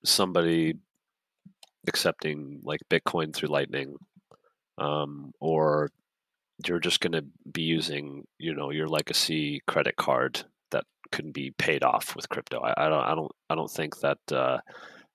somebody 0.03 0.75
accepting 1.87 2.59
like 2.63 2.79
Bitcoin 2.89 3.33
through 3.33 3.49
Lightning, 3.49 3.95
um, 4.77 5.31
or 5.39 5.91
you're 6.67 6.79
just 6.79 6.99
going 6.99 7.13
to 7.13 7.25
be 7.51 7.61
using 7.61 8.25
you 8.39 8.53
know 8.53 8.71
your 8.71 8.87
legacy 8.87 9.61
credit 9.67 9.95
card 9.97 10.43
that 10.71 10.85
can 11.11 11.31
be 11.31 11.51
paid 11.51 11.83
off 11.83 12.15
with 12.15 12.29
crypto. 12.29 12.59
I, 12.59 12.85
I 12.85 12.89
don't 12.89 13.03
I 13.03 13.15
don't 13.15 13.31
I 13.49 13.55
don't 13.55 13.71
think 13.71 13.99
that. 13.99 14.19
Uh, 14.31 14.59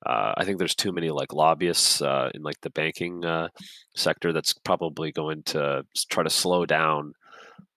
uh, 0.06 0.34
I 0.36 0.44
think 0.44 0.58
there's 0.58 0.74
too 0.74 0.92
many 0.92 1.10
like 1.10 1.32
lobbyists 1.32 2.00
uh, 2.00 2.30
in 2.34 2.42
like 2.42 2.60
the 2.62 2.70
banking 2.70 3.24
uh, 3.24 3.48
sector 3.94 4.32
that's 4.32 4.54
probably 4.54 5.12
going 5.12 5.42
to 5.44 5.84
try 6.10 6.22
to 6.22 6.30
slow 6.30 6.64
down 6.64 7.12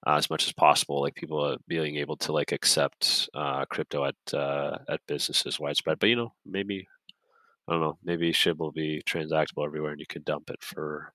uh, 0.05 0.15
as 0.15 0.29
much 0.29 0.45
as 0.45 0.53
possible, 0.53 1.01
like 1.01 1.15
people 1.15 1.43
uh, 1.43 1.57
being 1.67 1.97
able 1.97 2.15
to 2.17 2.31
like 2.31 2.51
accept 2.51 3.29
uh, 3.33 3.65
crypto 3.65 4.05
at 4.05 4.33
uh, 4.33 4.77
at 4.87 5.01
businesses 5.07 5.59
widespread. 5.59 5.99
But 5.99 6.09
you 6.09 6.15
know, 6.15 6.33
maybe 6.45 6.87
I 7.69 7.73
don't 7.73 7.81
know, 7.81 7.97
maybe 8.03 8.31
SHIB 8.31 8.57
will 8.57 8.71
be 8.71 9.01
transactable 9.07 9.65
everywhere, 9.65 9.91
and 9.91 9.99
you 9.99 10.07
can 10.07 10.23
dump 10.23 10.49
it 10.49 10.63
for 10.63 11.13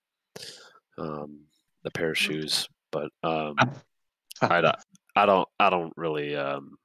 um, 0.99 1.41
a 1.85 1.91
pair 1.91 2.11
of 2.11 2.19
shoes. 2.19 2.69
But 2.93 3.11
um, 3.25 3.57
I, 4.41 4.61
don't, 4.61 4.77
I 5.17 5.27
don't, 5.27 5.49
I 5.59 5.71
don't 5.71 5.93
really, 5.97 6.37
um, 6.37 6.77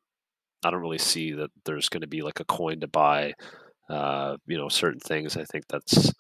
I 0.64 0.72
don't 0.72 0.82
really 0.82 0.98
see 0.98 1.34
that 1.34 1.52
there's 1.66 1.88
going 1.88 2.02
to 2.02 2.08
be 2.08 2.24
like 2.24 2.40
a 2.40 2.46
coin 2.46 2.80
to 2.80 2.88
buy, 2.88 3.34
uh, 3.90 4.38
you 4.46 4.58
know, 4.58 4.70
certain 4.70 5.00
things. 5.00 5.36
I 5.38 5.44
think 5.46 5.66
that's 5.68 6.14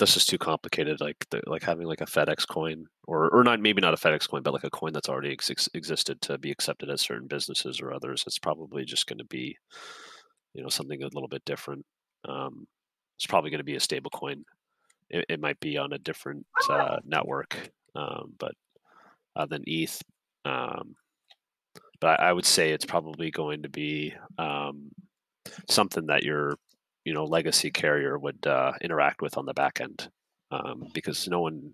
this 0.00 0.16
is 0.16 0.26
too 0.26 0.38
complicated. 0.38 1.00
Like 1.00 1.24
the, 1.30 1.42
like 1.46 1.62
having 1.62 1.86
like 1.86 2.00
a 2.00 2.06
FedEx 2.06 2.48
coin, 2.48 2.86
or 3.06 3.28
or 3.30 3.44
not 3.44 3.60
maybe 3.60 3.80
not 3.80 3.94
a 3.94 3.96
FedEx 3.96 4.28
coin, 4.28 4.42
but 4.42 4.52
like 4.52 4.64
a 4.64 4.70
coin 4.70 4.92
that's 4.92 5.08
already 5.08 5.32
ex- 5.32 5.68
existed 5.74 6.20
to 6.22 6.38
be 6.38 6.50
accepted 6.50 6.90
at 6.90 6.98
certain 6.98 7.28
businesses 7.28 7.80
or 7.80 7.92
others. 7.92 8.24
It's 8.26 8.38
probably 8.38 8.84
just 8.84 9.06
going 9.06 9.18
to 9.18 9.24
be, 9.24 9.56
you 10.54 10.62
know, 10.62 10.68
something 10.68 11.02
a 11.02 11.06
little 11.06 11.28
bit 11.28 11.44
different. 11.44 11.84
Um, 12.28 12.66
it's 13.16 13.26
probably 13.26 13.50
going 13.50 13.58
to 13.58 13.64
be 13.64 13.76
a 13.76 13.80
stable 13.80 14.10
coin. 14.10 14.44
It, 15.10 15.26
it, 15.28 15.40
might 15.40 15.58
be 15.60 15.76
on 15.76 15.92
a 15.92 15.98
different 15.98 16.46
uh, 16.70 16.98
network, 17.04 17.70
um, 17.94 18.32
but 18.38 18.52
uh, 19.36 19.46
than 19.46 19.64
ETH. 19.66 20.00
Um, 20.44 20.94
but 22.00 22.20
I, 22.20 22.28
I, 22.28 22.32
would 22.32 22.46
say 22.46 22.70
it's 22.70 22.84
probably 22.84 23.30
going 23.30 23.62
to 23.62 23.68
be 23.68 24.14
um, 24.38 24.90
something 25.68 26.06
that 26.06 26.22
you're 26.22 26.56
you 27.04 27.14
know 27.14 27.24
legacy 27.24 27.70
carrier 27.70 28.18
would 28.18 28.46
uh, 28.46 28.72
interact 28.80 29.22
with 29.22 29.36
on 29.38 29.46
the 29.46 29.54
back 29.54 29.80
end 29.80 30.08
um, 30.50 30.88
because 30.92 31.28
no 31.28 31.40
one 31.40 31.72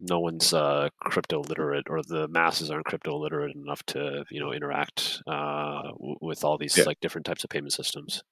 no 0.00 0.18
one's 0.20 0.54
uh, 0.54 0.88
crypto 1.00 1.42
literate 1.42 1.86
or 1.90 2.02
the 2.02 2.26
masses 2.28 2.70
aren't 2.70 2.86
crypto 2.86 3.18
literate 3.18 3.54
enough 3.54 3.82
to 3.84 4.24
you 4.30 4.40
know 4.40 4.52
interact 4.52 5.22
uh, 5.26 5.82
w- 5.92 6.16
with 6.20 6.44
all 6.44 6.56
these 6.56 6.76
yeah. 6.76 6.84
like 6.84 7.00
different 7.00 7.26
types 7.26 7.44
of 7.44 7.50
payment 7.50 7.72
systems 7.72 8.22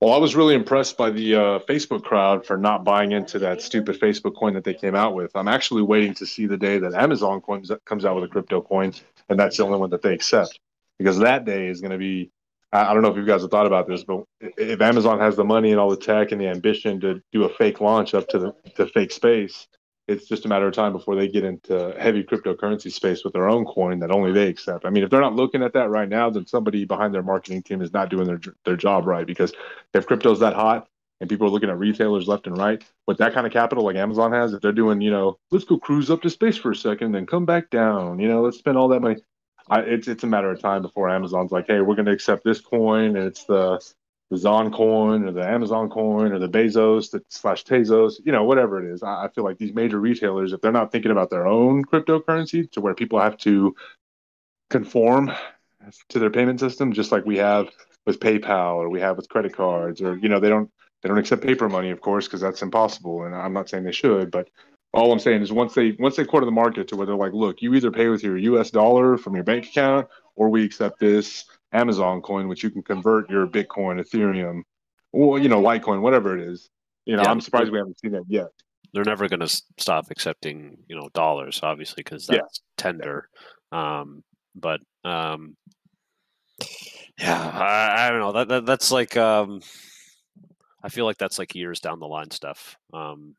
well 0.00 0.12
i 0.12 0.18
was 0.18 0.34
really 0.34 0.54
impressed 0.54 0.96
by 0.96 1.08
the 1.10 1.34
uh, 1.34 1.58
facebook 1.60 2.02
crowd 2.02 2.44
for 2.44 2.56
not 2.56 2.84
buying 2.84 3.12
into 3.12 3.38
that 3.38 3.62
stupid 3.62 3.98
facebook 4.00 4.34
coin 4.36 4.52
that 4.54 4.64
they 4.64 4.74
came 4.74 4.96
out 4.96 5.14
with 5.14 5.30
i'm 5.36 5.48
actually 5.48 5.82
waiting 5.82 6.12
to 6.12 6.26
see 6.26 6.46
the 6.46 6.56
day 6.56 6.78
that 6.78 6.94
amazon 6.94 7.40
comes, 7.40 7.70
comes 7.84 8.04
out 8.04 8.16
with 8.16 8.24
a 8.24 8.28
crypto 8.28 8.60
coin 8.60 8.92
and 9.28 9.38
that's 9.38 9.56
the 9.56 9.64
only 9.64 9.78
one 9.78 9.90
that 9.90 10.02
they 10.02 10.12
accept 10.12 10.58
because 10.98 11.18
that 11.18 11.44
day 11.44 11.68
is 11.68 11.80
going 11.80 11.92
to 11.92 11.98
be 11.98 12.30
I 12.72 12.92
don't 12.92 13.02
know 13.02 13.10
if 13.10 13.16
you 13.16 13.24
guys 13.24 13.42
have 13.42 13.50
thought 13.50 13.66
about 13.66 13.86
this, 13.86 14.04
but 14.04 14.24
if 14.40 14.80
Amazon 14.80 15.18
has 15.20 15.36
the 15.36 15.44
money 15.44 15.70
and 15.70 15.80
all 15.80 15.90
the 15.90 15.96
tech 15.96 16.32
and 16.32 16.40
the 16.40 16.48
ambition 16.48 17.00
to 17.00 17.22
do 17.32 17.44
a 17.44 17.48
fake 17.48 17.80
launch 17.80 18.12
up 18.12 18.28
to 18.28 18.38
the 18.38 18.54
to 18.74 18.86
fake 18.86 19.12
space, 19.12 19.68
it's 20.08 20.26
just 20.26 20.44
a 20.44 20.48
matter 20.48 20.66
of 20.66 20.74
time 20.74 20.92
before 20.92 21.16
they 21.16 21.28
get 21.28 21.44
into 21.44 21.94
heavy 21.98 22.22
cryptocurrency 22.22 22.92
space 22.92 23.24
with 23.24 23.32
their 23.32 23.48
own 23.48 23.64
coin 23.64 23.98
that 24.00 24.10
only 24.10 24.32
they 24.32 24.48
accept. 24.48 24.84
I 24.84 24.90
mean, 24.90 25.04
if 25.04 25.10
they're 25.10 25.20
not 25.20 25.34
looking 25.34 25.62
at 25.62 25.72
that 25.72 25.90
right 25.90 26.08
now, 26.08 26.30
then 26.30 26.46
somebody 26.46 26.84
behind 26.84 27.14
their 27.14 27.22
marketing 27.22 27.62
team 27.62 27.82
is 27.82 27.92
not 27.92 28.10
doing 28.10 28.26
their 28.26 28.40
their 28.64 28.76
job 28.76 29.06
right. 29.06 29.26
Because 29.26 29.52
if 29.94 30.06
crypto's 30.06 30.40
that 30.40 30.54
hot 30.54 30.88
and 31.20 31.30
people 31.30 31.46
are 31.46 31.50
looking 31.50 31.70
at 31.70 31.78
retailers 31.78 32.28
left 32.28 32.46
and 32.46 32.58
right 32.58 32.84
with 33.06 33.18
that 33.18 33.32
kind 33.32 33.46
of 33.46 33.52
capital 33.52 33.84
like 33.84 33.96
Amazon 33.96 34.32
has, 34.32 34.52
if 34.52 34.60
they're 34.60 34.72
doing, 34.72 35.00
you 35.00 35.10
know, 35.10 35.38
let's 35.50 35.64
go 35.64 35.78
cruise 35.78 36.10
up 36.10 36.22
to 36.22 36.30
space 36.30 36.56
for 36.56 36.72
a 36.72 36.76
second, 36.76 37.12
then 37.12 37.26
come 37.26 37.46
back 37.46 37.70
down, 37.70 38.18
you 38.18 38.28
know, 38.28 38.42
let's 38.42 38.58
spend 38.58 38.76
all 38.76 38.88
that 38.88 39.00
money. 39.00 39.16
I, 39.68 39.80
it's 39.80 40.08
it's 40.08 40.24
a 40.24 40.28
matter 40.28 40.50
of 40.50 40.60
time 40.60 40.82
before 40.82 41.08
Amazon's 41.08 41.52
like, 41.52 41.66
hey, 41.66 41.80
we're 41.80 41.94
going 41.96 42.06
to 42.06 42.12
accept 42.12 42.44
this 42.44 42.60
coin, 42.60 43.16
and 43.16 43.26
it's 43.26 43.44
the 43.44 43.80
the 44.30 44.36
Zon 44.36 44.72
coin 44.72 45.24
or 45.24 45.32
the 45.32 45.46
Amazon 45.46 45.88
coin 45.88 46.32
or 46.32 46.38
the 46.38 46.48
Bezos 46.48 47.10
the 47.10 47.22
slash 47.28 47.64
Tezos, 47.64 48.14
you 48.24 48.32
know, 48.32 48.44
whatever 48.44 48.84
it 48.84 48.92
is. 48.92 49.02
I, 49.02 49.24
I 49.24 49.28
feel 49.28 49.44
like 49.44 49.58
these 49.58 49.72
major 49.72 50.00
retailers, 50.00 50.52
if 50.52 50.60
they're 50.60 50.72
not 50.72 50.90
thinking 50.90 51.12
about 51.12 51.30
their 51.30 51.46
own 51.46 51.84
cryptocurrency 51.84 52.70
to 52.72 52.80
where 52.80 52.94
people 52.94 53.20
have 53.20 53.36
to 53.38 53.76
conform 54.68 55.30
to 56.08 56.18
their 56.18 56.30
payment 56.30 56.58
system, 56.58 56.92
just 56.92 57.12
like 57.12 57.24
we 57.24 57.36
have 57.36 57.68
with 58.04 58.18
PayPal 58.18 58.74
or 58.74 58.88
we 58.88 59.00
have 59.00 59.16
with 59.16 59.28
credit 59.28 59.54
cards, 59.54 60.00
or 60.00 60.16
you 60.16 60.28
know, 60.28 60.40
they 60.40 60.48
don't 60.48 60.70
they 61.02 61.08
don't 61.08 61.18
accept 61.18 61.42
paper 61.42 61.68
money, 61.68 61.90
of 61.90 62.00
course, 62.00 62.26
because 62.26 62.40
that's 62.40 62.62
impossible. 62.62 63.24
And 63.24 63.34
I'm 63.34 63.52
not 63.52 63.68
saying 63.68 63.84
they 63.84 63.92
should, 63.92 64.30
but 64.30 64.48
all 64.96 65.12
I'm 65.12 65.18
saying 65.18 65.42
is 65.42 65.52
once 65.52 65.74
they 65.74 65.92
once 65.98 66.16
they 66.16 66.24
quarter 66.24 66.46
the 66.46 66.52
market 66.52 66.88
to 66.88 66.96
where 66.96 67.06
they're 67.06 67.14
like, 67.14 67.32
look, 67.32 67.62
you 67.62 67.74
either 67.74 67.90
pay 67.90 68.08
with 68.08 68.22
your 68.22 68.36
U.S. 68.38 68.70
dollar 68.70 69.18
from 69.18 69.34
your 69.34 69.44
bank 69.44 69.66
account, 69.66 70.08
or 70.34 70.48
we 70.48 70.64
accept 70.64 70.98
this 70.98 71.44
Amazon 71.72 72.22
coin, 72.22 72.48
which 72.48 72.62
you 72.62 72.70
can 72.70 72.82
convert 72.82 73.28
your 73.30 73.46
Bitcoin, 73.46 74.00
Ethereum, 74.00 74.62
or 75.12 75.38
you 75.38 75.48
know, 75.48 75.60
Litecoin, 75.60 76.00
whatever 76.00 76.36
it 76.36 76.48
is. 76.48 76.70
You 77.04 77.16
know, 77.16 77.22
yeah. 77.22 77.30
I'm 77.30 77.40
surprised 77.40 77.70
we 77.70 77.78
haven't 77.78 78.00
seen 78.00 78.12
that 78.12 78.24
yet. 78.28 78.48
They're 78.92 79.04
never 79.04 79.28
going 79.28 79.40
to 79.40 79.62
stop 79.78 80.10
accepting, 80.10 80.78
you 80.88 80.96
know, 80.96 81.08
dollars, 81.12 81.60
obviously, 81.62 82.02
because 82.02 82.26
that's 82.26 82.38
yeah. 82.38 82.82
tender. 82.82 83.28
Um, 83.70 84.24
but 84.54 84.80
um, 85.04 85.56
yeah, 87.18 87.50
I, 87.52 88.06
I, 88.06 88.10
don't 88.10 88.20
know. 88.20 88.32
That, 88.32 88.48
that 88.48 88.66
that's 88.66 88.90
like 88.90 89.16
um, 89.16 89.60
I 90.82 90.88
feel 90.88 91.04
like 91.04 91.18
that's 91.18 91.38
like 91.38 91.54
years 91.54 91.80
down 91.80 92.00
the 92.00 92.06
line 92.06 92.30
stuff. 92.30 92.76
Um, 92.92 93.34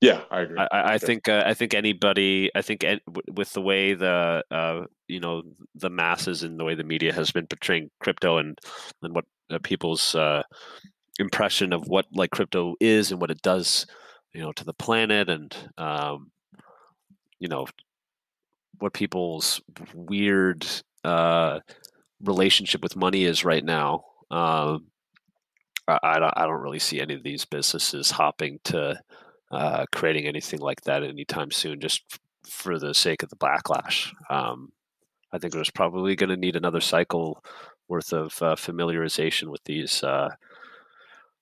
yeah, 0.00 0.22
I 0.30 0.40
agree. 0.40 0.58
I, 0.58 0.94
I 0.94 0.98
think 0.98 1.28
uh, 1.28 1.42
I 1.46 1.54
think 1.54 1.74
anybody. 1.74 2.50
I 2.54 2.62
think 2.62 2.84
with 3.32 3.52
the 3.52 3.60
way 3.60 3.94
the 3.94 4.44
uh, 4.50 4.82
you 5.08 5.20
know 5.20 5.42
the 5.74 5.90
masses 5.90 6.42
and 6.42 6.58
the 6.58 6.64
way 6.64 6.74
the 6.74 6.84
media 6.84 7.12
has 7.12 7.30
been 7.30 7.46
portraying 7.46 7.90
crypto 8.00 8.38
and 8.38 8.58
and 9.02 9.14
what 9.14 9.24
uh, 9.50 9.58
people's 9.62 10.14
uh, 10.14 10.42
impression 11.18 11.72
of 11.72 11.88
what 11.88 12.06
like 12.12 12.30
crypto 12.30 12.74
is 12.80 13.12
and 13.12 13.20
what 13.20 13.30
it 13.30 13.42
does, 13.42 13.86
you 14.32 14.40
know, 14.40 14.52
to 14.52 14.64
the 14.64 14.74
planet 14.74 15.28
and 15.28 15.56
um, 15.78 16.30
you 17.38 17.48
know 17.48 17.66
what 18.78 18.92
people's 18.92 19.60
weird 19.94 20.66
uh, 21.04 21.60
relationship 22.22 22.82
with 22.82 22.96
money 22.96 23.24
is 23.24 23.44
right 23.44 23.64
now. 23.64 24.04
Um, 24.30 24.86
I, 25.86 25.98
I 26.02 26.18
don't. 26.18 26.34
I 26.36 26.46
don't 26.46 26.62
really 26.62 26.78
see 26.78 27.00
any 27.00 27.14
of 27.14 27.22
these 27.22 27.44
businesses 27.44 28.10
hopping 28.10 28.58
to 28.64 29.00
uh, 29.50 29.86
creating 29.92 30.26
anything 30.26 30.60
like 30.60 30.82
that 30.82 31.02
anytime 31.02 31.50
soon, 31.50 31.80
just 31.80 32.02
for 32.48 32.78
the 32.78 32.94
sake 32.94 33.22
of 33.22 33.30
the 33.30 33.36
backlash. 33.36 34.12
Um, 34.30 34.72
I 35.32 35.38
think 35.38 35.52
there's 35.52 35.70
probably 35.70 36.16
going 36.16 36.30
to 36.30 36.36
need 36.36 36.56
another 36.56 36.80
cycle 36.80 37.42
worth 37.88 38.12
of 38.12 38.40
uh, 38.42 38.54
familiarization 38.54 39.48
with 39.48 39.62
these 39.64 40.02
uh, 40.02 40.30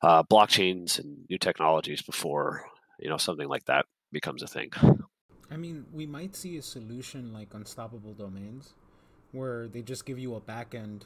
uh, 0.03 0.23
blockchains 0.25 0.99
and 0.99 1.19
new 1.29 1.39
technologies 1.39 2.03
before 2.03 2.65
you 2.99 3.09
know 3.09 3.17
something 3.17 3.49
like 3.49 3.65
that 3.67 3.87
becomes 4.11 4.43
a 4.43 4.47
thing. 4.47 4.71
I 5.51 5.57
mean, 5.57 5.85
we 5.93 6.07
might 6.07 6.35
see 6.35 6.57
a 6.57 6.63
solution 6.63 7.33
like 7.33 7.53
unstoppable 7.53 8.15
domains, 8.15 8.75
where 9.33 9.69
they 9.69 9.83
just 9.83 10.07
give 10.07 10.19
you 10.19 10.35
a 10.35 10.41
backend. 10.41 11.03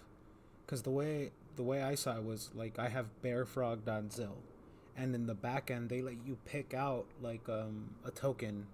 Because 0.64 0.82
the 0.82 0.90
way 0.90 1.32
the 1.56 1.62
way 1.62 1.82
I 1.82 1.94
saw 1.94 2.16
it 2.16 2.24
was 2.24 2.50
like 2.54 2.78
I 2.78 2.88
have 2.88 3.06
bearfrog.zil 3.22 4.36
and 4.96 5.14
in 5.14 5.26
the 5.26 5.34
back 5.34 5.70
end 5.70 5.88
they 5.88 6.02
let 6.02 6.16
you 6.26 6.38
pick 6.44 6.74
out 6.74 7.06
like 7.20 7.48
um, 7.48 7.90
a 8.04 8.10
token 8.10 8.66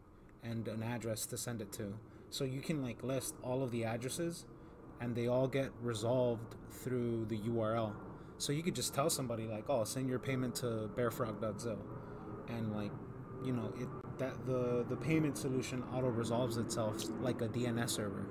and 0.43 0.69
an 0.69 0.82
address 0.82 1.27
to 1.27 1.36
send 1.36 1.61
it 1.61 1.73
to. 1.73 1.94
So 2.31 2.44
you 2.44 2.61
can 2.61 2.82
like 2.82 3.03
list 3.03 3.35
all 3.43 3.62
of 3.62 3.70
the 3.70 3.85
addresses 3.85 4.47
and 5.03 5.16
they 5.16 5.27
all 5.27 5.49
get 5.49 5.70
resolved 5.82 6.55
through 6.70 7.27
the 7.27 7.39
url 7.40 7.93
so 8.39 8.53
you 8.53 8.62
could 8.62 8.74
just 8.74 8.94
tell 8.94 9.11
somebody 9.11 9.47
like 9.47 9.69
oh 9.69 9.85
send 9.85 10.09
your 10.09 10.19
payment 10.19 10.55
to 10.55 10.89
bearfrog.zil 10.97 11.78
and 12.49 12.74
like 12.74 12.93
you 13.44 13.53
know 13.53 13.73
it 13.78 13.89
that 14.19 14.47
the 14.47 14.85
the 14.89 14.97
payment 14.97 15.36
solution 15.36 15.82
auto 15.93 16.09
resolves 16.09 16.57
itself 16.57 17.03
like 17.20 17.40
a 17.43 17.49
dns 17.49 17.90
server 17.90 18.31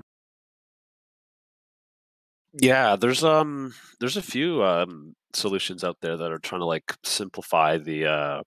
yeah, 2.54 2.96
there's 2.96 3.24
um 3.24 3.74
there's 4.00 4.16
a 4.16 4.22
few 4.22 4.62
um 4.62 5.14
solutions 5.34 5.84
out 5.84 5.96
there 6.00 6.16
that 6.16 6.30
are 6.30 6.38
trying 6.38 6.60
to 6.60 6.66
like 6.66 6.94
simplify 7.04 7.78
the 7.78 8.06
uh 8.06 8.42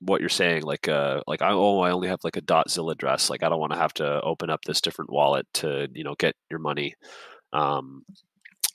what 0.00 0.20
you're 0.20 0.28
saying 0.28 0.62
like 0.62 0.86
uh 0.86 1.20
like 1.26 1.42
I 1.42 1.50
oh 1.50 1.80
I 1.80 1.90
only 1.90 2.08
have 2.08 2.20
like 2.22 2.36
a 2.36 2.40
dot 2.40 2.70
.zil 2.70 2.90
address 2.90 3.30
like 3.30 3.42
I 3.42 3.48
don't 3.48 3.58
want 3.58 3.72
to 3.72 3.78
have 3.78 3.94
to 3.94 4.20
open 4.20 4.50
up 4.50 4.62
this 4.64 4.80
different 4.80 5.10
wallet 5.10 5.46
to 5.54 5.88
you 5.92 6.04
know 6.04 6.14
get 6.14 6.36
your 6.50 6.60
money. 6.60 6.94
Um 7.52 8.04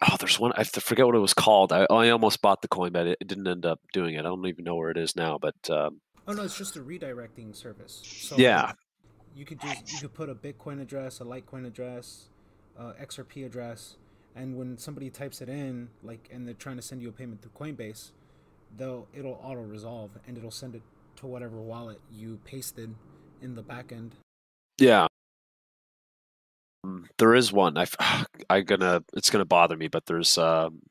oh 0.02 0.18
there's 0.20 0.40
one 0.40 0.52
I 0.58 0.64
forget 0.66 1.06
what 1.06 1.16
it 1.16 1.20
was 1.20 1.34
called 1.34 1.72
I, 1.72 1.86
I 1.90 2.10
almost 2.10 2.42
bought 2.42 2.62
the 2.62 2.68
coin 2.68 2.92
but 2.92 3.08
it, 3.08 3.18
it 3.22 3.28
didn't 3.28 3.48
end 3.48 3.66
up 3.66 3.80
doing 3.94 4.16
it 4.16 4.20
I 4.20 4.24
don't 4.24 4.46
even 4.48 4.66
know 4.66 4.76
where 4.76 4.90
it 4.90 4.98
is 4.98 5.16
now 5.16 5.38
but 5.42 5.56
um 5.70 6.02
oh 6.28 6.34
no 6.34 6.44
it's 6.44 6.58
just 6.58 6.76
a 6.76 6.82
redirecting 6.82 7.56
service 7.56 8.02
so 8.04 8.36
yeah. 8.38 8.74
you 9.34 9.46
could 9.46 9.62
just 9.62 9.94
you 9.94 10.00
could 10.00 10.14
put 10.14 10.30
a 10.30 10.36
Bitcoin 10.36 10.82
address 10.82 11.22
a 11.22 11.24
Litecoin 11.24 11.66
address 11.66 12.28
uh, 12.78 12.94
XRP 13.02 13.46
address, 13.46 13.98
and 14.36 14.58
when 14.58 14.78
somebody 14.78 15.10
types 15.10 15.42
it 15.42 15.50
in, 15.50 15.90
like, 16.04 16.30
and 16.32 16.48
they're 16.48 16.54
trying 16.54 16.78
to 16.78 16.82
send 16.82 17.02
you 17.02 17.10
a 17.10 17.12
payment 17.12 17.42
through 17.42 17.52
Coinbase, 17.52 18.12
they'll 18.78 19.08
it'll 19.14 19.40
auto 19.44 19.62
resolve 19.62 20.12
and 20.28 20.38
it'll 20.38 20.52
send 20.52 20.76
it 20.76 20.82
to 21.18 21.28
whatever 21.28 21.58
wallet 21.58 22.00
you 22.12 22.40
pasted 22.44 22.94
in 23.42 23.56
the 23.56 23.64
backend. 23.64 24.12
Yeah. 24.80 25.08
Um, 26.84 27.06
there 27.18 27.36
is 27.36 27.54
one. 27.54 27.78
I 27.78 27.86
I 28.50 28.62
gonna 28.62 29.04
it's 29.14 29.30
gonna 29.30 29.46
bother 29.46 29.78
me, 29.78 29.88
but 29.88 30.06
there's 30.06 30.38
um 30.38 30.82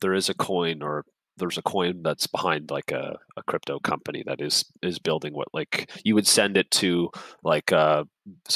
there 0.00 0.14
is 0.14 0.28
a 0.28 0.34
coin 0.34 0.82
or 0.82 1.04
there's 1.38 1.58
a 1.58 1.62
coin 1.62 2.02
that's 2.02 2.26
behind 2.26 2.70
like 2.70 2.92
a, 2.92 3.18
a 3.36 3.42
crypto 3.44 3.78
company 3.78 4.22
that 4.26 4.40
is 4.40 4.64
is 4.82 4.98
building 4.98 5.32
what 5.32 5.48
like 5.54 5.90
you 6.04 6.14
would 6.14 6.26
send 6.26 6.56
it 6.56 6.70
to 6.70 7.10
like 7.42 7.72
uh 7.72 8.04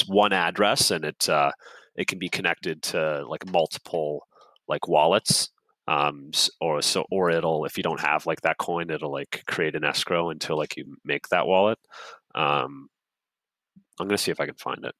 one 0.07 0.33
address 0.33 0.91
and 0.91 1.03
it 1.03 1.27
uh 1.27 1.51
it 1.97 2.07
can 2.07 2.19
be 2.19 2.29
connected 2.29 2.81
to 2.83 3.25
like 3.27 3.45
multiple 3.51 4.25
like 4.67 4.87
wallets 4.87 5.49
um 5.87 6.31
or 6.61 6.81
so 6.81 7.05
or 7.11 7.29
it'll 7.31 7.65
if 7.65 7.77
you 7.77 7.83
don't 7.83 7.99
have 8.01 8.25
like 8.25 8.41
that 8.41 8.57
coin 8.57 8.89
it'll 8.89 9.11
like 9.11 9.43
create 9.47 9.75
an 9.75 9.83
escrow 9.83 10.29
until 10.29 10.57
like 10.57 10.77
you 10.77 10.97
make 11.03 11.27
that 11.29 11.47
wallet. 11.47 11.79
Um 12.35 12.87
i'm 13.99 14.07
gonna 14.07 14.17
see 14.17 14.31
if 14.31 14.39
i 14.39 14.45
can 14.45 14.55
find 14.55 14.85
it. 14.85 14.93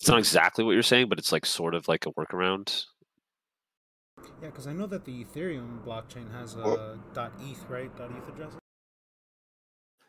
It's 0.00 0.08
not 0.08 0.18
exactly 0.18 0.64
what 0.64 0.72
you're 0.72 0.82
saying 0.82 1.08
but 1.08 1.18
it's 1.18 1.32
like 1.32 1.44
sort 1.44 1.74
of 1.74 1.86
like 1.88 2.06
a 2.06 2.12
workaround. 2.12 2.84
Yeah 4.40 4.48
because 4.48 4.66
i 4.66 4.72
know 4.72 4.86
that 4.86 5.04
the 5.04 5.24
ethereum 5.24 5.84
blockchain 5.84 6.30
has 6.32 6.54
a 6.54 6.98
eth 7.42 7.68
right? 7.68 7.90
Eth 7.98 8.28
address? 8.28 8.52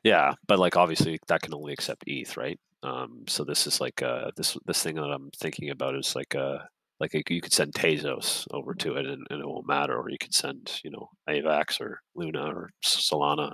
Yeah 0.03 0.35
but 0.47 0.59
like 0.59 0.77
obviously 0.77 1.19
that 1.27 1.41
can 1.41 1.53
only 1.55 1.73
accept 1.73 2.03
eth 2.07 2.37
right 2.37 2.59
um, 2.83 3.23
so 3.27 3.43
this 3.43 3.67
is 3.67 3.79
like 3.79 4.01
uh, 4.01 4.31
this 4.35 4.57
this 4.65 4.81
thing 4.81 4.95
that 4.95 5.03
I'm 5.03 5.29
thinking 5.37 5.69
about 5.69 5.95
is 5.95 6.15
like 6.15 6.33
a 6.35 6.43
uh, 6.43 6.63
like 6.99 7.13
a, 7.15 7.23
you 7.33 7.41
could 7.41 7.53
send 7.53 7.73
Tezos 7.73 8.45
over 8.51 8.75
to 8.75 8.95
it 8.95 9.07
and, 9.07 9.25
and, 9.29 9.41
it 9.41 9.47
won't 9.47 9.67
matter, 9.67 9.97
or 9.97 10.09
you 10.09 10.17
could 10.19 10.33
send 10.33 10.79
you 10.83 10.91
know 10.91 11.09
AVAX 11.29 11.81
or 11.81 11.99
Luna 12.15 12.45
or 12.45 12.69
Solana, 12.83 13.53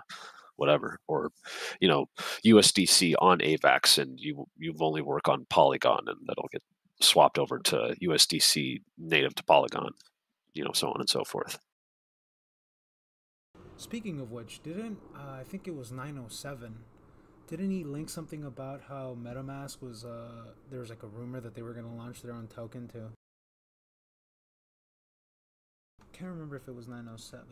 whatever, 0.56 1.00
or 1.08 1.32
you 1.80 1.88
know 1.88 2.08
USDC 2.46 3.16
on 3.20 3.40
AVAX, 3.40 3.98
and 3.98 4.20
you 4.20 4.46
you've 4.58 4.82
only 4.82 5.02
work 5.02 5.28
on 5.28 5.46
Polygon, 5.50 6.04
and 6.08 6.18
that'll 6.26 6.50
get 6.52 6.64
swapped 7.02 7.38
over 7.38 7.60
to 7.60 7.96
USDC 8.02 8.82
native 8.98 9.36
to 9.36 9.44
Polygon, 9.44 9.92
you 10.54 10.64
know, 10.64 10.72
so 10.74 10.90
on 10.90 11.00
and 11.00 11.10
so 11.10 11.24
forth. 11.24 11.60
Speaking 13.76 14.20
of 14.20 14.32
which, 14.32 14.64
didn't 14.64 14.98
uh, 15.16 15.34
I 15.40 15.44
think 15.44 15.68
it 15.68 15.76
was 15.76 15.92
907 15.92 16.78
didn't 17.48 17.72
he 17.72 17.84
link 17.84 18.10
something 18.10 18.44
about 18.44 18.82
how 18.88 19.18
MetaMask 19.20 19.82
was 19.82 20.04
uh 20.06 20.52
there 20.70 20.80
was 20.80 20.90
like 20.90 21.04
a 21.04 21.08
rumor 21.08 21.40
that 21.40 21.56
they 21.56 21.62
were 21.62 21.74
gonna 21.74 21.96
launch 21.96 22.22
their 22.22 22.34
own 22.34 22.48
token 22.48 22.88
too? 22.88 23.10
Can't 26.14 26.32
remember 26.32 26.56
if 26.56 26.68
it 26.68 26.76
was 26.76 26.88
907. 26.88 27.46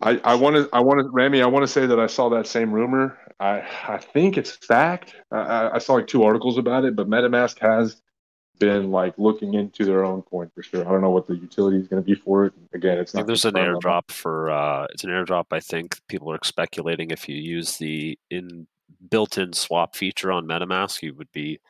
I, 0.00 0.20
I 0.24 0.34
want 0.34 0.56
to 0.56 0.68
I 0.72 0.80
want 0.80 1.00
to 1.00 1.08
Rami 1.08 1.42
I 1.42 1.46
want 1.46 1.62
to 1.62 1.68
say 1.68 1.86
that 1.86 1.98
I 1.98 2.06
saw 2.06 2.28
that 2.30 2.46
same 2.46 2.70
rumor. 2.72 3.18
I 3.40 3.62
I 3.88 3.98
think 3.98 4.36
it's 4.36 4.50
fact. 4.50 5.14
I, 5.30 5.70
I 5.74 5.78
saw 5.78 5.94
like 5.94 6.06
two 6.06 6.24
articles 6.24 6.58
about 6.58 6.84
it, 6.84 6.96
but 6.96 7.08
MetaMask 7.08 7.58
has 7.60 8.00
been 8.58 8.90
like 8.90 9.14
looking 9.18 9.54
into 9.54 9.84
their 9.84 10.04
own 10.04 10.22
coin 10.22 10.50
for 10.54 10.62
sure. 10.62 10.86
I 10.86 10.90
don't 10.90 11.00
know 11.00 11.10
what 11.10 11.26
the 11.26 11.36
utility 11.36 11.78
is 11.78 11.88
going 11.88 12.02
to 12.02 12.06
be 12.06 12.14
for 12.14 12.46
it. 12.46 12.52
Again, 12.72 12.98
it's 12.98 13.14
not. 13.14 13.26
There's 13.26 13.44
an 13.44 13.54
airdrop 13.54 14.10
for. 14.10 14.50
Uh, 14.50 14.86
it's 14.92 15.04
an 15.04 15.10
airdrop. 15.10 15.46
I 15.52 15.60
think 15.60 16.00
people 16.08 16.30
are 16.32 16.38
speculating 16.42 17.10
if 17.10 17.28
you 17.28 17.36
use 17.36 17.76
the 17.76 18.18
in 18.30 18.66
built-in 19.10 19.52
swap 19.52 19.94
feature 19.94 20.32
on 20.32 20.46
MetaMask, 20.46 21.02
you 21.02 21.14
would 21.14 21.30
be, 21.32 21.60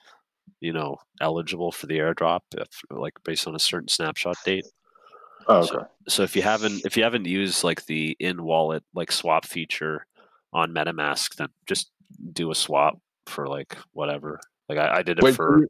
you 0.61 0.73
know, 0.73 0.97
eligible 1.21 1.73
for 1.73 1.87
the 1.87 1.99
airdrop, 1.99 2.41
if, 2.57 2.83
like 2.91 3.15
based 3.25 3.47
on 3.47 3.55
a 3.55 3.61
certain 3.61 3.89
snapshot 3.89 4.37
date. 4.45 4.67
Oh, 5.49 5.59
okay. 5.59 5.69
So, 5.69 5.87
so 6.09 6.23
if 6.23 6.35
you 6.35 6.43
haven't 6.43 6.85
if 6.85 6.97
you 6.97 7.03
haven't 7.03 7.27
used 7.27 7.63
like 7.63 7.87
the 7.87 8.17
in 8.19 8.43
wallet 8.43 8.83
like 8.95 9.13
swap 9.13 9.47
feature 9.47 10.07
on 10.53 10.73
MetaMask, 10.73 11.37
then 11.37 11.49
just 11.67 11.91
do 12.33 12.51
a 12.51 12.55
swap 12.55 12.99
for 13.27 13.47
like 13.47 13.77
whatever. 13.93 14.41
Like 14.69 14.79
I, 14.79 14.99
I 14.99 15.03
did 15.03 15.19
it 15.19 15.25
Wait, 15.25 15.35
for 15.35 15.69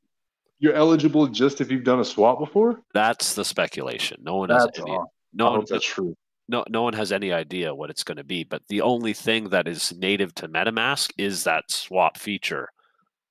you're 0.58 0.74
eligible 0.74 1.26
just 1.26 1.60
if 1.60 1.70
you've 1.70 1.84
done 1.84 2.00
a 2.00 2.04
swap 2.04 2.38
before. 2.38 2.80
That's 2.94 3.34
the 3.34 3.44
speculation. 3.44 4.18
No 4.22 4.36
one 4.36 4.50
has 4.50 4.68
any. 4.78 4.98
No 5.32 5.50
one, 5.50 5.64
that's 5.68 5.84
true. 5.84 6.16
No, 6.48 6.64
no 6.68 6.82
one 6.82 6.94
has 6.94 7.12
any 7.12 7.32
idea 7.32 7.74
what 7.74 7.90
it's 7.90 8.04
going 8.04 8.16
to 8.16 8.24
be. 8.24 8.44
But 8.44 8.62
the 8.68 8.80
only 8.80 9.12
thing 9.12 9.50
that 9.50 9.68
is 9.68 9.92
native 9.96 10.34
to 10.36 10.48
MetaMask 10.48 11.10
is 11.18 11.44
that 11.44 11.64
swap 11.70 12.16
feature. 12.16 12.68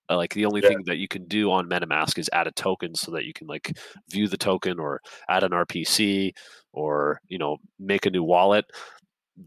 Uh, 0.10 0.18
like 0.18 0.34
the 0.36 0.46
only 0.46 0.62
yeah. 0.62 0.70
thing 0.70 0.84
that 0.86 0.98
you 0.98 1.08
can 1.08 1.26
do 1.26 1.52
on 1.52 1.68
MetaMask 1.68 2.20
is 2.20 2.30
add 2.32 2.46
a 2.46 2.52
token 2.52 2.94
so 2.94 3.12
that 3.12 3.26
you 3.26 3.34
can 3.34 3.48
like 3.48 3.76
view 4.12 4.28
the 4.28 4.38
token 4.38 4.80
or 4.80 5.02
add 5.28 5.44
an 5.44 5.52
RPC 5.52 6.32
or 6.74 7.20
you 7.28 7.40
know 7.40 7.58
make 7.80 8.06
a 8.06 8.12
new 8.12 8.24
wallet. 8.24 8.66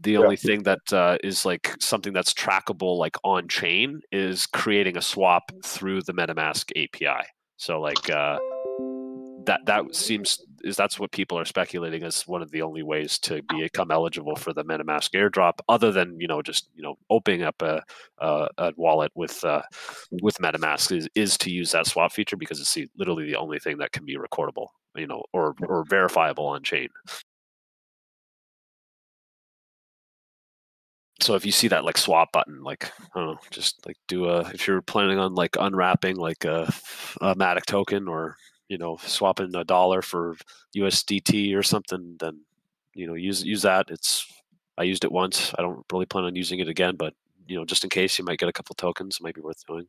The 0.01 0.13
yeah. 0.13 0.19
only 0.19 0.35
thing 0.35 0.63
that 0.63 0.91
uh, 0.91 1.17
is 1.23 1.45
like 1.45 1.73
something 1.79 2.11
that's 2.11 2.33
trackable 2.33 2.97
like 2.97 3.15
on 3.23 3.47
chain 3.47 4.01
is 4.11 4.45
creating 4.47 4.97
a 4.97 5.01
swap 5.01 5.51
through 5.63 6.01
the 6.01 6.13
MetaMask 6.13 6.71
API. 6.75 7.25
So 7.59 7.81
like 7.81 8.09
uh, 8.09 8.39
that 9.45 9.59
that 9.65 9.93
seems 9.93 10.41
is 10.63 10.77
that's 10.77 10.97
what 10.97 11.11
people 11.11 11.37
are 11.37 11.45
speculating 11.45 12.03
as 12.03 12.25
one 12.25 12.41
of 12.41 12.51
the 12.51 12.61
only 12.61 12.83
ways 12.83 13.19
to 13.19 13.41
become 13.49 13.91
eligible 13.91 14.35
for 14.35 14.53
the 14.53 14.63
MetaMask 14.63 15.11
airdrop, 15.11 15.59
other 15.67 15.91
than 15.91 16.17
you 16.19 16.27
know 16.27 16.41
just 16.41 16.69
you 16.73 16.81
know 16.81 16.97
opening 17.09 17.43
up 17.43 17.61
a 17.61 17.83
a, 18.19 18.47
a 18.57 18.73
wallet 18.77 19.11
with 19.13 19.43
uh, 19.43 19.61
with 20.21 20.37
MetaMask 20.37 20.95
is 20.95 21.09
is 21.15 21.37
to 21.39 21.51
use 21.51 21.71
that 21.73 21.85
swap 21.85 22.13
feature 22.13 22.37
because 22.37 22.61
it's 22.61 22.77
literally 22.97 23.25
the 23.25 23.35
only 23.35 23.59
thing 23.59 23.77
that 23.79 23.91
can 23.91 24.05
be 24.05 24.17
recordable, 24.17 24.67
you 24.95 25.07
know, 25.07 25.21
or 25.33 25.53
or 25.67 25.83
verifiable 25.83 26.47
on 26.47 26.63
chain. 26.63 26.87
So 31.21 31.35
if 31.35 31.45
you 31.45 31.51
see 31.51 31.67
that 31.69 31.85
like 31.85 31.97
swap 31.97 32.31
button, 32.31 32.63
like 32.63 32.91
I 33.15 33.19
don't 33.19 33.27
know, 33.33 33.39
just 33.51 33.85
like 33.85 33.97
do 34.07 34.29
a 34.29 34.41
if 34.49 34.67
you're 34.67 34.81
planning 34.81 35.19
on 35.19 35.35
like 35.35 35.55
unwrapping 35.59 36.15
like 36.15 36.45
a, 36.45 36.71
a 37.21 37.35
Matic 37.35 37.65
token 37.65 38.07
or 38.07 38.37
you 38.69 38.77
know 38.77 38.97
swapping 39.03 39.53
a 39.55 39.63
dollar 39.63 40.01
for 40.01 40.37
USDT 40.75 41.55
or 41.55 41.63
something, 41.63 42.15
then 42.19 42.41
you 42.93 43.07
know 43.07 43.15
use 43.15 43.43
use 43.43 43.63
that. 43.63 43.89
It's 43.89 44.25
I 44.77 44.83
used 44.83 45.03
it 45.03 45.11
once. 45.11 45.53
I 45.57 45.61
don't 45.61 45.85
really 45.91 46.05
plan 46.05 46.25
on 46.25 46.35
using 46.35 46.59
it 46.59 46.69
again, 46.69 46.95
but 46.95 47.13
you 47.47 47.57
know 47.57 47.65
just 47.65 47.83
in 47.83 47.89
case 47.89 48.17
you 48.17 48.25
might 48.25 48.39
get 48.39 48.49
a 48.49 48.53
couple 48.53 48.75
tokens, 48.75 49.17
it 49.19 49.23
might 49.23 49.35
be 49.35 49.41
worth 49.41 49.65
doing. 49.67 49.87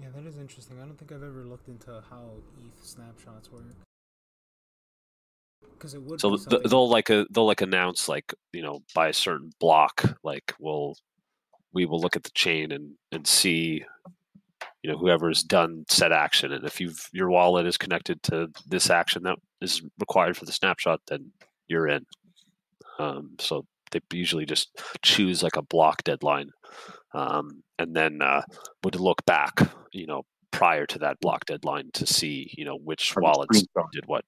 Yeah, 0.00 0.08
that 0.14 0.26
is 0.26 0.38
interesting. 0.38 0.78
I 0.80 0.84
don't 0.86 0.96
think 0.96 1.12
I've 1.12 1.22
ever 1.24 1.44
looked 1.44 1.68
into 1.68 2.02
how 2.08 2.30
ETH 2.64 2.84
snapshots 2.86 3.50
work 3.50 3.64
because 5.78 5.94
it 5.94 6.02
would. 6.02 6.20
So 6.20 6.36
th- 6.36 6.62
they'll 6.64 6.88
like 6.88 7.10
a 7.10 7.26
they'll 7.30 7.46
like 7.46 7.60
announce 7.60 8.08
like 8.08 8.34
you 8.52 8.62
know 8.62 8.82
by 8.94 9.08
a 9.08 9.12
certain 9.12 9.50
block 9.60 10.18
like 10.22 10.54
we'll 10.58 10.94
we 11.72 11.86
will 11.86 12.00
look 12.00 12.16
at 12.16 12.24
the 12.24 12.30
chain 12.30 12.72
and 12.72 12.94
and 13.12 13.26
see 13.26 13.84
you 14.82 14.90
know 14.90 14.98
whoever's 14.98 15.42
done 15.42 15.84
said 15.88 16.12
action. 16.12 16.52
And 16.52 16.64
if 16.64 16.80
you've 16.80 17.08
your 17.12 17.30
wallet 17.30 17.66
is 17.66 17.78
connected 17.78 18.22
to 18.24 18.48
this 18.66 18.90
action 18.90 19.22
that 19.24 19.38
is 19.60 19.82
required 19.98 20.36
for 20.36 20.44
the 20.44 20.52
snapshot 20.52 21.00
then 21.08 21.32
you're 21.68 21.88
in. 21.88 22.04
Um, 22.98 23.36
so 23.38 23.64
they 23.92 24.00
usually 24.12 24.44
just 24.44 24.80
choose 25.02 25.42
like 25.42 25.56
a 25.56 25.62
block 25.62 26.02
deadline 26.02 26.50
um, 27.14 27.62
and 27.78 27.94
then 27.94 28.20
uh, 28.20 28.42
would 28.84 28.98
look 28.98 29.24
back 29.24 29.60
you 29.92 30.06
know 30.06 30.22
prior 30.50 30.86
to 30.86 30.98
that 30.98 31.20
block 31.20 31.44
deadline 31.46 31.90
to 31.92 32.06
see 32.06 32.52
you 32.56 32.64
know 32.64 32.76
which 32.76 33.14
wallets 33.16 33.62
did 33.92 34.04
what 34.06 34.24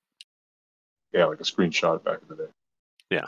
yeah, 1.12 1.24
like 1.24 1.41
a 1.41 1.45
screenshot 1.45 2.03
back 2.05 2.19
in 2.23 2.28
the 2.28 2.45
day. 2.45 2.51
Yeah. 3.11 3.27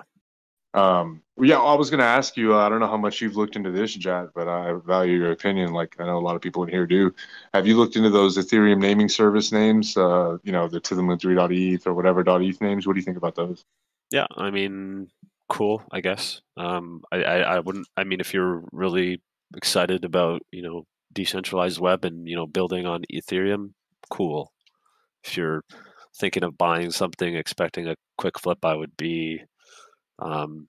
Um, 0.74 1.22
yeah, 1.38 1.58
I 1.58 1.74
was 1.74 1.90
going 1.90 2.00
to 2.00 2.06
ask 2.06 2.36
you. 2.36 2.56
I 2.56 2.68
don't 2.68 2.80
know 2.80 2.86
how 2.86 2.96
much 2.96 3.20
you've 3.20 3.36
looked 3.36 3.56
into 3.56 3.70
this, 3.70 3.94
Jat, 3.94 4.28
but 4.34 4.48
I 4.48 4.72
value 4.86 5.18
your 5.18 5.32
opinion. 5.32 5.72
Like 5.72 5.96
I 5.98 6.06
know 6.06 6.18
a 6.18 6.20
lot 6.20 6.36
of 6.36 6.40
people 6.40 6.62
in 6.62 6.70
here 6.70 6.86
do. 6.86 7.14
Have 7.52 7.66
you 7.66 7.76
looked 7.76 7.96
into 7.96 8.10
those 8.10 8.38
Ethereum 8.38 8.78
naming 8.78 9.08
service 9.08 9.52
names? 9.52 9.96
Uh, 9.96 10.38
you 10.44 10.52
know, 10.52 10.68
the 10.68 10.80
to 10.80 10.94
the 10.94 11.02
eth 11.02 11.86
or 11.86 11.94
whatever 11.94 12.20
eth 12.20 12.60
names. 12.60 12.86
What 12.86 12.94
do 12.94 13.00
you 13.00 13.04
think 13.04 13.18
about 13.18 13.34
those? 13.34 13.64
Yeah, 14.10 14.26
I 14.36 14.50
mean, 14.50 15.08
cool. 15.48 15.82
I 15.90 16.00
guess. 16.00 16.40
Um, 16.56 17.02
I, 17.12 17.22
I, 17.22 17.38
I 17.38 17.58
wouldn't. 17.60 17.88
I 17.96 18.04
mean, 18.04 18.20
if 18.20 18.32
you're 18.32 18.62
really 18.72 19.20
excited 19.54 20.04
about 20.04 20.42
you 20.52 20.62
know 20.62 20.86
decentralized 21.12 21.80
web 21.80 22.04
and 22.04 22.26
you 22.26 22.36
know 22.36 22.46
building 22.46 22.86
on 22.86 23.04
Ethereum, 23.12 23.72
cool. 24.10 24.52
If 25.24 25.36
you're 25.36 25.64
thinking 26.18 26.44
of 26.44 26.58
buying 26.58 26.90
something, 26.90 27.34
expecting 27.34 27.88
a 27.88 27.96
quick 28.18 28.38
flip, 28.38 28.64
I 28.64 28.74
would 28.74 28.96
be, 28.96 29.40
um, 30.18 30.68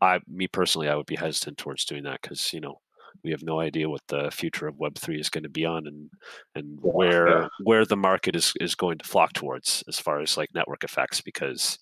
I 0.00 0.20
me 0.28 0.48
personally, 0.48 0.88
I 0.88 0.96
would 0.96 1.06
be 1.06 1.16
hesitant 1.16 1.58
towards 1.58 1.84
doing 1.84 2.04
that 2.04 2.20
because 2.22 2.52
you 2.52 2.60
know 2.60 2.78
we 3.24 3.30
have 3.30 3.42
no 3.42 3.60
idea 3.60 3.88
what 3.88 4.00
the 4.08 4.30
future 4.30 4.66
of 4.66 4.78
Web 4.78 4.96
three 4.96 5.20
is 5.20 5.28
going 5.28 5.44
to 5.44 5.50
be 5.50 5.64
on, 5.64 5.86
and 5.86 6.10
and 6.54 6.78
yeah, 6.82 6.90
where 6.90 7.28
yeah. 7.28 7.48
where 7.62 7.84
the 7.84 7.96
market 7.96 8.34
is 8.36 8.52
is 8.60 8.74
going 8.74 8.98
to 8.98 9.04
flock 9.04 9.32
towards 9.32 9.84
as 9.88 9.98
far 9.98 10.20
as 10.20 10.36
like 10.36 10.48
network 10.54 10.84
effects. 10.84 11.20
Because 11.20 11.78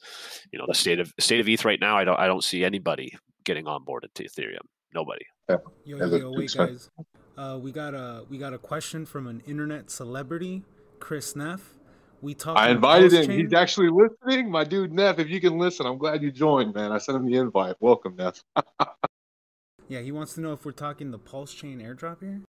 you 0.52 0.58
know 0.58 0.66
the 0.68 0.74
state 0.74 1.00
of 1.00 1.12
state 1.18 1.40
of 1.40 1.48
ETH 1.48 1.64
right 1.64 1.80
now, 1.80 1.96
I 1.96 2.04
don't 2.04 2.18
I 2.18 2.26
don't 2.26 2.44
see 2.44 2.64
anybody 2.64 3.16
getting 3.44 3.64
onboarded 3.64 4.12
to 4.14 4.24
Ethereum. 4.24 4.66
Nobody. 4.94 5.24
Yeah. 5.48 5.56
Yo, 5.84 5.98
yo, 5.98 6.16
yo 6.16 6.32
wait, 6.32 6.52
guys. 6.54 6.90
Uh, 7.38 7.58
we 7.60 7.72
got 7.72 7.94
a 7.94 8.24
we 8.28 8.38
got 8.38 8.52
a 8.52 8.58
question 8.58 9.06
from 9.06 9.26
an 9.26 9.42
internet 9.46 9.90
celebrity, 9.90 10.62
Chris 10.98 11.34
Neff. 11.34 11.74
We 12.22 12.34
talked. 12.34 12.58
I 12.58 12.70
invited 12.70 13.12
him. 13.12 13.30
He's 13.30 13.52
actually 13.52 13.88
listening. 13.88 14.50
My 14.50 14.64
dude 14.64 14.92
Neff, 14.92 15.18
if 15.18 15.28
you 15.28 15.40
can 15.40 15.58
listen, 15.58 15.86
I'm 15.86 15.98
glad 15.98 16.22
you 16.22 16.30
joined, 16.30 16.74
man. 16.74 16.92
I 16.92 16.98
sent 16.98 17.16
him 17.16 17.26
the 17.26 17.36
invite. 17.36 17.76
Welcome, 17.80 18.16
Neff. 18.16 18.42
yeah, 19.88 20.00
he 20.00 20.12
wants 20.12 20.34
to 20.34 20.40
know 20.40 20.52
if 20.52 20.64
we're 20.64 20.72
talking 20.72 21.10
the 21.10 21.18
Pulse 21.18 21.54
Chain 21.54 21.80
airdrop 21.80 22.20
here. 22.20 22.42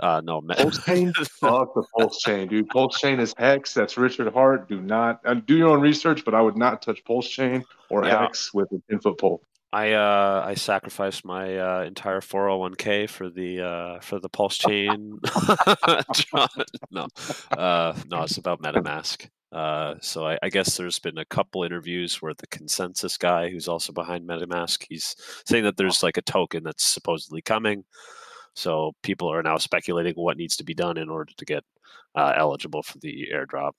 Uh, 0.00 0.20
no, 0.24 0.40
man. 0.40 0.56
Pulse 0.56 0.84
Chain. 0.84 1.12
Fuck 1.40 1.74
the 1.74 1.84
Pulse 1.96 2.18
Chain, 2.20 2.48
dude. 2.48 2.68
Pulse 2.68 2.98
Chain 2.98 3.20
is 3.20 3.32
hex. 3.38 3.74
That's 3.74 3.96
Richard 3.96 4.32
Heart. 4.32 4.68
Do 4.68 4.80
not 4.80 5.20
uh, 5.24 5.34
do 5.34 5.56
your 5.56 5.68
own 5.68 5.80
research, 5.80 6.24
but 6.24 6.34
I 6.34 6.40
would 6.40 6.56
not 6.56 6.82
touch 6.82 7.04
Pulse 7.04 7.28
Chain 7.28 7.64
or 7.90 8.04
yeah. 8.04 8.22
hex 8.22 8.52
with 8.52 8.72
a 8.72 8.82
ten 8.90 8.98
foot 8.98 9.18
pole. 9.18 9.40
I 9.74 9.90
uh, 9.90 10.44
I 10.46 10.54
sacrificed 10.54 11.24
my 11.24 11.58
uh, 11.58 11.82
entire 11.82 12.20
401k 12.20 13.10
for 13.10 13.28
the 13.28 13.60
uh, 13.60 14.00
for 14.00 14.20
the 14.20 14.28
pulse 14.28 14.56
chain. 14.56 15.18
no, 16.92 17.08
uh, 17.50 17.92
no, 18.08 18.22
it's 18.22 18.36
about 18.36 18.62
MetaMask. 18.62 19.28
Uh, 19.50 19.96
so 20.00 20.28
I, 20.28 20.38
I, 20.44 20.48
guess 20.48 20.76
there's 20.76 21.00
been 21.00 21.18
a 21.18 21.24
couple 21.24 21.64
interviews 21.64 22.22
where 22.22 22.34
the 22.34 22.46
ConsenSys 22.48 23.18
guy, 23.18 23.50
who's 23.50 23.66
also 23.66 23.92
behind 23.92 24.28
MetaMask, 24.28 24.84
he's 24.88 25.16
saying 25.44 25.64
that 25.64 25.76
there's 25.76 26.04
like 26.04 26.16
a 26.16 26.22
token 26.22 26.62
that's 26.62 26.84
supposedly 26.84 27.42
coming. 27.42 27.84
So 28.54 28.92
people 29.02 29.28
are 29.32 29.42
now 29.42 29.58
speculating 29.58 30.14
what 30.14 30.36
needs 30.36 30.56
to 30.56 30.64
be 30.64 30.74
done 30.74 30.98
in 30.98 31.08
order 31.08 31.32
to 31.36 31.44
get 31.44 31.64
uh, 32.14 32.32
eligible 32.36 32.84
for 32.84 32.98
the 32.98 33.28
airdrop. 33.34 33.72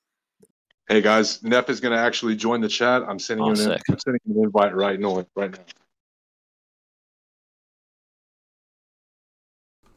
Hey 0.90 1.02
guys, 1.02 1.42
Neff 1.42 1.70
is 1.70 1.80
going 1.80 1.94
to 1.94 2.02
actually 2.02 2.36
join 2.36 2.60
the 2.60 2.70
chat. 2.70 3.02
I'm 3.08 3.18
sending 3.18 3.46
oh, 3.46 3.54
you 3.54 3.72
an, 3.72 3.80
I'm 3.90 4.00
sending 4.00 4.22
you 4.26 4.40
an 4.40 4.44
invite 4.46 4.76
right 4.76 5.00
now. 5.00 5.26
Right 5.36 5.52
now. 5.52 5.60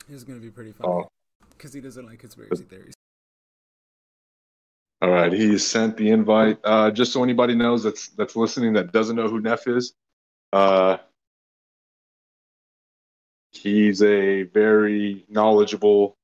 Is 0.09 0.25
going 0.25 0.39
to 0.39 0.45
be 0.45 0.51
pretty 0.51 0.73
funny 0.73 1.05
because 1.51 1.73
oh. 1.73 1.79
he 1.79 1.81
doesn't 1.81 2.07
like 2.07 2.19
conspiracy 2.19 2.65
theories. 2.65 2.95
All 5.01 5.11
right, 5.11 5.33
he 5.33 5.59
sent 5.59 5.97
the 5.97 6.11
invite. 6.11 6.59
Uh, 6.65 6.91
just 6.91 7.13
so 7.13 7.23
anybody 7.23 7.55
knows 7.55 7.85
that's 7.85 8.09
that's 8.09 8.35
listening 8.35 8.73
that 8.73 8.93
doesn't 8.93 9.15
know 9.15 9.29
who 9.29 9.41
Neff 9.41 9.69
is, 9.69 9.93
uh, 10.53 10.97
he's 13.53 14.03
a 14.03 14.43
very 14.43 15.25
knowledgeable 15.29 16.17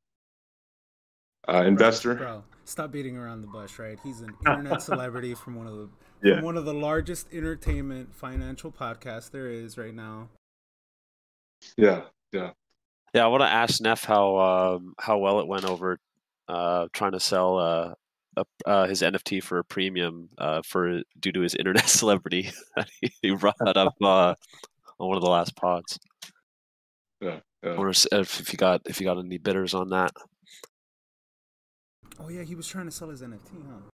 uh, 1.48 1.62
investor. 1.65 2.15
Bro, 2.15 2.44
stop 2.65 2.90
beating 2.90 3.16
around 3.16 3.43
the 3.43 3.47
bush, 3.47 3.78
right? 3.78 3.98
He's 4.02 4.20
an 4.20 4.35
internet 4.47 4.82
celebrity 4.82 5.35
from 5.35 5.55
one 5.55 5.66
of 5.66 5.77
the 5.77 5.89
yeah. 6.23 6.36
from 6.36 6.44
one 6.44 6.56
of 6.56 6.65
the 6.65 6.74
largest 6.74 7.28
entertainment 7.32 8.15
financial 8.15 8.73
podcasts 8.73 9.31
there 9.31 9.48
is 9.48 9.78
right 9.78 9.94
now. 9.94 10.28
Yeah, 11.77 12.02
yeah. 12.32 12.51
Yeah, 13.15 13.24
I 13.24 13.28
want 13.28 13.43
to 13.43 13.49
ask 13.49 13.81
Neff 13.81 14.05
how 14.05 14.36
um, 14.39 14.95
how 14.99 15.19
well 15.19 15.39
it 15.39 15.47
went 15.47 15.65
over 15.65 15.99
uh, 16.49 16.89
trying 16.93 17.12
to 17.12 17.20
sell 17.20 17.59
uh, 17.59 17.95
a, 18.36 18.45
uh, 18.66 18.86
his 18.89 19.03
NFT 19.03 19.41
for 19.41 19.59
a 19.61 19.65
premium 19.65 20.28
uh, 20.36 20.62
for 20.65 21.01
due 21.20 21.31
to 21.31 21.41
his 21.41 21.55
internet 21.55 21.89
celebrity 21.89 22.51
that 22.74 22.89
he 23.23 23.31
brought 23.31 23.57
that 23.61 23.77
up 23.77 23.95
uh, 24.03 24.35
on 24.99 25.09
one 25.09 25.16
of 25.16 25.23
the 25.23 25.31
last 25.31 25.55
pods. 25.55 25.99
Yeah, 27.20 27.39
yeah. 27.62 27.77
Or 27.77 27.89
if, 27.91 28.05
if 28.12 28.53
you 28.53 28.57
got 28.57 28.82
if 28.86 29.01
you 29.01 29.07
got 29.07 29.19
any 29.19 29.39
bidders 29.39 29.74
on 29.74 29.91
that. 29.91 30.12
Oh 32.19 32.28
yeah, 32.28 32.43
he 32.43 32.57
was 32.57 32.66
trying 32.66 32.86
to 32.86 32.93
sell 32.93 33.11
his 33.11 33.23
NFT, 33.23 33.65
huh? 33.69 33.91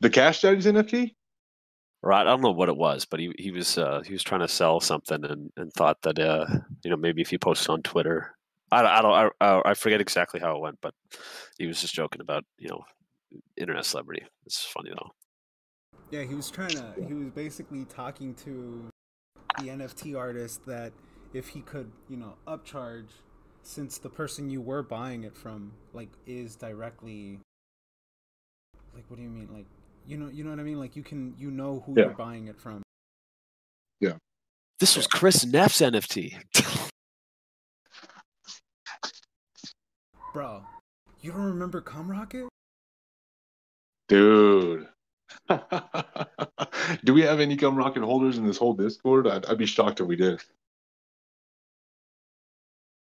The 0.00 0.10
Cash 0.10 0.40
Daddy's 0.40 0.66
NFT? 0.66 1.14
Right, 2.04 2.22
I 2.22 2.24
don't 2.24 2.40
know 2.40 2.50
what 2.50 2.68
it 2.68 2.76
was, 2.76 3.04
but 3.04 3.20
he 3.20 3.32
he 3.38 3.52
was 3.52 3.78
uh, 3.78 4.02
he 4.04 4.12
was 4.12 4.24
trying 4.24 4.40
to 4.40 4.48
sell 4.48 4.80
something 4.80 5.24
and, 5.24 5.52
and 5.56 5.72
thought 5.72 6.02
that 6.02 6.18
uh, 6.18 6.46
you 6.82 6.90
know 6.90 6.96
maybe 6.96 7.22
if 7.22 7.30
he 7.30 7.38
posted 7.38 7.70
on 7.70 7.82
Twitter, 7.82 8.34
I, 8.72 8.84
I 8.84 9.02
don't 9.02 9.32
I, 9.40 9.62
I 9.64 9.74
forget 9.74 10.00
exactly 10.00 10.40
how 10.40 10.56
it 10.56 10.60
went, 10.60 10.78
but 10.82 10.94
he 11.58 11.66
was 11.66 11.80
just 11.80 11.94
joking 11.94 12.20
about 12.20 12.44
you 12.58 12.68
know 12.68 12.82
internet 13.56 13.84
celebrity. 13.84 14.24
It's 14.46 14.64
funny 14.64 14.90
though. 14.90 15.10
Yeah, 16.10 16.24
he 16.24 16.34
was 16.34 16.50
trying 16.50 16.70
to. 16.70 16.92
He 17.06 17.14
was 17.14 17.30
basically 17.30 17.84
talking 17.84 18.34
to 18.46 18.84
the 19.58 19.68
NFT 19.68 20.18
artist 20.18 20.66
that 20.66 20.92
if 21.32 21.48
he 21.48 21.60
could, 21.60 21.90
you 22.08 22.16
know, 22.16 22.34
upcharge 22.48 23.10
since 23.62 23.98
the 23.98 24.08
person 24.08 24.50
you 24.50 24.60
were 24.60 24.82
buying 24.82 25.22
it 25.22 25.36
from 25.36 25.72
like 25.92 26.10
is 26.26 26.56
directly 26.56 27.38
like 28.94 29.04
what 29.08 29.16
do 29.16 29.22
you 29.22 29.28
mean 29.28 29.48
like 29.52 29.66
you 30.06 30.16
know 30.16 30.28
you 30.28 30.44
know 30.44 30.50
what 30.50 30.60
I 30.60 30.62
mean 30.62 30.78
like 30.78 30.96
you 30.96 31.02
can 31.02 31.34
you 31.38 31.50
know 31.50 31.82
who 31.86 31.94
yeah. 31.96 32.04
you're 32.04 32.14
buying 32.14 32.48
it 32.48 32.58
from. 32.58 32.82
Yeah. 34.00 34.14
This 34.80 34.96
was 34.96 35.06
Chris 35.06 35.44
Neff's 35.44 35.80
NFT. 35.80 36.34
Bro, 40.32 40.62
you 41.20 41.30
don't 41.30 41.42
remember 41.42 41.80
Cum 41.80 42.10
Rocket? 42.10 42.48
Dude. 44.08 44.88
Do 45.48 47.14
we 47.14 47.22
have 47.22 47.40
any 47.40 47.56
Cum 47.56 47.76
Rocket 47.76 48.02
holders 48.02 48.38
in 48.38 48.46
this 48.46 48.56
whole 48.56 48.74
Discord? 48.74 49.26
I'd, 49.26 49.44
I'd 49.46 49.58
be 49.58 49.66
shocked 49.66 50.00
if 50.00 50.06
we 50.06 50.16
did. 50.16 50.40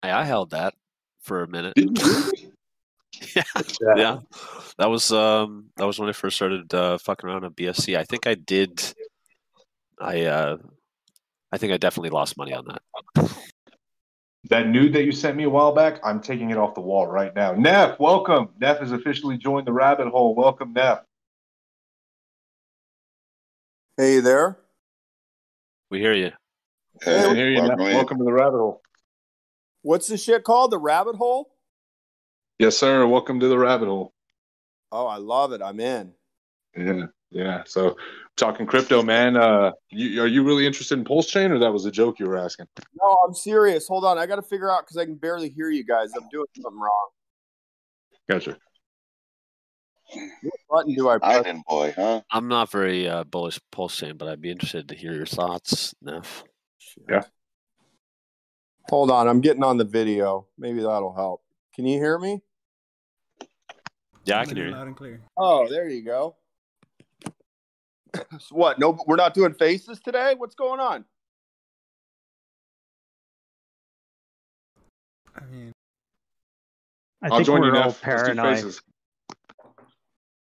Hey, 0.01 0.11
I 0.11 0.23
held 0.23 0.49
that 0.49 0.73
for 1.21 1.43
a 1.43 1.47
minute. 1.47 1.73
Yeah. 3.35 3.43
yeah, 3.95 4.19
that 4.77 4.89
was 4.89 5.11
um 5.11 5.65
that 5.77 5.85
was 5.85 5.99
when 5.99 6.09
I 6.09 6.13
first 6.13 6.35
started 6.35 6.73
uh, 6.73 6.97
fucking 6.97 7.29
around 7.29 7.45
on 7.45 7.53
BSC. 7.53 7.97
I 7.97 8.03
think 8.03 8.27
I 8.27 8.35
did. 8.35 8.81
I 9.99 10.23
uh, 10.23 10.57
I 11.51 11.57
think 11.57 11.73
I 11.73 11.77
definitely 11.77 12.09
lost 12.09 12.37
money 12.37 12.53
on 12.53 12.65
that. 12.65 13.31
That 14.49 14.67
nude 14.67 14.93
that 14.93 15.03
you 15.03 15.11
sent 15.11 15.37
me 15.37 15.43
a 15.43 15.49
while 15.49 15.71
back, 15.71 15.99
I'm 16.03 16.19
taking 16.19 16.49
it 16.49 16.57
off 16.57 16.73
the 16.73 16.81
wall 16.81 17.05
right 17.05 17.33
now. 17.35 17.53
Neff, 17.53 17.99
welcome. 17.99 18.49
Neff 18.59 18.79
has 18.79 18.91
officially 18.91 19.37
joined 19.37 19.67
the 19.67 19.73
rabbit 19.73 20.07
hole. 20.07 20.33
Welcome, 20.33 20.73
Neff. 20.73 20.99
Hey 23.97 24.19
there. 24.19 24.57
We 25.91 25.99
hear 25.99 26.13
you. 26.13 26.31
Hey, 27.01 27.27
we 27.27 27.35
hear 27.35 27.49
you. 27.49 27.61
Neff. 27.61 27.77
Welcome 27.77 28.17
to 28.17 28.23
the 28.23 28.33
rabbit 28.33 28.57
hole. 28.57 28.81
What's 29.83 30.07
the 30.07 30.17
shit 30.17 30.43
called? 30.43 30.71
The 30.71 30.79
rabbit 30.79 31.15
hole? 31.15 31.51
Yes, 32.61 32.77
sir. 32.77 33.07
Welcome 33.07 33.39
to 33.39 33.47
the 33.47 33.57
rabbit 33.57 33.87
hole. 33.87 34.13
Oh, 34.91 35.07
I 35.07 35.17
love 35.17 35.51
it. 35.51 35.63
I'm 35.63 35.79
in. 35.79 36.13
Yeah, 36.77 37.05
yeah. 37.31 37.63
So 37.65 37.97
talking 38.37 38.67
crypto, 38.67 39.01
man. 39.01 39.35
Uh, 39.35 39.71
you, 39.89 40.21
are 40.21 40.27
you 40.27 40.43
really 40.43 40.67
interested 40.67 40.99
in 40.99 41.03
Pulse 41.03 41.25
Chain, 41.25 41.51
or 41.51 41.57
that 41.57 41.73
was 41.73 41.85
a 41.85 41.91
joke 41.91 42.19
you 42.19 42.27
were 42.27 42.37
asking? 42.37 42.67
No, 43.01 43.17
I'm 43.25 43.33
serious. 43.33 43.87
Hold 43.87 44.05
on, 44.05 44.19
I 44.19 44.27
got 44.27 44.35
to 44.35 44.43
figure 44.43 44.69
out 44.69 44.83
because 44.83 44.97
I 44.97 45.05
can 45.05 45.15
barely 45.15 45.49
hear 45.49 45.71
you 45.71 45.83
guys. 45.83 46.11
I'm 46.15 46.29
doing 46.31 46.45
something 46.61 46.79
wrong. 46.79 47.09
Gotcha. 48.29 48.57
What 50.43 50.59
button 50.69 50.93
do 50.93 51.09
I 51.09 51.17
press? 51.17 51.39
Ivan 51.39 51.63
boy, 51.67 51.93
huh? 51.95 52.21
I'm 52.29 52.47
not 52.47 52.69
very 52.69 53.09
uh, 53.09 53.23
bullish 53.23 53.59
Pulse 53.71 53.97
Chain, 53.97 54.17
but 54.17 54.27
I'd 54.27 54.39
be 54.39 54.51
interested 54.51 54.87
to 54.89 54.93
hear 54.93 55.13
your 55.13 55.25
thoughts, 55.25 55.95
Neff. 55.99 56.43
Yeah. 57.09 57.23
Hold 58.89 59.09
on, 59.09 59.27
I'm 59.27 59.41
getting 59.41 59.63
on 59.63 59.77
the 59.77 59.83
video. 59.83 60.45
Maybe 60.59 60.81
that'll 60.81 61.15
help. 61.15 61.41
Can 61.73 61.87
you 61.87 61.97
hear 61.97 62.19
me? 62.19 62.43
Yeah, 64.25 64.39
I 64.39 64.45
can 64.45 64.55
hear 64.55 64.67
you. 64.67 64.71
Loud 64.71 64.87
and 64.87 64.95
clear. 64.95 65.21
Oh, 65.37 65.67
there 65.67 65.89
you 65.89 66.03
go. 66.03 66.35
so 68.15 68.55
what? 68.55 68.79
No, 68.79 68.97
we're 69.07 69.15
not 69.15 69.33
doing 69.33 69.53
faces 69.53 69.99
today. 69.99 70.35
What's 70.37 70.55
going 70.55 70.79
on? 70.79 71.05
I 75.35 75.45
mean, 75.45 75.71
I 77.23 77.27
I'll 77.27 77.37
think 77.37 77.45
join 77.45 77.61
we're 77.61 77.75
you 77.75 77.81
all 77.81 77.93
paranoid. 77.93 78.75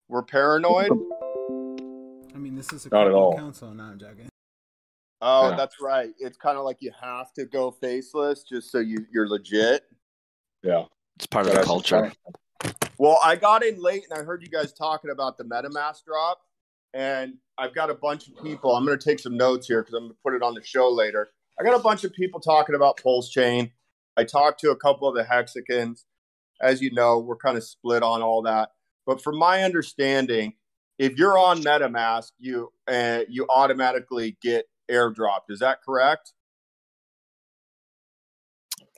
We're 0.07 0.23
paranoid. 0.23 0.91
I 2.33 2.37
mean, 2.37 2.55
this 2.55 2.71
is 2.73 2.85
a 2.85 2.89
not 2.89 3.07
at 3.07 3.13
all. 3.13 3.35
council. 3.35 3.73
Now 3.73 3.85
I'm 3.85 3.99
joking. 3.99 4.29
Oh, 5.21 5.49
yeah. 5.49 5.55
that's 5.55 5.81
right. 5.81 6.09
It's 6.19 6.37
kind 6.37 6.57
of 6.57 6.65
like 6.65 6.77
you 6.81 6.91
have 7.01 7.33
to 7.33 7.45
go 7.45 7.71
faceless 7.71 8.43
just 8.43 8.71
so 8.71 8.79
you 8.79 9.05
you're 9.11 9.27
legit. 9.27 9.83
Yeah, 10.61 10.83
it's 11.15 11.25
part 11.25 11.47
of 11.47 11.53
the 11.53 11.63
culture. 11.63 12.11
Well, 12.97 13.19
I 13.23 13.35
got 13.35 13.63
in 13.63 13.81
late 13.81 14.05
and 14.09 14.19
I 14.19 14.23
heard 14.23 14.41
you 14.41 14.49
guys 14.49 14.71
talking 14.73 15.11
about 15.11 15.37
the 15.37 15.43
MetaMask 15.43 16.05
drop, 16.05 16.39
and 16.93 17.35
I've 17.57 17.75
got 17.75 17.89
a 17.89 17.93
bunch 17.93 18.27
of 18.27 18.41
people. 18.41 18.75
I'm 18.75 18.85
going 18.85 18.97
to 18.97 19.03
take 19.03 19.19
some 19.19 19.35
notes 19.35 19.67
here 19.67 19.81
because 19.81 19.93
I'm 19.93 20.03
going 20.03 20.11
to 20.11 20.17
put 20.23 20.33
it 20.33 20.41
on 20.41 20.53
the 20.53 20.63
show 20.63 20.89
later. 20.89 21.29
I 21.59 21.63
got 21.63 21.77
a 21.77 21.83
bunch 21.83 22.03
of 22.03 22.13
people 22.13 22.39
talking 22.39 22.75
about 22.75 23.01
Pulse 23.01 23.29
Chain. 23.29 23.71
I 24.17 24.23
talked 24.23 24.59
to 24.61 24.71
a 24.71 24.75
couple 24.75 25.07
of 25.07 25.15
the 25.15 25.23
Hexicans. 25.23 26.05
As 26.61 26.81
you 26.81 26.91
know, 26.91 27.19
we're 27.19 27.35
kind 27.35 27.57
of 27.57 27.63
split 27.63 28.01
on 28.01 28.21
all 28.21 28.41
that. 28.43 28.69
But 29.05 29.21
from 29.21 29.37
my 29.37 29.63
understanding, 29.63 30.53
if 30.97 31.17
you're 31.17 31.37
on 31.37 31.61
MetaMask, 31.61 32.31
you 32.39 32.71
uh, 32.87 33.21
you 33.27 33.45
automatically 33.49 34.37
get 34.41 34.65
airdropped. 34.89 35.49
Is 35.49 35.59
that 35.59 35.81
correct? 35.83 36.33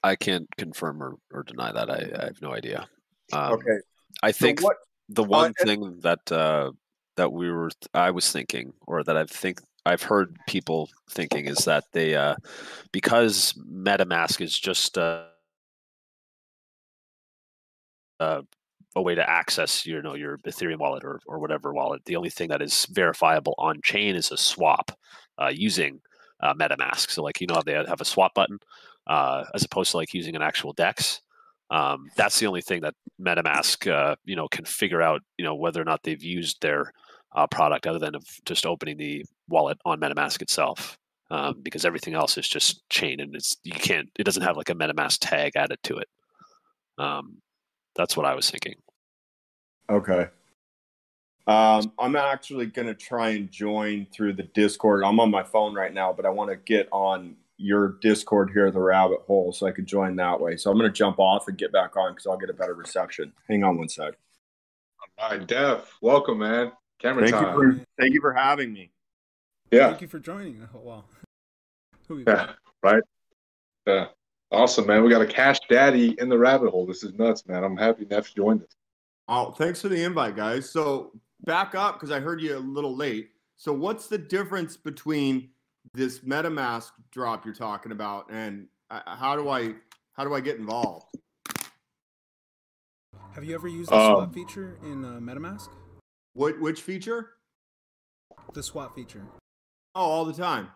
I 0.04 0.16
can't 0.16 0.48
confirm 0.58 1.02
or, 1.02 1.16
or 1.34 1.44
deny 1.44 1.72
that. 1.72 1.90
I, 1.90 2.22
I 2.22 2.26
have 2.26 2.42
no 2.42 2.54
idea. 2.54 2.88
Um, 3.34 3.54
okay. 3.54 3.78
I 4.24 4.32
think 4.32 4.60
so 4.60 4.66
what, 4.66 4.78
the 5.10 5.24
one 5.24 5.54
uh, 5.60 5.64
thing 5.64 6.00
that 6.02 6.32
uh, 6.32 6.72
that 7.16 7.32
we 7.32 7.52
were 7.52 7.70
I 7.94 8.12
was 8.12 8.32
thinking, 8.32 8.74
or 8.86 9.04
that 9.04 9.18
I 9.18 9.26
think 9.26 9.60
I've 9.86 10.04
heard 10.04 10.38
people 10.48 10.90
thinking, 11.10 11.46
is 11.46 11.66
that 11.66 11.86
they 11.94 12.16
uh, 12.16 12.36
because 12.92 13.54
MetaMask 13.54 14.42
is 14.42 14.58
just 14.58 14.98
uh, 14.98 15.26
uh, 18.20 18.42
a 18.96 19.02
way 19.02 19.16
to 19.16 19.30
access 19.30 19.86
you 19.86 20.02
know 20.02 20.16
your 20.16 20.38
Ethereum 20.40 20.80
wallet 20.80 21.04
or, 21.04 21.20
or 21.28 21.40
whatever 21.40 21.74
wallet. 21.74 22.04
The 22.06 22.16
only 22.16 22.30
thing 22.30 22.50
that 22.50 22.62
is 22.62 22.86
verifiable 22.92 23.56
on 23.58 23.82
chain 23.84 24.16
is 24.16 24.32
a 24.32 24.38
swap 24.38 24.92
uh, 25.38 25.52
using 25.54 26.02
uh, 26.42 26.54
MetaMask. 26.54 27.12
So 27.12 27.24
like 27.24 27.42
you 27.42 27.48
know 27.48 27.62
they 27.66 27.74
have 27.74 28.02
a 28.02 28.06
swap 28.06 28.34
button 28.34 28.60
uh, 29.08 29.46
as 29.54 29.64
opposed 29.64 29.92
to 29.92 29.98
like 29.98 30.14
using 30.14 30.36
an 30.36 30.42
actual 30.42 30.74
DEX. 30.74 31.22
Um, 31.70 32.10
that's 32.16 32.40
the 32.40 32.48
only 32.48 32.62
thing 32.62 32.82
that 32.82 32.96
MetaMask 33.20 33.92
uh, 33.92 34.16
you 34.26 34.36
know 34.36 34.48
can 34.48 34.66
figure 34.66 35.02
out 35.02 35.22
you 35.38 35.46
know 35.46 35.56
whether 35.56 35.82
or 35.82 35.86
not 35.86 36.04
they've 36.04 36.24
used 36.24 36.62
their 36.62 36.94
uh, 37.36 37.48
product 37.48 37.88
other 37.88 38.00
than 38.00 38.16
of 38.16 38.24
just 38.46 38.66
opening 38.66 38.98
the 38.98 39.26
wallet 39.50 39.78
on 39.86 40.00
MetaMask 40.00 40.42
itself. 40.42 40.98
Um, 41.30 41.60
because 41.62 41.84
everything 41.84 42.14
else 42.14 42.38
is 42.38 42.48
just 42.48 42.88
chain 42.90 43.20
and 43.20 43.36
it's 43.36 43.58
you 43.66 43.74
can't 43.74 44.10
it 44.18 44.24
doesn't 44.24 44.44
have 44.44 44.56
like 44.56 44.70
a 44.70 44.74
MetaMask 44.74 45.18
tag 45.20 45.58
added 45.58 45.80
to 45.84 45.98
it. 45.98 46.08
Um, 46.98 47.42
that's 47.96 48.16
what 48.16 48.26
I 48.26 48.34
was 48.34 48.50
thinking. 48.50 48.76
Okay. 49.90 50.28
Um, 51.48 51.94
I'm 51.98 52.16
actually 52.18 52.66
going 52.66 52.88
to 52.88 52.94
try 52.94 53.30
and 53.30 53.50
join 53.50 54.06
through 54.14 54.34
the 54.34 54.44
Discord. 54.44 55.04
I'm 55.04 55.20
on 55.20 55.32
my 55.32 55.44
phone 55.44 55.74
right 55.74 55.94
now, 55.94 56.12
but 56.12 56.26
I 56.26 56.30
want 56.30 56.50
to 56.50 56.58
get 56.58 56.90
on 56.92 57.38
your 57.58 57.98
Discord 58.02 58.52
here, 58.54 58.72
the 58.72 58.80
rabbit 58.80 59.20
hole, 59.28 59.52
so 59.52 59.66
I 59.66 59.72
could 59.72 59.86
join 59.86 60.16
that 60.18 60.40
way. 60.40 60.58
So 60.58 60.72
I'm 60.72 60.78
going 60.78 60.90
to 60.90 60.96
jump 60.96 61.20
off 61.20 61.48
and 61.48 61.58
get 61.58 61.72
back 61.72 61.98
on 61.98 62.14
because 62.14 62.28
I'll 62.28 62.38
get 62.38 62.50
a 62.50 62.54
better 62.54 62.76
reception. 62.76 63.34
Hang 63.50 63.64
on 63.64 63.78
one 63.78 63.90
sec. 63.90 64.14
All 65.18 65.30
right, 65.30 65.50
Neff, 65.50 65.98
welcome, 66.02 66.40
man. 66.40 66.72
Camera 67.00 67.24
thank 67.24 67.36
time. 67.36 67.60
You 67.60 67.74
for, 67.74 67.86
thank 68.00 68.14
you 68.14 68.22
for 68.22 68.34
having 68.34 68.72
me. 68.74 68.92
Yeah. 69.72 69.90
Thank 69.90 70.02
you 70.02 70.08
for 70.08 70.20
joining. 70.20 70.68
Oh, 70.76 70.80
wow. 70.80 71.04
yeah, 72.10 72.52
right. 72.84 73.04
Yeah. 73.86 74.08
Awesome, 74.52 74.86
man. 74.86 75.04
We 75.04 75.10
got 75.10 75.22
a 75.22 75.28
cash 75.28 75.60
daddy 75.70 76.16
in 76.20 76.30
the 76.30 76.38
rabbit 76.38 76.70
hole. 76.70 76.86
This 76.86 77.04
is 77.04 77.14
nuts, 77.14 77.46
man. 77.48 77.64
I'm 77.64 77.76
happy 77.76 78.06
Neff 78.10 78.34
joined 78.34 78.64
us. 78.64 78.70
Oh, 79.28 79.52
thanks 79.52 79.82
for 79.82 79.90
the 79.90 80.02
invite, 80.02 80.36
guys. 80.36 80.70
So 80.70 81.12
back 81.44 81.76
up 81.76 81.96
because 81.96 82.12
I 82.12 82.20
heard 82.20 82.42
you 82.42 82.58
a 82.58 82.60
little 82.60 82.96
late. 82.96 83.32
So 83.58 83.74
what's 83.74 84.08
the 84.08 84.18
difference 84.18 84.78
between 84.78 85.50
this 85.94 86.20
MetaMask 86.20 86.92
drop 87.12 87.46
you're 87.46 87.54
talking 87.54 87.92
about 87.92 88.30
and 88.32 88.68
uh, 88.90 89.02
how 89.06 89.36
do 89.36 89.50
I 89.50 89.76
how 90.14 90.24
do 90.24 90.34
I 90.34 90.42
get 90.42 90.58
involved? 90.58 91.06
Have 93.34 93.44
you 93.44 93.54
ever 93.54 93.68
used 93.68 93.92
the 93.92 93.96
um, 93.96 94.16
swap 94.16 94.34
feature 94.34 94.78
in 94.84 95.06
uh, 95.06 95.20
MetaMask? 95.20 95.70
What 96.34 96.60
which 96.60 96.82
feature? 96.82 97.32
The 98.54 98.64
swap 98.64 98.96
feature. 98.96 99.24
Oh, 99.94 100.02
all 100.02 100.26
the 100.26 100.34
time. 100.34 100.70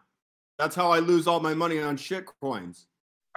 That's 0.60 0.76
how 0.76 0.92
I 0.92 1.00
lose 1.00 1.28
all 1.28 1.40
my 1.40 1.54
money 1.54 1.80
on 1.80 1.98
shit 1.98 2.26
coins. 2.42 2.88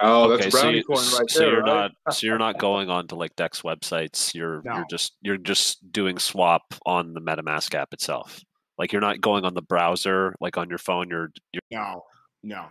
Oh, 0.01 0.27
that's 0.27 0.41
okay, 0.41 0.49
brownie 0.49 0.71
so 0.71 0.75
you, 0.77 0.83
coin 0.83 1.17
right 1.17 1.29
so 1.29 1.39
there. 1.39 1.51
You're 1.53 1.61
right? 1.63 1.91
not 2.05 2.15
so 2.15 2.27
you're 2.27 2.37
not 2.37 2.59
going 2.59 2.89
on 2.89 3.07
to 3.07 3.15
like 3.15 3.35
Dex 3.35 3.61
websites. 3.61 4.33
You're 4.33 4.61
no. 4.63 4.75
you're 4.75 4.85
just 4.89 5.13
you're 5.21 5.37
just 5.37 5.91
doing 5.91 6.19
swap 6.19 6.73
on 6.85 7.13
the 7.13 7.21
MetaMask 7.21 7.73
app 7.73 7.93
itself. 7.93 8.41
Like 8.77 8.91
you're 8.91 9.01
not 9.01 9.21
going 9.21 9.45
on 9.45 9.53
the 9.53 9.61
browser, 9.61 10.35
like 10.41 10.57
on 10.57 10.69
your 10.69 10.77
phone. 10.77 11.09
You're, 11.09 11.31
you're... 11.53 11.61
no, 11.71 12.03
no. 12.43 12.65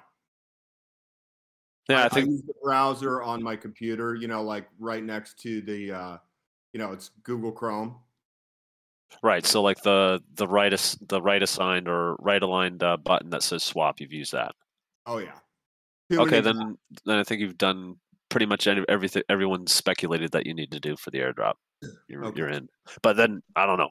Yeah, 1.89 2.03
I, 2.03 2.05
I 2.07 2.09
think 2.09 2.29
I 2.29 2.31
use 2.31 2.43
the 2.43 2.55
browser 2.63 3.23
on 3.23 3.43
my 3.43 3.57
computer. 3.57 4.15
You 4.15 4.29
know, 4.29 4.43
like 4.43 4.67
right 4.79 5.03
next 5.03 5.39
to 5.41 5.61
the, 5.61 5.93
uh, 5.93 6.17
you 6.73 6.79
know, 6.81 6.93
it's 6.93 7.11
Google 7.23 7.53
Chrome. 7.53 7.97
Right. 9.23 9.47
So 9.47 9.63
like 9.63 9.83
the 9.83 10.23
the 10.35 10.49
right 10.49 10.73
the 11.07 11.23
right 11.23 11.43
assigned 11.43 11.89
or 11.89 12.17
right 12.17 12.43
aligned 12.43 12.83
uh, 12.83 12.97
button 12.97 13.31
that 13.31 13.43
says 13.43 13.63
swap, 13.63 14.01
you've 14.01 14.13
used 14.13 14.33
that. 14.33 14.55
Oh 15.07 15.19
yeah. 15.19 15.39
Too 16.11 16.21
okay, 16.21 16.41
then 16.41 16.77
then 17.05 17.19
I 17.19 17.25
think 17.25 17.41
you've 17.41 17.59
done 17.59 17.97
pretty 18.29 18.47
much 18.47 18.67
everything 18.67 19.23
everyone 19.29 19.67
speculated 19.67 20.33
that 20.33 20.47
you 20.47 20.55
need 20.55 20.73
to 20.73 20.81
do 20.81 20.97
for 20.97 21.11
the 21.11 21.19
airdrop. 21.19 21.55
You're, 22.09 22.25
okay. 22.27 22.39
you're 22.39 22.49
in. 22.49 22.69
But 23.03 23.17
then 23.17 23.43
I 23.55 23.67
don't 23.67 23.79
know. 23.79 23.91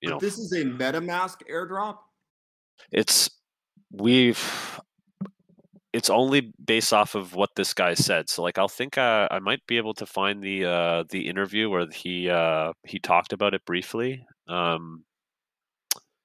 You 0.00 0.10
but 0.10 0.14
know, 0.14 0.20
this 0.20 0.38
is 0.38 0.52
a 0.52 0.64
MetaMask 0.64 1.38
airdrop. 1.50 1.98
It's 2.92 3.30
we've 3.90 4.80
it's 5.92 6.10
only 6.10 6.52
based 6.64 6.92
off 6.92 7.14
of 7.14 7.34
what 7.34 7.50
this 7.56 7.74
guy 7.74 7.94
said. 7.94 8.28
So 8.28 8.42
like 8.42 8.58
I'll 8.58 8.68
think 8.68 8.98
uh, 8.98 9.28
I 9.30 9.38
might 9.38 9.66
be 9.66 9.78
able 9.78 9.94
to 9.94 10.06
find 10.06 10.42
the 10.42 10.64
uh, 10.64 11.04
the 11.10 11.28
interview 11.28 11.68
where 11.70 11.86
he 11.92 12.28
uh, 12.28 12.72
he 12.84 12.98
talked 12.98 13.32
about 13.32 13.54
it 13.54 13.64
briefly. 13.64 14.24
Um, 14.46 15.04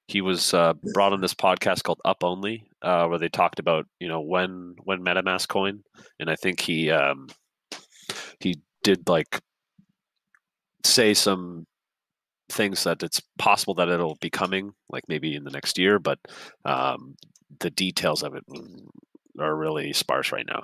he 0.07 0.21
was 0.21 0.53
uh, 0.53 0.73
brought 0.93 1.13
on 1.13 1.21
this 1.21 1.33
podcast 1.33 1.83
called 1.83 2.01
Up 2.05 2.23
Only, 2.23 2.67
uh, 2.81 3.07
where 3.07 3.19
they 3.19 3.29
talked 3.29 3.59
about 3.59 3.87
you 3.99 4.07
know 4.07 4.21
when 4.21 4.75
when 4.83 5.03
MetaMask 5.03 5.47
coin, 5.47 5.83
and 6.19 6.29
I 6.29 6.35
think 6.35 6.59
he 6.59 6.91
um, 6.91 7.27
he 8.39 8.61
did 8.83 9.07
like 9.07 9.39
say 10.85 11.13
some 11.13 11.65
things 12.53 12.83
that 12.83 13.03
it's 13.03 13.21
possible 13.37 13.73
that 13.75 13.89
it'll 13.89 14.17
be 14.21 14.29
coming, 14.29 14.73
like 14.89 15.03
maybe 15.07 15.35
in 15.35 15.43
the 15.43 15.51
next 15.51 15.77
year, 15.77 15.99
but 15.99 16.19
um, 16.65 17.15
the 17.59 17.69
details 17.69 18.23
of 18.23 18.35
it 18.35 18.43
are 19.39 19.55
really 19.55 19.93
sparse 19.93 20.31
right 20.31 20.45
now. 20.47 20.63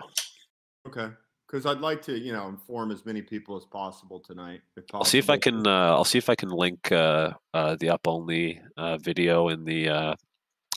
Okay, 0.87 1.09
because 1.47 1.65
I'd 1.65 1.81
like 1.81 2.01
to, 2.03 2.17
you 2.17 2.31
know, 2.31 2.47
inform 2.47 2.91
as 2.91 3.05
many 3.05 3.21
people 3.21 3.57
as 3.57 3.65
possible 3.65 4.19
tonight. 4.19 4.61
I'll 4.93 5.03
see 5.03 5.17
if 5.19 5.29
I 5.29 5.37
can. 5.37 5.67
Uh, 5.67 5.93
I'll 5.93 6.05
see 6.05 6.17
if 6.17 6.29
I 6.29 6.35
can 6.35 6.49
link 6.49 6.91
uh, 6.91 7.31
uh, 7.53 7.75
the 7.79 7.89
up 7.89 8.07
only 8.07 8.61
uh, 8.77 8.97
video 8.97 9.49
in 9.49 9.65
the 9.65 9.89
uh, 9.89 10.15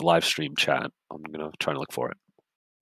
live 0.00 0.24
stream 0.24 0.56
chat. 0.56 0.90
I'm 1.10 1.22
gonna 1.22 1.50
try 1.60 1.72
to 1.72 1.78
look 1.78 1.92
for 1.92 2.10
it. 2.10 2.16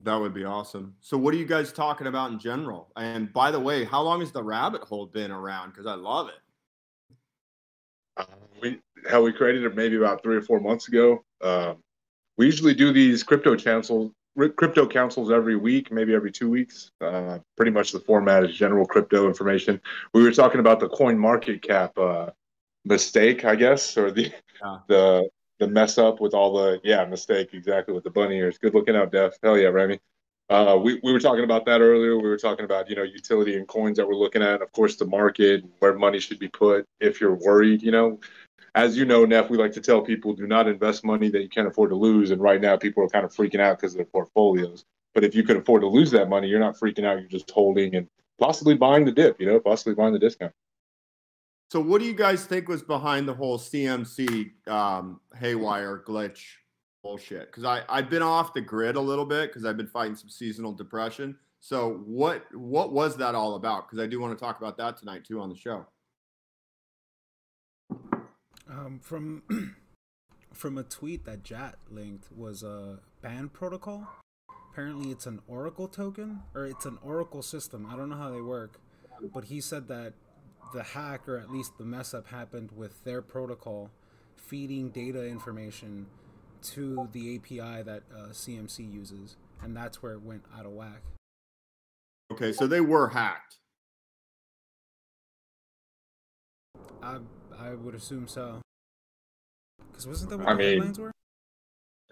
That 0.02 0.16
would 0.16 0.32
be 0.32 0.44
awesome. 0.44 0.94
So, 1.00 1.18
what 1.18 1.34
are 1.34 1.36
you 1.36 1.44
guys 1.44 1.72
talking 1.72 2.06
about 2.06 2.30
in 2.32 2.38
general? 2.38 2.90
And 2.96 3.32
by 3.32 3.50
the 3.50 3.60
way, 3.60 3.84
how 3.84 4.00
long 4.00 4.20
has 4.20 4.32
the 4.32 4.42
rabbit 4.42 4.82
hole 4.82 5.06
been 5.06 5.30
around? 5.30 5.70
Because 5.70 5.86
I 5.86 5.94
love 5.94 6.28
it. 6.28 6.40
Uh, 8.16 8.24
we 8.60 8.80
how 9.10 9.22
we 9.22 9.32
created 9.32 9.64
it 9.64 9.74
maybe 9.74 9.96
about 9.96 10.22
three 10.22 10.36
or 10.36 10.42
four 10.42 10.60
months 10.60 10.88
ago. 10.88 11.24
Um, 11.42 11.82
we 12.36 12.46
usually 12.46 12.74
do 12.74 12.92
these 12.92 13.22
crypto 13.22 13.56
channels 13.56 14.12
crypto 14.56 14.86
councils 14.86 15.30
every 15.30 15.56
week, 15.56 15.90
maybe 15.90 16.14
every 16.14 16.30
two 16.30 16.48
weeks. 16.48 16.90
Uh, 17.00 17.38
pretty 17.56 17.70
much 17.70 17.92
the 17.92 18.00
format 18.00 18.44
is 18.44 18.54
general 18.54 18.86
crypto 18.86 19.26
information. 19.26 19.80
We 20.14 20.22
were 20.22 20.32
talking 20.32 20.60
about 20.60 20.80
the 20.80 20.88
coin 20.88 21.18
market 21.18 21.62
cap 21.62 21.98
uh, 21.98 22.30
mistake, 22.84 23.44
I 23.44 23.56
guess, 23.56 23.96
or 23.96 24.10
the 24.10 24.32
yeah. 24.62 24.78
the 24.88 25.28
the 25.58 25.68
mess 25.68 25.98
up 25.98 26.20
with 26.20 26.32
all 26.32 26.54
the 26.54 26.80
yeah 26.84 27.04
mistake 27.04 27.50
exactly 27.52 27.92
with 27.94 28.04
the 28.04 28.10
bunny 28.10 28.36
ears. 28.36 28.58
Good 28.58 28.74
looking 28.74 28.96
out, 28.96 29.12
Def. 29.12 29.34
Hell 29.42 29.58
yeah, 29.58 29.68
Remy. 29.68 30.00
Uh, 30.50 30.76
we, 30.76 30.98
we 31.04 31.12
were 31.12 31.20
talking 31.20 31.44
about 31.44 31.64
that 31.64 31.80
earlier. 31.80 32.16
We 32.16 32.28
were 32.28 32.36
talking 32.36 32.64
about 32.64 32.90
you 32.90 32.96
know 32.96 33.04
utility 33.04 33.56
and 33.56 33.68
coins 33.68 33.96
that 33.96 34.06
we're 34.06 34.16
looking 34.16 34.42
at. 34.42 34.60
Of 34.60 34.72
course, 34.72 34.96
the 34.96 35.06
market, 35.06 35.64
where 35.78 35.96
money 35.96 36.18
should 36.18 36.40
be 36.40 36.48
put. 36.48 36.84
If 36.98 37.20
you're 37.20 37.36
worried, 37.36 37.82
you 37.82 37.92
know, 37.92 38.18
as 38.74 38.96
you 38.96 39.04
know, 39.04 39.24
Neff, 39.24 39.48
we 39.48 39.56
like 39.56 39.72
to 39.72 39.80
tell 39.80 40.02
people 40.02 40.34
do 40.34 40.48
not 40.48 40.66
invest 40.66 41.04
money 41.04 41.30
that 41.30 41.40
you 41.40 41.48
can't 41.48 41.68
afford 41.68 41.90
to 41.90 41.96
lose. 41.96 42.32
And 42.32 42.42
right 42.42 42.60
now, 42.60 42.76
people 42.76 43.04
are 43.04 43.08
kind 43.08 43.24
of 43.24 43.32
freaking 43.32 43.60
out 43.60 43.78
because 43.78 43.92
of 43.92 43.98
their 43.98 44.06
portfolios. 44.06 44.84
But 45.14 45.22
if 45.22 45.36
you 45.36 45.44
could 45.44 45.56
afford 45.56 45.82
to 45.82 45.88
lose 45.88 46.10
that 46.10 46.28
money, 46.28 46.48
you're 46.48 46.58
not 46.58 46.76
freaking 46.76 47.04
out. 47.04 47.20
You're 47.20 47.28
just 47.28 47.48
holding 47.52 47.94
and 47.94 48.08
possibly 48.40 48.74
buying 48.74 49.04
the 49.04 49.12
dip, 49.12 49.40
you 49.40 49.46
know, 49.46 49.60
possibly 49.60 49.94
buying 49.94 50.12
the 50.12 50.18
discount. 50.18 50.52
So, 51.70 51.78
what 51.78 52.00
do 52.00 52.06
you 52.06 52.14
guys 52.14 52.44
think 52.44 52.66
was 52.66 52.82
behind 52.82 53.28
the 53.28 53.34
whole 53.34 53.56
CMC 53.56 54.50
um, 54.66 55.20
haywire 55.38 56.02
glitch 56.04 56.42
bullshit? 57.02 57.46
Because 57.46 57.64
I 57.64 57.82
I've 57.88 58.10
been 58.10 58.22
off 58.22 58.54
the 58.54 58.60
grid 58.60 58.96
a 58.96 59.00
little 59.00 59.26
bit 59.26 59.50
because 59.50 59.64
I've 59.64 59.76
been 59.76 59.86
fighting 59.86 60.16
some 60.16 60.28
seasonal 60.28 60.72
depression. 60.72 61.36
So, 61.60 62.02
what 62.06 62.44
what 62.54 62.92
was 62.92 63.16
that 63.18 63.34
all 63.34 63.54
about? 63.54 63.86
Because 63.86 64.02
I 64.02 64.06
do 64.06 64.20
want 64.20 64.36
to 64.36 64.42
talk 64.42 64.58
about 64.58 64.76
that 64.78 64.96
tonight 64.96 65.24
too 65.24 65.40
on 65.40 65.48
the 65.50 65.56
show. 65.56 65.86
Um, 68.68 69.00
from 69.02 69.42
from 70.52 70.78
a 70.78 70.82
tweet 70.82 71.24
that 71.26 71.42
Jat 71.42 71.76
linked 71.90 72.32
was 72.32 72.62
a 72.62 73.00
band 73.20 73.52
protocol. 73.52 74.08
Apparently, 74.72 75.10
it's 75.10 75.26
an 75.26 75.40
Oracle 75.48 75.88
token 75.88 76.42
or 76.54 76.64
it's 76.64 76.86
an 76.86 76.98
Oracle 77.02 77.42
system. 77.42 77.86
I 77.90 77.96
don't 77.96 78.08
know 78.08 78.16
how 78.16 78.30
they 78.30 78.40
work, 78.40 78.80
but 79.34 79.44
he 79.44 79.60
said 79.60 79.88
that 79.88 80.14
the 80.72 80.82
hack 80.82 81.28
or 81.28 81.36
at 81.36 81.50
least 81.50 81.76
the 81.76 81.84
mess 81.84 82.14
up 82.14 82.28
happened 82.28 82.70
with 82.74 83.02
their 83.04 83.20
protocol 83.20 83.90
feeding 84.36 84.90
data 84.90 85.26
information 85.26 86.06
to 86.62 87.08
the 87.12 87.36
API 87.36 87.82
that 87.82 88.02
uh, 88.14 88.28
CMC 88.28 88.92
uses, 88.92 89.36
and 89.62 89.76
that's 89.76 90.02
where 90.02 90.12
it 90.12 90.22
went 90.22 90.44
out 90.56 90.66
of 90.66 90.72
whack. 90.72 91.02
Okay, 92.32 92.52
so 92.52 92.66
they 92.66 92.80
were 92.80 93.08
hacked. 93.08 93.56
I 97.02 97.18
I 97.58 97.74
would 97.74 97.94
assume 97.94 98.28
so. 98.28 98.60
Because 99.90 100.06
wasn't 100.06 100.30
that 100.30 100.38
what 100.38 100.48
I 100.48 100.52
the 100.52 100.58
mean, 100.58 100.72
headlines 100.74 100.98
were? 100.98 101.12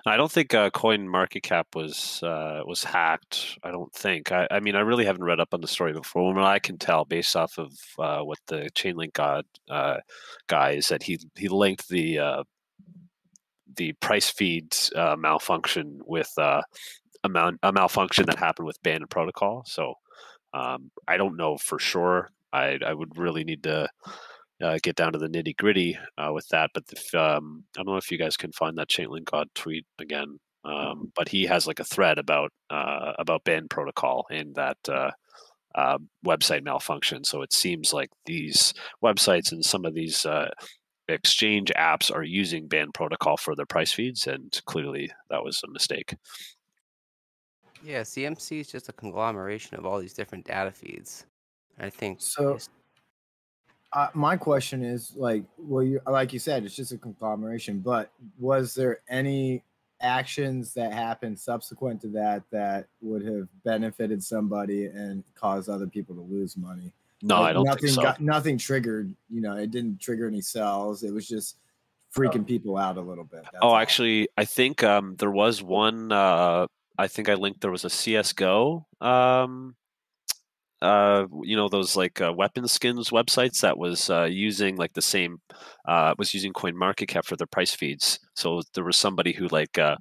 I 0.07 0.17
don't 0.17 0.31
think 0.31 0.55
uh, 0.55 0.71
Coin 0.71 1.09
Market 1.09 1.43
Cap 1.43 1.69
was 1.75 2.23
uh, 2.23 2.63
was 2.67 2.85
hacked. 2.85 3.59
I 3.63 3.71
don't 3.71 3.93
think. 3.93 4.33
I, 4.33 4.47
I, 4.51 4.61
mean, 4.61 4.75
I 4.75 4.81
really 4.81 5.05
haven't 5.05 5.25
read 5.25 5.41
up 5.41 5.53
on 5.53 5.61
the 5.61 5.69
story 5.69 5.93
before. 5.93 6.33
What 6.33 6.45
I 6.45 6.59
can 6.59 6.79
tell, 6.79 7.05
based 7.05 7.37
off 7.37 7.59
of 7.59 7.73
uh, 7.99 8.23
what 8.23 8.39
the 8.47 8.71
Chainlink 8.75 9.13
God 9.13 9.45
uh, 9.69 9.99
guy 10.47 10.73
is, 10.73 10.89
that 10.89 11.03
he 11.03 11.19
he 11.37 11.49
linked 11.49 11.89
the 11.89 12.19
uh, 12.19 12.45
the 13.77 13.93
price 13.95 14.31
feeds 14.31 14.93
uh, 14.97 15.17
malfunction 15.19 16.01
with 16.07 16.33
a, 16.39 16.63
a 17.25 17.73
malfunction 17.73 18.27
that 18.27 18.39
happened 18.39 18.67
with 18.67 18.83
Bandit 18.83 19.11
Protocol. 19.11 19.63
So 19.67 19.95
um, 20.55 20.91
I 21.07 21.17
don't 21.17 21.37
know 21.37 21.57
for 21.59 21.79
sure. 21.79 22.31
I 22.53 22.79
I 22.85 22.95
would 22.95 23.19
really 23.19 23.45
need 23.45 23.63
to 23.65 23.89
uh, 24.63 24.79
get 24.83 24.97
down 24.97 25.13
to 25.13 25.19
the 25.19 25.29
nitty 25.29 25.57
gritty 25.57 25.99
uh, 26.17 26.33
with 26.33 26.49
that. 26.49 26.71
But 26.75 26.85
if, 26.91 27.15
um, 27.15 27.65
I 27.77 27.83
don't 27.83 27.93
know 27.93 27.97
if 27.97 28.11
you 28.11 28.19
guys 28.19 28.37
can 28.37 28.53
find 28.53 28.77
that 28.79 28.89
Chainlink 28.89 29.27
God 29.27 29.49
tweet 29.55 29.87
again. 29.99 30.39
Um, 30.65 31.13
but 31.15 31.29
he 31.29 31.45
has 31.47 31.67
like 31.67 31.81
a 31.81 31.85
thread 31.85 32.19
about 32.19 32.51
uh, 32.71 33.13
about 33.19 33.45
band 33.45 33.71
protocol 33.71 34.27
and 34.31 34.55
that 34.57 34.77
uh, 34.89 35.11
uh, 35.75 35.99
website 36.27 36.65
malfunction. 36.65 37.25
So 37.25 37.43
it 37.43 37.53
seems 37.53 37.93
like 37.93 38.11
these 38.27 38.75
websites 39.03 39.53
and 39.53 39.65
some 39.65 39.85
of 39.85 39.95
these 39.95 40.27
uh, 40.27 40.51
exchange 41.09 41.73
apps 41.77 42.15
are 42.15 42.23
using 42.23 42.69
band 42.69 42.95
protocol 42.95 43.37
for 43.37 43.55
their 43.55 43.67
price 43.67 43.93
feeds, 43.93 44.27
and 44.27 44.61
clearly 44.67 45.11
that 45.31 45.43
was 45.43 45.61
a 45.65 45.71
mistake. 45.71 46.15
Yeah, 47.83 48.01
CMC 48.01 48.61
is 48.61 48.69
just 48.69 48.89
a 48.89 48.93
conglomeration 48.93 49.79
of 49.79 49.87
all 49.87 50.01
these 50.01 50.15
different 50.15 50.45
data 50.45 50.73
feeds. 50.73 51.27
I 51.79 51.91
think 51.91 52.21
so 52.21 52.59
uh, 53.93 54.09
my 54.15 54.37
question 54.37 54.83
is 54.83 55.15
like, 55.17 55.45
well, 55.57 55.83
you 55.83 56.01
like 56.07 56.33
you 56.33 56.39
said, 56.39 56.65
it's 56.65 56.77
just 56.77 56.93
a 56.93 56.99
conglomeration. 56.99 57.81
But 57.81 58.11
was 58.39 58.75
there 58.75 59.01
any 59.09 59.65
actions 60.01 60.75
that 60.75 60.93
happened 60.93 61.39
subsequent 61.39 62.01
to 62.03 62.09
that 62.09 62.43
that 62.53 62.87
would 63.01 63.25
have 63.25 63.49
benefited 63.65 64.23
somebody 64.23 64.87
and 64.87 65.25
caused 65.35 65.69
other 65.69 65.87
people 65.87 66.15
to 66.15 66.21
lose 66.21 66.57
money? 66.57 66.93
No, 67.23 67.41
like, 67.41 67.51
I 67.51 67.53
don't 67.53 67.65
nothing 67.65 67.83
think 67.83 67.95
so. 67.95 68.03
Got, 68.03 68.21
nothing 68.21 68.59
triggered. 68.59 69.15
You 69.29 69.41
know, 69.41 69.57
it 69.57 69.71
didn't 69.71 70.01
trigger 70.01 70.27
any 70.27 70.41
sells. 70.41 71.03
It 71.03 71.13
was 71.13 71.27
just 71.27 71.57
freaking 72.15 72.47
people 72.47 72.77
out 72.77 72.97
a 72.97 73.01
little 73.01 73.25
bit. 73.25 73.45
oh, 73.61 73.69
all. 73.69 73.77
actually, 73.77 74.29
I 74.37 74.45
think 74.45 74.83
um, 74.85 75.17
there 75.19 75.31
was 75.31 75.63
one. 75.63 76.13
Uh, 76.13 76.67
I 76.97 77.09
think 77.09 77.29
I 77.29 77.35
linked. 77.35 77.61
There 77.61 77.71
was 77.71 77.85
a 77.85 77.91
CS:GO 77.91 78.87
um, 79.01 79.75
uh, 80.81 81.27
you 81.43 81.57
know 81.57 81.69
those 81.69 81.97
like 81.97 82.21
uh, 82.21 82.33
weapon 82.33 82.67
skins 82.69 83.11
websites 83.11 83.61
that 83.61 83.77
was 83.77 84.11
uh, 84.11 84.25
using 84.25 84.77
like 84.77 84.93
the 84.93 85.03
same 85.03 85.41
uh, 85.87 86.15
was 86.19 86.35
using 86.35 86.53
coin 86.53 86.77
market 86.77 87.07
cap 87.07 87.25
for 87.27 87.37
their 87.37 87.47
price 87.47 87.75
feeds 87.75 88.21
so 88.35 88.63
there 88.75 88.85
was 88.85 88.97
somebody 88.97 89.33
who 89.33 89.49
like 89.49 89.77
uh, 89.79 89.97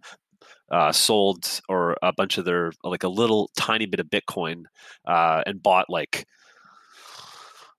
uh, 0.71 0.91
sold 0.91 1.61
or 1.67 1.95
a 2.03 2.13
bunch 2.13 2.37
of 2.37 2.45
their 2.45 2.71
like 2.83 3.03
a 3.03 3.07
little 3.07 3.49
tiny 3.57 3.85
bit 3.85 3.99
of 3.99 4.07
bitcoin 4.07 4.63
uh, 5.07 5.41
and 5.45 5.63
bought 5.63 5.89
like 5.89 6.25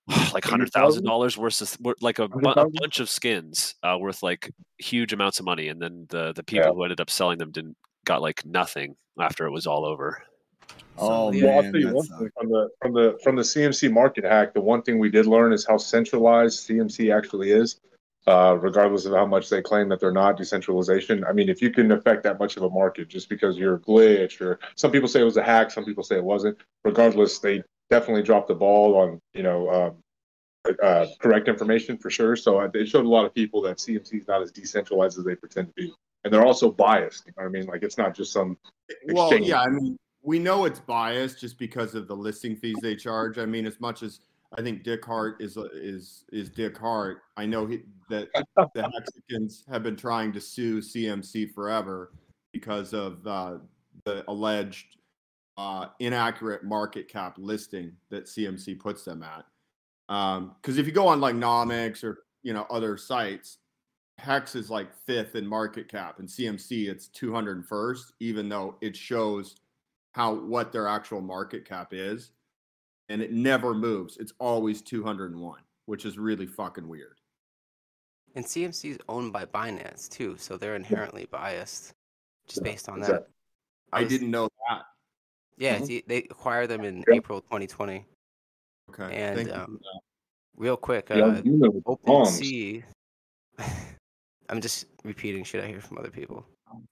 like 0.33 0.43
hundred 0.43 0.71
thousand 0.71 1.05
dollars 1.05 1.37
worth 1.37 1.61
of 1.61 1.77
like 2.01 2.19
a, 2.19 2.27
bu- 2.27 2.49
a, 2.49 2.69
bunch 2.69 2.99
of 2.99 3.09
skins 3.09 3.75
uh, 3.83 3.97
worth 3.99 4.23
like 4.23 4.51
huge 4.77 5.13
amounts 5.13 5.39
of 5.39 5.45
money 5.45 5.67
and 5.67 5.81
then 5.81 6.05
the 6.09 6.33
the 6.33 6.43
people 6.43 6.67
yeah. 6.67 6.73
who 6.73 6.83
ended 6.83 6.99
up 6.99 7.09
selling 7.09 7.37
them 7.37 7.51
didn't 7.51 7.77
got 8.05 8.21
like 8.21 8.43
nothing 8.45 8.95
after 9.19 9.45
it 9.45 9.51
was 9.51 9.67
all 9.67 9.85
over 9.85 10.23
Oh, 11.01 11.31
well, 11.31 11.55
I'll 11.55 11.61
tell 11.63 11.75
you 11.75 11.93
one 11.93 12.05
thing 12.05 12.29
from 12.37 12.49
the 12.49 12.69
from 12.81 12.93
the 12.93 13.17
from 13.23 13.35
the 13.35 13.41
CMC 13.41 13.91
market 13.91 14.25
hack. 14.25 14.53
The 14.53 14.61
one 14.61 14.81
thing 14.81 14.99
we 14.99 15.09
did 15.09 15.27
learn 15.27 15.53
is 15.53 15.65
how 15.65 15.77
centralized 15.77 16.67
CMC 16.67 17.15
actually 17.15 17.51
is, 17.51 17.79
uh, 18.27 18.57
regardless 18.59 19.05
of 19.05 19.13
how 19.13 19.25
much 19.25 19.49
they 19.49 19.61
claim 19.61 19.87
that 19.89 20.01
they're 20.01 20.11
not 20.11 20.35
decentralization. 20.35 21.23
I 21.23 21.31
mean, 21.31 21.47
if 21.47 21.61
you 21.61 21.71
can 21.71 21.91
affect 21.93 22.23
that 22.23 22.37
much 22.37 22.57
of 22.57 22.63
a 22.63 22.69
market 22.69 23.07
just 23.07 23.29
because 23.29 23.57
you're 23.57 23.75
a 23.75 23.79
glitch, 23.79 24.41
or 24.41 24.59
some 24.75 24.91
people 24.91 25.07
say 25.07 25.21
it 25.21 25.25
was 25.25 25.37
a 25.37 25.43
hack, 25.43 25.71
some 25.71 25.85
people 25.85 26.03
say 26.03 26.17
it 26.17 26.23
wasn't. 26.23 26.57
Regardless, 26.83 27.39
they 27.39 27.63
definitely 27.89 28.23
dropped 28.23 28.47
the 28.47 28.55
ball 28.55 28.95
on 28.95 29.21
you 29.33 29.43
know 29.43 29.69
um, 29.69 30.75
uh, 30.83 31.05
correct 31.19 31.47
information 31.47 31.97
for 31.97 32.09
sure. 32.09 32.35
So 32.35 32.61
uh, 32.61 32.69
it 32.73 32.87
showed 32.87 33.05
a 33.05 33.09
lot 33.09 33.25
of 33.25 33.33
people 33.33 33.61
that 33.63 33.77
CMC 33.77 34.21
is 34.21 34.27
not 34.27 34.41
as 34.41 34.51
decentralized 34.51 35.17
as 35.17 35.25
they 35.25 35.35
pretend 35.35 35.67
to 35.67 35.73
be, 35.73 35.93
and 36.23 36.33
they're 36.33 36.45
also 36.45 36.71
biased. 36.71 37.25
You 37.25 37.33
know 37.37 37.45
I 37.45 37.49
mean? 37.49 37.65
Like 37.65 37.83
it's 37.83 37.97
not 37.97 38.15
just 38.15 38.31
some. 38.31 38.57
Exchange. 38.89 39.13
Well, 39.13 39.33
yeah, 39.37 39.61
I 39.61 39.69
mean 39.69 39.97
we 40.21 40.39
know 40.39 40.65
it's 40.65 40.79
biased 40.79 41.39
just 41.39 41.57
because 41.57 41.95
of 41.95 42.07
the 42.07 42.15
listing 42.15 42.55
fees 42.55 42.75
they 42.81 42.95
charge. 42.95 43.37
I 43.37 43.45
mean, 43.45 43.65
as 43.65 43.79
much 43.79 44.03
as 44.03 44.19
I 44.57 44.61
think 44.61 44.83
Dick 44.83 45.05
Heart 45.05 45.41
is 45.41 45.57
is 45.57 46.25
is 46.31 46.49
Dick 46.49 46.77
Heart, 46.77 47.21
I 47.37 47.45
know 47.45 47.65
he, 47.65 47.81
that 48.09 48.29
the 48.55 48.89
Mexicans 48.93 49.63
have 49.69 49.83
been 49.83 49.95
trying 49.95 50.33
to 50.33 50.41
sue 50.41 50.79
CMC 50.79 51.53
forever 51.53 52.11
because 52.51 52.93
of 52.93 53.25
uh, 53.25 53.57
the 54.05 54.23
alleged 54.29 54.97
uh, 55.59 55.89
inaccurate 55.99 56.63
market 56.63 57.09
cap 57.09 57.35
listing 57.37 57.91
that 58.09 58.27
CMC 58.27 58.79
puts 58.79 59.03
them 59.03 59.21
at. 59.21 59.45
Because 60.07 60.37
um, 60.37 60.55
if 60.79 60.85
you 60.85 60.93
go 60.93 61.05
on 61.05 61.19
like 61.19 61.35
Nomics 61.35 62.01
or 62.01 62.19
you 62.43 62.53
know 62.53 62.65
other 62.69 62.95
sites, 62.95 63.57
Hex 64.17 64.55
is 64.55 64.69
like 64.69 64.95
fifth 65.05 65.35
in 65.35 65.45
market 65.45 65.89
cap, 65.89 66.19
and 66.19 66.29
CMC 66.29 66.87
it's 66.87 67.09
201st, 67.09 68.13
even 68.21 68.47
though 68.47 68.77
it 68.79 68.95
shows 68.95 69.57
how 70.13 70.33
what 70.33 70.71
their 70.71 70.87
actual 70.87 71.19
market 71.19 71.67
cap 71.67 71.89
is, 71.91 72.31
and 73.09 73.21
it 73.21 73.33
never 73.33 73.73
moves. 73.73 74.15
It's 74.15 74.33
always 74.39 74.81
201, 74.81 75.59
which 75.87 76.05
is 76.05 76.17
really 76.17 76.47
fucking 76.47 76.87
weird. 76.87 77.17
And 78.33 78.45
CMC 78.45 78.91
is 78.91 78.99
owned 79.09 79.33
by 79.33 79.43
Binance 79.43 80.07
too, 80.07 80.37
so 80.37 80.55
they're 80.55 80.77
inherently 80.77 81.27
biased 81.29 81.93
just 82.47 82.63
based 82.63 82.87
on 82.87 83.01
that. 83.01 83.27
I, 83.91 84.03
was, 84.03 84.09
didn't 84.09 84.31
know 84.31 84.45
that. 84.45 84.48
Yeah, 85.59 85.77
mm-hmm. 85.77 86.07
they 86.07 86.17
acquired 86.29 86.69
them 86.69 86.83
in 86.85 87.03
yeah. 87.07 87.15
April 87.15 87.41
2020. 87.41 88.05
Okay. 88.89 89.15
And 89.15 89.51
um, 89.51 89.79
real 90.55 90.77
quick, 90.77 91.09
yeah, 91.09 91.25
uh, 91.25 91.41
OpenSea. 91.85 92.83
I'm 94.49 94.61
just 94.61 94.87
repeating 95.03 95.43
shit 95.43 95.63
I 95.63 95.67
hear 95.67 95.81
from 95.81 95.97
other 95.99 96.09
people. 96.09 96.45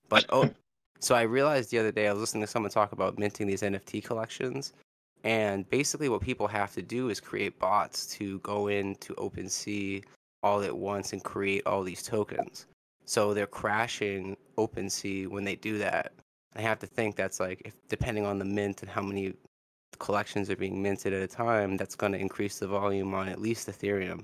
But 0.09 0.25
oh, 0.29 0.49
so 0.99 1.15
I 1.15 1.23
realized 1.23 1.71
the 1.71 1.79
other 1.79 1.91
day 1.91 2.07
I 2.07 2.11
was 2.11 2.19
listening 2.19 2.43
to 2.43 2.47
someone 2.47 2.69
talk 2.69 2.91
about 2.91 3.17
minting 3.17 3.47
these 3.47 3.61
NFT 3.61 4.03
collections, 4.03 4.73
and 5.23 5.67
basically 5.69 6.09
what 6.09 6.21
people 6.21 6.47
have 6.47 6.73
to 6.73 6.81
do 6.81 7.09
is 7.09 7.19
create 7.19 7.57
bots 7.57 8.05
to 8.17 8.39
go 8.39 8.67
into 8.67 9.15
OpenSea 9.15 10.03
all 10.43 10.61
at 10.61 10.77
once 10.77 11.13
and 11.13 11.23
create 11.23 11.65
all 11.65 11.83
these 11.83 12.03
tokens. 12.03 12.67
So 13.05 13.33
they're 13.33 13.47
crashing 13.47 14.35
OpenSea 14.57 15.27
when 15.27 15.45
they 15.45 15.55
do 15.55 15.77
that. 15.79 16.11
I 16.57 16.61
have 16.61 16.79
to 16.79 16.87
think 16.87 17.15
that's 17.15 17.39
like 17.39 17.61
if 17.65 17.75
depending 17.87 18.25
on 18.25 18.39
the 18.39 18.45
mint 18.45 18.81
and 18.81 18.89
how 18.89 19.01
many 19.01 19.33
collections 19.99 20.49
are 20.49 20.55
being 20.55 20.81
minted 20.81 21.13
at 21.13 21.21
a 21.21 21.27
time, 21.27 21.77
that's 21.77 21.95
going 21.95 22.11
to 22.13 22.19
increase 22.19 22.59
the 22.59 22.67
volume 22.67 23.13
on 23.13 23.29
at 23.29 23.39
least 23.39 23.67
Ethereum 23.67 24.23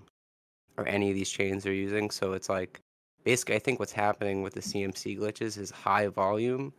or 0.78 0.88
any 0.88 1.10
of 1.10 1.16
these 1.16 1.30
chains 1.30 1.64
they're 1.64 1.74
using. 1.74 2.10
So 2.10 2.34
it's 2.34 2.50
like 2.50 2.80
basically, 3.24 3.56
I 3.56 3.60
think 3.60 3.80
what's 3.80 3.92
happening 3.92 4.42
with 4.42 4.54
the 4.54 4.62
CMC 4.62 5.20
glitches 5.20 5.58
is 5.58 5.70
high 5.70 6.08
volume 6.08 6.74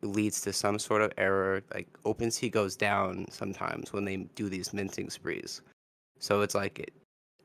leads 0.00 0.40
to 0.42 0.52
some 0.52 0.78
sort 0.78 1.02
of 1.02 1.12
error. 1.18 1.62
Like 1.74 1.88
OpenSea 2.04 2.50
goes 2.50 2.74
down 2.74 3.26
sometimes 3.30 3.92
when 3.92 4.04
they 4.04 4.16
do 4.34 4.48
these 4.48 4.72
minting 4.72 5.10
sprees. 5.10 5.60
So 6.18 6.40
it's 6.40 6.54
like 6.54 6.78
it, 6.78 6.92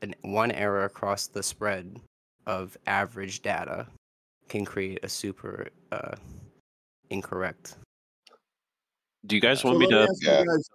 an, 0.00 0.14
one 0.22 0.50
error 0.52 0.84
across 0.84 1.26
the 1.26 1.42
spread 1.42 2.00
of 2.46 2.76
average 2.86 3.42
data 3.42 3.86
can 4.48 4.64
create 4.64 5.00
a 5.02 5.08
super 5.08 5.68
uh, 5.92 6.14
incorrect. 7.14 7.76
Do 9.26 9.34
you 9.34 9.40
guys 9.40 9.64
want 9.64 9.76
so 9.76 9.78
me 9.78 9.86
to? 9.86 10.14
Yeah. 10.20 10.44
Guys, 10.44 10.70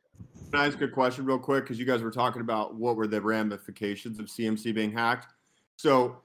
can 0.49 0.59
I 0.59 0.65
ask 0.65 0.81
a 0.81 0.87
question 0.87 1.25
real 1.25 1.37
quick? 1.37 1.65
Because 1.65 1.77
you 1.77 1.85
guys 1.85 2.01
were 2.01 2.11
talking 2.11 2.41
about 2.41 2.75
what 2.75 2.95
were 2.95 3.05
the 3.05 3.21
ramifications 3.21 4.19
of 4.19 4.25
CMC 4.25 4.73
being 4.73 4.91
hacked. 4.91 5.27
So, 5.75 6.17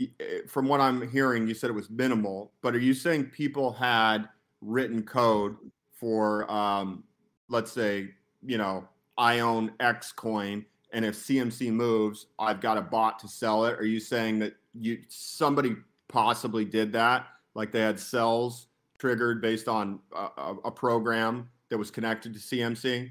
eh, 0.00 0.40
from 0.46 0.68
what 0.68 0.80
I'm 0.80 1.08
hearing, 1.08 1.48
you 1.48 1.54
said 1.54 1.70
it 1.70 1.74
was 1.74 1.88
minimal, 1.88 2.52
but 2.60 2.74
are 2.74 2.80
you 2.80 2.92
saying 2.92 3.26
people 3.26 3.72
had 3.72 4.28
written 4.60 5.02
code 5.02 5.56
for, 5.94 6.50
um, 6.50 7.04
let's 7.48 7.72
say, 7.72 8.10
you 8.44 8.58
know, 8.58 8.86
I 9.16 9.40
own 9.40 9.72
X 9.80 10.12
coin, 10.12 10.66
and 10.92 11.04
if 11.04 11.14
CMC 11.14 11.70
moves, 11.70 12.26
I've 12.38 12.60
got 12.60 12.76
a 12.76 12.82
bot 12.82 13.18
to 13.20 13.28
sell 13.28 13.64
it? 13.64 13.78
Are 13.78 13.86
you 13.86 14.00
saying 14.00 14.40
that 14.40 14.54
you 14.74 14.98
somebody 15.08 15.76
possibly 16.08 16.64
did 16.64 16.92
that, 16.92 17.26
like 17.54 17.72
they 17.72 17.80
had 17.80 17.98
sells 17.98 18.66
triggered 19.00 19.40
based 19.40 19.66
on 19.66 19.98
a, 20.14 20.54
a 20.64 20.70
program 20.70 21.48
that 21.70 21.78
was 21.78 21.90
connected 21.90 22.34
to 22.34 22.38
CMC? 22.38 23.10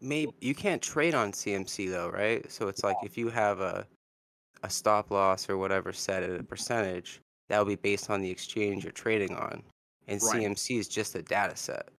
Maybe 0.00 0.32
you 0.40 0.54
can't 0.54 0.82
trade 0.82 1.14
on 1.14 1.32
CMC 1.32 1.90
though, 1.90 2.08
right? 2.08 2.50
So 2.50 2.68
it's 2.68 2.82
like 2.82 2.96
if 3.04 3.16
you 3.16 3.28
have 3.28 3.60
a 3.60 3.86
a 4.64 4.70
stop 4.70 5.10
loss 5.10 5.48
or 5.50 5.58
whatever 5.58 5.92
set 5.92 6.22
at 6.22 6.40
a 6.40 6.42
percentage, 6.42 7.20
that 7.48 7.58
will 7.58 7.66
be 7.66 7.76
based 7.76 8.08
on 8.08 8.22
the 8.22 8.30
exchange 8.30 8.82
you're 8.82 8.92
trading 8.92 9.36
on. 9.36 9.62
And 10.08 10.20
right. 10.22 10.42
CMC 10.42 10.78
is 10.78 10.88
just 10.88 11.14
a 11.14 11.22
data 11.22 11.54
set. 11.54 11.90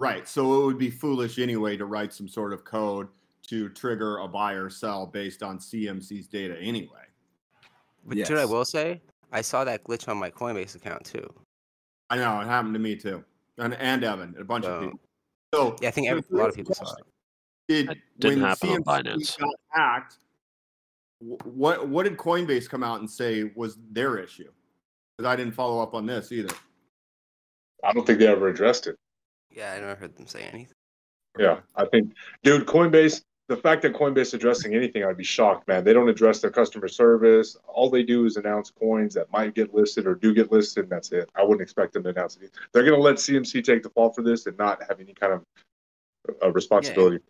Right. 0.00 0.28
So 0.28 0.60
it 0.62 0.66
would 0.66 0.78
be 0.78 0.90
foolish 0.90 1.38
anyway 1.38 1.76
to 1.76 1.86
write 1.86 2.12
some 2.12 2.28
sort 2.28 2.52
of 2.52 2.64
code 2.64 3.08
to 3.48 3.68
trigger 3.70 4.18
a 4.18 4.28
buy 4.28 4.54
or 4.54 4.68
sell 4.68 5.06
based 5.06 5.42
on 5.42 5.58
CMC's 5.58 6.26
data 6.26 6.56
anyway. 6.60 7.06
But 8.04 8.16
yes. 8.16 8.30
what 8.30 8.38
I 8.40 8.44
will 8.44 8.64
say, 8.64 9.00
I 9.32 9.40
saw 9.40 9.64
that 9.64 9.84
glitch 9.84 10.08
on 10.08 10.16
my 10.16 10.30
Coinbase 10.30 10.74
account 10.74 11.04
too. 11.04 11.28
I 12.10 12.16
know 12.16 12.40
it 12.40 12.46
happened 12.46 12.74
to 12.74 12.80
me 12.80 12.96
too, 12.96 13.24
and 13.58 13.74
and 13.74 14.04
Evan, 14.04 14.34
a 14.38 14.44
bunch 14.44 14.64
so, 14.64 14.72
of 14.72 14.82
people. 14.82 15.00
So 15.54 15.76
yeah, 15.80 15.88
I 15.88 15.90
think 15.90 16.08
every, 16.08 16.22
a 16.30 16.36
lot 16.36 16.48
of 16.48 16.54
people 16.54 16.74
saw 16.74 16.90
it. 16.92 17.04
Did 17.68 17.90
it 17.90 17.98
didn't 18.18 18.40
happen 18.40 18.68
CMC 18.68 18.74
on 18.74 19.04
Binance. 19.04 19.38
Got 19.38 19.54
hacked, 19.70 20.18
what 21.20 21.88
what 21.88 22.04
did 22.04 22.16
Coinbase 22.16 22.68
come 22.68 22.82
out 22.82 23.00
and 23.00 23.10
say 23.10 23.50
was 23.54 23.78
their 23.90 24.18
issue? 24.18 24.50
Because 25.16 25.30
I 25.30 25.36
didn't 25.36 25.54
follow 25.54 25.82
up 25.82 25.94
on 25.94 26.06
this 26.06 26.32
either. 26.32 26.54
I 27.84 27.92
don't 27.92 28.06
think 28.06 28.18
they 28.18 28.28
ever 28.28 28.48
addressed 28.48 28.86
it. 28.86 28.96
Yeah, 29.50 29.72
I 29.72 29.80
never 29.80 29.94
heard 29.96 30.16
them 30.16 30.26
say 30.26 30.42
anything. 30.42 30.74
Yeah, 31.38 31.60
I 31.76 31.84
think, 31.86 32.12
dude, 32.42 32.66
Coinbase 32.66 33.22
the 33.48 33.56
fact 33.56 33.80
that 33.82 33.94
Coinbase 33.94 34.34
addressing 34.34 34.74
anything, 34.74 35.04
I'd 35.04 35.16
be 35.16 35.24
shocked, 35.24 35.66
man. 35.66 35.82
They 35.82 35.94
don't 35.94 36.08
address 36.08 36.40
their 36.40 36.50
customer 36.50 36.86
service. 36.86 37.56
All 37.66 37.88
they 37.88 38.02
do 38.02 38.26
is 38.26 38.36
announce 38.36 38.70
coins 38.70 39.14
that 39.14 39.32
might 39.32 39.54
get 39.54 39.74
listed 39.74 40.06
or 40.06 40.14
do 40.14 40.34
get 40.34 40.52
listed, 40.52 40.84
and 40.84 40.92
that's 40.92 41.12
it. 41.12 41.30
I 41.34 41.42
wouldn't 41.42 41.62
expect 41.62 41.94
them 41.94 42.02
to 42.02 42.10
announce 42.10 42.36
anything. 42.36 42.60
They're 42.72 42.84
going 42.84 42.96
to 42.96 43.02
let 43.02 43.16
CMC 43.16 43.64
take 43.64 43.82
the 43.82 43.88
fall 43.90 44.12
for 44.12 44.22
this 44.22 44.46
and 44.46 44.56
not 44.58 44.82
have 44.86 45.00
any 45.00 45.14
kind 45.14 45.32
of 45.32 45.44
uh, 46.42 46.52
responsibility. 46.52 47.24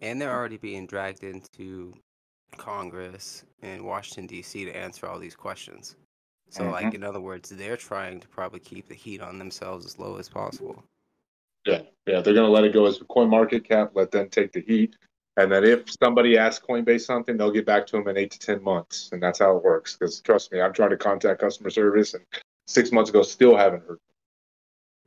Yeah, 0.00 0.08
and 0.08 0.22
they're 0.22 0.32
already 0.32 0.56
being 0.56 0.86
dragged 0.86 1.24
into 1.24 1.94
Congress 2.56 3.44
and 3.60 3.84
Washington 3.84 4.28
D.C. 4.28 4.66
to 4.66 4.76
answer 4.76 5.08
all 5.08 5.18
these 5.18 5.34
questions. 5.34 5.96
So, 6.50 6.62
mm-hmm. 6.62 6.72
like 6.72 6.94
in 6.94 7.02
other 7.02 7.20
words, 7.20 7.48
they're 7.48 7.76
trying 7.76 8.20
to 8.20 8.28
probably 8.28 8.60
keep 8.60 8.86
the 8.86 8.94
heat 8.94 9.20
on 9.20 9.40
themselves 9.40 9.84
as 9.84 9.98
low 9.98 10.16
as 10.16 10.28
possible. 10.28 10.84
Yeah, 11.66 11.82
yeah, 12.06 12.20
they're 12.20 12.34
going 12.34 12.46
to 12.46 12.52
let 12.52 12.62
it 12.62 12.72
go 12.72 12.86
as 12.86 13.00
a 13.00 13.04
coin 13.06 13.28
market 13.28 13.66
cap, 13.66 13.92
let 13.94 14.12
them 14.12 14.28
take 14.28 14.52
the 14.52 14.60
heat, 14.60 14.96
and 15.36 15.50
then 15.50 15.64
if 15.64 15.90
somebody 16.00 16.38
asks 16.38 16.64
Coinbase 16.64 17.00
something, 17.02 17.36
they'll 17.36 17.50
get 17.50 17.66
back 17.66 17.86
to 17.86 17.92
them 17.92 18.06
in 18.08 18.16
eight 18.16 18.30
to 18.32 18.38
10 18.38 18.62
months. 18.62 19.10
And 19.12 19.22
that's 19.22 19.40
how 19.40 19.56
it 19.56 19.64
works. 19.64 19.96
Because 19.96 20.20
trust 20.20 20.52
me, 20.52 20.60
I'm 20.60 20.72
trying 20.72 20.90
to 20.90 20.96
contact 20.96 21.40
customer 21.40 21.70
service 21.70 22.14
and 22.14 22.24
six 22.68 22.92
months 22.92 23.10
ago, 23.10 23.22
still 23.22 23.56
haven't 23.56 23.82
heard. 23.86 23.98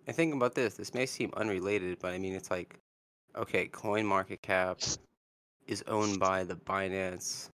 And 0.05 0.15
think 0.15 0.33
about 0.33 0.53
this 0.53 0.75
this 0.75 0.93
may 0.93 1.05
seem 1.05 1.31
unrelated, 1.35 1.97
but 1.99 2.13
I 2.13 2.17
mean, 2.17 2.33
it's 2.33 2.51
like, 2.51 2.75
okay, 3.35 3.67
Coin 3.67 4.05
Market 4.05 4.41
Cap 4.41 4.79
is 5.65 5.83
owned 5.87 6.19
by 6.19 6.43
the 6.43 6.55
Binance 6.55 7.49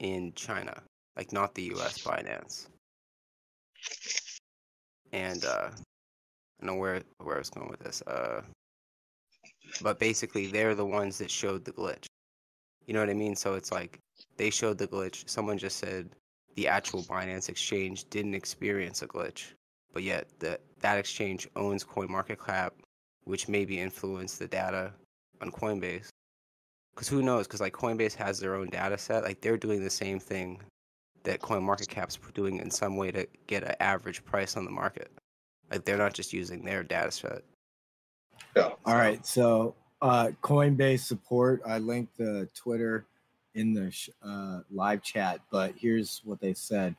in 0.00 0.32
China, 0.34 0.80
like 1.16 1.32
not 1.32 1.54
the 1.54 1.72
US 1.74 1.98
Binance. 1.98 2.66
And 5.12 5.44
uh, 5.44 5.70
I 6.60 6.66
know 6.66 6.74
where, 6.74 7.00
where 7.18 7.36
I 7.36 7.38
was 7.38 7.50
going 7.50 7.68
with 7.68 7.80
this. 7.80 8.02
Uh, 8.02 8.42
but 9.82 9.98
basically 9.98 10.46
they're 10.46 10.74
the 10.74 10.86
ones 10.86 11.18
that 11.18 11.30
showed 11.30 11.64
the 11.64 11.72
glitch. 11.72 12.06
You 12.86 12.94
know 12.94 13.00
what 13.00 13.10
I 13.10 13.14
mean? 13.14 13.36
So 13.36 13.54
it's 13.54 13.70
like 13.70 13.98
they 14.36 14.50
showed 14.50 14.78
the 14.78 14.88
glitch. 14.88 15.28
Someone 15.28 15.58
just 15.58 15.76
said 15.76 16.10
the 16.56 16.68
actual 16.68 17.02
Binance 17.02 17.48
exchange 17.48 18.08
didn't 18.10 18.34
experience 18.34 19.02
a 19.02 19.06
glitch, 19.06 19.52
but 19.92 20.02
yet 20.02 20.28
that 20.40 20.60
that 20.80 20.98
exchange 20.98 21.48
owns 21.56 21.84
CoinMarketCap, 21.84 22.70
which 23.24 23.48
maybe 23.48 23.78
influenced 23.78 24.38
the 24.38 24.48
data 24.48 24.92
on 25.40 25.50
Coinbase. 25.50 26.08
Because 26.94 27.08
who 27.08 27.22
knows? 27.22 27.46
Because 27.46 27.60
like 27.60 27.74
Coinbase 27.74 28.14
has 28.14 28.40
their 28.40 28.56
own 28.56 28.68
data 28.70 28.98
set. 28.98 29.22
Like 29.22 29.40
they're 29.40 29.56
doing 29.56 29.84
the 29.84 29.90
same 29.90 30.18
thing 30.18 30.60
that 31.24 31.40
CoinMarketCap's 31.40 32.18
doing 32.34 32.58
in 32.58 32.70
some 32.70 32.96
way 32.96 33.10
to 33.10 33.26
get 33.46 33.62
an 33.62 33.74
average 33.80 34.24
price 34.24 34.56
on 34.56 34.64
the 34.64 34.70
market. 34.70 35.12
Like 35.70 35.84
they're 35.84 35.98
not 35.98 36.14
just 36.14 36.32
using 36.32 36.64
their 36.64 36.82
data 36.82 37.10
set. 37.10 37.42
Yeah. 38.56 38.70
All 38.84 38.94
right. 38.94 39.24
So 39.26 39.74
uh, 40.02 40.30
Coinbase 40.42 41.00
support. 41.00 41.62
I 41.66 41.78
linked 41.78 42.16
the 42.16 42.48
Twitter 42.54 43.06
in 43.54 43.74
the 43.74 43.90
sh- 43.90 44.10
uh, 44.22 44.60
live 44.70 45.02
chat, 45.02 45.40
but 45.50 45.74
here's 45.76 46.20
what 46.24 46.40
they 46.40 46.54
said: 46.54 46.94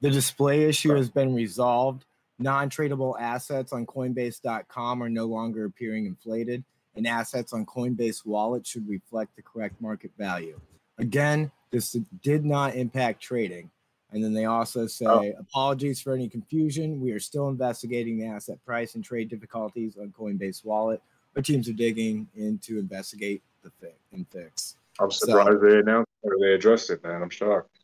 the 0.00 0.10
display 0.10 0.64
issue 0.64 0.94
has 0.94 1.10
been 1.10 1.34
resolved. 1.34 2.04
Non-tradable 2.38 3.18
assets 3.18 3.72
on 3.72 3.86
Coinbase.com 3.86 5.02
are 5.02 5.08
no 5.08 5.24
longer 5.24 5.64
appearing 5.64 6.04
inflated, 6.04 6.62
and 6.94 7.06
assets 7.06 7.54
on 7.54 7.64
Coinbase 7.64 8.26
Wallet 8.26 8.66
should 8.66 8.86
reflect 8.86 9.34
the 9.36 9.42
correct 9.42 9.80
market 9.80 10.10
value. 10.18 10.60
Again, 10.98 11.50
this 11.70 11.96
did 12.22 12.44
not 12.44 12.74
impact 12.74 13.22
trading. 13.22 13.70
And 14.12 14.22
then 14.22 14.32
they 14.32 14.44
also 14.44 14.86
say, 14.86 15.06
oh. 15.06 15.32
apologies 15.38 16.00
for 16.00 16.12
any 16.12 16.28
confusion. 16.28 17.00
We 17.00 17.12
are 17.12 17.20
still 17.20 17.48
investigating 17.48 18.18
the 18.18 18.26
asset 18.26 18.64
price 18.64 18.94
and 18.94 19.04
trade 19.04 19.28
difficulties 19.28 19.96
on 19.96 20.14
Coinbase 20.16 20.64
Wallet. 20.64 21.02
Our 21.34 21.42
teams 21.42 21.68
are 21.68 21.74
digging 21.74 22.28
in 22.34 22.58
to 22.60 22.78
investigate 22.78 23.42
the 23.62 23.70
fix 23.80 23.94
and 24.12 24.26
fix. 24.28 24.76
I'm 24.98 25.10
surprised 25.10 25.60
so, 25.60 25.68
they 25.68 25.78
announced 25.78 26.08
or 26.22 26.36
they 26.40 26.54
addressed 26.54 26.88
it, 26.90 27.02
man. 27.02 27.22
I'm 27.22 27.30
shocked. 27.30 27.80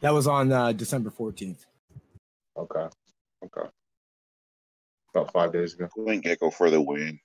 That 0.00 0.12
was 0.12 0.26
on 0.26 0.52
uh, 0.52 0.72
December 0.72 1.10
14th. 1.10 1.66
Okay. 2.56 2.88
Okay. 3.44 3.68
about 5.14 5.32
five 5.32 5.52
days 5.52 5.74
ago. 5.74 5.88
CoinGecko 5.96 6.52
for 6.52 6.70
the 6.70 6.80
win. 6.80 7.20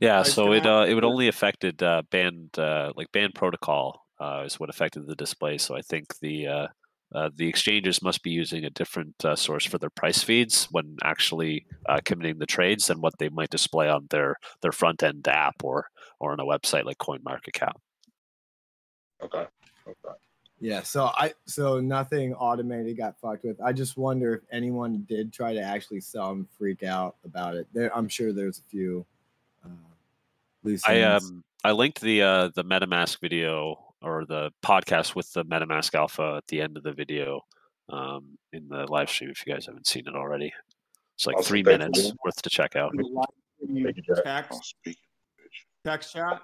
Yeah, 0.00 0.22
so 0.22 0.52
it 0.52 0.66
uh, 0.66 0.84
it 0.88 0.94
would 0.94 1.04
only 1.04 1.28
affected 1.28 1.82
uh, 1.82 2.02
band 2.10 2.58
uh, 2.58 2.92
like 2.96 3.12
band 3.12 3.34
protocol 3.34 4.06
uh, 4.20 4.42
is 4.44 4.60
what 4.60 4.70
affected 4.70 5.06
the 5.06 5.16
display. 5.16 5.58
So 5.58 5.76
I 5.76 5.82
think 5.82 6.18
the 6.20 6.46
uh, 6.46 6.66
uh, 7.14 7.30
the 7.34 7.46
exchanges 7.46 8.02
must 8.02 8.22
be 8.22 8.30
using 8.30 8.64
a 8.64 8.70
different 8.70 9.14
uh, 9.24 9.36
source 9.36 9.66
for 9.66 9.78
their 9.78 9.90
price 9.90 10.22
feeds 10.22 10.66
when 10.70 10.96
actually 11.02 11.66
uh, 11.86 12.00
committing 12.04 12.38
the 12.38 12.46
trades 12.46 12.86
than 12.86 13.00
what 13.00 13.12
they 13.18 13.28
might 13.28 13.50
display 13.50 13.88
on 13.88 14.06
their 14.10 14.36
their 14.62 14.72
front 14.72 15.02
end 15.02 15.26
app 15.28 15.56
or 15.62 15.86
or 16.20 16.32
on 16.32 16.40
a 16.40 16.44
website 16.44 16.84
like 16.84 16.98
CoinMarketCap. 16.98 17.74
Okay. 19.22 19.46
Okay. 19.86 20.14
Yeah, 20.60 20.82
so 20.82 21.10
I 21.16 21.32
so 21.44 21.80
nothing 21.80 22.34
automated 22.34 22.96
got 22.96 23.18
fucked 23.18 23.44
with. 23.44 23.60
I 23.60 23.72
just 23.72 23.96
wonder 23.96 24.34
if 24.34 24.42
anyone 24.52 25.04
did 25.08 25.32
try 25.32 25.52
to 25.54 25.60
actually 25.60 26.00
sell 26.00 26.30
and 26.30 26.46
freak 26.56 26.84
out 26.84 27.16
about 27.24 27.56
it. 27.56 27.66
There, 27.72 27.94
I'm 27.96 28.08
sure 28.08 28.32
there's 28.32 28.60
a 28.60 28.70
few. 28.70 29.04
Uh, 29.64 29.70
loose 30.62 30.82
I 30.86 31.02
um 31.02 31.42
I 31.64 31.72
linked 31.72 32.00
the 32.00 32.22
uh, 32.22 32.48
the 32.54 32.64
MetaMask 32.64 33.20
video 33.20 33.91
or 34.02 34.24
the 34.26 34.50
podcast 34.64 35.14
with 35.14 35.32
the 35.32 35.44
MetaMask 35.44 35.94
Alpha 35.94 36.34
at 36.38 36.46
the 36.48 36.60
end 36.60 36.76
of 36.76 36.82
the 36.82 36.92
video 36.92 37.40
um, 37.88 38.36
in 38.52 38.68
the 38.68 38.86
live 38.88 39.08
stream 39.08 39.30
if 39.30 39.46
you 39.46 39.52
guys 39.52 39.66
haven't 39.66 39.86
seen 39.86 40.06
it 40.06 40.14
already. 40.14 40.52
It's 41.16 41.26
like 41.26 41.36
awesome. 41.36 41.48
three 41.48 41.62
minutes 41.62 42.06
you. 42.06 42.12
worth 42.24 42.40
to 42.42 42.50
check 42.50 42.76
out. 42.76 42.92
Text, 44.24 44.74
text 45.84 46.12
chat. 46.12 46.40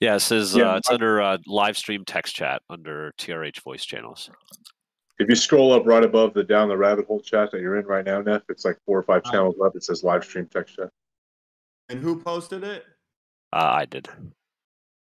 Yeah, 0.00 0.16
it 0.16 0.20
says 0.20 0.54
yeah, 0.54 0.72
uh, 0.72 0.76
it's 0.76 0.90
under 0.90 1.22
uh, 1.22 1.38
live 1.46 1.78
stream 1.78 2.04
text 2.04 2.34
chat 2.34 2.62
under 2.68 3.12
TRH 3.18 3.62
voice 3.62 3.84
channels. 3.84 4.30
If 5.18 5.28
you 5.28 5.34
scroll 5.34 5.72
up 5.72 5.86
right 5.86 6.04
above 6.04 6.34
the 6.34 6.42
down 6.42 6.68
the 6.68 6.76
rabbit 6.76 7.06
hole 7.06 7.20
chat 7.20 7.50
that 7.52 7.60
you're 7.60 7.78
in 7.78 7.86
right 7.86 8.04
now, 8.04 8.20
Neff, 8.20 8.42
it's 8.48 8.64
like 8.64 8.78
four 8.84 8.98
or 8.98 9.02
five 9.02 9.24
channels 9.24 9.54
up. 9.64 9.76
It 9.76 9.84
says 9.84 10.02
live 10.02 10.24
stream 10.24 10.48
text 10.52 10.76
chat. 10.76 10.90
And 11.88 12.00
who 12.00 12.20
posted 12.20 12.64
it? 12.64 12.84
Uh, 13.52 13.70
I 13.72 13.84
did. 13.84 14.08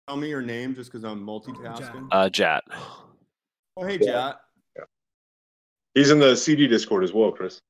Tell 0.07 0.17
me 0.17 0.27
your 0.27 0.41
name 0.41 0.75
just 0.75 0.91
because 0.91 1.05
I'm 1.05 1.25
multitasking. 1.25 2.09
Uh, 2.11 2.29
Jat. 2.29 2.63
Oh, 3.77 3.85
hey, 3.85 3.97
Jat. 3.97 4.37
Yeah. 4.75 4.83
He's 5.93 6.09
in 6.09 6.19
the 6.19 6.35
CD 6.35 6.67
Discord 6.67 7.05
as 7.05 7.13
well, 7.13 7.31
Chris. 7.31 7.61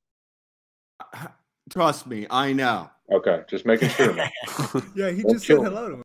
Trust 1.69 2.07
me, 2.07 2.25
I 2.31 2.51
know. 2.51 2.89
Okay, 3.11 3.41
just 3.47 3.65
making 3.65 3.89
sure. 3.89 4.15
yeah, 4.95 5.11
he 5.11 5.23
just 5.23 5.45
said 5.45 5.57
hello 5.57 5.89
to 5.89 5.93
him. 5.95 6.03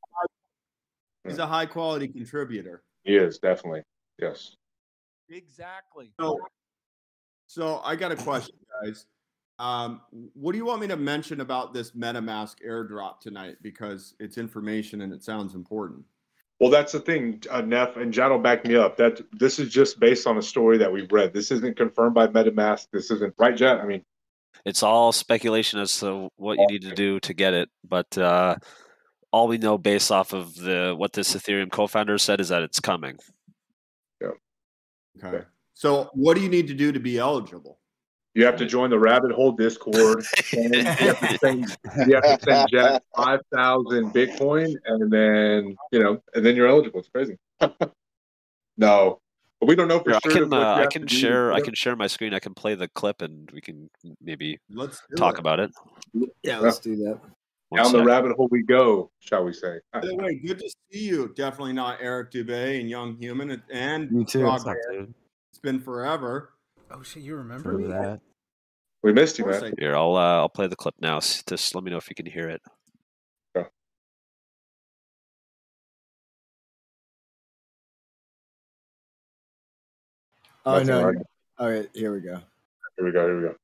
He's 1.27 1.39
a 1.39 1.47
high 1.47 1.67
quality 1.67 2.09
contributor. 2.09 2.83
He 3.05 3.17
is 3.17 3.39
definitely 3.39 3.83
yes. 4.19 4.55
Exactly. 5.31 6.11
So, 6.21 6.39
so 7.47 7.81
I 7.85 7.97
got 7.97 8.13
a 8.13 8.17
question, 8.17 8.55
guys. 8.83 9.07
Um, 9.59 10.03
what 10.35 10.53
do 10.53 10.59
you 10.59 10.65
want 10.65 10.81
me 10.81 10.87
to 10.89 10.97
mention 10.97 11.41
about 11.41 11.75
this 11.75 11.93
MetaMask 11.93 12.57
airdrop 12.67 13.21
tonight? 13.21 13.57
Because 13.63 14.15
it's 14.21 14.39
information 14.39 15.01
and 15.01 15.13
it 15.13 15.23
sounds 15.23 15.55
important. 15.55 16.05
Well, 16.61 16.71
that's 16.71 16.93
the 16.93 17.01
thing, 17.01 17.43
uh, 17.51 17.61
Neff 17.61 17.97
and 17.97 18.13
Jad 18.13 18.31
will 18.31 18.41
back 18.41 18.65
me 18.65 18.75
up. 18.75 18.97
That 18.97 19.21
this 19.33 19.61
is 19.61 19.71
just 19.71 20.01
based 20.01 20.27
on 20.27 20.39
a 20.39 20.43
story 20.43 20.77
that 20.79 20.93
we've 20.93 21.11
read. 21.11 21.33
This 21.33 21.53
isn't 21.53 21.77
confirmed 21.77 22.15
by 22.15 22.27
MetaMask. 22.27 22.89
This 22.93 23.11
isn't 23.13 23.35
right, 23.39 23.57
Jad. 23.57 23.79
I 23.79 23.87
mean, 23.87 24.05
it's 24.65 24.83
all 24.83 25.13
speculation 25.13 25.79
as 25.79 25.99
to 26.01 26.29
what 26.37 26.59
you 26.59 26.67
need 26.67 26.83
to 26.83 26.95
do 26.95 27.21
to 27.21 27.33
get 27.33 27.55
it. 27.55 27.69
But 27.89 28.19
uh, 28.19 28.57
all 29.33 29.47
we 29.47 29.59
know, 29.59 29.79
based 29.79 30.11
off 30.11 30.33
of 30.33 30.55
the 30.57 30.95
what 30.97 31.13
this 31.13 31.35
Ethereum 31.35 31.71
co-founder 31.71 32.19
said, 32.19 32.41
is 32.41 32.49
that 32.49 32.63
it's 32.63 32.81
coming. 32.81 33.19
Yeah. 34.21 34.31
Okay. 35.25 35.45
So, 35.75 36.11
what 36.13 36.35
do 36.35 36.43
you 36.43 36.49
need 36.49 36.67
to 36.69 36.75
do 36.75 36.91
to 36.91 36.99
be 36.99 37.19
eligible? 37.19 37.78
You 38.39 38.45
have 38.45 38.55
to 38.59 38.67
join 38.67 38.89
the 38.89 38.99
rabbit 39.01 39.33
hole 39.33 39.51
Discord. 39.51 40.25
you 40.53 40.85
have 40.85 41.19
to 41.19 41.39
send, 41.39 41.77
you 42.07 42.15
have 42.15 42.39
to 42.39 42.39
send 42.41 42.69
Jack 42.71 43.03
five 43.17 43.41
thousand 43.53 44.13
Bitcoin, 44.15 44.77
and 44.87 45.11
then 45.11 45.77
you 45.91 45.99
know, 45.99 46.23
and 46.35 46.47
then 46.47 46.55
you're 46.55 46.69
eligible. 46.69 47.01
It's 47.01 47.09
crazy. 47.09 47.37
no, 48.77 49.19
but 49.59 49.67
we 49.67 49.75
don't 49.75 49.89
know 49.89 49.99
for 49.99 50.13
yeah, 50.13 50.21
sure. 50.23 50.31
I 50.31 50.35
can, 50.37 50.53
uh, 50.53 50.75
I 50.75 50.87
can 50.87 51.09
share. 51.09 51.53
I 51.53 51.61
can 51.61 51.75
share 51.75 51.97
my 51.97 52.07
screen. 52.07 52.33
I 52.33 52.39
can 52.39 52.55
play 52.55 52.77
the 52.77 52.87
clip, 52.87 53.23
and 53.23 53.51
we 53.51 53.61
can 53.61 53.91
maybe 54.23 54.61
let's 54.71 55.03
talk 55.17 55.35
it. 55.35 55.41
about 55.41 55.59
it. 55.59 55.73
Yeah, 56.45 56.61
let's 56.61 56.79
do 56.79 56.95
that. 56.95 57.19
One 57.71 57.83
Down 57.83 57.91
sec. 57.91 57.95
the 57.95 58.05
rabbit 58.05 58.37
hole 58.37 58.47
we 58.53 58.63
go, 58.63 59.11
shall 59.19 59.43
we 59.43 59.53
say? 59.53 59.81
By 59.93 59.99
the 59.99 60.15
way, 60.15 60.37
good 60.37 60.61
to 60.61 60.71
see 60.93 61.09
you. 61.09 61.35
Definitely 61.35 61.73
not 61.73 61.99
Eric 62.01 62.31
Dubay 62.31 62.79
and 62.79 62.89
Young 62.89 63.17
Human 63.17 63.61
and 63.69 64.13
you 64.13 64.25
too. 64.25 64.49
It's 65.51 65.59
been 65.61 65.81
forever. 65.81 66.53
Oh 66.93 67.03
shit, 67.03 67.25
you 67.25 67.35
remember 67.35 67.73
me? 67.73 67.89
that? 67.89 68.21
We 69.03 69.13
missed 69.13 69.39
you, 69.39 69.47
man. 69.47 69.75
Here, 69.79 69.97
I'll 69.97 70.17
uh, 70.17 70.39
I'll 70.39 70.49
play 70.49 70.67
the 70.67 70.77
clip 70.77 70.95
now. 71.01 71.21
Just 71.21 71.75
let 71.75 71.85
me 71.85 71.91
know 71.91 71.99
if 71.99 72.09
you 72.09 72.17
can 72.17 72.27
hear 72.27 72.49
it. 72.49 72.61
Oh 73.57 73.67
Oh 80.67 80.83
no! 80.83 81.15
All 81.59 81.71
right, 81.71 81.89
here 81.95 82.13
we 82.13 82.21
go. 82.21 82.41
Here 82.97 83.07
we 83.07 83.13
go. 83.13 83.27
Here 83.27 83.37
we 83.37 83.43
go. 83.49 83.55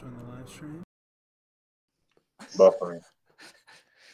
Join 0.00 0.14
the 0.14 0.34
live 0.34 0.48
stream. 0.48 0.82
Buffering. 2.56 3.00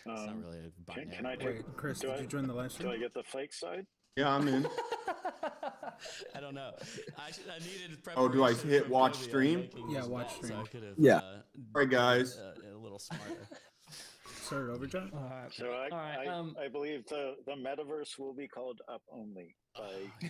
Um, 0.06 0.44
really 0.44 0.70
can, 0.92 1.10
can, 1.10 1.24
I 1.24 1.36
take, 1.36 1.46
Wait, 1.46 1.76
Chris, 1.76 2.00
did 2.00 2.10
I, 2.10 2.18
you 2.18 2.26
join 2.26 2.46
the 2.46 2.52
live 2.52 2.72
stream? 2.72 2.90
Do 2.90 2.94
I 2.94 2.98
get 2.98 3.14
the 3.14 3.22
fake 3.22 3.54
side? 3.54 3.86
Yeah, 4.16 4.32
I'm 4.32 4.46
in. 4.46 4.68
I 6.36 6.40
don't 6.40 6.54
know. 6.54 6.70
I, 7.18 7.32
should, 7.32 7.44
I 7.50 7.58
needed. 7.58 7.98
Oh, 8.16 8.28
do 8.28 8.44
I 8.44 8.52
hit 8.52 8.88
watch 8.88 9.16
stream? 9.16 9.68
Yeah, 9.88 10.04
watch 10.04 10.36
stream. 10.36 10.64
So 10.70 10.78
yeah. 10.96 11.16
Uh, 11.16 11.20
All 11.20 11.42
right, 11.74 11.90
guys. 11.90 12.38
Uh, 12.38 12.76
a 12.76 12.78
little 12.78 13.00
smarter. 13.00 13.48
Start 14.44 14.70
over, 14.70 14.86
John. 14.86 15.10
All 15.12 15.20
right. 15.20 15.52
So 15.52 15.66
I, 15.66 15.88
All 15.88 15.98
right, 15.98 16.18
I, 16.18 16.26
um, 16.28 16.54
I 16.62 16.68
believe 16.68 17.06
the, 17.06 17.34
the 17.44 17.54
metaverse 17.54 18.16
will 18.18 18.34
be 18.34 18.46
called 18.46 18.80
Up 18.88 19.02
Only 19.10 19.56
by 19.76 20.28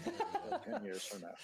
uh, 0.51 0.59
ten 0.65 0.83
years 0.83 1.05
from 1.05 1.23
now. 1.23 1.35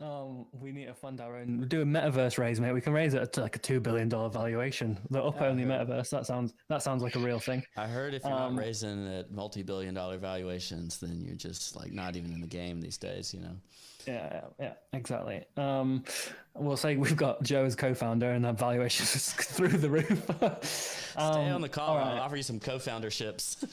Um, 0.00 0.46
we 0.52 0.70
need 0.70 0.86
to 0.86 0.94
fund 0.94 1.20
our 1.20 1.36
own. 1.36 1.66
Do 1.68 1.82
a 1.82 1.84
metaverse 1.84 2.38
raise, 2.38 2.60
mate. 2.60 2.72
We 2.72 2.80
can 2.80 2.92
raise 2.92 3.14
it 3.14 3.32
to 3.32 3.40
like 3.40 3.56
a 3.56 3.58
two 3.58 3.80
billion 3.80 4.08
dollar 4.08 4.28
valuation. 4.28 4.96
The 5.10 5.22
up 5.22 5.40
only 5.40 5.64
metaverse. 5.64 6.10
That 6.10 6.26
sounds 6.26 6.54
that 6.68 6.82
sounds 6.82 7.02
like 7.02 7.16
a 7.16 7.18
real 7.18 7.40
thing. 7.40 7.64
I 7.76 7.86
heard 7.86 8.14
if 8.14 8.22
you're 8.22 8.32
um, 8.32 8.54
not 8.54 8.62
raising 8.62 9.08
at 9.08 9.32
multi 9.32 9.62
billion 9.62 9.94
dollar 9.94 10.18
valuations, 10.18 10.98
then 10.98 11.20
you're 11.20 11.34
just 11.34 11.74
like 11.74 11.92
not 11.92 12.16
even 12.16 12.32
in 12.32 12.40
the 12.40 12.46
game 12.46 12.80
these 12.80 12.96
days. 12.96 13.34
You 13.34 13.40
know. 13.40 13.56
Yeah, 14.06 14.40
yeah, 14.58 14.72
exactly. 14.94 15.44
Um, 15.56 16.04
we'll 16.54 16.78
say 16.78 16.96
we've 16.96 17.16
got 17.16 17.42
Joe 17.42 17.64
as 17.64 17.74
co-founder, 17.74 18.30
and 18.30 18.44
that 18.44 18.58
valuation 18.58 19.04
is 19.04 19.32
through 19.32 19.68
the 19.68 19.90
roof. 19.90 20.30
um, 20.42 20.56
Stay 20.62 21.50
on 21.50 21.60
the 21.60 21.68
call. 21.68 21.96
Right. 21.96 22.06
I'll 22.06 22.22
offer 22.22 22.36
you 22.36 22.42
some 22.42 22.58
co-founderships. 22.60 23.62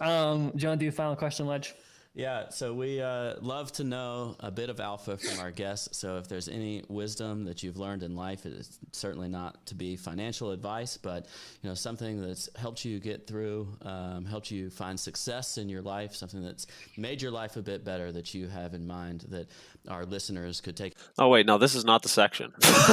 um, 0.00 0.50
do 0.50 0.62
you 0.62 0.68
want 0.68 0.78
to 0.80 0.84
do 0.84 0.88
a 0.88 0.92
final 0.92 1.16
question, 1.16 1.46
Ledge? 1.46 1.74
Yeah, 2.12 2.48
so 2.48 2.74
we 2.74 3.00
uh, 3.00 3.34
love 3.40 3.70
to 3.72 3.84
know 3.84 4.34
a 4.40 4.50
bit 4.50 4.68
of 4.68 4.80
alpha 4.80 5.16
from 5.16 5.38
our 5.38 5.52
guests. 5.52 5.96
So 5.96 6.16
if 6.16 6.26
there's 6.26 6.48
any 6.48 6.82
wisdom 6.88 7.44
that 7.44 7.62
you've 7.62 7.76
learned 7.76 8.02
in 8.02 8.16
life, 8.16 8.44
it's 8.46 8.80
certainly 8.90 9.28
not 9.28 9.64
to 9.66 9.76
be 9.76 9.94
financial 9.94 10.50
advice, 10.50 10.96
but 10.96 11.26
you 11.62 11.68
know 11.68 11.74
something 11.74 12.20
that's 12.20 12.48
helped 12.56 12.84
you 12.84 12.98
get 12.98 13.28
through, 13.28 13.68
um, 13.82 14.24
helped 14.24 14.50
you 14.50 14.70
find 14.70 14.98
success 14.98 15.56
in 15.56 15.68
your 15.68 15.82
life, 15.82 16.12
something 16.16 16.42
that's 16.42 16.66
made 16.96 17.22
your 17.22 17.30
life 17.30 17.56
a 17.56 17.62
bit 17.62 17.84
better 17.84 18.10
that 18.10 18.34
you 18.34 18.48
have 18.48 18.74
in 18.74 18.84
mind 18.84 19.26
that 19.28 19.48
our 19.88 20.04
listeners 20.04 20.60
could 20.60 20.76
take. 20.76 20.94
Oh 21.16 21.28
wait, 21.28 21.46
no, 21.46 21.58
this 21.58 21.76
is 21.76 21.84
not 21.84 22.02
the 22.02 22.08
section. 22.08 22.52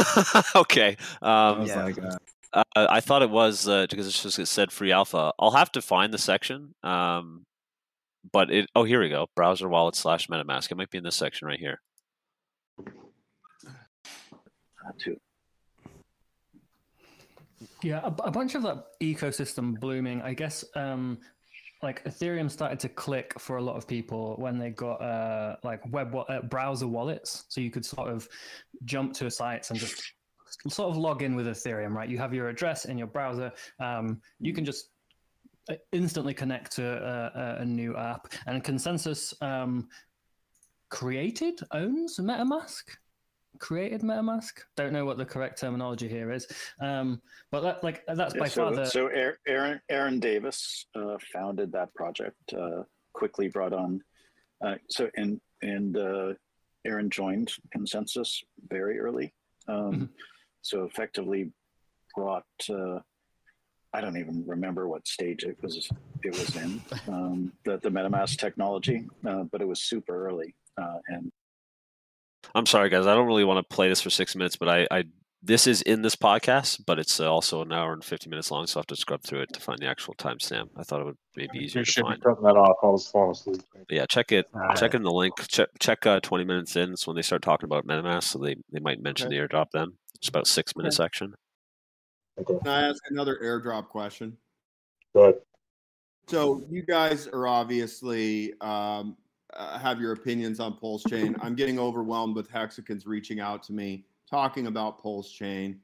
okay. 0.56 0.96
Um, 1.24 1.66
yeah. 1.66 1.84
Like, 1.84 2.04
uh... 2.04 2.18
Uh, 2.54 2.64
I 2.76 3.02
thought 3.02 3.24
it 3.24 3.30
was 3.30 3.68
uh, 3.68 3.88
because 3.90 4.08
it's 4.08 4.24
just 4.24 4.40
it 4.40 4.46
said 4.46 4.72
free 4.72 4.92
alpha. 4.92 5.34
I'll 5.38 5.52
have 5.52 5.72
to 5.74 5.82
find 5.82 6.14
the 6.14 6.18
section. 6.18 6.76
Um, 6.82 7.46
but 8.32 8.52
it 8.52 8.70
oh 8.76 8.84
here 8.84 9.02
we 9.02 9.10
go 9.10 9.28
browser 9.36 9.68
wallet 9.68 9.96
slash 9.96 10.28
metamask. 10.28 10.72
It 10.72 10.78
might 10.78 10.90
be 10.90 10.98
in 10.98 11.04
this 11.04 11.16
section 11.16 11.48
right 11.48 11.60
here. 11.60 11.82
Yeah 17.84 18.02
a, 18.04 18.08
a, 18.24 18.32
bunch 18.32 18.56
of 18.56 18.64
that 18.64 18.86
ecosystem 19.02 19.80
blooming. 19.80 20.22
I 20.22 20.34
guess 20.34 20.64
um 20.76 21.20
like 21.84 22.04
ethereum 22.06 22.50
started 22.50 22.80
to 22.80 22.90
click 22.90 23.40
for 23.40 23.58
a 23.58 23.62
lot 23.62 23.76
of 23.76 23.88
people 23.88 24.36
when 24.38 24.58
they 24.58 24.72
got 24.72 24.96
uh 24.96 25.58
like 25.64 25.82
web 25.92 26.16
uh, 26.16 26.42
browser 26.42 26.88
wallets. 26.88 27.46
So 27.50 27.62
you 27.62 27.72
could 27.72 27.86
sort 27.86 28.10
of 28.10 28.28
jump 28.86 29.14
to 29.14 29.30
sites 29.30 29.70
and 29.70 29.80
just 29.80 30.02
sort 30.70 30.90
of 30.90 30.98
log 30.98 31.22
in 31.24 31.36
with 31.36 31.48
ethereum 31.48 31.94
right? 31.94 32.10
You 32.10 32.18
have 32.18 32.34
your 32.34 32.50
address 32.50 32.86
in 32.86 32.98
your 32.98 33.08
browser. 33.08 33.52
Um 33.80 34.22
you 34.40 34.54
can 34.54 34.66
just 34.66 34.90
instantly 35.92 36.34
connect 36.34 36.74
to 36.74 36.86
a, 36.86 37.62
a 37.62 37.66
new 37.66 37.96
app. 37.96 38.34
And 38.46 38.64
ConsenSys 38.64 39.42
um, 39.42 39.88
created, 40.90 41.60
owns 41.72 42.18
MetaMask. 42.18 42.84
Created 43.60 44.02
MetaMask. 44.02 44.52
Don't 44.76 44.94
know 44.94 45.06
what 45.06 45.18
the 45.18 45.26
correct 45.26 45.60
terminology 45.60 46.08
here 46.08 46.32
is, 46.32 46.48
um, 46.80 47.20
but 47.52 47.62
that, 47.62 47.84
like 47.84 48.04
that's 48.06 48.36
yeah, 48.36 48.40
by 48.40 48.48
so, 48.48 48.64
far 48.64 48.76
the. 48.76 48.86
So 48.86 49.08
Aaron 49.48 49.82
Aaron 49.90 50.20
Davis 50.20 50.86
uh, 50.96 51.18
founded 51.34 51.72
that 51.72 51.92
project. 51.96 52.38
Uh, 52.54 52.84
quickly 53.14 53.48
brought 53.48 53.74
on. 53.74 54.00
Uh, 54.64 54.76
so 54.90 55.10
and 55.16 55.42
and 55.64 55.98
uh, 55.98 56.34
Aaron 56.86 57.10
joined 57.10 57.52
ConsenSys 57.76 58.44
very 58.70 59.00
early. 59.00 59.34
Um, 59.68 59.92
mm-hmm. 59.92 60.06
So 60.62 60.84
effectively 60.84 61.52
brought, 62.16 62.46
uh, 62.70 63.00
I 63.94 64.02
don't 64.02 64.18
even 64.18 64.44
remember 64.46 64.88
what 64.88 65.08
stage 65.08 65.44
it 65.44 65.58
was 65.62 65.90
it 66.24 66.38
was 66.38 66.56
in, 66.56 66.82
um, 67.08 67.54
the, 67.64 67.78
the 67.78 67.90
MetaMask 67.90 68.38
technology, 68.38 69.08
uh, 69.26 69.44
but 69.52 69.62
it 69.62 69.68
was 69.68 69.82
super 69.82 70.28
early. 70.28 70.56
Uh, 70.80 70.98
and 71.08 71.32
I'm 72.54 72.66
sorry, 72.66 72.90
guys. 72.90 73.08
I 73.08 73.16
don't 73.16 73.28
really 73.28 73.44
want 73.44 73.58
to 73.58 73.76
play 73.76 73.90
this 73.90 74.02
for 74.02 74.10
six 74.10 74.36
minutes, 74.36 74.56
but 74.56 74.70
I, 74.70 74.88
I 74.92 75.04
this 75.44 75.68
is 75.68 75.82
in 75.84 76.02
this 76.02 76.16
podcast, 76.16 76.82
but 76.86 77.00
it's 77.00 77.20
also 77.20 77.62
an 77.62 77.72
hour 77.72 77.94
and 77.94 78.04
50 78.04 78.30
minutes 78.30 78.52
long, 78.52 78.66
so 78.68 78.80
I 78.80 78.82
have 78.82 78.88
to 78.88 78.96
scrub 78.96 79.22
through 79.24 79.42
it 79.42 79.54
to 79.54 79.60
find 79.60 79.80
the 79.80 79.88
actual 79.88 80.16
timestamp. 80.16 80.70
I 80.76 80.84
thought 80.84 81.02
it 81.02 81.06
would 81.06 81.18
maybe 81.36 81.60
easier 81.60 81.82
You 81.82 81.86
to 81.86 82.02
find. 82.02 82.24
Cutting 82.24 82.44
that 82.44 82.58
off, 82.58 82.78
I 82.84 82.88
was 82.88 83.08
falling 83.08 83.32
asleep. 83.32 83.62
Yeah, 83.90 84.06
check 84.08 84.32
it. 84.32 84.48
check 84.76 84.94
in 84.94 85.04
the 85.04 85.12
link. 85.12 85.34
Check 85.48 85.70
check 85.80 86.06
uh, 86.06 86.20
20 86.20 86.44
minutes 86.44 86.76
in. 86.76 86.92
It's 86.92 87.08
when 87.08 87.16
they 87.16 87.22
start 87.22 87.42
talking 87.42 87.66
about 87.66 87.86
MetaMask, 87.86 88.24
so 88.24 88.40
they, 88.40 88.56
they 88.72 88.80
might 88.80 89.02
mention 89.02 89.28
okay. 89.28 89.38
the 89.38 89.48
airdrop 89.48 89.68
then. 89.72 89.94
It's 90.16 90.30
about 90.30 90.48
six 90.48 90.76
minute 90.76 90.90
okay. 90.90 90.96
section. 90.96 91.34
Okay. 92.40 92.60
Can 92.64 92.68
I 92.68 92.88
ask 92.90 93.02
another 93.10 93.40
airdrop 93.44 93.88
question? 93.88 94.38
Go 95.16 95.24
ahead. 95.24 95.36
So 96.28 96.64
you 96.70 96.84
guys 96.84 97.28
are 97.28 97.48
obviously 97.48 98.54
um, 98.62 99.16
uh, 99.56 99.80
have 99.80 100.02
your 100.02 100.12
opinions 100.12 100.60
on 100.60 100.74
Pulse 100.76 101.04
Chain. 101.04 101.36
I'm 101.42 101.56
getting 101.56 101.80
overwhelmed 101.80 102.36
with 102.36 102.50
Hexicans 102.50 103.08
reaching 103.08 103.40
out 103.40 103.64
to 103.64 103.74
me 103.74 104.06
talking 104.30 104.68
about 104.68 105.02
Pulse 105.02 105.32
Chain. 105.32 105.80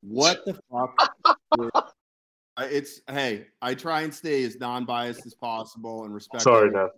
What 0.00 0.44
the 0.44 0.58
fuck? 0.70 1.94
it's 2.58 3.00
hey, 3.08 3.46
I 3.60 3.74
try 3.74 4.02
and 4.02 4.14
stay 4.14 4.44
as 4.44 4.58
non-biased 4.58 5.26
as 5.26 5.34
possible 5.34 6.04
and 6.04 6.14
respect. 6.14 6.44
Sorry, 6.44 6.70
no. 6.70 6.90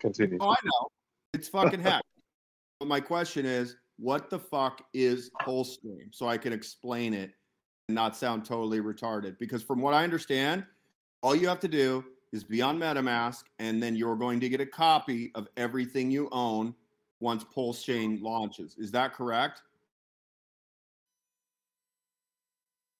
Continue. 0.00 0.38
Oh, 0.40 0.50
I 0.50 0.56
know. 0.64 0.88
It's 1.34 1.48
fucking 1.48 1.80
heck. 1.80 2.02
but 2.78 2.88
my 2.88 3.00
question 3.00 3.46
is, 3.46 3.76
what 3.98 4.28
the 4.28 4.38
fuck 4.38 4.82
is 4.92 5.30
Pulse 5.40 5.74
Stream? 5.74 6.10
So 6.10 6.28
I 6.28 6.36
can 6.36 6.52
explain 6.52 7.14
it 7.14 7.32
not 7.94 8.16
sound 8.16 8.44
totally 8.44 8.80
retarded. 8.80 9.38
Because 9.38 9.62
from 9.62 9.80
what 9.80 9.94
I 9.94 10.04
understand, 10.04 10.64
all 11.22 11.34
you 11.34 11.48
have 11.48 11.60
to 11.60 11.68
do 11.68 12.04
is 12.32 12.44
be 12.44 12.62
on 12.62 12.78
MetaMask, 12.78 13.44
and 13.58 13.82
then 13.82 13.94
you're 13.94 14.16
going 14.16 14.40
to 14.40 14.48
get 14.48 14.60
a 14.60 14.66
copy 14.66 15.30
of 15.34 15.48
everything 15.56 16.10
you 16.10 16.28
own 16.32 16.74
once 17.20 17.44
Pulse 17.44 17.82
Chain 17.82 18.20
launches. 18.22 18.74
Is 18.78 18.90
that 18.92 19.12
correct? 19.12 19.62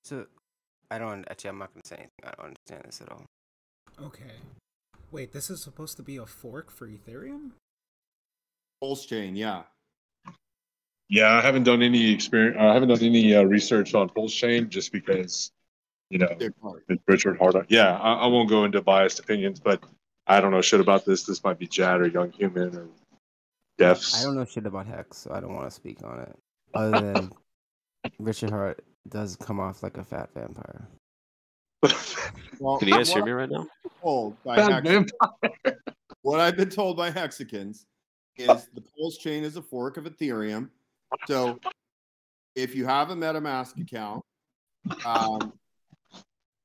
So, 0.03 0.25
I 0.91 0.99
don't 0.99 1.25
actually. 1.29 1.49
I'm 1.49 1.57
not 1.57 1.73
gonna 1.73 1.85
say 1.85 1.95
anything. 1.95 2.11
I 2.23 2.31
don't 2.37 2.47
understand 2.47 2.83
this 2.85 3.01
at 3.01 3.11
all. 3.11 3.25
Okay. 4.01 4.35
Wait, 5.11 5.31
this 5.31 5.49
is 5.49 5.61
supposed 5.61 5.95
to 5.97 6.03
be 6.03 6.17
a 6.17 6.25
fork 6.25 6.71
for 6.71 6.87
Ethereum? 6.87 7.51
Pulse 8.81 9.05
chain, 9.05 9.35
yeah. 9.35 9.63
Yeah, 11.13 11.31
I 11.31 11.41
haven't 11.41 11.61
done 11.61 11.83
any 11.83 12.11
experience. 12.11 12.57
I 12.59 12.73
haven't 12.73 12.89
done 12.89 13.03
any 13.03 13.35
uh, 13.35 13.43
research 13.43 13.93
on 13.93 14.09
Pulse 14.09 14.33
chain 14.33 14.67
just 14.67 14.91
because, 14.91 15.51
you 16.09 16.17
know, 16.17 16.35
it's 16.89 17.03
Richard 17.07 17.37
Heart. 17.37 17.67
Yeah, 17.69 17.99
I, 17.99 18.13
I, 18.13 18.25
won't 18.25 18.49
go 18.49 18.65
into 18.65 18.81
biased 18.81 19.19
opinions, 19.19 19.59
but 19.59 19.83
I 20.25 20.41
don't 20.41 20.49
know 20.49 20.61
shit 20.63 20.79
about 20.79 21.05
this. 21.05 21.21
This 21.21 21.43
might 21.43 21.59
be 21.59 21.67
Jad 21.67 22.01
or 22.01 22.07
Young 22.07 22.31
Human 22.31 22.75
or 22.75 22.87
Defs. 23.79 24.19
I 24.19 24.23
don't 24.23 24.35
know 24.35 24.43
shit 24.43 24.65
about 24.65 24.87
Hex, 24.87 25.17
so 25.17 25.31
I 25.31 25.39
don't 25.39 25.53
want 25.53 25.67
to 25.67 25.71
speak 25.71 26.03
on 26.03 26.17
it. 26.17 26.35
Other 26.73 27.13
than 27.13 27.31
Richard 28.17 28.49
Heart 28.49 28.83
does 29.07 29.35
come 29.35 29.59
off 29.59 29.83
like 29.83 29.97
a 29.97 30.03
fat 30.03 30.29
vampire. 30.33 30.87
well, 32.59 32.79
Can 32.79 32.87
you 32.87 32.95
guys 32.95 33.13
hear 33.13 33.23
me 33.23 33.33
right 33.33 33.51
now? 33.51 33.67
Told 34.01 34.43
by 34.43 34.59
Hex- 34.59 35.11
what 36.23 36.39
I've 36.39 36.57
been 36.57 36.71
told 36.71 36.97
by 36.97 37.11
Hexicans 37.11 37.85
is 38.35 38.67
the 38.73 38.81
Pulse 38.97 39.19
chain 39.19 39.43
is 39.43 39.57
a 39.57 39.61
fork 39.61 39.97
of 39.97 40.05
Ethereum. 40.05 40.69
So 41.27 41.59
if 42.55 42.75
you 42.75 42.85
have 42.85 43.09
a 43.09 43.15
MetaMask 43.15 43.81
account, 43.81 44.23
um, 45.05 45.53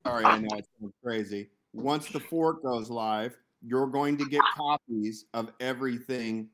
sorry, 0.07 0.25
I 0.25 0.39
know 0.39 0.49
it's 0.57 0.69
crazy. 1.03 1.49
Once 1.73 2.09
the 2.09 2.21
fork 2.21 2.63
goes 2.63 2.91
live, 2.91 3.37
you're 3.63 3.87
going 3.87 4.17
to 4.19 4.25
get 4.25 4.41
copies 4.57 5.27
of 5.35 5.53
everything 5.61 6.49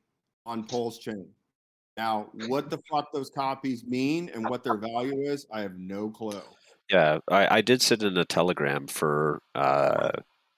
on 0.47 0.65
Pulse 0.65 0.99
chain. 0.99 1.27
Now, 1.97 2.31
what 2.49 2.71
the 2.71 2.79
fuck 2.91 3.13
those 3.13 3.31
copies 3.31 3.85
mean 3.85 4.31
and 4.35 4.49
what 4.49 4.65
their 4.65 4.77
value 4.77 5.21
is, 5.23 5.47
I 5.53 5.61
have 5.61 5.77
no 5.79 6.11
clue. 6.11 6.41
Yeah, 6.91 7.19
I, 7.31 7.59
I 7.59 7.61
did 7.61 7.83
send 7.83 8.03
in 8.03 8.17
a 8.17 8.25
telegram 8.25 8.89
for 8.89 9.41
uh, 9.55 10.11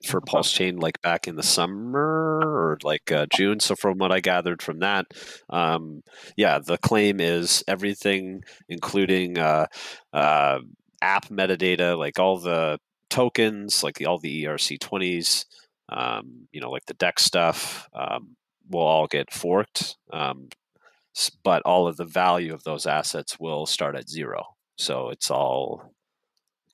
for 0.04 0.20
Pulse 0.20 0.52
Chain 0.52 0.76
like 0.76 1.00
back 1.02 1.26
in 1.26 1.36
the 1.36 1.42
summer 1.42 2.40
or 2.42 2.78
like 2.82 3.10
uh, 3.10 3.26
June. 3.34 3.60
So 3.60 3.74
from 3.74 3.98
what 3.98 4.12
I 4.12 4.20
gathered 4.20 4.62
from 4.62 4.80
that, 4.80 5.06
um, 5.50 6.02
yeah, 6.36 6.58
the 6.58 6.78
claim 6.78 7.20
is 7.20 7.64
everything, 7.66 8.42
including 8.68 9.38
uh, 9.38 9.66
uh, 10.12 10.58
app 11.00 11.28
metadata, 11.28 11.96
like 11.98 12.18
all 12.18 12.38
the 12.38 12.78
tokens, 13.08 13.82
like 13.82 13.96
the, 13.96 14.06
all 14.06 14.18
the 14.18 14.44
ERC 14.44 14.78
twenties, 14.80 15.46
um, 15.88 16.48
you 16.52 16.60
know, 16.60 16.70
like 16.70 16.86
the 16.86 16.94
DEX 16.94 17.24
stuff, 17.24 17.88
um, 17.94 18.36
will 18.70 18.80
all 18.80 19.06
get 19.06 19.32
forked. 19.32 19.96
Um, 20.12 20.48
but 21.42 21.62
all 21.62 21.86
of 21.88 21.96
the 21.96 22.04
value 22.04 22.52
of 22.52 22.62
those 22.64 22.86
assets 22.86 23.38
will 23.40 23.64
start 23.64 23.96
at 23.96 24.08
zero. 24.08 24.44
So 24.76 25.08
it's 25.08 25.30
all 25.30 25.94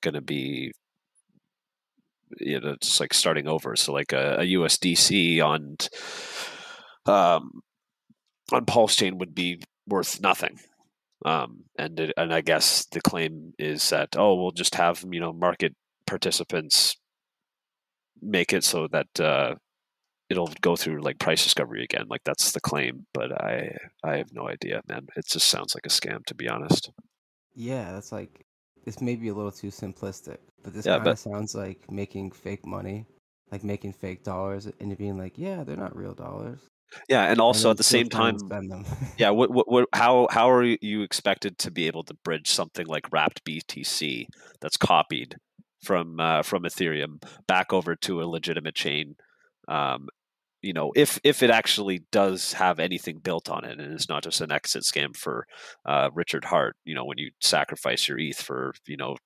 going 0.01 0.15
to 0.15 0.21
be 0.21 0.73
you 2.39 2.59
know 2.59 2.71
it's 2.71 2.99
like 2.99 3.13
starting 3.13 3.47
over 3.47 3.75
so 3.75 3.93
like 3.93 4.13
a, 4.13 4.37
a 4.39 4.53
usdc 4.53 5.41
on 5.43 5.77
um 7.05 7.61
on 8.51 8.65
pulse 8.65 8.95
chain 8.95 9.17
would 9.17 9.33
be 9.33 9.61
worth 9.87 10.21
nothing 10.21 10.59
um 11.25 11.63
and 11.77 11.99
it, 11.99 12.13
and 12.17 12.33
i 12.33 12.41
guess 12.41 12.85
the 12.91 13.01
claim 13.01 13.53
is 13.57 13.89
that 13.89 14.09
oh 14.17 14.35
we'll 14.35 14.51
just 14.51 14.75
have 14.75 15.03
you 15.11 15.19
know 15.19 15.33
market 15.33 15.75
participants 16.05 16.95
make 18.21 18.53
it 18.53 18.63
so 18.63 18.87
that 18.87 19.19
uh 19.19 19.55
it'll 20.33 20.49
go 20.61 20.75
through 20.75 21.01
like 21.01 21.19
price 21.19 21.43
discovery 21.43 21.83
again. 21.83 22.05
Like 22.09 22.23
that's 22.23 22.51
the 22.51 22.61
claim, 22.61 23.05
but 23.13 23.31
I 23.31 23.77
I 24.03 24.17
have 24.17 24.33
no 24.33 24.49
idea, 24.49 24.81
man. 24.87 25.07
It 25.15 25.27
just 25.27 25.47
sounds 25.47 25.75
like 25.75 25.85
a 25.85 25.89
scam, 25.89 26.25
to 26.25 26.35
be 26.35 26.47
honest. 26.47 26.91
Yeah, 27.53 27.91
that's 27.91 28.11
like 28.11 28.45
this 28.83 29.01
may 29.01 29.15
be 29.15 29.29
a 29.29 29.33
little 29.33 29.51
too 29.51 29.67
simplistic, 29.67 30.37
but 30.63 30.73
this 30.73 30.85
yeah, 30.85 30.97
kind 30.97 31.07
of 31.07 31.19
sounds 31.19 31.55
like 31.55 31.89
making 31.91 32.31
fake 32.31 32.65
money, 32.65 33.05
like 33.51 33.63
making 33.63 33.93
fake 33.93 34.23
dollars, 34.23 34.65
and 34.65 34.89
you're 34.89 34.97
being 34.97 35.17
like, 35.17 35.37
yeah, 35.37 35.63
they're 35.63 35.77
not 35.77 35.95
real 35.95 36.13
dollars. 36.13 36.59
Yeah, 37.09 37.23
and 37.23 37.39
also 37.39 37.69
and 37.69 37.75
at 37.75 37.77
the 37.77 37.83
same 37.83 38.09
time, 38.09 38.37
yeah. 39.17 39.29
What, 39.31 39.51
what, 39.51 39.71
what, 39.71 39.85
how, 39.93 40.27
how 40.29 40.51
are 40.51 40.63
you 40.63 41.01
expected 41.01 41.57
to 41.59 41.71
be 41.71 41.87
able 41.87 42.03
to 42.03 42.13
bridge 42.23 42.49
something 42.49 42.85
like 42.85 43.11
wrapped 43.11 43.43
BTC 43.45 44.27
that's 44.61 44.77
copied 44.77 45.37
from 45.83 46.19
uh, 46.19 46.43
from 46.43 46.63
Ethereum 46.63 47.23
back 47.47 47.73
over 47.73 47.95
to 47.95 48.21
a 48.21 48.25
legitimate 48.25 48.75
chain 48.75 49.15
um, 49.67 50.07
you 50.63 50.73
know, 50.73 50.91
if 50.95 51.19
if 51.23 51.43
it 51.43 51.49
actually 51.49 52.03
does 52.11 52.53
have 52.53 52.79
anything 52.79 53.19
built 53.19 53.49
on 53.49 53.65
it, 53.65 53.79
and 53.79 53.93
it's 53.93 54.09
not 54.09 54.23
just 54.23 54.41
an 54.41 54.51
exit 54.51 54.83
scam 54.83 55.15
for 55.15 55.45
uh, 55.85 56.09
Richard 56.13 56.45
Heart 56.45 56.77
you 56.85 56.95
know, 56.95 57.05
when 57.05 57.17
you 57.17 57.31
sacrifice 57.41 58.07
your 58.07 58.17
ETH 58.17 58.41
for 58.41 58.73
you 58.87 58.97
know 58.97 59.17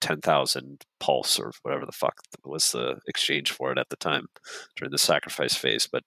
ten 0.00 0.20
thousand 0.20 0.84
pulse 1.00 1.38
or 1.38 1.52
whatever 1.62 1.84
the 1.84 1.92
fuck 1.92 2.14
was 2.44 2.72
the 2.72 3.00
exchange 3.08 3.50
for 3.50 3.72
it 3.72 3.78
at 3.78 3.88
the 3.88 3.96
time 3.96 4.26
during 4.76 4.92
the 4.92 4.98
sacrifice 4.98 5.54
phase. 5.54 5.88
But 5.90 6.04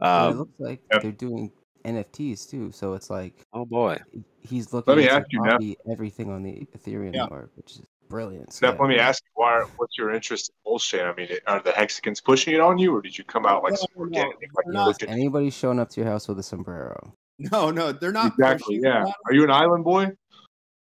um, 0.00 0.32
it 0.32 0.36
looks 0.36 0.60
like 0.60 0.80
they're 1.00 1.12
doing 1.12 1.50
NFTs 1.84 2.50
too, 2.50 2.70
so 2.70 2.92
it's 2.92 3.10
like, 3.10 3.46
oh 3.54 3.64
boy, 3.64 3.98
he's 4.40 4.72
looking 4.72 4.94
Let 4.94 5.02
me 5.02 5.08
ask 5.08 5.26
you 5.32 5.76
everything 5.90 6.30
on 6.30 6.42
the 6.42 6.68
Ethereum 6.76 7.14
yeah. 7.14 7.22
network, 7.22 7.50
which 7.56 7.72
is 7.72 7.82
brilliant. 8.12 8.52
Steph, 8.52 8.78
let 8.78 8.88
me 8.90 8.98
ask 8.98 9.24
you, 9.24 9.30
why, 9.34 9.64
what's 9.78 9.96
your 9.96 10.12
interest 10.12 10.50
in 10.50 10.54
bullshit? 10.64 11.00
I 11.00 11.14
mean, 11.14 11.28
are 11.46 11.60
the 11.62 11.72
Hexicans 11.72 12.20
pushing 12.20 12.54
it 12.54 12.60
on 12.60 12.78
you, 12.78 12.94
or 12.94 13.00
did 13.00 13.16
you 13.16 13.24
come 13.24 13.46
out 13.46 13.64
like 13.64 13.72
no, 13.96 14.32
no, 14.66 14.86
like 14.86 15.02
anybody 15.08 15.48
showing 15.48 15.80
up 15.80 15.88
to 15.90 16.00
your 16.00 16.10
house 16.10 16.28
with 16.28 16.38
a 16.38 16.42
sombrero? 16.42 17.14
No, 17.38 17.70
no, 17.70 17.90
they're 17.90 18.12
not. 18.12 18.34
Exactly. 18.38 18.78
Yeah. 18.82 19.04
Are 19.26 19.32
you 19.32 19.42
an 19.42 19.50
island 19.50 19.84
boy? 19.84 20.12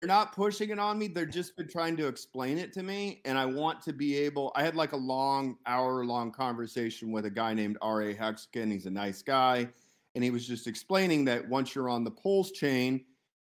They're 0.02 0.08
not 0.08 0.36
pushing 0.36 0.72
it 0.72 0.80
on 0.80 0.98
me. 0.98 1.08
They're 1.08 1.28
just 1.28 1.56
been 1.56 1.68
trying 1.68 1.96
to 1.98 2.08
explain 2.08 2.58
it 2.58 2.74
to 2.74 2.82
me, 2.82 3.22
and 3.24 3.38
I 3.38 3.46
want 3.46 3.82
to 3.84 3.94
be 3.94 4.18
able. 4.18 4.52
I 4.56 4.64
had 4.64 4.76
like 4.76 4.94
a 4.94 4.98
long, 4.98 5.58
hour-long 5.68 6.32
conversation 6.32 7.12
with 7.12 7.26
a 7.26 7.30
guy 7.30 7.54
named 7.54 7.78
R.A. 7.84 8.16
Hexican. 8.16 8.72
He's 8.72 8.88
a 8.88 8.92
nice 8.92 9.22
guy, 9.22 9.70
and 10.16 10.24
he 10.24 10.32
was 10.32 10.48
just 10.48 10.66
explaining 10.66 11.26
that 11.26 11.48
once 11.48 11.76
you're 11.76 11.88
on 11.88 12.04
the 12.04 12.12
Pulse 12.12 12.52
chain, 12.52 13.06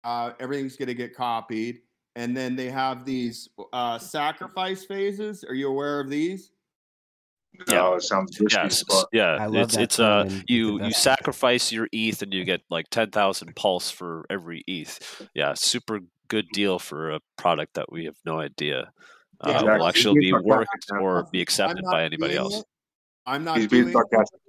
uh, 0.05 0.31
everything's 0.41 0.77
going 0.77 0.89
to 0.89 0.95
get 0.95 1.15
copied 1.15 1.83
and 2.19 2.37
then 2.37 2.57
they 2.57 2.69
have 2.69 3.05
these 3.05 3.49
uh, 3.73 3.97
sacrifice 3.97 4.85
phases. 4.85 5.45
Are 5.45 5.55
you 5.55 5.69
aware 5.69 6.01
of 6.01 6.11
these? 6.11 6.51
No, 7.71 7.95
it 7.95 8.03
sounds 8.03 8.39
risky. 8.41 8.61
Yes, 8.61 8.85
yeah, 9.13 9.49
it's 9.53 9.77
it's 9.77 9.99
uh 9.99 10.29
you 10.47 10.83
you 10.85 10.93
sacrifice 10.93 11.73
your 11.73 11.89
ETH 11.93 12.21
and 12.23 12.33
you 12.33 12.45
get 12.45 12.61
like 12.71 12.89
ten 12.91 13.11
thousand 13.11 13.55
pulse 13.57 13.91
for 13.91 14.27
every 14.31 14.63
ETH. 14.67 15.29
Yeah, 15.35 15.55
super 15.55 16.01
good 16.29 16.47
deal 16.53 16.79
for 16.79 17.13
a 17.13 17.21
product 17.37 17.75
that 17.75 17.91
we 17.91 18.05
have 18.05 18.17
no 18.25 18.39
idea 18.39 18.93
uh, 19.41 19.51
exactly. 19.51 19.79
will 19.79 19.87
actually 19.87 20.21
be 20.21 20.33
worked 20.33 20.87
or 21.01 21.27
be 21.33 21.41
accepted 21.41 21.85
by 21.85 22.05
anybody 22.05 22.37
else. 22.37 22.59
It. 22.59 22.65
I'm 23.27 23.45
not 23.45 23.59
He's 23.59 23.69
doing 23.69 23.93
sarcastic. 23.93 24.41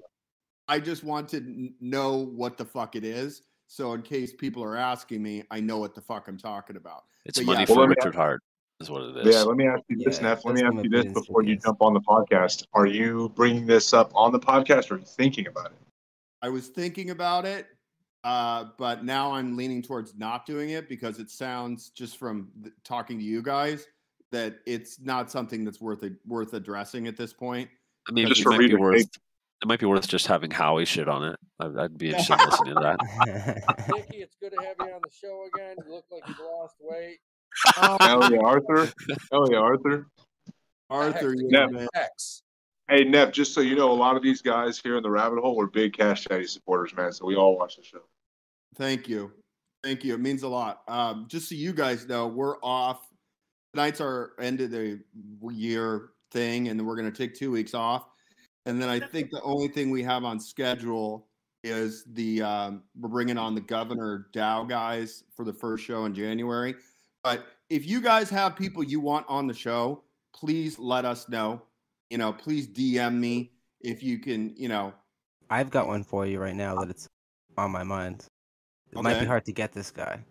I 0.67 0.79
just 0.79 1.03
want 1.03 1.29
to 1.29 1.69
know 1.79 2.17
what 2.17 2.57
the 2.57 2.65
fuck 2.65 2.95
it 2.95 3.03
is. 3.03 3.43
So 3.67 3.93
in 3.93 4.01
case 4.01 4.33
people 4.33 4.63
are 4.63 4.75
asking 4.75 5.21
me, 5.21 5.43
I 5.51 5.59
know 5.59 5.77
what 5.77 5.95
the 5.95 6.01
fuck 6.01 6.27
I'm 6.27 6.37
talking 6.37 6.75
about. 6.75 7.03
It's 7.29 7.37
But 7.37 7.45
money 7.45 7.59
yeah, 7.59 7.65
for 7.67 7.73
Well, 7.73 7.81
let 7.81 7.89
me- 7.89 7.95
Richard 7.99 8.15
Heart, 8.15 8.41
is 8.79 8.89
what 8.89 9.03
it 9.03 9.17
is. 9.27 9.35
Yeah, 9.35 9.43
let 9.43 9.55
me 9.55 9.67
ask 9.67 9.83
you 9.87 9.97
this, 10.03 10.17
Yeah, 10.17 10.29
Neff. 10.29 10.45
Let 10.45 10.55
me 10.55 10.63
ask 10.63 10.83
you 10.83 10.89
this 10.89 11.13
before 11.13 11.43
you 11.43 11.55
jump 11.57 11.81
on 11.81 11.93
the 11.93 12.01
podcast. 12.01 12.65
Are 12.73 12.87
you 12.87 13.29
bringing 13.35 13.67
this 13.67 13.93
up 13.93 14.11
on 14.15 14.31
the 14.31 14.39
podcast 14.39 14.89
or 14.89 14.95
are 14.95 14.97
you 14.99 15.05
thinking 15.05 15.47
about 15.47 15.67
it? 15.67 15.77
I 16.41 16.49
was 16.49 16.69
thinking 16.69 17.11
about 17.11 17.45
it, 17.45 17.67
uh, 18.23 18.65
but 18.79 19.03
now 19.05 19.31
I'm 19.33 19.55
leaning 19.55 19.83
towards 19.83 20.17
not 20.17 20.47
doing 20.47 20.71
it 20.71 20.89
because 20.89 21.19
it 21.19 21.29
sounds 21.29 21.89
just 21.89 22.17
from 22.17 22.49
th- 22.63 22.73
talking 22.83 23.19
to 23.19 23.23
you 23.23 23.43
guys 23.43 23.85
that 24.31 24.59
it's 24.65 24.99
not 24.99 25.29
something 25.29 25.63
that's 25.63 25.79
worth 25.79 26.01
it, 26.03 26.13
worth 26.25 26.53
addressing 26.55 27.07
at 27.07 27.15
this 27.15 27.31
point. 27.31 27.69
I 28.07 28.11
mean, 28.11 28.27
Just 28.27 28.41
it 28.41 28.43
for 28.43 28.49
might 28.51 28.57
be 28.59 28.63
reader 28.65 28.79
worth. 28.79 29.05
Sake. 29.59 29.65
It 29.65 29.67
might 29.67 29.79
be 29.79 29.85
worth 29.85 30.07
just 30.07 30.27
having 30.27 30.51
Howie 30.51 30.85
shit 30.85 31.07
on 31.07 31.23
it. 31.23 31.39
I'd, 31.59 31.77
I'd 31.77 31.97
be 31.97 32.09
interested 32.09 32.39
in 32.39 32.49
listening 32.49 32.75
to 32.75 32.81
that. 32.81 33.87
Dickie, 33.95 34.17
it's 34.17 34.35
good 34.41 34.53
to 34.57 34.65
have 34.65 34.75
you 34.79 34.93
on 34.93 35.01
the 35.03 35.11
show 35.11 35.45
again. 35.53 35.75
You 35.85 35.93
look 35.93 36.05
like 36.11 36.27
you've 36.27 36.39
lost 36.39 36.75
weight. 36.81 37.17
Hell 37.75 38.31
yeah, 38.31 38.39
Arthur. 38.39 38.91
Hell 39.31 39.51
yeah, 39.51 39.57
Arthur. 39.57 40.07
Arthur, 40.89 41.31
Hex, 41.31 41.43
yeah, 41.49 41.65
man. 41.67 41.87
Hex. 41.93 42.43
Hey, 42.89 43.03
Neff, 43.03 43.31
just 43.31 43.53
so 43.53 43.61
you 43.61 43.75
know, 43.75 43.91
a 43.91 43.93
lot 43.93 44.15
of 44.15 44.23
these 44.23 44.41
guys 44.41 44.79
here 44.79 44.97
in 44.97 45.03
the 45.03 45.11
rabbit 45.11 45.39
hole 45.39 45.55
were 45.55 45.67
big 45.67 45.93
Cash 45.93 46.25
Daddy 46.25 46.47
supporters, 46.47 46.95
man. 46.95 47.11
So 47.11 47.25
we 47.25 47.35
all 47.35 47.55
watch 47.57 47.75
the 47.75 47.83
show. 47.83 47.99
Thank 48.75 49.07
you. 49.07 49.31
Thank 49.83 50.03
you. 50.03 50.15
It 50.15 50.19
means 50.19 50.43
a 50.43 50.47
lot. 50.47 50.81
Um, 50.87 51.25
just 51.27 51.49
so 51.49 51.55
you 51.55 51.73
guys 51.73 52.07
know, 52.07 52.27
we're 52.27 52.57
off. 52.63 53.07
Tonight's 53.73 54.01
our 54.01 54.31
end 54.39 54.61
of 54.61 54.71
the 54.71 54.99
year 55.51 56.09
thing, 56.31 56.69
and 56.69 56.79
then 56.79 56.87
we're 56.87 56.95
going 56.95 57.11
to 57.11 57.15
take 57.15 57.35
two 57.35 57.51
weeks 57.51 57.75
off. 57.75 58.05
And 58.69 58.79
then 58.79 58.87
I 58.87 58.99
think 58.99 59.31
the 59.31 59.41
only 59.41 59.67
thing 59.67 59.89
we 59.89 60.03
have 60.03 60.23
on 60.23 60.39
schedule 60.39 61.25
is 61.63 62.03
the 62.13 62.43
um, 62.43 62.83
we're 62.95 63.09
bringing 63.09 63.37
on 63.37 63.55
the 63.55 63.61
Governor 63.61 64.27
DAO 64.31 64.69
guys 64.69 65.23
for 65.35 65.43
the 65.43 65.51
first 65.51 65.83
show 65.83 66.05
in 66.05 66.13
January. 66.13 66.75
But 67.23 67.47
if 67.71 67.87
you 67.87 67.99
guys 67.99 68.29
have 68.29 68.55
people 68.55 68.83
you 68.83 68.99
want 68.99 69.25
on 69.27 69.47
the 69.47 69.55
show, 69.55 70.03
please 70.35 70.77
let 70.77 71.03
us 71.03 71.27
know. 71.29 71.63
You 72.11 72.19
know, 72.19 72.31
please 72.31 72.67
DM 72.67 73.15
me 73.15 73.51
if 73.81 74.03
you 74.03 74.19
can. 74.19 74.53
You 74.55 74.69
know, 74.69 74.93
I've 75.49 75.71
got 75.71 75.87
one 75.87 76.03
for 76.03 76.27
you 76.27 76.39
right 76.39 76.55
now 76.55 76.75
that 76.75 76.91
it's 76.91 77.07
on 77.57 77.71
my 77.71 77.83
mind. 77.83 78.27
It 78.91 79.01
might 79.01 79.19
be 79.19 79.25
hard 79.25 79.45
to 79.45 79.51
get 79.51 79.71
this 79.71 79.89
guy, 79.89 80.23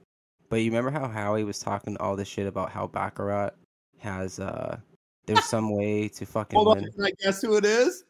but 0.48 0.56
you 0.56 0.70
remember 0.70 0.92
how 0.92 1.08
Howie 1.08 1.42
was 1.42 1.58
talking 1.58 1.96
all 1.96 2.14
this 2.14 2.28
shit 2.28 2.46
about 2.46 2.70
how 2.70 2.86
Baccarat 2.86 3.50
has 3.98 4.38
uh, 4.38 4.78
there's 5.26 5.44
some 5.44 5.76
way 5.76 6.06
to 6.08 6.24
fucking 6.24 6.56
hold 6.56 6.68
on. 6.68 6.82
win. 6.82 6.92
Can 6.92 7.04
I 7.04 7.10
guess 7.20 7.42
who 7.42 7.56
it 7.56 7.64
is? 7.64 8.04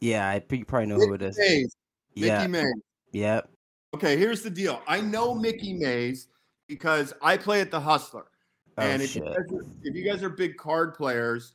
Yeah, 0.00 0.28
I 0.28 0.42
you 0.50 0.64
probably 0.64 0.86
know 0.86 0.96
who 0.96 1.14
it 1.14 1.22
is. 1.22 1.38
Mase. 1.38 1.76
Yeah, 2.14 2.38
Mickey 2.38 2.52
Mase. 2.52 2.82
yep. 3.12 3.50
Okay, 3.94 4.16
here's 4.16 4.42
the 4.42 4.50
deal. 4.50 4.80
I 4.86 5.00
know 5.00 5.34
Mickey 5.34 5.72
Mase 5.72 6.28
because 6.68 7.14
I 7.22 7.36
play 7.36 7.60
at 7.60 7.70
the 7.70 7.80
Hustler. 7.80 8.26
Oh 8.78 8.82
and 8.82 9.00
if 9.00 9.16
you, 9.16 9.22
guys 9.22 9.36
are, 9.36 9.62
if 9.82 9.94
you 9.94 10.04
guys 10.04 10.22
are 10.22 10.28
big 10.28 10.56
card 10.56 10.94
players, 10.94 11.54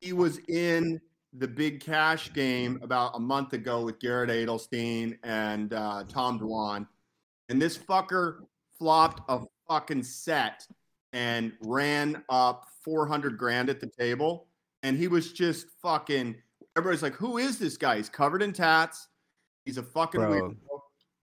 he 0.00 0.12
was 0.12 0.38
in 0.48 1.00
the 1.32 1.48
big 1.48 1.80
cash 1.80 2.32
game 2.32 2.78
about 2.82 3.16
a 3.16 3.18
month 3.18 3.52
ago 3.52 3.84
with 3.84 3.98
Garrett 3.98 4.30
Adelstein 4.30 5.18
and 5.22 5.72
uh, 5.72 6.04
Tom 6.08 6.38
Dwan. 6.38 6.86
And 7.48 7.60
this 7.60 7.76
fucker 7.76 8.40
flopped 8.78 9.22
a 9.28 9.40
fucking 9.68 10.02
set 10.02 10.66
and 11.12 11.52
ran 11.62 12.22
up 12.28 12.66
400 12.84 13.36
grand 13.38 13.70
at 13.70 13.80
the 13.80 13.86
table. 13.86 14.46
And 14.82 14.96
he 14.96 15.08
was 15.08 15.32
just 15.32 15.66
fucking, 15.80 16.36
everybody's 16.76 17.02
like, 17.02 17.14
who 17.14 17.38
is 17.38 17.58
this 17.58 17.76
guy? 17.76 17.96
He's 17.96 18.08
covered 18.08 18.42
in 18.42 18.52
tats. 18.52 19.08
He's 19.64 19.78
a 19.78 19.82
fucking 19.82 20.20
Bro. 20.20 20.30
weirdo. 20.30 20.56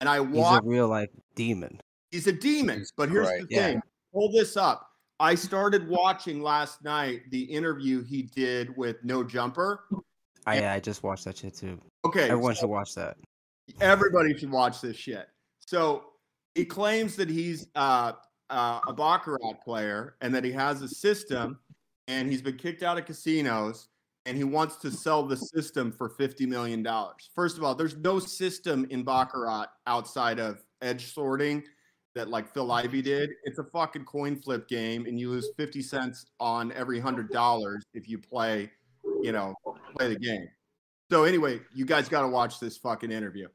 And 0.01 0.09
I 0.09 0.25
He's 0.25 0.45
a 0.45 0.61
real 0.63 0.87
like 0.87 1.11
demon. 1.35 1.81
He's 2.11 2.27
a 2.27 2.31
demon. 2.33 2.85
But 2.97 3.09
here's 3.09 3.27
the 3.27 3.47
Yeah. 3.49 3.67
thing. 3.67 3.81
Hold 4.13 4.33
this 4.33 4.57
up. 4.57 4.89
I 5.19 5.35
started 5.35 5.87
watching 5.87 6.41
last 6.41 6.83
night 6.83 7.21
the 7.31 7.41
interview 7.43 8.03
he 8.03 8.23
did 8.23 8.75
with 8.75 8.97
No 9.03 9.23
Jumper. 9.23 9.85
I 10.45 10.59
yeah, 10.59 10.73
I 10.73 10.79
just 10.79 11.03
watched 11.03 11.23
that 11.25 11.37
shit 11.37 11.55
too. 11.55 11.79
Okay, 12.05 12.29
Everyone 12.29 12.53
so 12.53 12.61
should 12.61 12.69
watch 12.69 12.93
that. 12.95 13.17
everybody 13.81 14.37
should 14.37 14.51
watch 14.51 14.81
this 14.81 14.95
shit. 14.97 15.27
So 15.59 16.03
he 16.53 16.65
claims 16.65 17.15
that 17.15 17.29
he's 17.29 17.67
uh, 17.75 18.13
uh, 18.49 18.79
a 18.87 18.93
baccarat 18.93 19.53
player 19.63 20.15
and 20.21 20.35
that 20.35 20.43
he 20.43 20.51
has 20.51 20.81
a 20.81 20.87
system, 20.87 21.57
and 22.07 22.29
he's 22.29 22.41
been 22.41 22.57
kicked 22.57 22.83
out 22.83 22.97
of 22.97 23.05
casinos, 23.05 23.87
and 24.25 24.35
he 24.35 24.43
wants 24.43 24.77
to 24.77 24.91
sell 24.91 25.23
the 25.23 25.37
system 25.37 25.91
for 25.91 26.09
fifty 26.09 26.45
million 26.45 26.83
dollars. 26.83 27.29
First 27.35 27.57
of 27.57 27.63
all, 27.63 27.75
there's 27.75 27.97
no 27.97 28.19
system 28.19 28.87
in 28.89 29.03
baccarat 29.03 29.67
outside 29.87 30.39
of 30.39 30.63
edge 30.81 31.13
sorting 31.13 31.63
that 32.15 32.29
like 32.29 32.51
Phil 32.53 32.71
Ivey 32.71 33.01
did. 33.01 33.29
It's 33.43 33.59
a 33.59 33.63
fucking 33.63 34.05
coin 34.05 34.35
flip 34.37 34.67
game, 34.67 35.05
and 35.05 35.19
you 35.19 35.29
lose 35.29 35.49
fifty 35.57 35.81
cents 35.81 36.25
on 36.39 36.71
every 36.71 36.99
hundred 36.99 37.29
dollars 37.29 37.83
if 37.93 38.09
you 38.09 38.17
play, 38.17 38.71
you 39.21 39.31
know, 39.31 39.53
play 39.97 40.09
the 40.09 40.19
game. 40.19 40.47
So 41.11 41.23
anyway, 41.23 41.59
you 41.73 41.85
guys 41.85 42.09
got 42.09 42.21
to 42.21 42.27
watch 42.27 42.59
this 42.59 42.77
fucking 42.77 43.11
interview. 43.11 43.47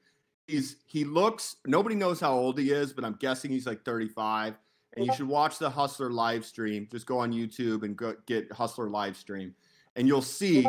He's 0.46 0.76
he 0.86 1.04
looks. 1.04 1.56
Nobody 1.66 1.96
knows 1.96 2.20
how 2.20 2.32
old 2.32 2.58
he 2.58 2.70
is, 2.70 2.92
but 2.92 3.04
I'm 3.04 3.14
guessing 3.14 3.50
he's 3.50 3.66
like 3.66 3.84
35. 3.84 4.54
And 4.96 5.06
you 5.06 5.14
should 5.14 5.28
watch 5.28 5.58
the 5.58 5.70
Hustler 5.70 6.10
live 6.10 6.44
stream. 6.44 6.88
Just 6.90 7.06
go 7.06 7.18
on 7.18 7.32
YouTube 7.32 7.84
and 7.84 7.96
go 7.96 8.14
get 8.26 8.50
Hustler 8.52 8.90
live 8.90 9.16
stream, 9.16 9.54
and 10.00 10.08
you'll 10.08 10.22
see 10.22 10.66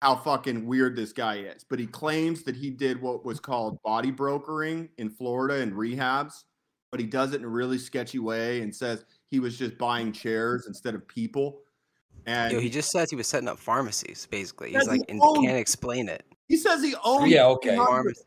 how 0.00 0.16
fucking 0.16 0.66
weird 0.66 0.96
this 0.96 1.12
guy 1.12 1.36
is. 1.40 1.62
But 1.62 1.78
he 1.78 1.86
claims 1.86 2.42
that 2.44 2.56
he 2.56 2.70
did 2.70 3.00
what 3.02 3.22
was 3.22 3.38
called 3.38 3.78
body 3.82 4.10
brokering 4.10 4.88
in 4.96 5.10
Florida 5.10 5.60
and 5.60 5.74
rehabs, 5.74 6.44
but 6.90 6.98
he 6.98 7.04
does 7.06 7.34
it 7.34 7.36
in 7.36 7.44
a 7.44 7.48
really 7.48 7.76
sketchy 7.76 8.18
way 8.18 8.62
and 8.62 8.74
says 8.74 9.04
he 9.30 9.40
was 9.40 9.58
just 9.58 9.76
buying 9.76 10.10
chairs 10.10 10.66
instead 10.66 10.94
of 10.94 11.06
people. 11.06 11.60
And 12.24 12.50
Yo, 12.50 12.60
he 12.60 12.70
just 12.70 12.90
says 12.90 13.10
he 13.10 13.16
was 13.16 13.26
setting 13.26 13.46
up 13.48 13.58
pharmacies. 13.58 14.26
Basically, 14.30 14.72
he's 14.72 14.88
like, 14.88 15.02
he 15.06 15.12
and 15.12 15.20
owned- 15.22 15.44
can't 15.46 15.58
explain 15.58 16.08
it. 16.08 16.24
he 16.48 16.56
says 16.56 16.82
he 16.82 16.94
owns 17.04 17.30
Yeah, 17.30 17.44
okay. 17.48 17.76
300 17.76 17.86
Pharmacies. 17.86 18.24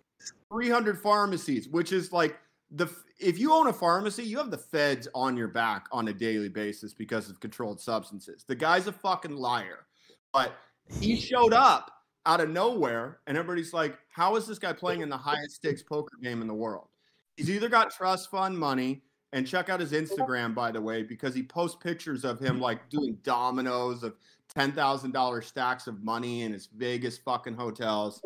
300 0.53 1.01
pharmacies, 1.01 1.67
which 1.69 1.91
is 1.91 2.11
like 2.11 2.37
the 2.69 2.87
if 3.19 3.39
you 3.39 3.51
own 3.51 3.65
a 3.67 3.73
pharmacy, 3.73 4.23
you 4.23 4.37
have 4.37 4.51
the 4.51 4.57
feds 4.57 5.07
on 5.15 5.35
your 5.35 5.47
back 5.47 5.87
on 5.91 6.07
a 6.09 6.13
daily 6.13 6.49
basis 6.49 6.93
because 6.93 7.29
of 7.31 7.39
controlled 7.39 7.79
substances. 7.81 8.43
The 8.47 8.55
guy's 8.55 8.85
a 8.87 8.91
fucking 8.91 9.35
liar. 9.35 9.87
But 10.35 10.57
he 11.01 11.15
showed 11.15 11.53
up 11.53 11.89
out 12.25 12.41
of 12.41 12.49
nowhere 12.49 13.19
and 13.25 13.37
everybody's 13.37 13.73
like, 13.73 13.97
"How 14.11 14.35
is 14.35 14.45
this 14.45 14.59
guy 14.59 14.73
playing 14.73 15.01
in 15.01 15.09
the 15.09 15.17
highest 15.17 15.55
stakes 15.55 15.81
poker 15.81 16.17
game 16.21 16.41
in 16.41 16.47
the 16.47 16.53
world?" 16.53 16.89
He's 17.37 17.49
either 17.49 17.69
got 17.69 17.89
trust 17.89 18.29
fund 18.29 18.57
money 18.57 19.03
and 19.31 19.47
check 19.47 19.69
out 19.69 19.79
his 19.79 19.93
Instagram 19.93 20.53
by 20.53 20.71
the 20.71 20.81
way 20.81 21.03
because 21.03 21.33
he 21.33 21.41
posts 21.41 21.77
pictures 21.81 22.25
of 22.25 22.39
him 22.39 22.59
like 22.59 22.89
doing 22.89 23.17
dominoes 23.23 24.03
of 24.03 24.15
$10,000 24.55 25.43
stacks 25.43 25.87
of 25.87 26.03
money 26.03 26.43
in 26.43 26.51
his 26.53 26.67
Vegas 26.67 27.17
fucking 27.17 27.55
hotels. 27.55 28.21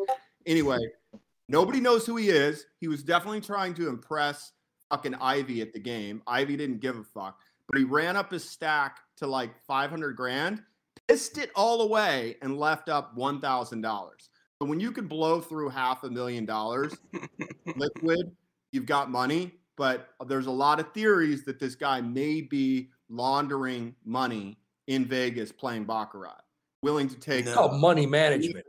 Anyway, 0.46 0.78
Nobody 1.50 1.80
knows 1.80 2.06
who 2.06 2.14
he 2.14 2.28
is. 2.28 2.66
He 2.78 2.86
was 2.86 3.02
definitely 3.02 3.40
trying 3.40 3.74
to 3.74 3.88
impress 3.88 4.52
fucking 4.88 5.16
Ivey 5.16 5.60
at 5.62 5.72
the 5.72 5.80
game. 5.80 6.22
Ivey 6.28 6.56
didn't 6.56 6.78
give 6.78 6.96
a 6.96 7.02
fuck, 7.02 7.40
but 7.66 7.76
he 7.76 7.82
ran 7.82 8.16
up 8.16 8.30
his 8.30 8.48
stack 8.48 8.98
to 9.16 9.26
like 9.26 9.50
500 9.66 10.14
grand, 10.14 10.62
pissed 11.08 11.38
it 11.38 11.50
all 11.54 11.82
away, 11.82 12.36
and 12.42 12.58
left 12.58 12.88
up 12.88 13.16
$1,000. 13.16 14.10
So 14.60 14.68
when 14.68 14.78
you 14.80 14.92
can 14.92 15.06
blow 15.06 15.40
through 15.40 15.70
half 15.70 16.04
a 16.04 16.10
million 16.10 16.44
dollars 16.44 16.94
liquid, 17.76 18.36
you've 18.72 18.86
got 18.86 19.10
money. 19.10 19.52
But 19.76 20.08
there's 20.26 20.46
a 20.46 20.50
lot 20.50 20.78
of 20.78 20.92
theories 20.92 21.44
that 21.44 21.58
this 21.58 21.74
guy 21.74 22.02
may 22.02 22.42
be 22.42 22.90
laundering 23.08 23.94
money 24.04 24.58
in 24.88 25.06
Vegas 25.06 25.50
playing 25.50 25.84
Baccarat, 25.84 26.42
willing 26.82 27.08
to 27.08 27.16
take. 27.16 27.46
It's 27.46 27.54
called 27.54 27.80
money 27.80 28.04
management. 28.04 28.66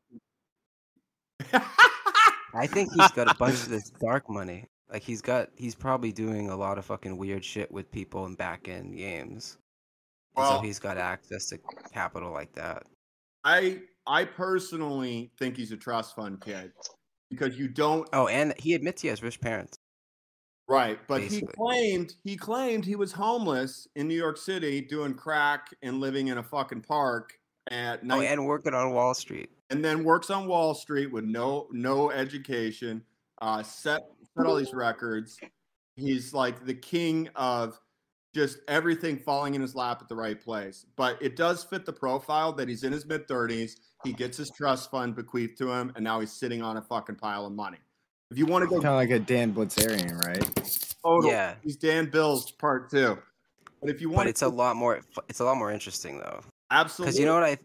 I 2.54 2.68
think 2.68 2.94
he's 2.94 3.12
got 3.12 3.30
a 3.30 3.36
bunch 3.36 3.56
of 3.56 3.70
this 3.70 3.90
dark 4.00 4.30
money. 4.30 4.68
Like 4.90 5.04
he's 5.04 5.22
got, 5.22 5.50
he's 5.56 5.76
probably 5.76 6.14
doing 6.14 6.50
a 6.50 6.56
lot 6.56 6.78
of 6.78 6.86
fucking 6.86 7.18
weird 7.18 7.44
shit 7.44 7.72
with 7.72 7.92
people 7.92 8.26
in 8.26 8.36
back 8.36 8.70
end 8.70 8.96
games. 8.96 9.58
And 10.38 10.46
so 10.48 10.60
he's 10.62 10.80
got 10.80 10.98
access 10.98 11.48
to 11.48 11.60
capital 11.94 12.32
like 12.32 12.54
that. 12.54 12.84
I 13.44 13.82
I 14.08 14.26
personally 14.26 15.32
think 15.38 15.58
he's 15.58 15.72
a 15.72 15.78
trust 15.78 16.16
fund 16.16 16.42
kid 16.42 16.72
because 17.30 17.58
you 17.58 17.68
don't 17.68 18.08
Oh, 18.14 18.28
and 18.28 18.54
he 18.58 18.74
admits 18.74 19.02
he 19.02 19.08
has 19.10 19.22
rich 19.24 19.40
parents. 19.42 19.78
right, 20.68 21.00
but 21.08 21.22
basically. 21.22 21.40
he 21.48 21.54
claimed 21.56 22.14
he 22.24 22.38
claimed 22.38 22.86
he 22.86 22.96
was 22.96 23.12
homeless 23.12 23.88
in 23.96 24.08
New 24.08 24.16
York 24.16 24.38
City 24.38 24.82
doing 24.82 25.14
crack 25.14 25.68
and 25.82 26.00
living 26.00 26.28
in 26.28 26.38
a 26.38 26.44
fucking 26.44 26.82
park 26.82 27.34
at 27.70 28.00
Oh, 28.04 28.08
night 28.08 28.26
and 28.26 28.46
working 28.46 28.74
on 28.74 28.92
Wall 28.94 29.14
Street. 29.14 29.50
and 29.70 29.84
then 29.84 30.04
works 30.04 30.30
on 30.30 30.48
Wall 30.48 30.74
Street 30.74 31.08
with 31.12 31.26
no 31.26 31.68
no 31.72 32.10
education, 32.12 33.04
uh 33.42 33.62
set 33.64 34.02
set 34.38 34.46
all 34.46 34.56
these 34.56 34.74
records. 34.74 35.38
He's 35.98 36.34
like 36.34 36.66
the 36.66 36.74
king 36.74 37.28
of 37.36 37.80
just 38.34 38.60
everything 38.68 39.18
falling 39.18 39.56
in 39.56 39.62
his 39.62 39.76
lap 39.76 40.00
at 40.02 40.08
the 40.10 40.16
right 40.16 40.40
place. 40.40 40.86
But 40.96 41.22
it 41.22 41.36
does 41.36 41.64
fit 41.64 41.86
the 41.86 41.94
profile 41.94 42.54
that 42.54 42.68
he's 42.70 42.84
in 42.84 42.92
his 42.94 43.06
mid 43.06 43.28
30s. 43.28 43.74
He 44.04 44.14
gets 44.14 44.38
his 44.38 44.50
trust 44.50 44.90
fund 44.90 45.16
bequeathed 45.16 45.58
to 45.60 45.70
him, 45.72 45.92
and 45.96 46.04
now 46.04 46.20
he's 46.20 46.32
sitting 46.32 46.62
on 46.62 46.78
a 46.78 46.82
fucking 46.82 47.16
pile 47.16 47.46
of 47.46 47.54
money. 47.54 47.78
If 48.32 48.38
you 48.38 48.46
want 48.46 48.64
to 48.64 48.68
go, 48.70 48.76
Kind 48.76 48.88
of 48.88 48.96
like 48.96 49.10
a 49.10 49.20
Dan 49.20 49.54
Bilzerian, 49.54 50.24
right? 50.26 50.96
total. 51.04 51.30
Yeah. 51.30 51.56
He's 51.64 51.76
Dan 51.76 52.10
Bills 52.10 52.52
part 52.52 52.90
two. 52.90 53.18
But 53.82 53.90
if 53.90 54.00
you 54.00 54.10
want, 54.10 54.20
But 54.20 54.28
it's 54.28 54.42
a 54.44 54.48
lot 54.48 54.76
more. 54.76 55.02
It's 55.28 55.40
a 55.40 55.44
lot 55.46 55.58
more 55.58 55.72
interesting 55.72 56.18
though. 56.20 56.42
absolutely. 56.70 57.10
Because 57.12 57.20
you 57.20 57.26
know 57.26 57.34
what 57.34 57.44
I, 57.44 57.58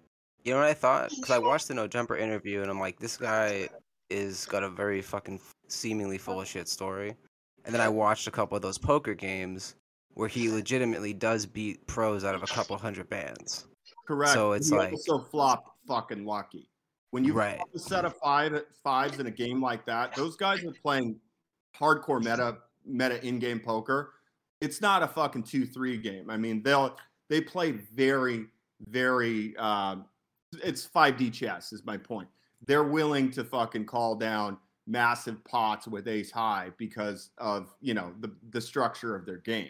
you 0.44 0.52
know 0.52 0.58
what 0.58 0.66
I 0.66 0.74
thought? 0.74 1.10
Because 1.10 1.30
I 1.30 1.38
watched 1.38 1.68
the 1.68 1.74
No 1.74 1.86
Jumper 1.86 2.16
interview 2.16 2.62
and 2.62 2.70
I'm 2.70 2.80
like, 2.80 2.98
this 2.98 3.16
guy 3.16 3.68
is 4.10 4.46
got 4.46 4.62
a 4.62 4.68
very 4.70 5.02
fucking 5.02 5.40
seemingly 5.68 6.18
full 6.18 6.40
of 6.40 6.48
shit 6.48 6.68
story. 6.68 7.14
And 7.64 7.74
then 7.74 7.80
I 7.82 7.88
watched 7.88 8.26
a 8.26 8.30
couple 8.30 8.56
of 8.56 8.62
those 8.62 8.78
poker 8.78 9.14
games 9.14 9.74
where 10.16 10.28
he 10.28 10.50
legitimately 10.50 11.12
does 11.12 11.44
beat 11.44 11.86
pros 11.86 12.24
out 12.24 12.34
of 12.34 12.42
a 12.42 12.46
couple 12.46 12.74
hundred 12.78 13.06
bands. 13.10 13.66
Correct. 14.06 14.32
So 14.32 14.52
it's 14.52 14.70
you 14.70 14.78
like- 14.78 14.92
also 14.92 15.18
flop 15.18 15.76
fucking 15.86 16.24
lucky. 16.24 16.70
When 17.10 17.22
you 17.22 17.34
Right. 17.34 17.60
a 17.74 17.78
set 17.78 18.06
of 18.06 18.16
five 18.16 18.64
fives 18.82 19.20
in 19.20 19.26
a 19.26 19.30
game 19.30 19.60
like 19.60 19.84
that, 19.84 20.14
those 20.14 20.34
guys 20.34 20.64
are 20.64 20.72
playing 20.72 21.20
hardcore 21.78 22.18
meta 22.18 22.58
meta 22.86 23.24
in 23.26 23.38
game 23.38 23.60
poker. 23.60 24.14
It's 24.62 24.80
not 24.80 25.02
a 25.02 25.06
fucking 25.06 25.42
two 25.42 25.66
three 25.66 25.98
game. 25.98 26.30
I 26.30 26.38
mean, 26.38 26.62
they'll 26.62 26.96
they 27.28 27.42
play 27.42 27.72
very 27.72 28.46
very. 28.88 29.54
Um, 29.58 30.06
it's 30.64 30.86
five 30.86 31.18
D 31.18 31.30
chess 31.30 31.74
is 31.74 31.84
my 31.84 31.98
point. 31.98 32.28
They're 32.66 32.84
willing 32.84 33.30
to 33.32 33.44
fucking 33.44 33.84
call 33.84 34.14
down 34.14 34.56
massive 34.86 35.44
pots 35.44 35.86
with 35.86 36.08
ace 36.08 36.30
high 36.30 36.70
because 36.78 37.30
of 37.36 37.74
you 37.82 37.92
know 37.92 38.14
the 38.20 38.34
the 38.50 38.60
structure 38.62 39.14
of 39.14 39.26
their 39.26 39.38
game. 39.38 39.68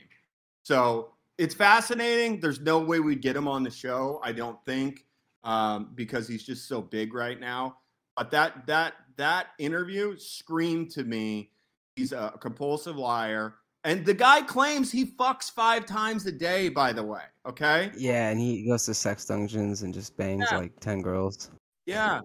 So 0.66 1.12
it's 1.38 1.54
fascinating. 1.54 2.40
There's 2.40 2.60
no 2.60 2.80
way 2.80 2.98
we'd 2.98 3.22
get 3.22 3.36
him 3.36 3.46
on 3.46 3.62
the 3.62 3.70
show, 3.70 4.18
I 4.24 4.32
don't 4.32 4.58
think, 4.64 5.04
um, 5.44 5.92
because 5.94 6.26
he's 6.26 6.42
just 6.42 6.66
so 6.66 6.82
big 6.82 7.14
right 7.14 7.38
now. 7.38 7.76
But 8.16 8.32
that 8.32 8.66
that 8.66 8.94
that 9.16 9.50
interview 9.60 10.16
screamed 10.18 10.90
to 10.90 11.04
me 11.04 11.52
he's 11.94 12.10
a 12.10 12.34
compulsive 12.40 12.96
liar. 12.96 13.54
And 13.84 14.04
the 14.04 14.12
guy 14.12 14.42
claims 14.42 14.90
he 14.90 15.04
fucks 15.04 15.52
five 15.52 15.86
times 15.86 16.26
a 16.26 16.32
day, 16.32 16.68
by 16.68 16.92
the 16.92 17.04
way. 17.04 17.22
Okay. 17.46 17.92
Yeah, 17.96 18.30
and 18.30 18.40
he 18.40 18.66
goes 18.66 18.86
to 18.86 18.94
sex 18.94 19.24
dungeons 19.24 19.82
and 19.82 19.94
just 19.94 20.16
bangs 20.16 20.48
Yeah. 20.50 20.58
like 20.58 20.80
ten 20.80 21.00
girls. 21.00 21.48
Yeah. 21.86 22.20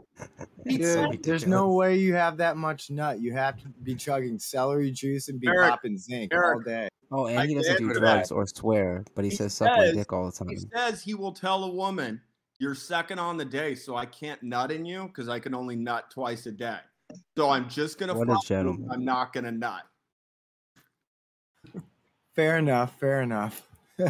Dude, 0.68 1.24
there's 1.24 1.46
no 1.46 1.70
way 1.70 1.98
you 1.98 2.16
have 2.16 2.38
that 2.38 2.58
much 2.58 2.90
nut. 2.90 3.20
You 3.22 3.32
have 3.34 3.58
to 3.62 3.68
be 3.84 3.94
chugging 3.96 4.40
celery 4.40 4.90
juice 4.92 5.30
and 5.30 5.40
be 5.40 5.48
Eric, 5.48 5.70
popping 5.70 5.98
zinc 5.98 6.34
Eric, 6.34 6.56
all 6.56 6.62
day. 6.64 6.90
Oh, 7.12 7.26
and 7.28 7.40
I 7.40 7.46
he 7.46 7.54
doesn't 7.56 7.78
do 7.78 7.94
drugs 7.94 8.30
that. 8.30 8.36
or 8.36 8.48
swear, 8.48 9.04
but 9.16 9.24
he, 9.24 9.30
He 9.30 9.36
says 9.36 9.54
suck 9.54 9.78
my 9.78 9.92
dick 9.92 10.12
all 10.12 10.26
the 10.26 10.32
time. 10.32 10.50
He 10.50 10.58
says 10.74 11.02
he 11.04 11.14
will 11.14 11.32
tell 11.34 11.64
a 11.64 11.70
woman, 11.72 12.20
"You're 12.58 12.74
second 12.76 13.20
on 13.20 13.38
the 13.38 13.46
day, 13.46 13.76
so 13.76 13.96
I 13.96 14.06
can't 14.08 14.42
nut 14.42 14.72
in 14.72 14.84
you 14.86 15.04
because 15.08 15.30
I 15.30 15.40
can 15.40 15.54
only 15.54 15.76
nut 15.76 16.10
twice 16.10 16.46
a 16.48 16.52
day. 16.52 16.80
So 17.38 17.50
I'm 17.50 17.70
just 17.70 18.00
gonna. 18.00 18.16
What 18.16 18.30
a 18.30 18.34
fuck 18.34 18.44
you, 18.44 18.48
gentleman. 18.48 18.90
I'm 18.92 19.06
not 19.06 19.32
gonna 19.34 19.52
nut." 19.52 19.84
Fair 22.36 22.58
enough. 22.58 22.98
Fair 23.00 23.22
enough. 23.22 23.62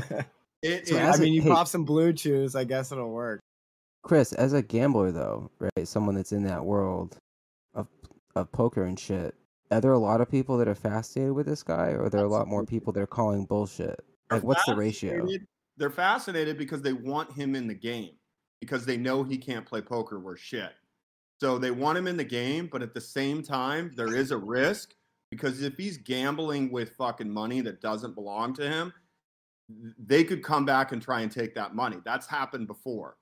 It 0.63 0.87
So 0.87 0.95
is- 0.95 1.19
I 1.19 1.23
mean, 1.23 1.33
you 1.33 1.41
hey- 1.41 1.49
pop 1.49 1.67
some 1.67 1.85
blue 1.85 2.13
chews. 2.13 2.55
I 2.55 2.65
guess 2.65 2.91
it'll 2.91 3.09
work. 3.09 3.41
Chris, 4.03 4.33
as 4.33 4.53
a 4.53 4.61
gambler 4.61 5.11
though, 5.11 5.49
right? 5.59 5.87
Someone 5.87 6.15
that's 6.15 6.31
in 6.31 6.43
that 6.43 6.65
world 6.65 7.17
of 7.73 7.87
of 8.35 8.51
poker 8.51 8.83
and 8.83 8.99
shit. 8.99 9.35
Are 9.71 9.81
there 9.81 9.93
a 9.93 9.99
lot 9.99 10.21
of 10.21 10.29
people 10.29 10.57
that 10.57 10.67
are 10.67 10.75
fascinated 10.75 11.33
with 11.33 11.45
this 11.45 11.63
guy, 11.63 11.91
or 11.91 12.03
are 12.03 12.09
there 12.09 12.25
a 12.25 12.29
lot 12.29 12.47
more 12.47 12.65
people 12.65 12.91
that 12.93 13.01
are 13.01 13.07
calling 13.07 13.45
bullshit? 13.45 14.03
Like, 14.29 14.43
what's 14.43 14.65
the 14.65 14.75
ratio? 14.75 15.27
They're 15.77 15.89
fascinated 15.89 16.57
because 16.57 16.81
they 16.81 16.93
want 16.93 17.31
him 17.31 17.55
in 17.55 17.67
the 17.67 17.73
game 17.73 18.15
because 18.59 18.85
they 18.85 18.97
know 18.97 19.23
he 19.23 19.37
can't 19.37 19.65
play 19.65 19.81
poker 19.81 20.19
worth 20.19 20.39
shit. 20.39 20.73
So 21.39 21.57
they 21.57 21.71
want 21.71 21.97
him 21.97 22.07
in 22.07 22.17
the 22.17 22.23
game, 22.23 22.69
but 22.71 22.83
at 22.83 22.93
the 22.93 23.01
same 23.01 23.41
time, 23.41 23.91
there 23.95 24.15
is 24.15 24.31
a 24.31 24.37
risk 24.37 24.93
because 25.31 25.61
if 25.63 25.77
he's 25.77 25.97
gambling 25.97 26.71
with 26.71 26.91
fucking 26.97 27.31
money 27.31 27.61
that 27.61 27.81
doesn't 27.81 28.13
belong 28.13 28.53
to 28.55 28.69
him, 28.69 28.93
they 29.97 30.23
could 30.23 30.43
come 30.43 30.65
back 30.65 30.91
and 30.91 31.01
try 31.01 31.21
and 31.21 31.31
take 31.31 31.55
that 31.55 31.73
money. 31.73 31.97
That's 32.05 32.27
happened 32.27 32.67
before 32.67 33.15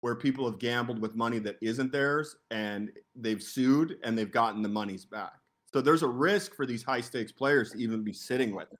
where 0.00 0.14
people 0.14 0.48
have 0.48 0.58
gambled 0.58 1.00
with 1.00 1.14
money 1.14 1.38
that 1.40 1.56
isn't 1.62 1.90
theirs 1.92 2.36
and 2.50 2.90
they've 3.14 3.42
sued 3.42 3.96
and 4.04 4.16
they've 4.16 4.30
gotten 4.30 4.62
the 4.62 4.68
monies 4.68 5.04
back. 5.04 5.32
So 5.72 5.80
there's 5.80 6.02
a 6.02 6.08
risk 6.08 6.54
for 6.54 6.66
these 6.66 6.82
high 6.82 7.00
stakes 7.00 7.32
players 7.32 7.72
to 7.72 7.78
even 7.78 8.02
be 8.02 8.12
sitting 8.12 8.54
with 8.54 8.70
him. 8.70 8.78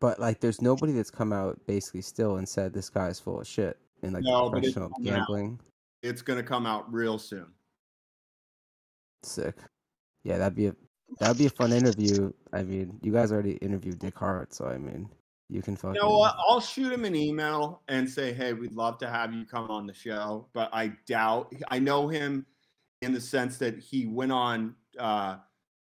But 0.00 0.20
like, 0.20 0.40
there's 0.40 0.62
nobody 0.62 0.92
that's 0.92 1.10
come 1.10 1.32
out 1.32 1.58
basically 1.66 2.02
still 2.02 2.36
and 2.36 2.48
said 2.48 2.72
this 2.72 2.88
guy's 2.88 3.18
full 3.18 3.40
of 3.40 3.46
shit 3.46 3.76
in 4.02 4.12
like 4.12 4.22
No, 4.24 4.48
but 4.48 4.64
it's 4.64 4.72
professional 4.72 4.92
out. 4.96 5.04
gambling. 5.04 5.60
It's 6.02 6.22
going 6.22 6.38
to 6.38 6.44
come 6.44 6.66
out 6.66 6.92
real 6.92 7.18
soon. 7.18 7.46
Sick. 9.24 9.56
Yeah, 10.22 10.38
that'd 10.38 10.54
be 10.54 10.66
a 10.66 10.76
that'd 11.18 11.38
be 11.38 11.46
a 11.46 11.50
fun 11.50 11.72
interview. 11.72 12.32
I 12.52 12.62
mean, 12.62 12.98
you 13.02 13.12
guys 13.12 13.32
already 13.32 13.54
interviewed 13.54 13.98
Dick 13.98 14.16
Heart, 14.16 14.54
so 14.54 14.66
I 14.66 14.78
mean, 14.78 15.08
you 15.48 15.62
can 15.62 15.76
fucking. 15.76 15.94
You 15.96 16.02
know 16.02 16.18
what? 16.18 16.36
I'll 16.48 16.60
shoot 16.60 16.92
him 16.92 17.04
an 17.04 17.14
email 17.14 17.82
and 17.88 18.08
say, 18.08 18.32
"Hey, 18.32 18.52
we'd 18.52 18.72
love 18.72 18.98
to 18.98 19.08
have 19.08 19.32
you 19.32 19.44
come 19.44 19.70
on 19.70 19.86
the 19.86 19.94
show," 19.94 20.46
but 20.52 20.68
I 20.72 20.92
doubt. 21.06 21.52
I 21.68 21.78
know 21.78 22.08
him 22.08 22.44
in 23.02 23.12
the 23.12 23.20
sense 23.20 23.58
that 23.58 23.78
he 23.78 24.06
went 24.06 24.32
on 24.32 24.74
uh, 24.98 25.36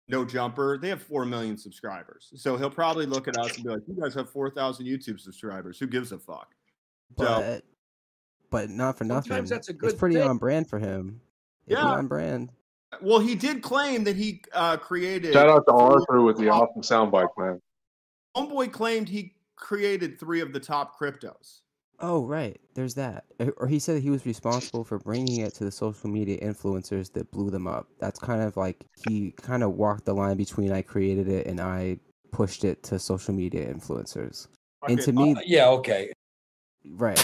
No 0.07 0.25
Jumper. 0.25 0.77
They 0.77 0.89
have 0.89 1.01
four 1.01 1.25
million 1.25 1.57
subscribers, 1.57 2.31
so 2.35 2.57
he'll 2.57 2.69
probably 2.69 3.05
look 3.05 3.27
at 3.27 3.37
us 3.37 3.55
and 3.55 3.63
be 3.63 3.69
like, 3.71 3.81
"You 3.87 3.95
guys 4.01 4.13
have 4.15 4.29
four 4.29 4.49
thousand 4.49 4.85
YouTube 4.87 5.19
subscribers. 5.19 5.79
Who 5.79 5.87
gives 5.87 6.11
a 6.11 6.19
fuck?" 6.19 6.53
So 7.17 7.25
But 7.25 7.63
but 8.49 8.69
not 8.69 8.97
for 8.97 9.03
nothing. 9.05 9.29
Sometimes 9.29 9.49
that's 9.49 9.69
a 9.69 9.71
it's 9.71 9.79
good 9.79 9.97
pretty 9.97 10.15
thing. 10.15 10.27
on 10.27 10.37
brand 10.37 10.69
for 10.69 10.79
him. 10.79 11.21
It'd 11.67 11.77
Yeah. 11.79 11.85
on 11.85 12.07
brand. 12.07 12.51
well, 13.01 13.19
he 13.19 13.35
did 13.35 13.61
claim 13.61 14.03
that 14.05 14.15
he 14.15 14.41
uh, 14.53 14.77
created. 14.77 15.33
Shout 15.33 15.49
out 15.49 15.65
to 15.67 15.73
Arthur 15.73 16.21
with 16.21 16.37
the 16.37 16.49
awesome 16.49 16.81
soundbite, 16.81 17.27
man. 17.37 17.61
Homeboy 18.37 18.71
claimed 18.71 19.07
he 19.09 19.34
created 19.55 20.19
three 20.19 20.41
of 20.41 20.53
the 20.53 20.59
top 20.59 20.99
cryptos. 20.99 21.61
Oh 21.99 22.25
right, 22.25 22.59
there's 22.73 22.95
that. 22.95 23.23
Or- 23.39 23.53
Or 23.57 23.67
he 23.67 23.79
said 23.79 24.01
he 24.01 24.09
was 24.09 24.25
responsible 24.25 24.83
for 24.83 24.99
bringing 24.99 25.39
it 25.39 25.53
to 25.55 25.63
the 25.63 25.71
social 25.71 26.09
media 26.09 26.37
influencers 26.39 27.11
that 27.13 27.31
blew 27.31 27.49
them 27.49 27.67
up. 27.67 27.87
That's 27.99 28.19
kind 28.19 28.41
of 28.41 28.57
like 28.57 28.83
he 29.05 29.31
kind 29.41 29.63
of 29.63 29.75
walked 29.75 30.05
the 30.05 30.13
line 30.13 30.35
between 30.35 30.71
I 30.71 30.81
created 30.81 31.29
it 31.29 31.47
and 31.47 31.61
I 31.61 31.99
pushed 32.31 32.65
it 32.65 32.83
to 32.83 32.99
social 32.99 33.33
media 33.33 33.73
influencers. 33.73 34.47
And 34.87 34.99
to 35.01 35.13
me, 35.13 35.35
Uh, 35.35 35.41
yeah, 35.45 35.69
okay. 35.69 36.11
Right. 36.87 37.17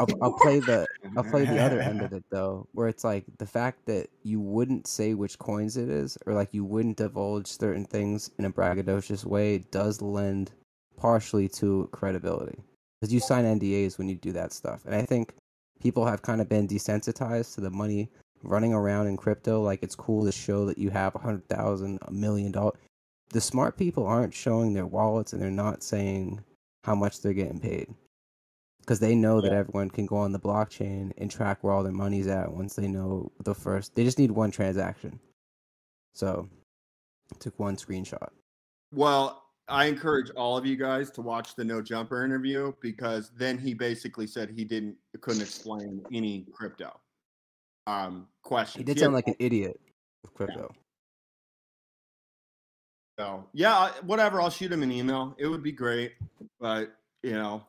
I'll, 0.00 0.08
I'll 0.20 0.32
play 0.32 0.58
the 0.60 0.86
I'll 1.16 1.24
play 1.24 1.44
the 1.44 1.58
other 1.62 1.80
end 1.80 2.02
of 2.02 2.12
it 2.12 2.24
though, 2.30 2.68
where 2.72 2.88
it's 2.88 3.04
like 3.04 3.24
the 3.38 3.46
fact 3.46 3.86
that 3.86 4.08
you 4.24 4.40
wouldn't 4.40 4.86
say 4.86 5.14
which 5.14 5.38
coins 5.38 5.76
it 5.76 5.88
is, 5.88 6.18
or 6.26 6.34
like 6.34 6.52
you 6.52 6.64
wouldn't 6.64 6.98
divulge 6.98 7.46
certain 7.46 7.84
things 7.84 8.30
in 8.38 8.44
a 8.44 8.50
braggadocious 8.50 9.24
way, 9.24 9.58
does 9.70 10.02
lend 10.02 10.50
partially 10.98 11.48
to 11.48 11.88
credibility 11.92 12.58
because 13.00 13.12
you 13.12 13.20
sign 13.20 13.44
NDAs 13.44 13.98
when 13.98 14.08
you 14.08 14.16
do 14.16 14.32
that 14.32 14.52
stuff, 14.52 14.84
and 14.84 14.94
I 14.94 15.02
think 15.02 15.34
people 15.80 16.04
have 16.04 16.22
kind 16.22 16.40
of 16.40 16.48
been 16.48 16.68
desensitized 16.68 17.54
to 17.54 17.60
the 17.60 17.70
money 17.70 18.10
running 18.42 18.72
around 18.72 19.06
in 19.06 19.16
crypto. 19.16 19.62
Like 19.62 19.82
it's 19.82 19.94
cool 19.94 20.24
to 20.24 20.32
show 20.32 20.66
that 20.66 20.78
you 20.78 20.90
have 20.90 21.14
a 21.14 21.18
hundred 21.18 21.48
thousand, 21.48 21.98
a 22.02 22.12
million 22.12 22.52
dollars. 22.52 22.78
The 23.30 23.40
smart 23.40 23.76
people 23.76 24.06
aren't 24.06 24.34
showing 24.34 24.72
their 24.72 24.86
wallets, 24.86 25.32
and 25.32 25.42
they're 25.42 25.50
not 25.50 25.82
saying 25.82 26.42
how 26.84 26.94
much 26.94 27.20
they're 27.20 27.34
getting 27.34 27.60
paid 27.60 27.94
because 28.88 29.00
they 29.00 29.14
know 29.14 29.40
that 29.42 29.52
everyone 29.52 29.90
can 29.90 30.06
go 30.06 30.16
on 30.16 30.32
the 30.32 30.38
blockchain 30.38 31.12
and 31.18 31.30
track 31.30 31.58
where 31.60 31.74
all 31.74 31.82
their 31.82 31.92
money's 31.92 32.26
at 32.26 32.50
once 32.50 32.74
they 32.74 32.88
know 32.88 33.30
the 33.44 33.54
first. 33.54 33.94
They 33.94 34.02
just 34.02 34.18
need 34.18 34.30
one 34.30 34.50
transaction. 34.50 35.20
So, 36.14 36.48
took 37.38 37.58
one 37.58 37.76
screenshot. 37.76 38.30
Well, 38.94 39.44
I 39.68 39.84
encourage 39.86 40.30
all 40.30 40.56
of 40.56 40.64
you 40.64 40.76
guys 40.76 41.10
to 41.12 41.20
watch 41.20 41.54
the 41.54 41.64
No 41.64 41.82
Jumper 41.82 42.24
interview 42.24 42.72
because 42.80 43.30
then 43.36 43.58
he 43.58 43.74
basically 43.74 44.26
said 44.26 44.50
he 44.50 44.64
didn't 44.64 44.96
couldn't 45.20 45.42
explain 45.42 46.02
any 46.12 46.46
crypto 46.52 46.98
um 47.86 48.26
questions. 48.42 48.80
He 48.80 48.84
did 48.84 48.98
sound 48.98 49.14
like 49.14 49.28
an 49.28 49.36
idiot 49.38 49.80
with 50.22 50.34
crypto. 50.34 50.74
So 53.18 53.44
yeah, 53.52 53.90
whatever. 54.04 54.40
I'll 54.40 54.50
shoot 54.50 54.70
him 54.72 54.82
an 54.82 54.92
email. 54.92 55.34
It 55.38 55.46
would 55.48 55.62
be 55.62 55.72
great, 55.72 56.12
but 56.60 56.94
you 57.22 57.32
know, 57.32 57.64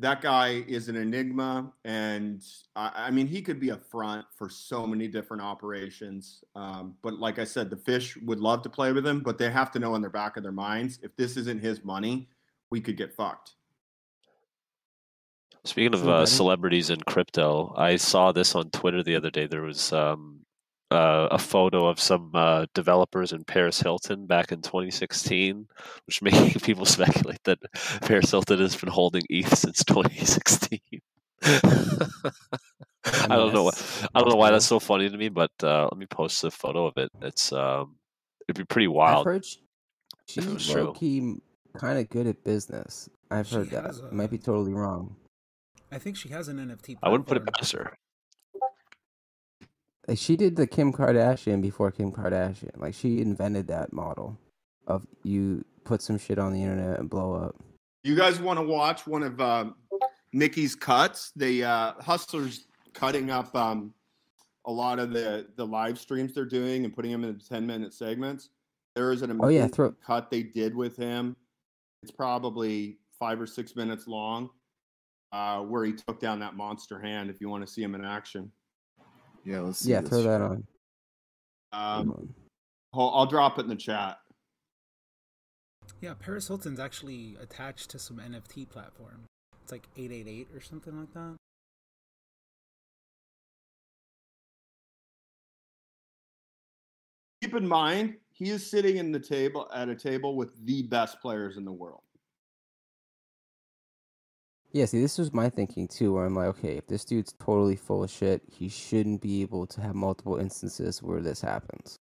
that 0.00 0.20
guy 0.20 0.64
is 0.68 0.88
an 0.88 0.96
enigma, 0.96 1.72
and 1.84 2.44
I, 2.76 2.92
I 2.94 3.10
mean, 3.10 3.26
he 3.26 3.42
could 3.42 3.58
be 3.58 3.70
a 3.70 3.76
front 3.76 4.24
for 4.36 4.48
so 4.48 4.86
many 4.86 5.08
different 5.08 5.42
operations. 5.42 6.44
Um, 6.54 6.94
but 7.02 7.14
like 7.14 7.38
I 7.38 7.44
said, 7.44 7.68
the 7.68 7.76
fish 7.76 8.16
would 8.18 8.38
love 8.38 8.62
to 8.62 8.68
play 8.68 8.92
with 8.92 9.04
him, 9.04 9.20
but 9.20 9.38
they 9.38 9.50
have 9.50 9.72
to 9.72 9.78
know 9.78 9.96
in 9.96 10.00
their 10.00 10.10
back 10.10 10.36
of 10.36 10.44
their 10.44 10.52
minds 10.52 11.00
if 11.02 11.16
this 11.16 11.36
isn't 11.36 11.60
his 11.60 11.84
money, 11.84 12.28
we 12.70 12.80
could 12.80 12.96
get 12.96 13.14
fucked. 13.14 13.54
Speaking 15.64 15.94
of 15.94 16.08
uh, 16.08 16.24
celebrities 16.24 16.90
in 16.90 17.00
crypto, 17.00 17.74
I 17.76 17.96
saw 17.96 18.30
this 18.30 18.54
on 18.54 18.70
Twitter 18.70 19.02
the 19.02 19.16
other 19.16 19.30
day. 19.30 19.46
There 19.46 19.62
was 19.62 19.92
um, 19.92 20.40
uh, 20.90 21.28
a 21.30 21.38
photo 21.38 21.86
of 21.86 22.00
some 22.00 22.30
uh, 22.34 22.66
developers 22.74 23.32
in 23.32 23.44
Paris 23.44 23.80
Hilton 23.80 24.26
back 24.26 24.52
in 24.52 24.62
2016, 24.62 25.66
which 26.06 26.22
making 26.22 26.60
people 26.60 26.84
speculate 26.86 27.42
that 27.44 27.58
Paris 28.02 28.30
Hilton 28.30 28.58
has 28.60 28.74
been 28.76 28.88
holding 28.90 29.22
ETH 29.28 29.56
since 29.56 29.84
2016. 29.84 30.80
I 31.42 31.58
don't 33.28 33.54
know. 33.54 33.70
I 34.14 34.20
don't 34.20 34.30
know 34.30 34.36
why 34.36 34.50
that's 34.50 34.66
so 34.66 34.78
funny 34.80 35.08
to 35.08 35.16
me, 35.16 35.28
but 35.28 35.50
uh, 35.62 35.84
let 35.84 35.96
me 35.98 36.06
post 36.06 36.42
a 36.44 36.50
photo 36.50 36.86
of 36.86 36.96
it. 36.96 37.10
It's 37.22 37.52
um, 37.52 37.96
it'd 38.48 38.56
be 38.58 38.64
pretty 38.64 38.86
I've 38.88 38.92
wild. 38.92 39.26
heard, 39.26 39.44
She's 40.28 40.74
low 40.74 40.92
key 40.92 41.36
kind 41.76 41.98
of 41.98 42.08
good 42.08 42.26
at 42.26 42.42
business. 42.44 43.08
I've 43.30 43.46
She 43.46 43.54
heard 43.56 43.70
that. 43.70 43.94
a- 44.10 44.14
Might 44.14 44.30
be 44.30 44.38
totally 44.38 44.72
wrong. 44.74 45.16
I 45.92 45.98
think 45.98 46.16
she 46.16 46.28
has 46.30 46.48
an 46.48 46.58
NFT. 46.58 46.98
I 47.02 47.08
wouldn't 47.08 47.26
put 47.28 47.36
it 47.38 47.46
past 47.46 47.72
her. 47.72 47.96
Like 50.08 50.16
she 50.18 50.36
did 50.36 50.56
the 50.56 50.66
Kim 50.66 50.90
Kardashian 50.90 51.60
before 51.60 51.90
Kim 51.90 52.10
Kardashian. 52.10 52.76
Like 52.78 52.94
she 52.94 53.20
invented 53.20 53.68
that 53.68 53.92
model 53.92 54.38
of 54.86 55.06
you 55.22 55.64
put 55.84 56.00
some 56.00 56.18
shit 56.18 56.38
on 56.38 56.54
the 56.54 56.62
internet 56.62 56.98
and 56.98 57.10
blow 57.10 57.34
up. 57.34 57.56
You 58.04 58.16
guys 58.16 58.40
want 58.40 58.58
to 58.58 58.64
watch 58.64 59.06
one 59.06 59.22
of 59.22 59.38
um, 59.38 59.74
Nikki's 60.32 60.74
cuts? 60.74 61.30
The 61.36 61.62
uh, 61.62 61.92
Hustlers 62.00 62.66
cutting 62.94 63.30
up 63.30 63.54
um, 63.54 63.92
a 64.64 64.72
lot 64.72 64.98
of 64.98 65.12
the 65.12 65.46
the 65.56 65.66
live 65.66 65.98
streams 65.98 66.32
they're 66.32 66.46
doing 66.46 66.86
and 66.86 66.94
putting 66.94 67.12
them 67.12 67.24
in 67.24 67.38
ten 67.38 67.66
minute 67.66 67.92
segments. 67.92 68.48
There 68.94 69.12
is 69.12 69.20
an 69.20 69.38
Oh, 69.42 69.48
yeah, 69.48 69.66
throw- 69.66 69.94
cut 70.04 70.30
they 70.30 70.42
did 70.42 70.74
with 70.74 70.96
him. 70.96 71.36
It's 72.02 72.10
probably 72.10 72.96
five 73.18 73.40
or 73.40 73.46
six 73.46 73.76
minutes 73.76 74.08
long, 74.08 74.48
uh, 75.32 75.60
where 75.60 75.84
he 75.84 75.92
took 75.92 76.18
down 76.18 76.38
that 76.40 76.56
monster 76.56 76.98
hand. 76.98 77.28
If 77.28 77.42
you 77.42 77.50
want 77.50 77.66
to 77.66 77.70
see 77.70 77.82
him 77.82 77.94
in 77.94 78.04
action, 78.04 78.50
Yeah, 79.48 79.60
let's 79.60 79.86
Yeah, 79.86 80.02
throw 80.02 80.22
that 80.24 80.42
on. 80.42 80.66
um, 81.72 82.34
I'll, 82.92 83.10
I'll 83.14 83.26
drop 83.26 83.58
it 83.58 83.62
in 83.62 83.68
the 83.68 83.76
chat. 83.76 84.18
Yeah, 86.02 86.12
Paris 86.18 86.48
Hilton's 86.48 86.78
actually 86.78 87.34
attached 87.40 87.88
to 87.90 87.98
some 87.98 88.18
NFT 88.18 88.68
platform. 88.68 89.24
It's 89.62 89.72
like 89.72 89.88
888 89.96 90.48
or 90.54 90.60
something 90.60 90.98
like 90.98 91.14
that. 91.14 91.36
Keep 97.40 97.54
in 97.54 97.66
mind, 97.66 98.16
he 98.34 98.50
is 98.50 98.68
sitting 98.70 98.98
in 98.98 99.12
the 99.12 99.20
table 99.20 99.66
at 99.74 99.88
a 99.88 99.94
table 99.94 100.36
with 100.36 100.62
the 100.66 100.82
best 100.82 101.22
players 101.22 101.56
in 101.56 101.64
the 101.64 101.72
world. 101.72 102.02
Yeah, 104.72 104.84
see, 104.84 105.00
this 105.00 105.18
was 105.18 105.32
my 105.32 105.48
thinking 105.48 105.88
too, 105.88 106.12
where 106.12 106.26
I'm 106.26 106.34
like, 106.34 106.48
okay, 106.48 106.76
if 106.76 106.86
this 106.86 107.04
dude's 107.04 107.34
totally 107.42 107.76
full 107.76 108.04
of 108.04 108.10
shit, 108.10 108.42
he 108.50 108.68
shouldn't 108.68 109.22
be 109.22 109.42
able 109.42 109.66
to 109.66 109.80
have 109.80 109.94
multiple 109.94 110.36
instances 110.36 111.02
where 111.02 111.20
this 111.20 111.40
happens. 111.40 111.96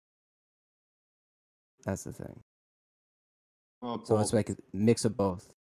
That's 1.85 2.05
the 2.05 2.13
thing. 2.13 2.39
Oh, 3.81 4.01
So 4.05 4.17
it's 4.19 4.31
like 4.31 4.49
a 4.49 4.55
mix 4.71 5.03
of 5.03 5.17
both. 5.17 5.53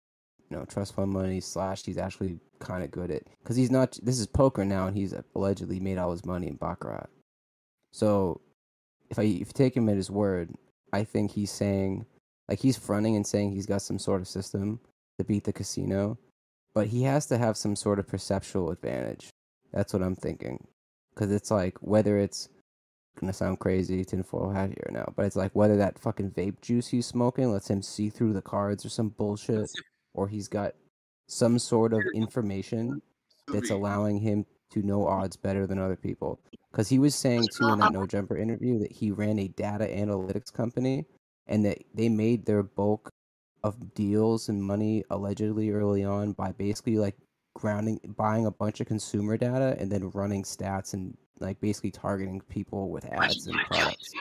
You 0.51 0.59
know, 0.59 0.65
trust 0.65 0.95
fund 0.95 1.11
money 1.13 1.41
slash 1.41 1.85
he's 1.85 1.97
actually 1.97 2.39
kind 2.59 2.83
of 2.83 2.91
good 2.91 3.11
at 3.11 3.23
because 3.43 3.57
he's 3.57 3.71
not. 3.71 3.99
This 4.03 4.19
is 4.19 4.27
poker 4.27 4.65
now, 4.65 4.89
and 4.89 4.97
he's 4.97 5.15
allegedly 5.35 5.79
made 5.79 5.97
all 5.97 6.11
his 6.11 6.27
money 6.27 6.49
in 6.49 6.57
baccarat. 6.57 7.07
So, 7.93 8.41
if 9.11 9.19
I 9.19 9.23
if 9.23 9.39
you 9.39 9.45
take 9.55 9.77
him 9.77 9.89
at 9.89 9.97
his 9.97 10.11
word, 10.11 10.51
I 10.93 11.05
think 11.05 11.31
he's 11.31 11.53
saying 11.53 12.05
like 12.49 12.59
he's 12.59 12.77
fronting 12.77 13.15
and 13.15 13.27
saying 13.27 13.53
he's 13.53 13.67
got 13.67 13.81
some 13.81 13.99
sort 13.99 14.21
of 14.21 14.29
system 14.29 14.81
to 15.19 15.25
beat 15.25 15.45
the 15.45 15.53
casino, 15.53 16.19
but 16.75 16.89
he 16.89 17.03
has 17.03 17.27
to 17.27 17.39
have 17.39 17.57
some 17.57 17.77
sort 17.77 17.99
of 17.99 18.09
perceptual 18.09 18.71
advantage. 18.71 19.31
That's 19.73 19.93
what 19.93 20.03
I'm 20.03 20.17
thinking, 20.17 20.67
because 21.15 21.31
it's 21.33 21.51
like 21.51 21.77
whether 21.81 22.19
it's 22.19 22.49
gonna 23.19 23.33
sound 23.33 23.59
crazy, 23.59 24.05
tinfoil 24.05 24.51
hat 24.51 24.71
here 24.71 24.91
now, 24.91 25.13
but 25.17 25.27
it's 25.27 25.37
like 25.37 25.53
whether 25.55 25.77
that 25.77 25.99
fucking 25.99 26.31
vape 26.31 26.61
juice 26.61 26.89
he's 26.89 27.07
smoking 27.07 27.53
lets 27.53 27.69
him 27.69 27.83
see 27.83 28.09
through 28.09 28.33
the 28.33 28.43
cards 28.43 28.85
or 28.85 28.89
some 28.89 29.11
bullshit, 29.11 29.71
or 30.15 30.29
he's 30.29 30.49
got 30.49 30.75
some 31.29 31.59
sort 31.59 31.93
of 31.93 32.03
information 32.15 33.01
that's 33.53 33.71
allowing 33.71 34.19
him 34.19 34.45
to 34.71 34.83
know 34.83 35.07
odds 35.07 35.37
better 35.37 35.67
than 35.67 35.79
other 35.79 35.97
people. 35.97 36.41
Because 36.71 36.89
he 36.89 36.99
was 36.99 37.15
saying 37.15 37.47
too 37.57 37.69
in 37.69 37.81
that 37.81 37.93
No 37.93 38.07
Jumper 38.07 38.37
interview 38.37 38.79
that 38.79 38.93
he 38.93 39.11
ran 39.11 39.39
a 39.39 39.49
data 39.49 39.85
analytics 39.85 40.53
company 40.53 41.05
and 41.47 41.65
that 41.65 41.79
they 41.95 42.09
made 42.09 42.47
their 42.47 42.63
bulk 42.63 43.11
of 43.63 43.95
deals 43.95 44.49
and 44.49 44.63
money 44.63 45.05
allegedly 45.11 45.71
early 45.71 46.05
on 46.05 46.33
by 46.33 46.53
basically 46.53 46.97
like 46.97 47.17
grounding 47.55 48.01
buying 48.17 48.47
a 48.47 48.51
bunch 48.51 48.81
of 48.81 48.87
consumer 48.87 49.37
data 49.37 49.77
and 49.79 49.91
then 49.91 50.11
running 50.11 50.43
stats 50.43 50.95
and 50.95 51.17
like 51.41 51.61
basically 51.61 51.91
targeting 51.91 52.41
people 52.49 52.91
with 52.91 53.05
ads 53.07 53.47
and 53.47 53.59
products. 53.67 54.13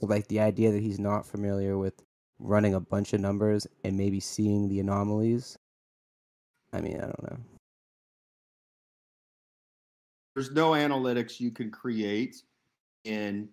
So 0.00 0.06
like 0.06 0.28
the 0.28 0.40
idea 0.40 0.70
that 0.70 0.82
he's 0.82 0.98
not 0.98 1.26
familiar 1.26 1.76
with 1.76 2.02
running 2.38 2.74
a 2.74 2.80
bunch 2.80 3.12
of 3.12 3.20
numbers 3.20 3.66
and 3.84 3.96
maybe 3.96 4.20
seeing 4.20 4.68
the 4.68 4.80
anomalies. 4.80 5.58
I 6.72 6.80
mean, 6.80 6.96
I 6.98 7.06
don't 7.06 7.22
know. 7.22 7.38
There's 10.34 10.52
no 10.52 10.70
analytics 10.72 11.40
you 11.40 11.50
can 11.50 11.70
create 11.70 12.36
in 13.04 13.48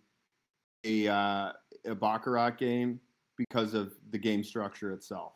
a 0.84 1.08
uh, 1.08 1.52
a 1.86 1.96
baccarat 1.96 2.52
game 2.52 3.00
because 3.38 3.74
of 3.74 3.94
the 4.12 4.18
game 4.18 4.44
structure 4.44 4.92
itself. 4.94 5.34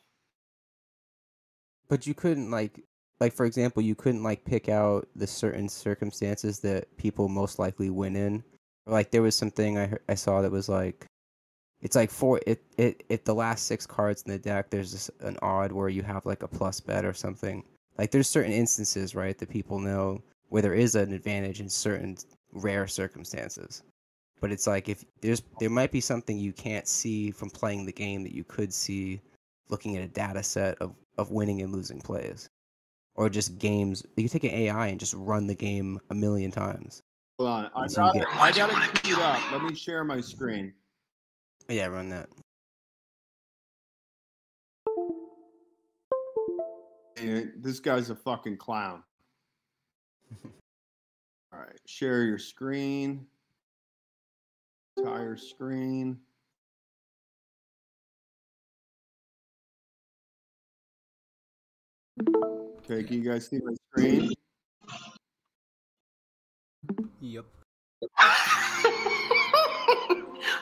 But 1.87 2.05
you 2.05 2.13
couldn't 2.13 2.51
like 2.51 2.83
like 3.19 3.33
for 3.33 3.45
example, 3.45 3.81
you 3.81 3.95
couldn't 3.95 4.23
like 4.23 4.45
pick 4.45 4.69
out 4.69 5.07
the 5.15 5.27
certain 5.27 5.67
circumstances 5.67 6.59
that 6.61 6.95
people 6.97 7.27
most 7.27 7.59
likely 7.59 7.89
win 7.89 8.15
in. 8.15 8.43
Like 8.85 9.11
there 9.11 9.21
was 9.21 9.35
something 9.35 9.77
I 9.77 9.93
I 10.07 10.15
saw 10.15 10.41
that 10.41 10.51
was 10.51 10.69
like 10.69 11.05
it's 11.81 11.95
like 11.95 12.11
four 12.11 12.39
it 12.45 12.63
it 12.77 13.03
it 13.09 13.25
the 13.25 13.35
last 13.35 13.65
six 13.65 13.85
cards 13.85 14.23
in 14.23 14.31
the 14.31 14.39
deck 14.39 14.69
there's 14.69 14.91
this, 14.91 15.09
an 15.21 15.37
odd 15.41 15.71
where 15.71 15.89
you 15.89 16.03
have 16.03 16.25
like 16.25 16.43
a 16.43 16.47
plus 16.47 16.79
bet 16.79 17.05
or 17.05 17.13
something. 17.13 17.63
Like 17.97 18.11
there's 18.11 18.29
certain 18.29 18.53
instances, 18.53 19.13
right, 19.15 19.37
that 19.37 19.49
people 19.49 19.79
know 19.79 20.21
where 20.47 20.61
there 20.61 20.73
is 20.73 20.95
an 20.95 21.13
advantage 21.13 21.59
in 21.59 21.69
certain 21.69 22.17
rare 22.53 22.87
circumstances. 22.87 23.83
But 24.41 24.51
it's 24.51 24.67
like 24.67 24.87
if 24.89 25.03
there's 25.21 25.41
there 25.59 25.69
might 25.69 25.91
be 25.91 26.01
something 26.01 26.37
you 26.37 26.53
can't 26.53 26.87
see 26.87 27.31
from 27.31 27.49
playing 27.49 27.85
the 27.85 27.91
game 27.91 28.23
that 28.23 28.33
you 28.33 28.43
could 28.43 28.73
see 28.73 29.21
looking 29.69 29.97
at 29.97 30.03
a 30.03 30.07
data 30.07 30.43
set 30.43 30.77
of, 30.79 30.93
of 31.17 31.31
winning 31.31 31.61
and 31.61 31.71
losing 31.71 32.01
plays. 32.01 32.49
Or 33.15 33.29
just 33.29 33.59
games. 33.59 34.05
You 34.15 34.29
take 34.29 34.45
an 34.45 34.51
AI 34.51 34.87
and 34.87 34.99
just 34.99 35.13
run 35.13 35.45
the 35.45 35.55
game 35.55 35.99
a 36.09 36.15
million 36.15 36.51
times. 36.51 37.01
Hold 37.37 37.49
on, 37.49 37.71
I 37.75 37.87
got 37.87 38.15
it. 38.15 38.25
I 38.31 38.51
got 38.51 38.69
it 38.71 39.03
queued 39.03 39.19
up. 39.19 39.51
Let 39.51 39.63
me 39.63 39.75
share 39.75 40.03
my 40.03 40.21
screen. 40.21 40.73
Yeah, 41.67 41.87
run 41.87 42.09
that. 42.09 42.29
This 47.57 47.79
guy's 47.79 48.09
a 48.09 48.15
fucking 48.15 48.57
clown. 48.57 49.03
All 51.53 51.59
right, 51.59 51.79
share 51.85 52.23
your 52.23 52.37
screen. 52.37 53.25
Entire 54.99 55.37
screen. 55.37 56.19
Okay, 62.79 63.03
can 63.03 63.23
you 63.23 63.23
guys 63.23 63.47
see 63.47 63.59
my 63.63 63.73
screen? 63.91 64.31
Yep. 67.21 67.45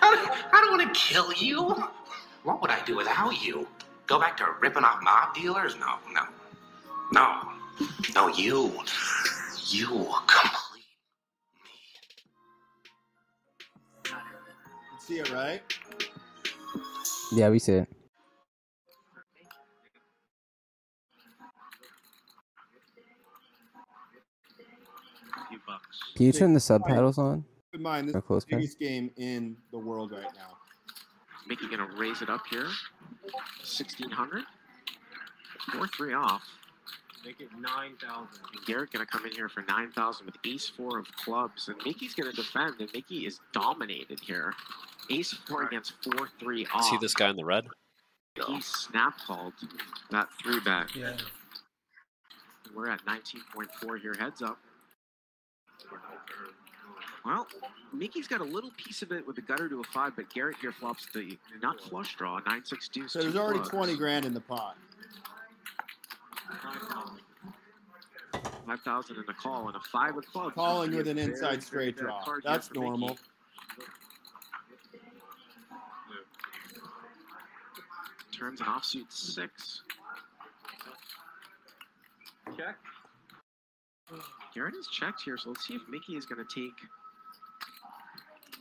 I 0.01 0.21
don't 0.51 0.77
want 0.77 0.93
to 0.93 0.99
kill 0.99 1.33
you. 1.33 1.73
What 2.43 2.61
would 2.61 2.69
I 2.69 2.83
do 2.85 2.95
without 2.97 3.41
you? 3.43 3.67
Go 4.05 4.19
back 4.19 4.37
to 4.37 4.45
ripping 4.61 4.83
off 4.83 5.01
mob 5.01 5.33
dealers? 5.33 5.75
No, 5.79 5.95
no, 6.13 6.25
no, 7.11 7.41
no. 8.13 8.27
You, 8.27 8.71
you 9.65 10.13
complete. 10.27 10.66
See 15.07 15.19
it 15.19 15.31
right? 15.31 15.61
Yeah, 17.31 17.47
we 17.47 17.59
see 17.59 17.75
it. 17.75 17.87
Can 26.17 26.25
you 26.25 26.33
turn 26.33 26.53
the 26.53 26.59
subtitles 26.59 27.17
on? 27.17 27.45
Keep 27.71 27.75
in 27.75 27.81
mind, 27.83 28.09
this 28.09 28.15
Or 28.15 28.19
is 28.19 28.25
close 28.25 28.43
the 28.43 28.57
biggest 28.57 28.79
game 28.79 29.09
in 29.15 29.55
the 29.71 29.77
world 29.77 30.11
right 30.11 30.27
now. 30.35 30.57
Mickey 31.47 31.69
gonna 31.69 31.87
raise 31.95 32.21
it 32.21 32.29
up 32.29 32.41
here. 32.49 32.67
1600. 33.59 34.43
4 35.71 35.87
3 35.87 36.13
off. 36.15 36.43
Make 37.25 37.39
it 37.39 37.49
9,000. 37.57 38.27
Garrett 38.65 38.91
gonna 38.91 39.05
come 39.05 39.25
in 39.25 39.31
here 39.31 39.47
for 39.47 39.63
9,000 39.69 40.25
with 40.25 40.35
ace 40.45 40.67
4 40.67 40.99
of 40.99 41.07
clubs. 41.13 41.69
And 41.69 41.77
Mickey's 41.85 42.13
gonna 42.13 42.33
defend, 42.33 42.81
and 42.81 42.91
Mickey 42.93 43.25
is 43.25 43.39
dominated 43.53 44.19
here. 44.19 44.53
Ace 45.09 45.33
4 45.47 45.63
against 45.63 45.93
4 46.03 46.29
3 46.39 46.67
off. 46.73 46.83
See 46.85 46.97
this 46.99 47.13
guy 47.13 47.29
in 47.29 47.35
the 47.35 47.45
red? 47.45 47.65
He 48.47 48.61
snap 48.61 49.17
called 49.25 49.53
that 50.11 50.27
3 50.41 50.59
back. 50.61 50.95
Yeah. 50.95 51.17
We're 52.75 52.89
at 52.89 53.03
19.4 53.05 53.99
here. 54.01 54.13
Heads 54.19 54.41
up. 54.41 54.59
Well, 57.25 57.47
Mickey's 57.93 58.27
got 58.27 58.41
a 58.41 58.45
little 58.45 58.71
piece 58.77 59.01
of 59.01 59.11
it 59.11 59.25
with 59.25 59.35
the 59.35 59.41
gutter 59.41 59.67
to 59.67 59.81
a 59.81 59.83
5, 59.83 60.15
but 60.15 60.33
Garrett 60.33 60.57
here 60.61 60.71
flops 60.71 61.07
the 61.13 61.37
not 61.61 61.81
flush 61.81 62.15
draw, 62.15 62.39
9 62.45 62.63
6 62.63 62.89
deuce. 62.89 63.13
So 63.13 63.19
there's 63.19 63.33
two 63.33 63.39
already 63.39 63.59
clubs. 63.59 63.71
20 63.71 63.95
grand 63.97 64.25
in 64.25 64.33
the 64.33 64.41
pot. 64.41 64.77
5,000 68.65 69.15
in 69.15 69.23
the 69.25 69.33
call 69.33 69.67
and 69.67 69.75
a 69.75 69.79
5 69.79 70.17
of 70.17 70.25
clubs. 70.25 70.55
Calling 70.55 70.95
with 70.95 71.07
an 71.07 71.17
inside 71.17 71.63
straight 71.63 71.97
draw. 71.97 72.21
That's 72.43 72.71
normal. 72.73 73.09
Mickey. 73.09 73.21
Turns 78.37 78.61
an 78.61 78.67
offsuit 78.67 79.05
six. 79.11 79.81
Check. 82.57 82.75
Garrett 84.53 84.75
is 84.75 84.87
checked 84.87 85.21
here, 85.23 85.37
so 85.37 85.49
let's 85.49 85.67
see 85.67 85.75
if 85.75 85.81
Mickey 85.89 86.13
is 86.15 86.25
going 86.25 86.43
to 86.45 86.55
take. 86.61 86.73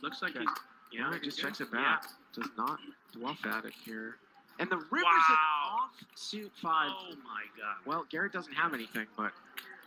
Looks 0.01 0.21
like 0.21 0.31
Okay. 0.35 0.41
he's. 0.41 0.49
Yeah, 0.91 1.09
Yeah, 1.11 1.13
he 1.19 1.25
just 1.25 1.39
checks 1.39 1.61
it 1.61 1.71
back. 1.71 2.05
Does 2.33 2.49
not 2.57 2.79
bluff 3.13 3.45
at 3.45 3.65
it 3.65 3.73
here. 3.85 4.17
And 4.59 4.69
the 4.69 4.77
river's 4.77 5.03
Wow. 5.03 5.89
an 5.99 6.05
offsuit 6.15 6.51
five. 6.61 6.91
Oh 6.93 7.15
my 7.23 7.43
god. 7.57 7.75
Well, 7.85 8.05
Garrett 8.09 8.33
doesn't 8.33 8.53
have 8.53 8.73
anything, 8.73 9.05
but 9.15 9.31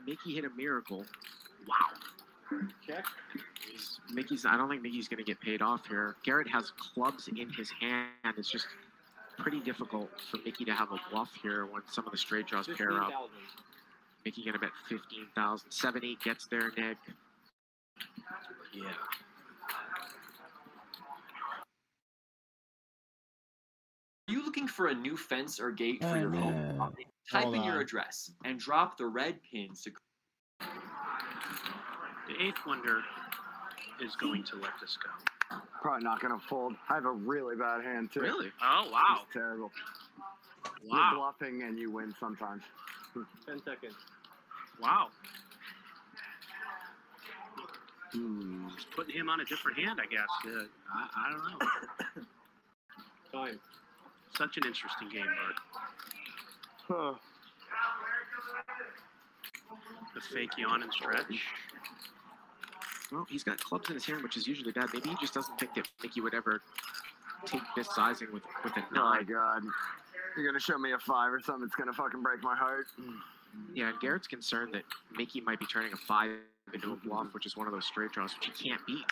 Mickey 0.06 0.34
hit 0.34 0.44
a 0.44 0.50
miracle. 0.50 1.04
Wow. 1.66 1.76
Check. 2.86 3.06
He's, 3.68 4.00
Mickey's. 4.12 4.44
I 4.44 4.56
don't 4.56 4.68
think 4.68 4.82
Mickey's 4.82 5.08
going 5.08 5.18
to 5.18 5.24
get 5.24 5.40
paid 5.40 5.62
off 5.62 5.86
here. 5.86 6.16
Garrett 6.24 6.48
has 6.48 6.70
clubs 6.72 7.28
in 7.28 7.48
his 7.50 7.70
hand. 7.70 8.08
It's 8.36 8.50
just 8.50 8.66
pretty 9.40 9.60
difficult 9.60 10.10
for 10.30 10.38
Mickey 10.44 10.64
to 10.66 10.72
have 10.72 10.92
a 10.92 10.96
bluff 11.10 11.30
here 11.42 11.66
when 11.66 11.82
some 11.90 12.04
of 12.06 12.12
the 12.12 12.18
straight 12.18 12.46
draws 12.46 12.66
pair 12.66 12.92
up. 13.00 13.08
15,000. 13.08 13.30
Mickey 14.24 14.42
going 14.44 14.52
to 14.54 14.58
bet 14.58 14.70
15,000. 14.88 15.70
7 15.70 16.04
8 16.04 16.20
gets 16.20 16.46
there, 16.46 16.70
Nick. 16.76 16.98
Yeah. 18.74 18.84
Are 24.28 24.32
you 24.32 24.44
looking 24.44 24.68
for 24.68 24.88
a 24.88 24.94
new 24.94 25.16
fence 25.16 25.58
or 25.58 25.70
gate 25.72 26.02
for 26.02 26.08
Oh, 26.08 26.14
your 26.14 26.30
home? 26.30 26.94
Type 27.30 27.44
Hold 27.44 27.56
in 27.56 27.62
your 27.64 27.80
address 27.80 28.30
and 28.44 28.58
drop 28.58 28.96
the 28.96 29.06
red 29.06 29.38
pins 29.42 29.82
to. 29.82 29.90
The 30.60 32.44
eighth 32.44 32.64
wonder 32.66 33.00
is 34.00 34.14
going 34.16 34.44
to 34.44 34.56
let 34.56 34.72
this 34.80 34.96
go. 34.96 35.10
Probably 35.82 36.04
not 36.04 36.20
gonna 36.20 36.38
fold. 36.48 36.74
I 36.88 36.94
have 36.94 37.06
a 37.06 37.12
really 37.12 37.56
bad 37.56 37.82
hand 37.82 38.10
too. 38.12 38.20
Really? 38.20 38.50
Oh 38.62 38.88
wow. 38.92 39.20
It's 39.22 39.32
terrible. 39.32 39.70
Wow. 40.84 41.10
You're 41.10 41.18
bluffing 41.18 41.62
and 41.62 41.78
you 41.78 41.90
win 41.90 42.14
sometimes. 42.20 42.62
Ten 43.46 43.60
seconds. 43.64 43.94
Wow. 44.80 45.08
Hmm. 48.12 48.68
Just 48.74 48.90
putting 48.90 49.14
him 49.14 49.28
on 49.28 49.40
a 49.40 49.44
different 49.44 49.78
hand, 49.78 50.00
I 50.02 50.06
guess. 50.06 50.28
Uh, 50.44 50.64
I, 50.92 51.08
I 51.16 51.30
don't 51.30 51.42
know. 52.22 52.26
Time. 53.46 53.60
Such 54.36 54.56
an 54.56 54.66
interesting 54.66 55.08
game, 55.10 55.26
Bud. 56.88 57.16
The 60.14 60.20
fake 60.20 60.50
yawn 60.58 60.82
and 60.82 60.92
stretch. 60.92 61.40
Well, 63.12 63.26
he's 63.28 63.44
got 63.44 63.62
clubs 63.62 63.88
in 63.88 63.94
his 63.94 64.04
hand, 64.04 64.22
which 64.22 64.36
is 64.36 64.46
usually 64.46 64.72
bad. 64.72 64.88
Maybe 64.92 65.08
he 65.10 65.16
just 65.20 65.34
doesn't 65.34 65.58
think 65.58 65.74
that 65.74 65.88
Mickey 66.02 66.20
would 66.20 66.34
ever 66.34 66.62
take 67.46 67.62
this 67.76 67.88
sizing 67.94 68.28
with 68.32 68.42
with 68.62 68.76
a 68.76 68.80
nine. 68.80 68.88
Oh 68.94 69.10
my 69.10 69.22
god. 69.22 69.62
You're 70.36 70.46
gonna 70.46 70.60
show 70.60 70.78
me 70.78 70.92
a 70.92 70.98
five 70.98 71.32
or 71.32 71.40
something 71.40 71.62
that's 71.62 71.74
gonna 71.74 71.92
fucking 71.92 72.22
break 72.22 72.42
my 72.42 72.56
heart. 72.56 72.86
Yeah, 73.74 73.88
and 73.88 74.00
Garrett's 74.00 74.28
concerned 74.28 74.74
that 74.74 74.84
Mickey 75.16 75.40
might 75.40 75.58
be 75.58 75.66
turning 75.66 75.92
a 75.92 75.96
five 75.96 76.30
into 76.72 76.92
a 76.92 76.96
bluff, 76.96 77.28
which 77.32 77.46
is 77.46 77.56
one 77.56 77.66
of 77.66 77.72
those 77.72 77.84
straight 77.84 78.12
draws, 78.12 78.32
which 78.34 78.50
he 78.56 78.68
can't 78.68 78.84
beat. 78.86 79.04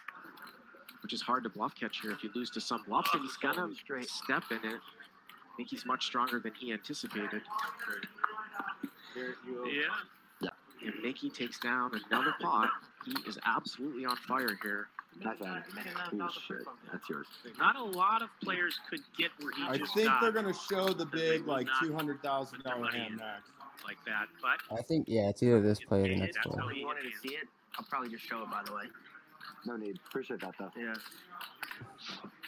Which 1.02 1.12
is 1.12 1.22
hard 1.22 1.42
to 1.44 1.48
bluff 1.48 1.74
catch 1.74 2.00
here. 2.00 2.12
If 2.12 2.22
you 2.22 2.30
lose 2.34 2.50
to 2.50 2.60
some 2.60 2.82
bluffs, 2.86 3.10
and 3.14 3.22
he's 3.22 3.36
gonna 3.36 3.74
straight. 3.74 4.08
step 4.08 4.44
in 4.50 4.58
it. 4.70 4.80
Mickey's 5.58 5.84
much 5.84 6.06
stronger 6.06 6.38
than 6.38 6.52
he 6.54 6.72
anticipated. 6.72 7.42
Yeah. 9.16 10.50
And 10.84 10.94
Mickey 11.02 11.28
takes 11.30 11.58
down 11.58 11.90
another 12.08 12.34
pot. 12.40 12.70
He 13.08 13.28
is 13.28 13.38
absolutely 13.46 14.04
on 14.04 14.16
fire 14.16 14.58
here. 14.62 14.88
That's 15.22 15.38
shit. 16.46 16.64
That's 16.92 17.08
yours. 17.08 17.26
Not 17.58 17.76
a 17.76 17.82
lot 17.82 18.22
of 18.22 18.28
players 18.42 18.78
could 18.88 19.00
get 19.16 19.30
where 19.40 19.52
he 19.56 19.62
I 19.64 19.78
just 19.78 19.94
think 19.94 20.06
got 20.06 20.20
they're 20.20 20.32
gonna 20.32 20.54
show 20.70 20.88
the 20.88 21.06
big 21.06 21.46
like 21.46 21.66
two 21.82 21.92
hundred 21.92 22.22
thousand 22.22 22.62
dollar 22.62 22.90
hand 22.90 23.12
in. 23.14 23.16
max. 23.16 23.42
like 23.84 23.96
that, 24.06 24.26
but 24.40 24.78
I 24.78 24.82
think 24.82 25.06
yeah, 25.08 25.28
it's 25.28 25.42
either 25.42 25.60
this 25.60 25.80
play 25.80 26.00
or 26.02 26.08
the 26.08 26.16
next 26.16 26.36
that's 26.36 26.46
play. 26.46 26.56
how 26.60 26.68
he 26.68 26.84
wanted 26.84 27.02
to 27.02 27.28
see 27.28 27.34
it, 27.34 27.48
I'll 27.78 27.84
probably 27.86 28.10
just 28.10 28.24
show 28.24 28.42
it 28.42 28.50
by 28.50 28.62
the 28.64 28.72
way. 28.72 28.82
No 29.66 29.76
need. 29.76 29.98
Appreciate 30.08 30.40
that 30.40 30.54
though. 30.58 30.70
Yeah. 30.76 30.94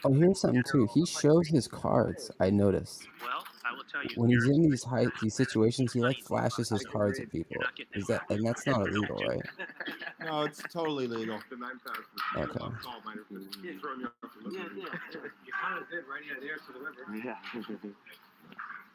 Oh, 0.05 0.13
here's 0.13 0.41
something 0.41 0.63
too. 0.71 0.87
He 0.95 1.05
shows 1.07 1.49
his 1.49 1.67
cards. 1.67 2.31
I 2.41 2.51
noticed 2.51 3.07
Well, 3.23 3.45
I 3.71 3.73
will 3.73 3.85
tell 3.85 4.03
you. 4.03 4.11
when 4.17 4.31
he's 4.31 4.47
in 4.47 4.63
these 4.69 4.83
high 4.83 5.07
these 5.23 5.35
situations, 5.35 5.93
he 5.93 6.01
like 6.01 6.19
flashes 6.23 6.71
his 6.71 6.85
cards 6.85 7.21
at 7.21 7.31
people. 7.31 7.57
Is 7.95 8.07
that 8.09 8.23
and 8.31 8.45
that's 8.45 8.67
not 8.67 8.89
illegal, 8.89 9.17
right? 9.17 9.43
No, 10.21 10.43
it's 10.43 10.63
totally 10.71 11.07
legal. 11.07 11.37
Okay. 11.37 11.55
Yeah, 12.37 12.45
yeah. 12.45 12.67
You 14.53 15.53
kind 15.63 15.79
of 15.81 15.89
did 15.89 16.05
right 16.05 16.23
here 16.23 16.37
there 16.41 16.59
to 16.59 16.73
the 16.73 16.79
river. 16.79 17.07
Yeah. 17.25 17.37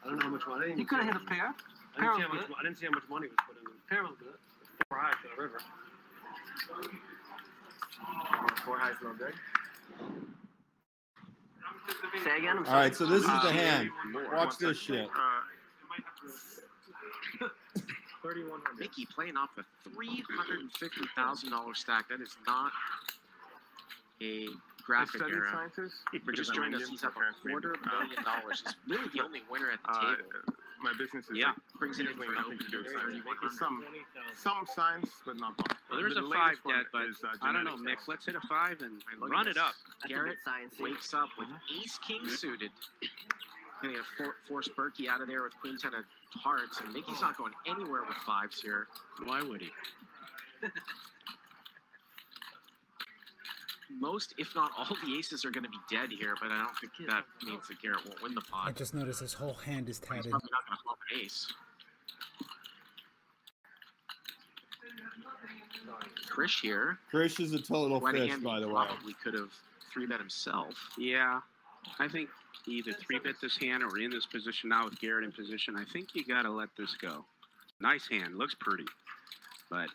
I 0.04 0.08
don't 0.08 0.18
know 0.18 0.26
how 0.26 0.30
much 0.30 0.46
money. 0.46 0.74
You 0.76 0.86
could 0.86 1.00
have 1.00 1.14
hit 1.14 1.16
a 1.16 1.26
pair. 1.26 1.52
I 1.98 2.00
didn't, 2.00 2.16
see 2.16 2.22
how 2.22 2.32
much, 2.32 2.46
I 2.58 2.62
didn't 2.62 2.78
see 2.78 2.86
how 2.86 2.92
much 2.92 3.08
money 3.10 3.26
was 3.26 3.36
put 3.44 3.56
in. 3.58 3.64
The 3.64 3.70
pair 3.88 4.02
was 4.04 4.14
good. 4.20 4.38
Four 4.88 4.98
high 4.98 5.10
to 5.10 5.28
the 5.34 5.42
river. 5.42 5.58
Four 8.64 8.78
highs 8.78 8.94
no 9.02 9.14
good. 9.14 9.34
Say 12.24 12.38
again. 12.38 12.58
All 12.58 12.74
right, 12.74 12.94
so 12.94 13.06
this 13.06 13.20
is 13.20 13.26
the 13.26 13.32
Uh, 13.32 13.50
hand. 13.50 13.90
Watch 14.32 14.58
this 14.58 14.76
shit. 14.78 15.08
Thirty-one 18.22 18.60
hundred. 18.64 18.80
Mickey 18.80 19.06
playing 19.06 19.36
off 19.36 19.50
a 19.58 19.64
three 19.90 20.22
hundred 20.36 20.60
and 20.60 20.72
fifty 20.72 21.02
thousand 21.14 21.50
dollar 21.50 21.74
stack. 21.74 22.08
That 22.08 22.20
is 22.20 22.36
not 22.46 22.72
a 24.22 24.48
graphic 24.84 25.16
studied 25.20 25.34
error. 25.34 25.48
sciences. 25.52 25.92
For 26.24 26.32
just 26.32 26.54
joining 26.54 26.74
us, 26.80 26.88
he's 26.88 27.04
up 27.04 27.14
a 27.16 27.48
quarter 27.48 27.76
million 27.84 28.22
dollars. 28.24 28.62
He's 28.86 28.96
really 28.98 29.08
the 29.14 29.22
only 29.22 29.42
winner 29.50 29.70
at 29.70 29.82
the 29.82 29.90
Uh, 29.90 30.00
table. 30.16 30.56
My 30.82 30.92
business 30.98 31.24
is 31.30 31.36
Yeah, 31.36 31.52
brings 31.78 31.98
it 31.98 32.06
in 32.08 32.16
nothing 32.18 32.34
nothing 32.34 32.58
to 32.58 32.70
do 32.70 32.78
with 32.78 32.92
science. 32.92 33.22
do. 33.24 33.50
Some, 33.56 33.84
some 34.36 34.66
science, 34.74 35.10
but 35.24 35.36
not 35.36 35.56
much. 35.58 35.76
Well, 35.90 35.98
there's 36.00 36.14
The 36.14 36.24
a 36.24 36.30
five 36.30 36.58
latest 36.60 36.64
one 36.64 36.74
dead, 36.76 36.86
but 36.92 37.02
is, 37.06 37.16
uh, 37.24 37.28
I 37.42 37.52
don't 37.52 37.64
know, 37.64 37.76
genetics. 37.76 38.02
Mick. 38.04 38.08
Let's 38.08 38.26
hit 38.26 38.34
a 38.36 38.40
five 38.48 38.80
and, 38.82 39.02
and 39.12 39.20
Look 39.20 39.30
run 39.30 39.48
it 39.48 39.54
this. 39.54 39.62
up. 39.62 39.74
Garrett 40.08 40.38
wakes 40.80 41.14
up 41.14 41.28
with 41.38 41.48
ace 41.80 41.98
king 42.06 42.26
suited. 42.28 42.70
Gonna 43.82 43.94
get 43.94 44.02
a 44.02 44.04
for- 44.16 44.36
force 44.48 44.68
Berkey 44.68 45.08
out 45.08 45.20
of 45.20 45.28
there 45.28 45.42
with 45.42 45.52
queen 45.60 45.78
ten 45.78 45.94
of 45.94 46.04
hearts, 46.30 46.80
and 46.80 46.92
Mickey's 46.94 47.20
not 47.20 47.36
going 47.36 47.52
anywhere 47.66 48.02
with 48.06 48.16
fives 48.26 48.60
here. 48.60 48.86
Why 49.24 49.42
would 49.42 49.60
he? 49.60 49.70
Most, 53.90 54.34
if 54.38 54.54
not 54.54 54.70
all, 54.76 54.96
the 55.04 55.16
aces 55.16 55.44
are 55.44 55.50
going 55.50 55.64
to 55.64 55.70
be 55.70 55.78
dead 55.90 56.10
here, 56.10 56.34
but 56.40 56.50
I 56.50 56.58
don't 56.58 56.76
think 56.78 56.92
that 57.08 57.24
means 57.44 57.68
that 57.68 57.80
Garrett 57.80 58.04
won't 58.06 58.22
win 58.22 58.34
the 58.34 58.40
pot. 58.40 58.66
I 58.68 58.72
just 58.72 58.94
noticed 58.94 59.20
his 59.20 59.32
whole 59.34 59.54
hand 59.54 59.88
is 59.88 59.98
He's 59.98 60.08
tatted. 60.08 60.30
probably 60.30 60.50
not 60.52 60.66
going 60.66 60.76
to 60.76 60.82
flop 60.82 60.98
an 61.12 61.20
ace. 61.24 61.46
Krish 66.28 66.60
here. 66.60 66.98
Krish 67.12 67.40
is 67.40 67.52
a 67.52 67.58
total 67.60 68.00
Went 68.00 68.16
fish, 68.16 68.30
hand 68.30 68.42
by 68.42 68.56
he 68.56 68.62
the 68.62 68.68
way. 68.68 68.74
probably 68.74 69.14
could 69.22 69.34
have 69.34 69.50
three 69.92 70.06
bet 70.06 70.18
himself. 70.18 70.74
Yeah, 70.98 71.40
I 71.98 72.08
think 72.08 72.28
either 72.66 72.92
three 72.92 73.18
bet 73.18 73.34
this 73.40 73.56
hand 73.56 73.82
or 73.82 73.98
in 73.98 74.10
this 74.10 74.26
position 74.26 74.68
now 74.70 74.84
with 74.84 75.00
Garrett 75.00 75.24
in 75.24 75.32
position. 75.32 75.76
I 75.76 75.84
think 75.92 76.08
you 76.14 76.24
got 76.24 76.42
to 76.42 76.50
let 76.50 76.68
this 76.76 76.94
go. 77.00 77.24
Nice 77.80 78.08
hand, 78.10 78.36
looks 78.36 78.54
pretty, 78.58 78.84
but 79.70 79.88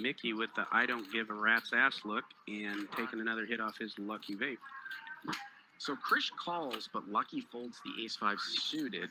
Mickey 0.00 0.32
with 0.32 0.50
the 0.56 0.66
I 0.72 0.86
don't 0.86 1.10
give 1.12 1.30
a 1.30 1.34
rat's 1.34 1.72
ass 1.74 2.00
look 2.04 2.24
and 2.48 2.88
taking 2.96 3.20
another 3.20 3.44
hit 3.44 3.60
off 3.60 3.76
his 3.78 3.94
lucky 3.98 4.34
vape. 4.34 4.58
So 5.78 5.94
Krish 5.94 6.30
calls, 6.42 6.88
but 6.92 7.08
Lucky 7.08 7.40
folds 7.40 7.80
the 7.84 8.04
ace 8.04 8.16
five 8.16 8.38
suited. 8.38 9.10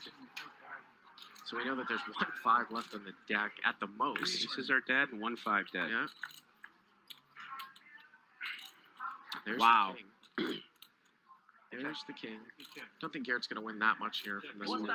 So 1.44 1.56
we 1.56 1.64
know 1.64 1.74
that 1.74 1.88
there's 1.88 2.00
one 2.00 2.30
five 2.44 2.66
left 2.70 2.94
on 2.94 3.02
the 3.04 3.12
deck 3.32 3.52
at 3.64 3.74
the 3.80 3.88
most. 3.98 4.20
This 4.20 4.56
is 4.56 4.70
our 4.70 4.80
dead 4.86 5.08
and 5.12 5.20
one 5.20 5.36
five 5.36 5.66
dead. 5.72 5.88
Yeah. 5.90 6.06
There's 9.44 9.58
Wow. 9.58 9.94
The 10.36 10.44
king. 10.44 10.60
There's 11.72 12.04
the 12.06 12.12
king. 12.12 12.38
Don't 13.00 13.12
think 13.12 13.26
Garrett's 13.26 13.46
gonna 13.46 13.64
win 13.64 13.78
that 13.80 13.98
much 13.98 14.20
here 14.22 14.40
from 14.40 14.60
this 14.60 14.68
one. 14.68 14.88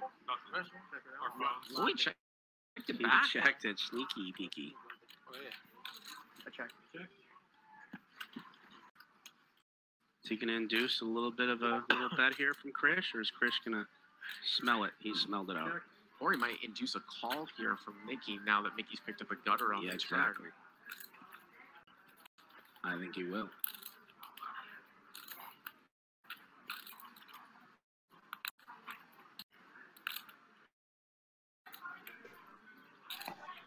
Though. 0.00 1.82
Oh, 1.82 1.86
he 1.86 1.94
checked 1.94 2.16
it 2.88 2.96
He 2.96 3.02
back. 3.02 3.24
checked 3.26 3.64
it 3.64 3.78
sneaky 3.78 4.32
peeky. 4.38 4.72
Oh, 5.28 5.34
is 10.22 10.30
he 10.30 10.36
gonna 10.36 10.52
induce 10.52 11.00
a 11.00 11.04
little 11.04 11.30
bit 11.30 11.48
of 11.48 11.62
a 11.62 11.82
little 11.90 12.08
bet 12.16 12.34
here 12.34 12.54
from 12.54 12.72
Krish, 12.72 13.14
or 13.14 13.20
is 13.20 13.30
Krish 13.30 13.52
gonna 13.64 13.86
smell 14.58 14.84
it? 14.84 14.92
He 15.00 15.14
smelled 15.14 15.50
it 15.50 15.56
out. 15.56 15.82
Or 16.20 16.32
he 16.32 16.38
might 16.38 16.56
induce 16.64 16.94
a 16.94 17.00
call 17.20 17.46
here 17.58 17.76
from 17.84 17.94
Mickey 18.06 18.38
now 18.46 18.62
that 18.62 18.76
Mickey's 18.76 19.00
picked 19.04 19.20
up 19.20 19.30
a 19.30 19.36
gutter 19.44 19.74
on 19.74 19.82
Yeah, 19.82 19.90
the 19.90 19.94
exactly. 19.96 20.48
I 22.84 22.96
think 22.98 23.14
he 23.16 23.24
will. 23.24 23.48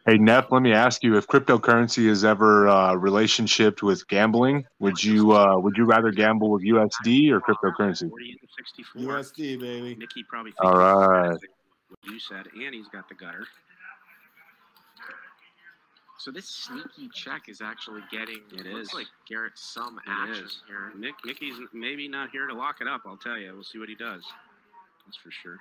Hey 0.08 0.18
Neff, 0.18 0.54
let 0.54 0.62
me 0.62 0.72
ask 0.72 1.04
you: 1.04 1.18
If 1.18 1.28
cryptocurrency 1.28 2.06
is 2.06 2.24
ever 2.24 2.70
uh, 2.70 2.94
relationshiped 2.94 3.84
with 3.84 4.08
gambling, 4.08 4.66
would 4.80 5.04
you 5.04 5.34
uh, 5.34 5.60
would 5.60 5.76
you 5.76 5.84
rather 5.84 6.12
gamble 6.12 6.50
with 6.50 6.64
USD 6.64 7.30
or 7.30 7.42
cryptocurrency? 7.42 8.10
USD, 8.96 9.60
baby. 9.60 9.96
Nicky 9.96 10.24
probably 10.24 10.54
All 10.62 10.78
right. 10.78 11.32
what 11.32 12.00
you 12.06 12.20
said, 12.20 12.48
and 12.56 12.74
he's 12.74 12.88
got 12.88 13.10
the 13.10 13.16
gutter. 13.16 13.46
So 16.18 16.32
this 16.32 16.46
sneaky 16.48 17.10
check 17.14 17.50
is 17.50 17.60
actually 17.60 18.02
getting 18.10 18.40
It 18.54 18.66
looks 18.66 18.88
is. 18.88 18.94
like 18.94 19.08
Garrett 19.28 19.58
some 19.58 20.00
It 20.08 20.10
action 20.10 20.46
is. 20.46 20.64
here. 20.68 20.94
Nick, 20.98 21.16
Nicky's 21.26 21.56
maybe 21.74 22.08
not 22.08 22.30
here 22.32 22.48
to 22.48 22.54
lock 22.54 22.78
it 22.80 22.88
up. 22.88 23.02
I'll 23.06 23.18
tell 23.18 23.38
you. 23.38 23.52
We'll 23.54 23.64
see 23.64 23.78
what 23.78 23.90
he 23.90 23.96
does. 23.96 24.24
That's 25.06 25.18
for 25.18 25.32
sure. 25.32 25.60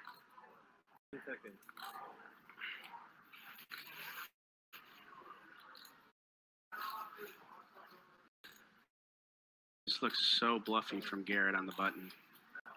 This 9.96 10.02
looks 10.02 10.38
so 10.38 10.58
bluffy 10.58 11.00
from 11.00 11.22
Garrett 11.22 11.54
on 11.54 11.64
the 11.64 11.72
button. 11.72 12.10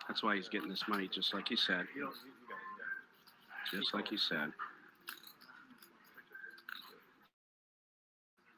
That's 0.08 0.24
why 0.24 0.38
he's 0.38 0.48
getting 0.48 0.70
this 0.70 0.86
money, 0.88 1.10
just 1.14 1.34
like 1.34 1.52
you 1.52 1.58
said. 1.58 1.86
Just 3.70 3.94
like 3.94 4.10
you 4.10 4.18
said. 4.18 4.54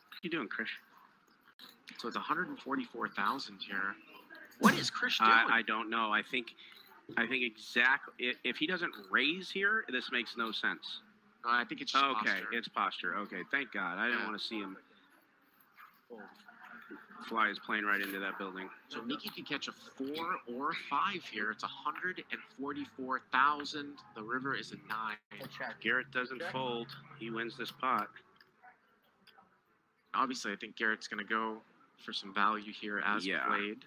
What 0.10 0.22
you 0.22 0.30
doing, 0.30 0.48
Chris? 0.48 0.68
So 1.98 2.08
it's 2.08 2.16
144,000 2.16 3.58
here. 3.68 3.96
What 4.60 4.76
is 4.76 4.92
Chris 4.92 5.18
doing? 5.18 5.32
I, 5.32 5.48
I 5.58 5.62
don't 5.64 5.90
know. 5.90 6.12
I 6.12 6.22
think, 6.22 6.54
I 7.18 7.26
think 7.26 7.44
exactly. 7.44 8.14
If, 8.20 8.38
if 8.44 8.58
he 8.58 8.68
doesn't 8.68 8.94
raise 9.10 9.50
here, 9.50 9.86
this 9.92 10.12
makes 10.12 10.38
no 10.38 10.52
sense. 10.52 11.00
Uh, 11.44 11.50
I 11.54 11.66
think 11.66 11.82
it's 11.82 11.94
just 11.94 12.06
okay. 12.06 12.14
posture. 12.30 12.48
It's 12.52 12.68
posture. 12.68 13.16
Okay, 13.22 13.42
thank 13.52 13.72
God. 13.72 13.98
I 13.98 14.06
didn't 14.06 14.20
Yeah. 14.20 14.28
want 14.28 14.40
to 14.40 14.48
see 14.48 14.60
him 14.60 14.78
fly 17.28 17.50
his 17.50 17.60
plane 17.60 17.84
right 17.86 18.02
into 18.02 18.20
that 18.20 18.38
building. 18.38 18.70
So 18.90 19.02
Nikki 19.02 19.30
could 19.30 19.48
catch 19.48 19.68
a 19.68 19.72
four 19.72 20.36
or 20.54 20.72
a 20.72 20.76
five 20.90 21.24
here. 21.32 21.52
It's 21.52 21.64
144,000. 21.64 23.94
The 24.16 24.24
river 24.24 24.56
is 24.56 24.72
a 24.72 24.76
nine. 24.90 25.18
Garrett 25.82 26.12
doesn't 26.12 26.42
fold. 26.52 26.88
He 27.20 27.30
wins 27.30 27.58
this 27.58 27.72
pot. 27.72 28.08
Obviously, 30.14 30.52
I 30.52 30.56
think 30.58 30.76
Garrett's 30.76 31.08
going 31.08 31.26
to 31.26 31.30
go 31.30 31.58
for 32.04 32.12
some 32.14 32.34
value 32.34 32.74
here 32.74 33.02
as 33.06 33.26
Yeah. 33.26 33.46
played. 33.48 33.86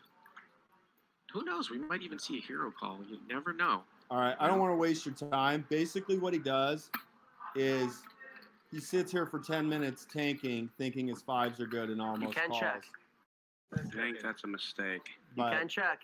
Who 1.32 1.44
knows? 1.44 1.70
We 1.70 1.78
might 1.78 2.02
even 2.02 2.18
see 2.18 2.38
a 2.38 2.40
hero 2.40 2.70
call. 2.70 3.00
You 3.08 3.18
never 3.28 3.52
know. 3.52 3.82
All 4.10 4.20
right, 4.20 4.36
I 4.38 4.46
don't 4.46 4.60
want 4.60 4.72
to 4.72 4.76
waste 4.76 5.04
your 5.06 5.14
time. 5.14 5.64
Basically, 5.68 6.18
what 6.18 6.32
he 6.32 6.38
does 6.38 6.90
is 7.56 8.02
he 8.70 8.78
sits 8.80 9.10
here 9.10 9.26
for 9.26 9.40
10 9.40 9.68
minutes 9.68 10.06
tanking, 10.12 10.70
thinking 10.78 11.08
his 11.08 11.22
fives 11.22 11.58
are 11.60 11.66
good 11.66 11.90
and 11.90 12.00
almost 12.00 12.22
you 12.22 12.28
can 12.40 12.48
calls. 12.50 12.60
check. 12.60 12.84
I 13.74 13.82
think 13.96 14.20
that's 14.22 14.44
a 14.44 14.46
mistake. 14.46 15.08
You 15.36 15.44
can 15.44 15.68
check. 15.68 16.00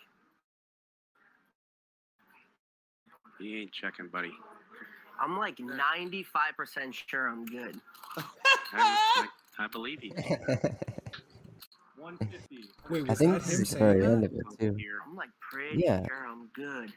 He 3.39 3.61
ain't 3.61 3.71
checking, 3.71 4.07
buddy. 4.07 4.31
I'm 5.19 5.37
like 5.37 5.57
95% 5.57 6.25
sure 6.93 7.27
I'm 7.27 7.45
good. 7.45 7.79
I, 8.17 8.23
I, 8.73 9.27
I 9.59 9.67
believe 9.67 10.03
you. 10.03 10.11
150. 11.97 12.65
Wait, 12.89 13.03
I 13.05 13.09
was 13.09 13.19
think 13.19 13.33
this 13.35 13.59
is 13.59 13.69
the 13.71 13.77
very 13.79 14.05
end 14.05 14.23
of 14.25 14.31
it 14.33 14.41
too. 14.59 14.75
I'm 15.07 15.15
like 15.15 15.29
pretty 15.39 15.83
Yeah. 15.83 16.05
sure 16.07 16.27
I'm 16.27 16.47
good. 16.53 16.91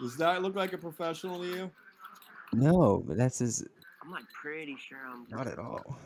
Does 0.00 0.16
that 0.16 0.42
look 0.42 0.54
like 0.56 0.72
a 0.72 0.78
professional 0.78 1.40
to 1.40 1.46
you? 1.46 1.70
No, 2.52 3.02
but 3.06 3.16
that's 3.16 3.38
his. 3.40 3.66
I'm 4.02 4.10
like 4.10 4.24
pretty 4.40 4.76
sure 4.78 4.98
I'm 5.06 5.24
good. 5.26 5.36
Not 5.36 5.46
at 5.46 5.58
all. 5.58 5.98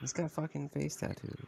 He's 0.00 0.12
got 0.12 0.30
fucking 0.30 0.68
face 0.70 0.96
tattoos. 0.96 1.46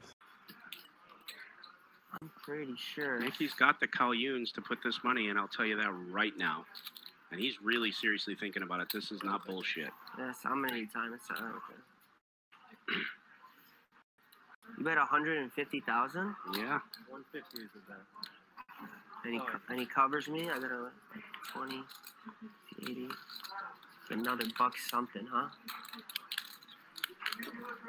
I'm 2.21 2.31
pretty 2.43 2.75
sure. 2.77 3.19
Nicky's 3.21 3.55
got 3.55 3.81
the 3.81 3.87
Calyunes 3.89 4.53
to 4.55 4.61
put 4.61 4.79
this 4.83 5.01
money 5.05 5.29
in. 5.29 5.37
I'll 5.37 5.49
tell 5.49 5.67
you 5.67 5.77
that 5.77 5.91
right 6.11 6.37
now. 6.37 6.65
And 7.33 7.41
he's 7.41 7.55
really 7.63 7.91
seriously 7.91 8.35
thinking 8.39 8.63
about 8.63 8.81
it. 8.81 8.89
This 8.93 9.11
is 9.11 9.23
not 9.25 9.45
bullshit. 9.47 9.91
Yes, 10.19 10.37
how 10.43 10.55
many 10.55 10.87
times? 10.87 11.21
It's, 11.31 11.41
uh, 11.41 11.45
okay. 11.45 12.99
You 14.79 14.85
bet 14.85 14.97
150,000 14.97 16.35
Yeah. 16.55 16.81
150 17.09 17.63
is 17.63 17.69
that. 17.89 17.97
and 19.25 19.35
he, 19.35 19.39
co- 19.41 19.61
and 19.69 19.81
he 19.81 19.87
covers 19.87 20.29
me. 20.29 20.51
I 20.51 20.59
got 20.59 20.71
a 20.71 20.91
20, 21.53 21.83
80, 22.83 23.09
another 24.11 24.45
buck 24.59 24.77
something, 24.79 25.27
huh? 25.31 25.49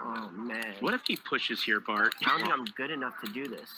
Oh 0.02 0.30
man. 0.32 0.76
What 0.80 0.94
if 0.94 1.02
he 1.08 1.18
pushes 1.18 1.62
here, 1.64 1.80
Bart? 1.80 2.16
I 2.26 2.30
don't 2.30 2.42
think 2.42 2.54
I'm 2.54 2.66
good 2.66 2.90
enough 2.92 3.14
to 3.24 3.32
do 3.32 3.48
this. 3.48 3.70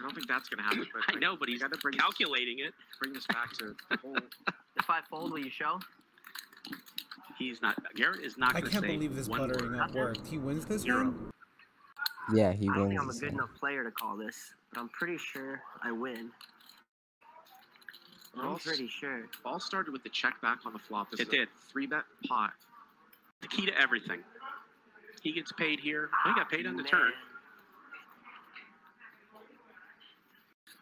I 0.00 0.02
don't 0.02 0.14
think 0.14 0.26
that's 0.28 0.48
going 0.48 0.58
to 0.58 0.64
happen. 0.64 0.86
But 0.92 1.02
I 1.14 1.18
know, 1.18 1.36
but 1.36 1.48
he's 1.48 1.60
got 1.60 1.72
to 1.72 1.78
bring 1.78 1.98
calculating 1.98 2.60
it. 2.60 2.72
bring 3.00 3.12
this 3.12 3.26
back 3.26 3.52
to 3.58 3.74
the 3.90 3.96
whole. 3.98 4.16
If 4.78 4.88
I 4.88 5.00
fold, 5.10 5.30
will 5.32 5.38
you 5.40 5.50
show? 5.50 5.78
He's 7.38 7.60
not. 7.62 7.76
Garrett 7.94 8.20
is 8.24 8.36
not 8.38 8.50
I 8.56 8.60
going 8.60 8.64
to 8.64 8.68
I 8.68 8.72
can't 8.72 8.84
say 8.84 8.96
believe 8.96 9.14
this 9.16 9.28
one 9.28 9.40
buttering 9.40 9.72
word. 9.72 9.80
up 9.80 9.94
worked. 9.94 10.26
He 10.26 10.38
wins 10.38 10.64
this 10.66 10.82
Zero. 10.82 11.04
one? 11.04 11.30
Yeah, 12.34 12.52
he 12.52 12.68
I 12.68 12.74
don't 12.76 12.88
wins. 12.88 12.90
think 12.90 13.00
I'm 13.02 13.08
a 13.10 13.12
good 13.12 13.22
one. 13.22 13.34
enough 13.34 13.58
player 13.58 13.84
to 13.84 13.90
call 13.90 14.16
this, 14.16 14.36
but 14.72 14.80
I'm 14.80 14.88
pretty 14.90 15.18
sure 15.18 15.60
I 15.82 15.92
win. 15.92 16.30
I'm 18.38 18.46
All- 18.48 18.58
pretty 18.58 18.88
sure. 18.88 19.26
All 19.44 19.58
started 19.58 19.92
with 19.92 20.02
the 20.02 20.08
check 20.10 20.40
back 20.40 20.58
on 20.64 20.72
the 20.72 20.78
flop. 20.78 21.10
This 21.10 21.20
It 21.20 21.28
is 21.28 21.28
a 21.28 21.36
did. 21.38 21.48
Three 21.72 21.86
bet 21.86 22.04
pot. 22.28 22.52
The 23.40 23.48
key 23.48 23.66
to 23.66 23.72
everything. 23.80 24.20
He 25.22 25.32
gets 25.32 25.50
paid 25.52 25.80
here. 25.80 26.08
He 26.24 26.34
got 26.34 26.48
paid 26.50 26.66
on 26.66 26.76
the 26.76 26.82
Man. 26.84 26.90
turn. 26.90 27.12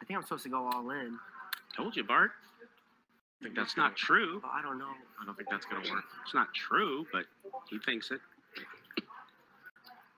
I 0.01 0.05
think 0.05 0.17
I'm 0.17 0.23
supposed 0.23 0.43
to 0.43 0.49
go 0.49 0.69
all 0.73 0.89
in. 0.91 1.17
Told 1.75 1.95
you, 1.95 2.03
Bart. 2.03 2.31
I 3.41 3.45
think 3.45 3.55
That's 3.55 3.77
not 3.77 3.95
true. 3.95 4.39
But 4.41 4.51
I 4.53 4.61
don't 4.61 4.77
know. 4.77 4.91
I 5.21 5.25
don't 5.25 5.35
think 5.35 5.49
that's 5.49 5.65
going 5.65 5.83
to 5.83 5.91
work. 5.91 6.03
It's 6.25 6.33
not 6.33 6.47
true, 6.53 7.05
but 7.11 7.25
he 7.69 7.79
thinks 7.79 8.11
it. 8.11 8.19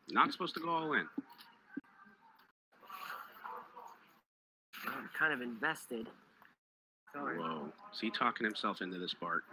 Not 0.09 0.31
supposed 0.31 0.53
to 0.55 0.59
go 0.59 0.69
all 0.69 0.93
in. 0.93 1.07
I'm 4.87 5.09
kind 5.17 5.33
of 5.33 5.41
invested. 5.41 6.07
Sorry. 7.13 7.37
Whoa. 7.37 7.71
Is 7.93 7.99
he 7.99 8.09
talking 8.09 8.45
himself 8.45 8.81
into 8.81 8.97
this, 8.97 9.13
Bart? 9.13 9.43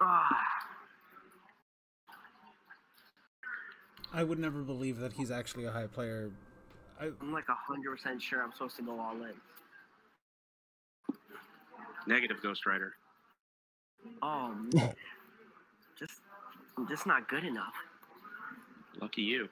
Ah, 0.00 0.28
I 4.14 4.22
would 4.22 4.38
never 4.38 4.62
believe 4.62 5.00
that 5.00 5.12
he's 5.12 5.32
actually 5.32 5.64
a 5.64 5.72
high 5.72 5.88
player. 5.88 6.30
I, 7.00 7.10
I'm 7.20 7.32
like 7.32 7.46
100% 7.46 8.20
sure 8.20 8.40
I'm 8.42 8.52
supposed 8.52 8.76
to 8.76 8.82
go 8.82 9.00
all 9.00 9.16
in. 9.16 9.32
Negative 12.06 12.40
Ghost 12.40 12.64
Rider. 12.64 12.92
Oh, 14.22 14.54
man. 14.72 14.94
just, 15.98 16.20
I'm 16.78 16.86
just 16.86 17.06
not 17.06 17.28
good 17.28 17.44
enough. 17.44 17.74
Lucky 19.00 19.22
you. 19.22 19.48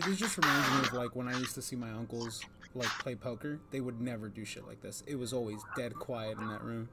This 0.00 0.18
just 0.18 0.36
reminds 0.36 0.70
me 0.70 0.78
of 0.80 0.92
like 0.92 1.16
when 1.16 1.28
I 1.28 1.38
used 1.38 1.54
to 1.54 1.62
see 1.62 1.76
my 1.76 1.90
uncles 1.90 2.42
like 2.74 2.88
play 2.88 3.14
poker. 3.14 3.58
They 3.70 3.80
would 3.80 4.00
never 4.00 4.28
do 4.28 4.44
shit 4.44 4.66
like 4.66 4.80
this. 4.82 5.02
It 5.06 5.16
was 5.16 5.32
always 5.32 5.58
dead 5.76 5.94
quiet 5.94 6.38
in 6.38 6.48
that 6.48 6.62
room. 6.62 6.88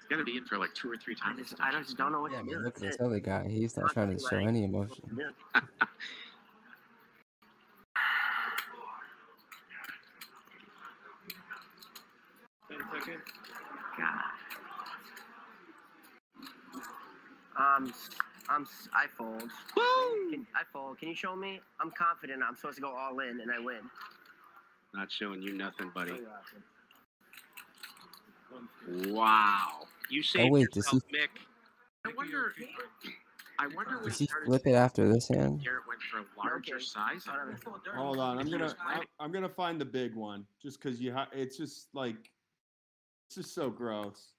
He's 0.00 0.08
got 0.08 0.16
to 0.18 0.24
be 0.24 0.36
in 0.36 0.44
for 0.44 0.56
like 0.56 0.72
two 0.74 0.90
or 0.90 0.96
three 0.96 1.16
I 1.22 1.30
times. 1.30 1.50
just, 1.50 1.60
I 1.60 1.72
just 1.72 1.96
don't 1.96 2.12
know 2.12 2.20
what 2.20 2.32
Yeah, 2.32 2.38
to 2.38 2.44
but 2.44 2.52
look 2.58 2.76
at 2.76 2.82
That's 2.82 2.96
this 2.96 3.06
other 3.06 3.20
guy. 3.20 3.48
He's 3.48 3.76
not 3.76 3.84
Not 3.84 3.92
trying 3.92 4.16
to 4.16 4.22
show 4.22 4.36
any 4.36 4.64
emotion. 4.64 5.02
Yeah. 5.18 5.30
God. 13.98 14.20
Um, 17.58 17.92
I'm, 18.48 18.62
s- 18.62 18.88
I 18.94 19.06
fold. 19.16 19.50
Can, 20.30 20.46
I 20.54 20.62
fold. 20.72 20.98
Can 20.98 21.08
you 21.08 21.14
show 21.14 21.34
me? 21.34 21.60
I'm 21.80 21.90
confident 21.90 22.42
I'm 22.46 22.54
supposed 22.56 22.76
to 22.76 22.82
go 22.82 22.90
all 22.94 23.18
in 23.20 23.40
and 23.40 23.50
I 23.50 23.58
win. 23.58 23.80
Not 24.94 25.10
showing 25.10 25.42
you 25.42 25.52
nothing, 25.52 25.90
buddy. 25.94 26.12
Wow. 29.08 29.86
You 30.10 30.22
saved 30.22 30.46
Oh, 30.48 30.52
wait, 30.52 30.68
does 30.70 30.84
yourself, 30.86 31.02
Mick. 31.12 31.28
I 32.04 32.12
wonder. 32.16 32.52
I 33.58 33.66
wonder 33.68 33.96
when 33.98 34.08
Does 34.10 34.18
he 34.18 34.28
flip 34.44 34.62
it 34.66 34.72
after 34.74 35.10
this 35.12 35.28
hand? 35.28 35.62
Garrett 35.64 35.86
went 35.88 36.00
for 36.02 36.18
a 36.18 36.24
larger 36.38 36.76
Okay. 36.76 36.84
size. 36.84 37.24
Hold 37.94 38.18
on, 38.18 38.38
I'm 38.38 38.50
gonna 38.50 38.66
I, 38.80 38.84
planning- 38.84 39.08
I'm 39.18 39.32
gonna 39.32 39.48
find 39.48 39.80
the 39.80 39.84
big 39.86 40.14
one 40.14 40.46
just 40.62 40.80
because 40.80 41.00
you 41.00 41.12
ha- 41.12 41.28
it's 41.32 41.56
just 41.56 41.88
like 41.94 42.30
it's 43.26 43.34
just 43.36 43.54
so 43.54 43.70
gross. 43.70 44.34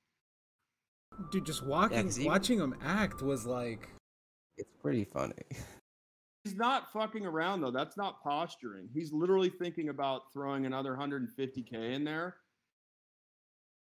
Dude, 1.31 1.45
just 1.45 1.63
walking, 1.65 2.03
'cause 2.03 2.19
even- 2.19 2.31
watching 2.31 2.59
him 2.59 2.75
act 2.81 3.21
was 3.21 3.45
like. 3.45 3.89
It's 4.57 4.71
pretty 4.81 5.03
funny. 5.05 5.33
He's 6.43 6.55
not 6.55 6.91
fucking 6.93 7.25
around 7.25 7.61
though. 7.61 7.71
That's 7.71 7.97
not 7.97 8.23
posturing. 8.23 8.87
He's 8.93 9.11
literally 9.11 9.49
thinking 9.49 9.89
about 9.89 10.31
throwing 10.31 10.65
another 10.65 10.95
150k 10.95 11.93
in 11.93 12.03
there, 12.05 12.37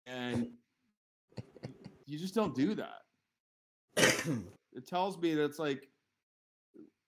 and 0.06 0.50
you 2.06 2.18
just 2.18 2.34
don't 2.34 2.54
do 2.54 2.74
that. 2.74 3.02
it 4.72 4.86
tells 4.86 5.16
me 5.18 5.34
that 5.34 5.44
it's 5.44 5.58
like 5.60 5.88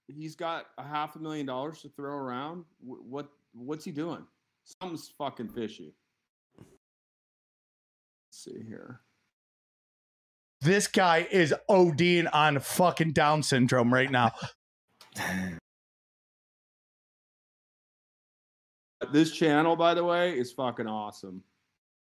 he's 0.06 0.36
got 0.36 0.66
a 0.78 0.82
half 0.82 1.16
a 1.16 1.18
million 1.18 1.44
dollars 1.44 1.82
to 1.82 1.88
throw 1.90 2.14
around. 2.16 2.64
What 2.80 3.28
what's 3.52 3.84
he 3.84 3.90
doing? 3.90 4.24
Something's 4.64 5.08
fucking 5.18 5.48
fishy. 5.48 5.94
Let's 6.56 6.68
see 8.30 8.62
here. 8.66 9.00
This 10.60 10.88
guy 10.88 11.26
is 11.30 11.54
ODing 11.70 12.28
on 12.32 12.58
fucking 12.58 13.12
Down 13.12 13.42
syndrome 13.42 13.92
right 13.92 14.10
now. 14.10 14.32
This 19.12 19.30
channel, 19.30 19.76
by 19.76 19.94
the 19.94 20.04
way, 20.04 20.36
is 20.36 20.52
fucking 20.52 20.88
awesome. 20.88 21.42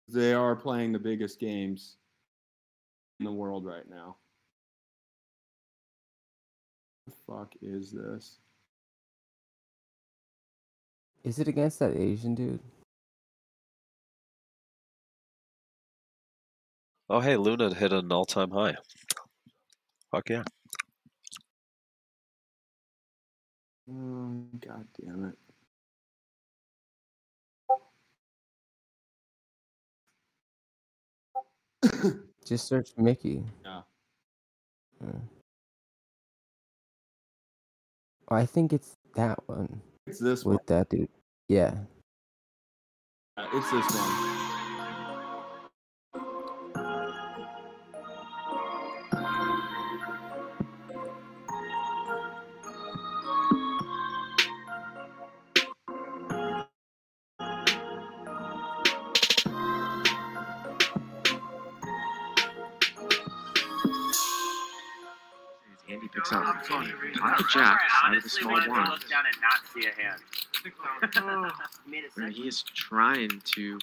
They 0.07 0.33
are 0.33 0.55
playing 0.55 0.91
the 0.91 0.99
biggest 0.99 1.39
games 1.39 1.97
in 3.19 3.25
the 3.25 3.31
world 3.31 3.63
right 3.63 3.87
now. 3.87 4.17
The 7.05 7.13
fuck 7.27 7.53
is 7.61 7.91
this? 7.91 8.39
Is 11.23 11.37
it 11.37 11.47
against 11.47 11.77
that 11.79 11.95
Asian 11.95 12.33
dude? 12.33 12.59
Oh, 17.11 17.19
hey, 17.19 17.37
Luna 17.37 17.73
hit 17.73 17.91
an 17.91 18.11
all-time 18.11 18.51
high. 18.51 18.75
Fuck 20.11 20.29
yeah. 20.29 20.43
Oh, 23.91 24.43
God 24.59 24.87
damn 24.99 25.33
it. 31.81 32.13
Just 32.45 32.67
search 32.67 32.91
Mickey. 32.97 33.43
Yeah. 33.65 33.81
Hmm. 35.01 35.17
Oh, 38.29 38.35
I 38.35 38.45
think 38.45 38.71
it's 38.71 38.95
that 39.15 39.39
one. 39.47 39.81
It's 40.05 40.19
this 40.19 40.45
one. 40.45 40.55
with 40.55 40.69
one. 40.69 40.79
that 40.79 40.89
dude. 40.89 41.09
Yeah. 41.47 41.73
Uh, 43.37 43.47
It's 43.53 43.71
this 43.71 43.89
one. 43.95 44.38
Andy 65.91 66.07
picks 66.07 66.31
up 66.31 66.43
not 66.43 66.63
the 67.37 67.45
jack 67.51 67.81
out 68.03 68.15
of 68.15 68.23
the 68.23 68.29
small 68.29 68.51
blind. 68.51 68.69
down 69.09 69.23
and 69.25 69.35
not 69.41 69.61
see 69.73 69.87
a 69.87 70.01
hand. 70.01 70.21
Where 72.15 72.29
he 72.29 72.47
is 72.47 72.63
trying 72.63 73.41
to 73.55 73.79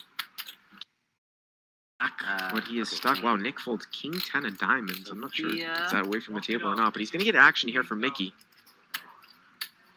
back 1.98 2.52
what 2.52 2.64
he 2.64 2.78
is 2.78 2.90
stuck. 2.90 3.22
Wow, 3.22 3.36
Nick 3.36 3.58
folds 3.58 3.86
king 3.86 4.12
ten 4.20 4.44
of 4.46 4.58
diamonds. 4.58 5.08
I'm 5.10 5.20
not 5.20 5.34
sure 5.34 5.48
if 5.48 5.54
it's 5.54 5.92
that 5.92 6.06
away 6.06 6.20
from 6.20 6.34
the 6.34 6.40
table 6.40 6.68
or 6.68 6.76
not, 6.76 6.92
but 6.92 7.00
he's 7.00 7.10
gonna 7.10 7.24
get 7.24 7.34
action 7.34 7.68
here 7.68 7.82
from 7.82 8.00
Mickey. 8.00 8.32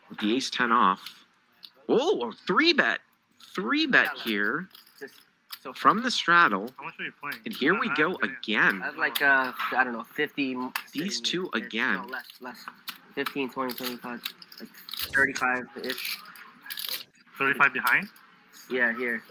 With 0.09 0.19
the 0.19 0.35
ace 0.35 0.49
ten 0.49 0.71
off. 0.71 1.01
Oh, 1.87 2.29
a 2.29 2.31
three 2.47 2.73
bet. 2.73 2.99
Three 3.53 3.85
bet 3.85 4.17
here 4.23 4.69
from 5.75 6.01
the 6.01 6.11
straddle. 6.11 6.69
How 6.77 6.85
much 6.85 6.99
are 6.99 7.03
you 7.03 7.13
playing? 7.19 7.37
And 7.45 7.53
here 7.53 7.77
we 7.77 7.89
go 7.95 8.17
again. 8.23 8.81
I 8.81 8.87
have 8.87 8.97
like, 8.97 9.21
uh, 9.21 9.51
I 9.75 9.83
don't 9.83 9.93
know, 9.93 10.05
50. 10.13 10.57
These 10.93 11.21
two 11.21 11.49
again. 11.53 11.95
No, 11.95 12.07
less, 12.07 12.25
less. 12.41 12.65
15, 13.15 13.49
20, 13.49 13.73
25, 13.73 14.21
like 14.59 14.69
35 15.13 15.65
ish. 15.83 16.17
35 17.37 17.73
behind? 17.73 18.09
Yeah, 18.69 18.95
here. 18.95 19.23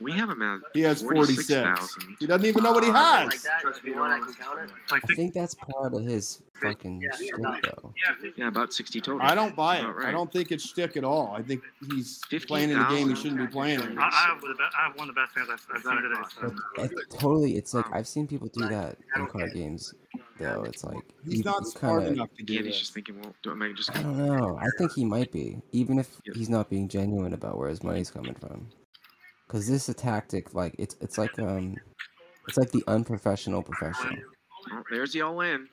We 0.00 0.12
have 0.12 0.30
him 0.30 0.40
at 0.42 0.60
He 0.72 0.80
has 0.82 1.02
46. 1.02 1.46
46,000. 1.48 2.16
He 2.18 2.26
doesn't 2.26 2.46
even 2.46 2.62
know 2.62 2.72
what 2.72 2.84
he 2.84 2.90
Like 2.90 3.32
has. 3.32 3.42
that, 3.42 3.60
if 3.64 3.84
you 3.84 4.02
I 4.02 4.18
can 4.18 4.32
count 4.34 4.60
it. 4.60 4.70
I 4.90 5.00
think 5.14 5.34
that's 5.34 5.54
part 5.54 5.92
of 5.92 6.02
his 6.02 6.40
fucking 6.62 7.02
shit, 7.18 7.30
though. 7.38 7.92
Yeah, 8.36 8.48
about 8.48 8.72
60 8.72 9.00
total. 9.00 9.20
I 9.22 9.34
don't 9.34 9.54
buy 9.54 9.78
it. 9.78 9.84
Right. 9.86 10.08
I 10.08 10.10
don't 10.10 10.32
think 10.32 10.52
it's 10.52 10.64
shtick 10.64 10.96
at 10.96 11.04
all. 11.04 11.34
I 11.36 11.42
think 11.42 11.62
he's 11.92 12.20
playing 12.46 12.70
in 12.70 12.78
a 12.80 12.88
game 12.88 13.08
he 13.10 13.14
shouldn't 13.14 13.40
be 13.40 13.46
playing 13.46 13.80
in. 13.80 13.98
I, 13.98 14.08
I, 14.08 14.26
have, 14.28 14.40
the 14.40 14.48
be- 14.48 14.64
I 14.78 14.86
have 14.88 14.96
one 14.98 15.08
of 15.10 15.14
the 15.14 15.20
best 15.20 15.36
hands 15.36 15.48
I've, 15.52 15.76
I've 15.76 15.82
seen 15.82 16.02
today. 16.02 16.22
So. 16.40 16.82
It, 16.84 17.10
totally, 17.18 17.56
it's 17.56 17.74
like 17.74 17.86
I've 17.92 18.08
seen 18.08 18.26
people 18.26 18.48
do 18.48 18.68
that 18.68 18.96
in 19.16 19.26
card 19.26 19.52
games, 19.52 19.92
though. 20.40 20.62
It's 20.64 20.82
like 20.84 20.96
He's 21.24 21.38
you- 21.38 21.44
not 21.44 21.62
you 21.64 21.70
smart 21.70 22.02
kinda- 22.04 22.12
enough 22.14 22.34
to 22.36 22.42
do 22.44 22.56
Andy's 22.56 22.72
this. 22.72 22.80
just 22.80 22.94
thinking, 22.94 23.20
well, 23.20 23.34
do, 23.42 23.50
am 23.52 23.62
I 23.62 23.72
just 23.72 23.90
I 23.96 24.02
don't 24.02 24.16
know. 24.16 24.58
I 24.60 24.66
think 24.78 24.92
he 24.92 25.04
might 25.04 25.30
be, 25.32 25.58
even 25.72 25.98
if 25.98 26.08
he's 26.34 26.48
not 26.48 26.68
being 26.70 26.88
genuine 26.88 27.32
about 27.34 27.56
where 27.58 27.68
his 27.68 27.82
money's 27.82 28.10
coming 28.10 28.34
from. 28.34 28.68
Because 29.46 29.66
this 29.68 29.82
is 29.84 29.88
a 29.90 29.94
tactic, 29.94 30.54
like 30.54 30.74
it's 30.78 30.96
it's 31.00 31.18
like 31.18 31.36
um, 31.38 31.76
it's 32.48 32.56
like 32.58 32.70
the 32.70 32.84
unprofessional 32.86 33.62
professional. 33.62 34.16
Oh, 34.72 34.82
there's 34.90 35.12
the 35.12 35.22
all 35.22 35.40
in. 35.40 35.68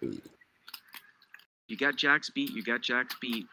You 1.67 1.77
got 1.77 1.95
Jack's 1.95 2.29
beat. 2.29 2.51
You 2.51 2.63
got 2.63 2.81
Jack's 2.81 3.15
beat. 3.21 3.45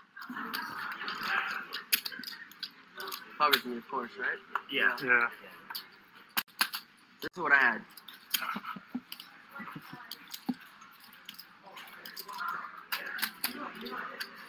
Covers 3.39 3.65
me, 3.65 3.77
of 3.77 3.89
course, 3.89 4.11
right? 4.19 4.39
Yeah. 4.73 4.97
Yeah. 5.05 5.27
This 7.21 7.31
is 7.33 7.39
what 7.43 7.53
I 7.53 7.57
had. 7.59 7.81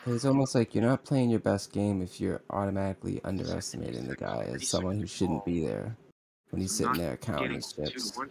It's 0.08 0.26
almost 0.26 0.54
like 0.54 0.76
you're 0.76 0.84
not 0.84 1.04
playing 1.04 1.32
your 1.32 1.40
best 1.40 1.72
game 1.72 2.04
if 2.04 2.22
you're 2.22 2.42
automatically 2.52 3.20
underestimating 3.24 4.08
the 4.08 4.16
guy 4.16 4.48
as 4.54 4.68
someone 4.68 5.00
who 5.00 5.08
shouldn't 5.08 5.44
be 5.46 5.66
there 5.66 5.98
when 6.52 6.62
he's 6.62 6.76
sitting 6.76 6.94
there 6.94 7.18
counting 7.18 7.54
his 7.54 7.74
chips. 7.74 8.16
I'm 8.16 8.30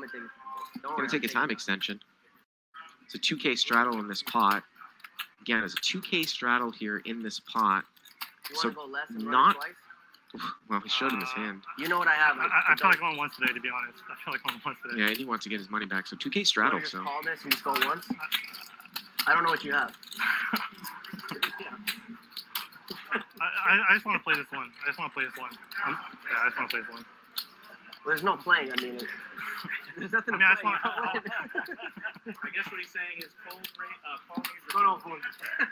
gonna 0.00 0.06
take 0.12 0.22
it. 0.22 0.28
Don't 0.82 0.82
Gonna 0.82 0.96
worry, 0.96 1.08
take 1.08 1.24
a 1.24 1.28
time 1.28 1.50
extension. 1.50 2.00
It's 3.04 3.14
a 3.14 3.18
2K 3.18 3.56
straddle 3.56 4.00
in 4.00 4.08
this 4.08 4.24
pot. 4.24 4.64
Again, 5.40 5.62
it's 5.62 5.74
a 5.74 5.76
2K 5.76 6.26
straddle 6.26 6.72
here 6.72 6.98
in 7.04 7.22
this 7.22 7.38
pot. 7.38 7.84
So 8.54 8.68
wanna 8.68 8.74
go 8.74 8.84
less 8.86 9.10
and 9.10 9.22
run 9.22 9.32
not. 9.32 9.56
Well, 10.68 10.80
he 10.80 10.88
showed 10.90 11.12
him 11.12 11.20
his 11.20 11.30
uh, 11.30 11.40
hand. 11.40 11.62
You 11.78 11.88
know 11.88 11.98
what 11.98 12.08
I 12.08 12.14
have. 12.14 12.36
I, 12.36 12.42
I, 12.42 12.72
I 12.72 12.76
feel 12.76 12.90
like 12.90 12.98
going 12.98 13.16
once 13.16 13.36
today, 13.36 13.54
to 13.54 13.60
be 13.60 13.70
honest. 13.70 14.02
I 14.10 14.22
feel 14.22 14.34
like 14.34 14.42
going 14.42 14.60
once 14.66 14.76
today. 14.82 15.00
Yeah, 15.00 15.08
and 15.08 15.16
he 15.16 15.24
wants 15.24 15.44
to 15.44 15.48
get 15.48 15.60
his 15.60 15.70
money 15.70 15.86
back. 15.86 16.06
So 16.06 16.16
2K 16.16 16.46
straddle. 16.46 16.80
So 16.84 17.02
call 17.02 17.22
this 17.24 17.42
and 17.44 17.52
just 17.52 17.64
go 17.64 17.72
once? 17.86 18.06
I 19.26 19.34
don't 19.34 19.42
know 19.42 19.50
what 19.50 19.64
you 19.64 19.72
have. 19.72 19.92
I, 23.12 23.18
I, 23.40 23.84
I 23.90 23.94
just 23.94 24.06
want 24.06 24.18
to 24.18 24.24
play 24.24 24.34
this 24.34 24.50
one. 24.50 24.70
I 24.82 24.86
just 24.86 24.98
want 24.98 25.12
to 25.12 25.14
play 25.14 25.24
this 25.24 25.36
one. 25.36 25.50
Um, 25.86 25.98
yeah, 26.30 26.42
I 26.42 26.48
just 26.48 26.58
want 26.58 26.70
to 26.70 26.76
play 26.76 26.82
this 26.82 26.90
one. 26.94 27.04
Well, 27.04 28.14
there's 28.14 28.22
no 28.22 28.36
playing. 28.36 28.70
I 28.72 28.80
mean, 28.80 29.00
there's 29.98 30.12
nothing 30.12 30.34
I 30.34 30.38
mean, 30.38 30.46
I 30.46 30.54
to 30.54 30.54
just 30.54 30.62
play. 30.62 30.70
want 30.70 32.36
I 32.46 32.50
guess 32.54 32.70
what 32.70 32.78
he's 32.78 32.90
saying 32.90 33.18
is 33.18 33.34
Paul 33.48 33.58
uh, 33.58 34.18
Paul 34.28 34.42
needs 34.46 34.72
Go 34.72 34.98
phone. 35.02 35.18
I 35.18 35.66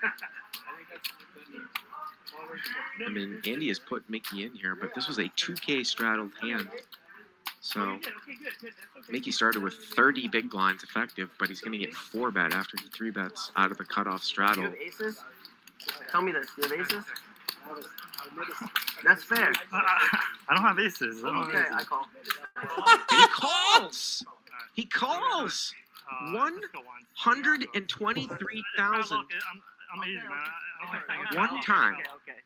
think 0.76 0.88
that's 0.90 1.08
good. 1.08 3.06
I 3.06 3.08
mean, 3.10 3.40
Andy 3.46 3.68
has 3.68 3.78
put 3.78 4.08
Mickey 4.10 4.44
in 4.44 4.52
here, 4.52 4.74
but 4.74 4.94
this 4.94 5.06
was 5.08 5.18
a 5.18 5.24
2K 5.24 5.86
straddled 5.86 6.32
hand. 6.42 6.68
So 7.60 7.98
Mickey 9.08 9.30
started 9.30 9.62
with 9.62 9.74
30 9.74 10.28
big 10.28 10.50
blinds 10.50 10.82
effective, 10.82 11.30
but 11.38 11.48
he's 11.48 11.60
going 11.60 11.72
to 11.72 11.78
get 11.78 11.94
four 11.94 12.30
bet 12.30 12.52
after 12.52 12.76
he 12.82 12.88
three 12.90 13.10
bets 13.10 13.50
out 13.56 13.70
of 13.70 13.78
the 13.78 13.84
cutoff 13.84 14.20
You 14.20 14.26
straddle. 14.26 14.62
have 14.64 14.74
aces? 14.74 15.22
Tell 16.10 16.22
me 16.22 16.32
this. 16.32 16.48
You 16.56 16.62
have 16.68 16.72
aces? 16.80 17.04
That's 19.04 19.24
fair. 19.24 19.52
I, 19.72 20.18
I 20.48 20.54
don't 20.54 20.62
have 20.64 20.78
aces. 20.78 21.24
I 21.24 21.28
don't 21.28 21.48
Okay, 21.48 21.58
have 21.58 21.80
I 21.80 21.84
call. 21.84 22.06
He 23.10 23.26
calls. 23.28 24.24
He 24.74 24.84
calls. 24.84 25.74
Uh, 26.10 26.32
One 26.32 26.54
let's 26.56 26.66
go 26.68 26.80
once. 26.80 27.06
hundred 27.14 27.66
and 27.74 27.88
twenty-three 27.88 28.62
thousand. 28.76 29.18
I'm, 29.18 29.62
I'm 29.94 30.02
Asian, 30.08 30.28
man. 30.28 30.32
I, 30.32 30.84
I 30.84 30.84
don't 30.84 30.92
like 30.92 31.02
saying 31.08 31.20
it. 31.32 31.36
One 31.38 31.62
time. 31.62 31.94
Okay, 31.94 32.38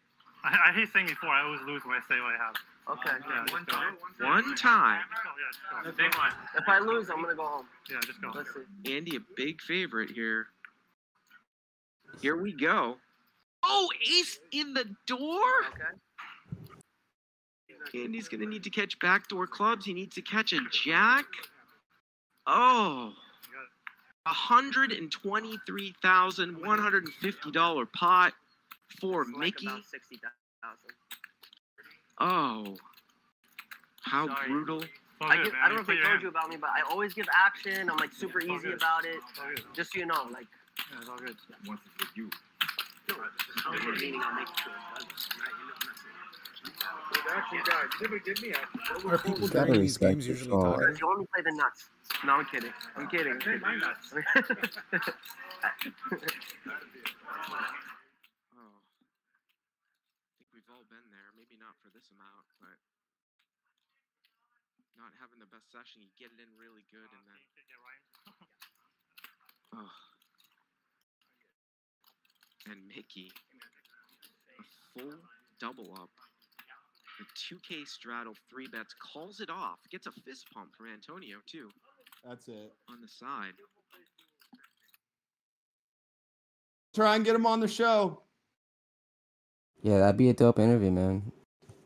I, 0.45 0.69
I 0.70 0.73
hate 0.73 0.93
saying 0.93 1.07
before. 1.07 1.31
I 1.31 1.43
always 1.45 1.61
lose 1.66 1.85
when 1.85 1.97
I 1.97 2.01
say 2.09 2.20
what 2.20 2.35
I 2.35 2.39
have. 2.39 2.55
Okay. 2.90 3.10
Yeah, 3.28 3.44
just 3.47 3.66
go. 3.66 4.27
One 4.27 4.55
time. 4.56 5.01
Just 5.10 5.23
go, 5.24 5.31
yeah. 5.85 5.90
Big 5.97 6.15
one. 6.16 6.32
If 6.56 6.69
I 6.69 6.78
lose, 6.78 7.10
I'm 7.10 7.23
gonna 7.23 7.35
go 7.35 7.47
home. 7.47 7.66
Yeah, 7.90 7.98
just 8.05 8.20
go. 8.20 8.31
Let's 8.35 8.51
see. 8.55 8.97
Andy, 8.97 9.16
a 9.16 9.20
big 9.36 9.60
favorite 9.60 10.10
here. 10.10 10.47
Here 12.20 12.36
we 12.36 12.52
go. 12.52 12.97
Oh, 13.62 13.89
ace 14.09 14.39
in 14.52 14.74
the 14.74 14.85
door. 15.06 15.43
Okay. 15.70 18.02
Andy's 18.02 18.28
gonna 18.28 18.47
need 18.47 18.65
to 18.65 18.70
catch 18.70 18.98
backdoor 19.01 19.47
clubs. 19.47 19.85
He 19.85 19.93
needs 19.93 20.15
to 20.16 20.23
catch 20.23 20.52
a 20.52 20.60
jack. 20.70 21.27
Oh, 22.47 23.12
a 24.27 24.31
hundred 24.31 24.93
and 24.93 25.10
twenty-three 25.10 25.94
thousand 26.02 26.65
one 26.65 26.78
hundred 26.78 27.05
and 27.05 27.12
fifty 27.15 27.51
dollar 27.51 27.86
pot 27.86 28.32
for 29.01 29.23
It's 29.23 29.31
like 29.32 29.40
Mickey. 29.40 29.66
about 29.66 29.85
sixty 29.85 30.19
thousand. 30.62 30.90
Oh, 32.20 32.74
how 34.03 34.27
Sorry. 34.27 34.49
brutal! 34.49 34.82
I, 35.20 35.43
give, 35.43 35.53
I 35.62 35.69
don't 35.69 35.77
know 35.77 35.82
if 35.82 35.89
I 35.89 36.09
told 36.09 36.23
you 36.23 36.28
about 36.28 36.49
me, 36.49 36.57
but 36.57 36.70
I 36.70 36.81
always 36.90 37.12
give 37.12 37.27
action. 37.35 37.90
I'm 37.90 37.97
like 37.97 38.12
super 38.12 38.39
it's 38.39 38.49
all 38.49 38.57
easy 38.57 38.69
good. 38.69 38.77
about 38.77 39.05
it. 39.05 39.20
Good. 39.55 39.65
Just 39.74 39.93
so 39.93 39.99
you 40.01 40.07
know, 40.07 40.27
like. 40.32 40.47
Yeah, 40.93 40.99
it's 41.01 41.09
all 41.09 41.19
good. 41.19 41.36
Once 41.66 41.81
it's 41.86 41.99
with 42.01 42.16
you. 42.16 42.31
Meaning 44.01 44.20
I'll 44.24 44.35
make 44.35 44.47
sure 44.59 44.73
it 44.73 44.99
does. 44.99 45.28
Actually, 47.31 47.59
guys, 47.65 47.89
you 48.01 48.07
never 48.07 48.19
give 48.20 48.40
me. 48.43 48.53
Are 49.11 49.19
people 49.19 49.40
You 49.40 49.49
gotta 49.49 49.78
these 49.78 49.97
games 49.97 50.27
usually 50.27 50.51
call. 50.51 50.74
talking? 50.74 50.97
You 51.01 51.07
want 51.07 51.19
me 51.20 51.24
to 51.27 51.31
play 51.32 51.43
the 51.45 51.57
nuts? 51.57 51.89
No, 52.24 52.32
I'm 52.35 52.47
kidding. 52.47 52.73
I'm 52.97 53.07
kidding. 53.09 53.32
I'm 53.32 53.40
kidding. 53.40 53.61
my 53.65 53.77
nuts. 53.77 54.12
Oh, 54.15 54.20
I 55.61 55.70
think 60.39 60.49
we've 60.55 60.70
all 60.70 60.85
been 60.89 61.07
there. 61.11 61.28
Maybe 61.36 61.59
not 62.17 62.45
for 62.57 62.71
this 62.73 64.39
amount, 64.41 64.77
but 64.79 64.89
not 64.97 65.13
having 65.21 65.39
the 65.43 65.51
best 65.51 65.69
session. 65.69 66.01
You 66.01 66.11
get 66.17 66.33
it 66.33 66.41
in 66.41 66.49
really 66.57 66.85
good, 66.89 67.09
and 67.13 67.25
then 67.29 67.43
oh. 69.85 69.93
And 72.71 72.81
Mickey, 72.89 73.33
a 74.59 74.63
full 75.01 75.15
double 75.61 75.93
up. 76.01 76.11
A 77.21 77.25
2K 77.35 77.87
straddle, 77.87 78.35
three 78.51 78.69
bets, 78.69 78.95
calls 79.13 79.41
it 79.41 79.51
off. 79.51 79.79
Gets 79.91 80.07
a 80.07 80.13
fist 80.13 80.47
pump 80.55 80.71
from 80.77 80.87
Antonio, 80.93 81.39
too, 81.51 81.69
That's 82.25 82.47
it. 82.47 82.73
on 82.89 83.01
the 83.01 83.09
side. 83.09 83.55
Try 86.95 87.17
and 87.17 87.25
get 87.25 87.35
him 87.35 87.47
on 87.47 87.61
the 87.61 87.69
show. 87.69 88.23
Yeah, 89.83 89.99
that'd 89.99 90.17
be 90.17 90.29
a 90.29 90.35
dope 90.35 90.59
interview, 90.59 90.91
man. 90.91 91.33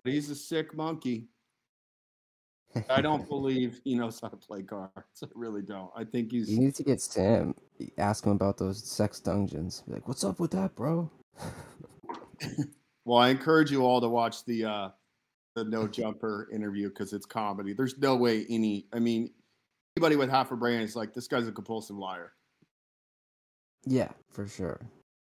He's 0.04 0.30
a 0.30 0.34
sick 0.34 0.74
monkey. 0.74 1.28
I 2.88 3.00
don't 3.02 3.28
believe 3.28 3.80
he 3.84 3.94
knows 3.94 4.20
how 4.20 4.28
to 4.28 4.36
play 4.36 4.62
cards. 4.62 5.22
I 5.22 5.26
really 5.34 5.62
don't. 5.62 5.90
I 5.96 6.04
think 6.04 6.32
he's. 6.32 6.50
You 6.50 6.60
need 6.60 6.74
to 6.76 6.82
get 6.82 7.00
Sam. 7.00 7.54
Ask 7.98 8.24
him 8.24 8.32
about 8.32 8.58
those 8.58 8.82
sex 8.82 9.20
dungeons. 9.20 9.82
Be 9.86 9.94
like, 9.94 10.08
what's 10.08 10.24
up 10.24 10.40
with 10.40 10.50
that, 10.52 10.74
bro? 10.74 11.10
Well, 13.04 13.18
I 13.18 13.30
encourage 13.30 13.70
you 13.70 13.84
all 13.84 14.00
to 14.00 14.08
watch 14.08 14.44
the 14.44 14.64
uh 14.64 14.88
the 15.54 15.64
no 15.64 15.86
jumper 15.86 16.48
interview 16.52 16.88
because 16.88 17.12
it's 17.12 17.26
comedy. 17.26 17.72
There's 17.72 17.98
no 17.98 18.16
way 18.16 18.46
any. 18.48 18.86
I 18.92 18.98
mean, 18.98 19.30
anybody 19.96 20.16
with 20.16 20.30
half 20.30 20.52
a 20.52 20.56
brain 20.56 20.80
is 20.80 20.96
like, 20.96 21.12
this 21.12 21.28
guy's 21.28 21.48
a 21.48 21.52
compulsive 21.52 21.96
liar. 21.96 22.32
Yeah, 23.84 24.10
for 24.30 24.46
sure. 24.46 24.80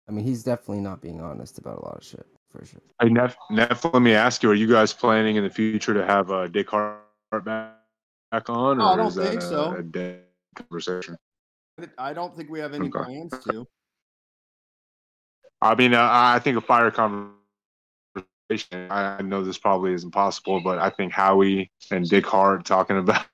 I 0.08 0.12
mean, 0.12 0.26
he's 0.26 0.44
definitely 0.44 0.82
not 0.82 1.02
being 1.02 1.22
honest 1.22 1.58
about 1.58 1.80
a 1.80 1.86
lot 1.86 1.98
of 1.98 2.04
shit, 2.04 2.28
for 2.50 2.66
sure. 2.66 2.82
Hey, 3.02 3.10
Neff, 3.10 3.38
Neff, 3.52 3.86
let 3.86 4.02
me 4.02 4.14
ask 4.14 4.44
you: 4.44 4.50
Are 4.52 4.56
you 4.56 4.68
guys 4.68 4.94
planning 4.94 5.36
in 5.38 5.44
the 5.44 5.50
future 5.50 5.94
to 5.94 6.06
have 6.06 6.32
uh, 6.32 6.48
Dick 6.48 6.70
Heart 6.70 6.96
back, 7.46 7.76
back 8.32 8.50
on, 8.50 8.80
or 8.80 8.80
No, 8.80 8.88
I 8.90 8.96
don't 8.98 9.10
is 9.10 9.16
that 9.16 9.32
think 9.32 9.42
a, 9.42 9.46
so. 9.46 9.76
a 9.78 9.84
dead 9.84 10.24
conversation? 10.56 11.18
I 11.98 12.14
don't 12.14 12.36
think 12.36 12.50
we 12.50 12.60
have 12.60 12.74
any 12.74 12.90
Okay. 12.90 13.00
plans 13.04 13.38
to. 13.46 13.68
I 15.62 15.76
mean, 15.76 15.94
uh, 15.94 16.08
I 16.10 16.40
think 16.40 16.58
a 16.58 16.62
fire 16.62 16.92
conversation. 16.92 17.36
I 18.90 19.22
know 19.22 19.44
this 19.44 19.58
probably 19.58 19.94
isn't 19.94 20.12
possible, 20.12 20.62
but 20.62 20.80
I 20.80 20.90
think 20.90 21.14
Howie 21.14 21.72
and 21.92 22.08
Dick 22.10 22.26
Heart 22.26 22.66
talking 22.66 22.98
about 22.98 23.26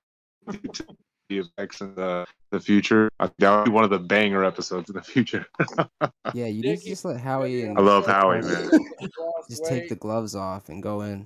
the 1.29 1.39
effects 1.39 1.81
in 1.81 1.95
the 1.95 2.25
the 2.51 2.59
future. 2.59 3.09
I 3.19 3.27
think 3.27 3.37
that 3.39 3.57
would 3.57 3.65
be 3.65 3.71
one 3.71 3.83
of 3.83 3.89
the 3.89 3.99
banger 3.99 4.43
episodes 4.43 4.89
in 4.89 4.95
the 4.95 5.01
future. 5.01 5.45
Yeah, 6.33 6.47
you 6.47 6.63
need 6.63 6.79
to 6.79 6.85
just 6.85 7.05
let 7.05 7.19
Howie 7.19 7.63
and 7.63 7.77
I 7.77 7.81
love 7.81 8.07
Howie, 8.07 8.41
man. 8.41 8.69
just 9.49 9.63
take 9.65 9.87
the 9.89 9.95
gloves 9.95 10.35
off 10.35 10.69
and 10.69 10.81
go 10.81 11.01
in. 11.01 11.25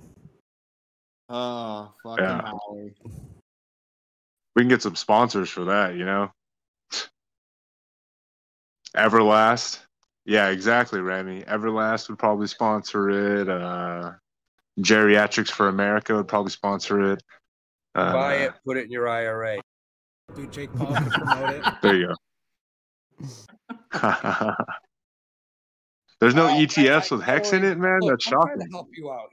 Oh, 1.28 1.92
fucking 2.02 2.24
Yeah. 2.24 2.42
Howie. 2.42 2.94
We 4.54 4.62
can 4.62 4.68
get 4.68 4.82
some 4.82 4.94
sponsors 4.94 5.48
for 5.48 5.64
that, 5.64 5.96
you 5.96 6.04
know. 6.04 6.30
Everlast. 8.94 9.80
Yeah, 10.26 10.50
exactly, 10.50 11.00
Remy. 11.00 11.42
Everlast 11.42 12.08
would 12.08 12.18
probably 12.18 12.46
sponsor 12.46 13.40
it. 13.40 13.48
Uh, 13.48 14.12
Geriatrics 14.80 15.50
for 15.50 15.68
America 15.68 16.14
would 16.14 16.28
probably 16.28 16.50
sponsor 16.50 17.12
it. 17.12 17.22
Uh, 17.94 18.12
Buy 18.12 18.34
it, 18.34 18.52
put 18.64 18.76
it 18.76 18.84
in 18.84 18.90
your 18.90 19.08
IRA. 19.08 19.60
Dude, 20.34 20.52
Jake 20.52 20.72
Paul 20.74 20.94
could 20.94 21.12
promote 21.12 21.50
it. 21.54 21.64
There 21.82 21.96
you 21.96 22.08
go. 22.08 22.14
There's 26.20 26.34
no 26.34 26.48
ETFs 26.48 27.10
with 27.10 27.22
hex 27.22 27.52
in 27.52 27.64
it, 27.64 27.78
man. 27.78 28.00
Look, 28.00 28.10
That's 28.20 28.26
I'm 28.26 28.32
shocking. 28.32 28.60
to 28.60 28.66
help 28.70 28.88
you 28.96 29.10
out. 29.10 29.30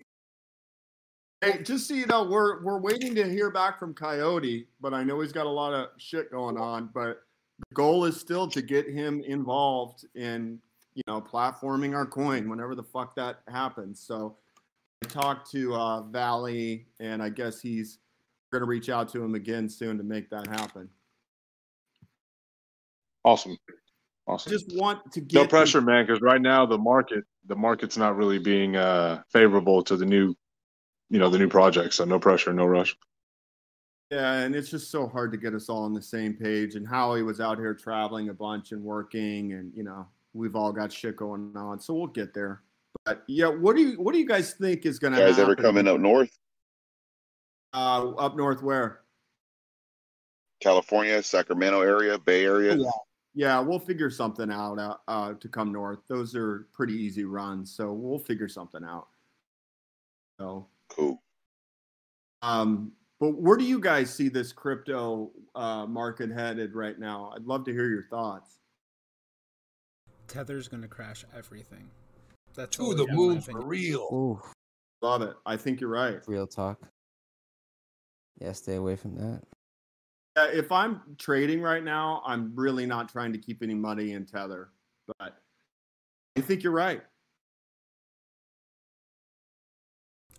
Hey, 1.41 1.61
just 1.61 1.87
so 1.87 1.93
you 1.93 2.05
know, 2.07 2.23
we're 2.23 2.63
we're 2.63 2.79
waiting 2.79 3.13
to 3.15 3.29
hear 3.29 3.51
back 3.51 3.77
from 3.77 3.93
Coyote, 3.93 4.67
but 4.81 4.93
I 4.93 5.03
know 5.03 5.19
he's 5.21 5.31
got 5.33 5.45
a 5.45 5.49
lot 5.49 5.73
of 5.73 5.89
shit 5.97 6.31
going 6.31 6.57
on. 6.57 6.89
But 6.93 7.21
the 7.59 7.75
goal 7.75 8.05
is 8.05 8.19
still 8.19 8.47
to 8.47 8.61
get 8.61 8.89
him 8.89 9.21
involved 9.21 10.05
in 10.15 10.59
you 10.95 11.03
know 11.07 11.21
platforming 11.21 11.95
our 11.95 12.05
coin 12.05 12.49
whenever 12.49 12.73
the 12.73 12.83
fuck 12.83 13.15
that 13.17 13.41
happens. 13.47 13.99
So 13.99 14.37
I 15.05 15.07
talked 15.09 15.51
to 15.51 15.75
uh, 15.75 16.01
Valley, 16.03 16.87
and 16.99 17.21
I 17.21 17.29
guess 17.29 17.61
he's 17.61 17.99
going 18.51 18.61
to 18.61 18.67
reach 18.67 18.89
out 18.89 19.09
to 19.09 19.23
him 19.23 19.35
again 19.35 19.69
soon 19.69 19.97
to 19.97 20.03
make 20.03 20.29
that 20.29 20.47
happen. 20.47 20.89
Awesome. 23.23 23.57
Awesome. 24.27 24.51
Just 24.51 24.75
want 24.75 25.11
to 25.13 25.21
get 25.21 25.41
No 25.41 25.47
pressure, 25.47 25.81
man, 25.81 26.05
because 26.05 26.21
right 26.21 26.41
now 26.41 26.65
the 26.65 26.77
market 26.77 27.23
the 27.45 27.55
market's 27.55 27.97
not 27.97 28.17
really 28.17 28.39
being 28.39 28.75
uh, 28.75 29.21
favorable 29.31 29.81
to 29.83 29.95
the 29.95 30.05
new, 30.05 30.35
you 31.09 31.17
know, 31.17 31.29
the 31.29 31.37
new 31.37 31.47
project. 31.47 31.93
So 31.93 32.03
no 32.03 32.19
pressure, 32.19 32.51
no 32.51 32.65
rush. 32.65 32.95
Yeah, 34.11 34.33
and 34.33 34.55
it's 34.55 34.69
just 34.69 34.91
so 34.91 35.07
hard 35.07 35.31
to 35.31 35.37
get 35.37 35.53
us 35.53 35.69
all 35.69 35.83
on 35.83 35.93
the 35.93 36.01
same 36.01 36.33
page. 36.33 36.75
And 36.75 36.87
Howie 36.87 37.23
was 37.23 37.39
out 37.41 37.57
here 37.57 37.73
traveling 37.73 38.29
a 38.29 38.33
bunch 38.33 38.71
and 38.71 38.81
working, 38.81 39.53
and 39.53 39.71
you 39.75 39.83
know 39.83 40.07
we've 40.33 40.55
all 40.55 40.71
got 40.71 40.91
shit 40.91 41.15
going 41.15 41.51
on, 41.55 41.79
so 41.79 41.93
we'll 41.93 42.07
get 42.07 42.33
there. 42.33 42.63
But 43.05 43.23
yeah, 43.27 43.47
what 43.47 43.75
do 43.75 43.81
you 43.81 44.01
what 44.01 44.13
do 44.13 44.19
you 44.19 44.27
guys 44.27 44.53
think 44.53 44.85
is 44.85 44.99
going 44.99 45.13
to 45.13 45.19
guys 45.19 45.37
happen? 45.37 45.43
ever 45.51 45.55
coming 45.55 45.87
up 45.87 45.99
north? 45.99 46.37
Uh, 47.73 48.09
up 48.11 48.35
north 48.35 48.61
where? 48.61 49.01
California, 50.59 51.21
Sacramento 51.21 51.81
area, 51.81 52.17
Bay 52.17 52.45
Area. 52.45 52.75
Yeah, 52.75 52.89
yeah, 53.35 53.59
we'll 53.59 53.79
figure 53.79 54.09
something 54.09 54.51
out 54.51 54.79
uh, 54.79 54.95
uh, 55.07 55.33
to 55.35 55.47
come 55.47 55.71
north. 55.71 55.99
Those 56.07 56.35
are 56.35 56.67
pretty 56.73 56.93
easy 56.93 57.23
runs, 57.23 57.71
so 57.71 57.93
we'll 57.93 58.19
figure 58.19 58.47
something 58.47 58.83
out. 58.83 59.07
So 60.39 60.67
cool. 60.89 61.21
Um, 62.41 62.93
but 63.19 63.31
where 63.39 63.57
do 63.57 63.63
you 63.63 63.79
guys 63.79 64.13
see 64.13 64.29
this 64.29 64.51
crypto 64.51 65.31
uh, 65.55 65.85
market 65.85 66.31
headed 66.31 66.75
right 66.75 66.97
now? 66.97 67.31
I'd 67.35 67.45
love 67.45 67.65
to 67.65 67.71
hear 67.71 67.89
your 67.89 68.05
thoughts. 68.09 68.59
Tether's 70.27 70.67
gonna 70.67 70.87
crash 70.87 71.23
everything. 71.35 71.89
That's 72.55 72.75
To 72.77 72.95
the 72.95 73.07
moon 73.07 73.41
for 73.41 73.61
real. 73.63 74.09
Ooh, 74.11 74.41
Love 75.01 75.21
it. 75.21 75.35
I 75.45 75.57
think 75.57 75.79
you're 75.79 75.91
right. 75.91 76.19
real 76.27 76.47
talk. 76.47 76.79
Yeah, 78.39 78.51
stay 78.51 78.75
away 78.75 78.95
from 78.95 79.15
that. 79.15 79.41
Uh, 80.35 80.49
if 80.53 80.71
I'm 80.71 81.01
trading 81.17 81.61
right 81.61 81.83
now, 81.83 82.21
I'm 82.25 82.53
really 82.55 82.85
not 82.85 83.09
trying 83.09 83.33
to 83.33 83.39
keep 83.39 83.63
any 83.63 83.73
money 83.73 84.11
in 84.13 84.25
Tether. 84.25 84.69
But 85.07 85.39
I 86.37 86.41
think 86.41 86.61
you're 86.61 86.73
right. 86.73 87.01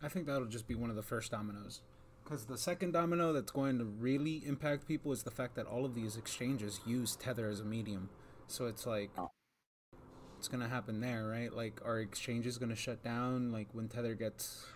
I 0.01 0.09
think 0.09 0.27
that'll 0.27 0.47
just 0.47 0.69
be 0.69 0.77
one 0.77 0.91
of 0.91 0.97
the 0.97 1.03
first 1.03 1.33
dominoes. 1.33 1.81
Because 2.23 2.45
the 2.45 2.59
second 2.59 2.93
domino 2.93 3.33
that's 3.33 3.51
going 3.51 3.79
to 3.79 3.85
really 3.85 4.43
impact 4.47 4.87
people 4.87 5.11
is 5.13 5.23
the 5.25 5.31
fact 5.31 5.57
that 5.57 5.67
all 5.67 5.85
of 5.85 5.95
these 5.95 6.17
exchanges 6.17 6.81
use 6.87 7.17
Tether 7.17 7.49
as 7.49 7.61
a 7.61 7.65
medium. 7.65 8.11
So 8.47 8.67
it's 8.67 8.87
like, 8.87 9.11
it's 10.39 10.47
going 10.47 10.63
to 10.63 10.69
happen 10.69 11.01
there, 11.01 11.27
right? 11.27 11.53
Like, 11.53 11.81
are 11.85 11.99
exchanges 11.99 12.59
going 12.59 12.69
to 12.69 12.77
shut 12.77 13.03
down? 13.03 13.51
Like, 13.51 13.69
when 13.73 13.89
Tether 13.89 14.15
gets. 14.15 14.67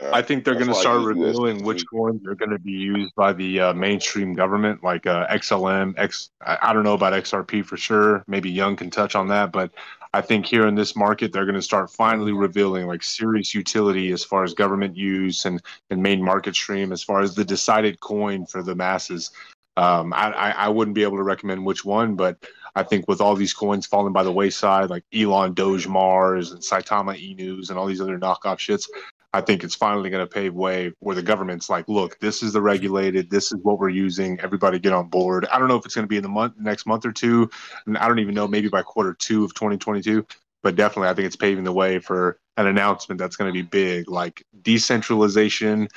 Mm. 0.00 0.12
I 0.12 0.22
think 0.22 0.44
they're 0.44 0.54
going 0.54 0.68
to 0.68 0.74
start 0.74 1.02
revealing 1.02 1.64
which 1.64 1.84
coins 1.86 2.24
are 2.26 2.34
going 2.34 2.50
to 2.50 2.58
be 2.58 2.70
used 2.70 3.14
by 3.16 3.32
the 3.32 3.60
uh, 3.60 3.72
mainstream 3.74 4.32
government, 4.32 4.84
like 4.84 5.06
uh, 5.06 5.26
XLM. 5.26 5.94
X. 5.96 6.30
I 6.40 6.72
don't 6.72 6.84
know 6.84 6.94
about 6.94 7.12
XRP 7.14 7.64
for 7.64 7.76
sure. 7.76 8.24
Maybe 8.28 8.48
Young 8.50 8.76
can 8.76 8.90
touch 8.90 9.16
on 9.16 9.26
that, 9.28 9.50
but 9.50 9.72
I 10.14 10.20
think 10.20 10.46
here 10.46 10.66
in 10.66 10.74
this 10.74 10.94
market, 10.94 11.32
they're 11.32 11.44
going 11.44 11.56
to 11.56 11.62
start 11.62 11.90
finally 11.90 12.32
revealing 12.32 12.86
like 12.86 13.02
serious 13.02 13.54
utility 13.54 14.12
as 14.12 14.24
far 14.24 14.44
as 14.44 14.54
government 14.54 14.96
use 14.96 15.44
and 15.44 15.60
and 15.90 16.02
main 16.02 16.22
market 16.22 16.54
stream 16.54 16.92
as 16.92 17.02
far 17.02 17.20
as 17.20 17.34
the 17.34 17.44
decided 17.44 17.98
coin 18.00 18.46
for 18.46 18.62
the 18.62 18.74
masses. 18.74 19.32
Um, 19.76 20.12
I, 20.12 20.30
I, 20.32 20.50
I 20.50 20.68
wouldn't 20.68 20.96
be 20.96 21.04
able 21.04 21.18
to 21.18 21.22
recommend 21.22 21.64
which 21.64 21.84
one, 21.84 22.16
but 22.16 22.36
I 22.74 22.82
think 22.82 23.06
with 23.08 23.20
all 23.20 23.36
these 23.36 23.52
coins 23.52 23.86
falling 23.86 24.12
by 24.12 24.22
the 24.22 24.32
wayside, 24.32 24.90
like 24.90 25.04
Elon 25.14 25.54
Doge 25.54 25.86
Mars 25.86 26.52
and 26.52 26.60
Saitama 26.60 27.14
Inus 27.16 27.70
and 27.70 27.78
all 27.78 27.86
these 27.86 28.00
other 28.00 28.18
knockoff 28.18 28.58
shits, 28.58 28.88
I 29.32 29.42
think 29.42 29.62
it's 29.62 29.74
finally 29.74 30.08
going 30.08 30.26
to 30.26 30.32
pave 30.32 30.54
way 30.54 30.92
where 31.00 31.14
the 31.14 31.22
government's 31.22 31.68
like, 31.68 31.86
look, 31.86 32.18
this 32.18 32.42
is 32.42 32.54
the 32.54 32.62
regulated, 32.62 33.28
this 33.28 33.52
is 33.52 33.58
what 33.62 33.78
we're 33.78 33.90
using. 33.90 34.40
Everybody 34.40 34.78
get 34.78 34.94
on 34.94 35.08
board. 35.08 35.46
I 35.52 35.58
don't 35.58 35.68
know 35.68 35.76
if 35.76 35.84
it's 35.84 35.94
going 35.94 36.06
to 36.06 36.08
be 36.08 36.16
in 36.16 36.22
the 36.22 36.30
month, 36.30 36.54
next 36.58 36.86
month 36.86 37.04
or 37.04 37.12
two, 37.12 37.50
and 37.86 37.98
I 37.98 38.08
don't 38.08 38.20
even 38.20 38.34
know, 38.34 38.48
maybe 38.48 38.68
by 38.68 38.82
quarter 38.82 39.12
two 39.12 39.44
of 39.44 39.52
2022. 39.52 40.26
But 40.62 40.76
definitely, 40.76 41.08
I 41.08 41.14
think 41.14 41.26
it's 41.26 41.36
paving 41.36 41.64
the 41.64 41.72
way 41.72 41.98
for 41.98 42.40
an 42.56 42.66
announcement 42.66 43.20
that's 43.20 43.36
going 43.36 43.48
to 43.48 43.52
be 43.52 43.62
big, 43.62 44.08
like 44.10 44.44
decentralization 44.62 45.88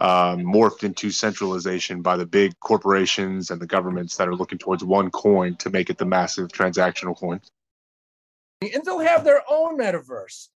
um, 0.00 0.40
morphed 0.40 0.84
into 0.84 1.10
centralization 1.10 2.02
by 2.02 2.16
the 2.16 2.26
big 2.26 2.58
corporations 2.60 3.50
and 3.50 3.60
the 3.60 3.66
governments 3.66 4.16
that 4.16 4.28
are 4.28 4.34
looking 4.34 4.58
towards 4.58 4.84
one 4.84 5.10
coin 5.10 5.56
to 5.56 5.70
make 5.70 5.90
it 5.90 5.98
the 5.98 6.04
massive 6.04 6.48
transactional 6.48 7.16
coin. 7.16 7.40
And 8.62 8.84
they'll 8.84 9.00
have 9.00 9.24
their 9.24 9.42
own 9.48 9.78
metaverse. 9.78 10.48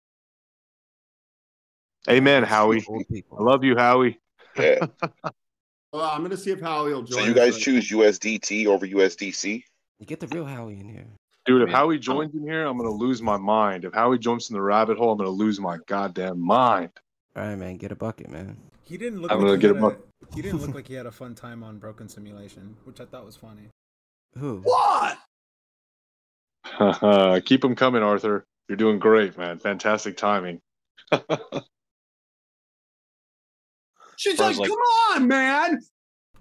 Amen, 2.09 2.43
Howie. 2.43 2.85
I 2.89 3.43
love 3.43 3.65
you, 3.65 3.77
Howie. 3.77 4.19
Yeah. 4.57 4.87
Well, 5.93 6.05
I'm 6.05 6.23
gonna 6.23 6.37
see 6.37 6.53
if 6.53 6.61
Howie 6.61 6.93
will 6.93 7.03
join. 7.03 7.23
So 7.23 7.27
you 7.27 7.35
guys 7.35 7.55
right 7.55 7.63
choose 7.63 7.91
USDT 7.91 8.67
over 8.67 8.87
USDC? 8.87 9.65
You 9.99 10.07
get 10.07 10.21
the 10.21 10.29
real 10.29 10.45
Howie 10.45 10.79
in 10.79 10.89
here. 10.89 11.07
Dude, 11.47 11.63
if 11.63 11.69
Howie 11.69 11.99
joins 11.99 12.33
in 12.33 12.43
here, 12.43 12.65
I'm 12.65 12.77
gonna 12.77 12.91
lose 12.91 13.21
my 13.21 13.37
mind. 13.37 13.85
If 13.85 13.93
Howie 13.93 14.19
jumps 14.19 14.51
in 14.51 14.55
the 14.55 14.63
rabbit 14.63 14.99
hole, 14.99 15.11
I'm 15.11 15.19
gonna 15.19 15.31
lose 15.31 15.59
my 15.59 15.79
goddamn 15.87 16.41
mind. 16.41 16.91
All 17.35 17.43
right, 17.43 17.57
man, 17.57 17.77
get 17.77 17.91
a 17.91 17.97
bucket, 17.97 18.31
man. 18.31 18.57
He 18.85 18.97
didn't 18.99 19.21
look. 19.21 19.33
I'm 19.33 19.39
like 19.39 19.47
gonna 19.47 19.57
he 19.57 19.61
get 19.63 19.75
had 19.75 19.77
him 19.77 19.85
a, 19.85 20.35
He 20.35 20.43
didn't 20.43 20.61
look 20.61 20.75
like 20.77 20.87
he 20.87 20.95
had 20.95 21.07
a 21.07 21.11
fun 21.11 21.35
time 21.35 21.65
on 21.65 21.79
Broken 21.79 22.09
Simulation, 22.09 22.77
which 22.85 23.01
I 23.01 23.05
thought 23.05 23.25
was 23.25 23.35
funny. 23.35 23.69
Who? 24.39 24.63
What? 24.63 25.19
Keep 27.45 27.63
them 27.63 27.75
coming, 27.75 28.05
Arthur. 28.05 28.45
You're 28.69 28.77
doing 28.77 29.01
great, 29.01 29.37
man. 29.37 29.59
Fantastic 29.59 30.17
timing. 30.17 30.61
She's 34.21 34.39
like, 34.39 34.59
like- 34.59 34.69
"Come 34.69 34.79
on, 35.13 35.29
man!" 35.29 35.81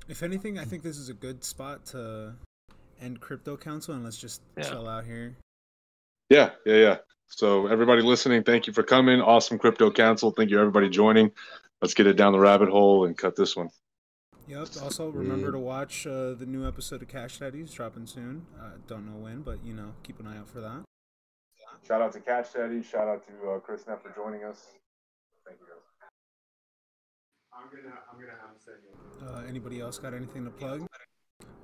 If 0.09 0.21
anything, 0.21 0.59
I 0.59 0.65
think 0.65 0.83
this 0.83 0.97
is 0.97 1.07
a 1.07 1.13
good 1.13 1.45
spot 1.45 1.85
to 1.87 2.35
end 2.99 3.21
Crypto 3.21 3.55
Council 3.55 3.93
and 3.93 4.03
let's 4.03 4.17
just 4.17 4.41
chill 4.61 4.87
out 4.87 5.05
here. 5.05 5.37
Yeah, 6.29 6.49
yeah, 6.65 6.75
yeah. 6.75 6.97
So 7.27 7.67
everybody 7.67 8.01
listening, 8.01 8.43
thank 8.43 8.67
you 8.67 8.73
for 8.73 8.83
coming. 8.83 9.21
Awesome 9.21 9.57
crypto 9.57 9.91
council. 9.91 10.31
Thank 10.31 10.49
you 10.49 10.59
everybody 10.59 10.89
joining. 10.89 11.31
Let's 11.81 11.93
get 11.93 12.05
it 12.07 12.17
down 12.17 12.33
the 12.33 12.39
rabbit 12.39 12.67
hole 12.69 13.05
and 13.05 13.17
cut 13.17 13.37
this 13.37 13.55
one. 13.55 13.69
Yep. 14.47 14.67
Also, 14.81 15.09
remember 15.09 15.51
to 15.51 15.59
watch 15.59 16.05
uh, 16.05 16.33
the 16.33 16.45
new 16.45 16.67
episode 16.67 17.01
of 17.01 17.07
Cash 17.07 17.37
Daddies 17.37 17.71
dropping 17.71 18.07
soon. 18.07 18.45
Uh, 18.59 18.71
don't 18.87 19.05
know 19.05 19.23
when, 19.23 19.41
but 19.41 19.63
you 19.63 19.73
know, 19.73 19.93
keep 20.03 20.19
an 20.19 20.27
eye 20.27 20.37
out 20.37 20.49
for 20.49 20.59
that. 20.59 20.83
Shout 21.87 22.01
out 22.01 22.11
to 22.13 22.19
Cash 22.19 22.49
Daddy. 22.53 22.83
Shout 22.83 23.07
out 23.07 23.23
to 23.27 23.51
uh, 23.51 23.59
Chris 23.59 23.85
Neff 23.87 24.01
for 24.01 24.11
joining 24.15 24.43
us. 24.43 24.65
Thank 27.59 27.73
you 27.73 27.89
guys. 27.89 27.97
I'm 28.11 28.19
gonna, 28.19 28.19
I'm 28.19 28.19
gonna 28.19 28.39
have 28.39 28.57
to 28.57 28.63
say. 28.63 28.71
Uh, 29.25 29.47
anybody 29.47 29.79
else 29.79 29.97
got 29.97 30.13
anything 30.13 30.45
to 30.45 30.51
plug? 30.51 30.87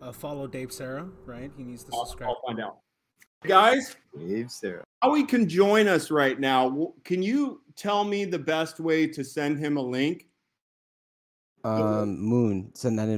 Uh, 0.02 0.12
follow 0.12 0.48
Dave 0.48 0.72
Sarah, 0.72 1.08
right? 1.26 1.52
He 1.58 1.64
needs 1.64 1.84
to 1.86 1.92
I'll, 1.94 2.06
subscribe. 2.06 2.30
I'll 2.30 2.42
find 2.46 2.60
out. 2.60 2.78
Guys, 3.44 3.96
Dave 4.18 4.52
Sarah. 4.52 4.84
Howie 5.02 5.24
can 5.24 5.48
join 5.48 5.88
us 5.88 6.10
right 6.12 6.40
now. 6.40 6.94
Can 7.04 7.22
you 7.22 7.62
tell 7.76 8.04
me 8.04 8.26
the 8.26 8.40
best 8.40 8.80
way 8.80 9.08
to 9.08 9.24
send 9.24 9.60
him 9.60 9.78
a 9.78 9.82
link? 9.82 10.28
Um, 11.64 12.20
Moon, 12.20 12.72
send 12.74 13.00
that 13.00 13.04
in 13.04 13.14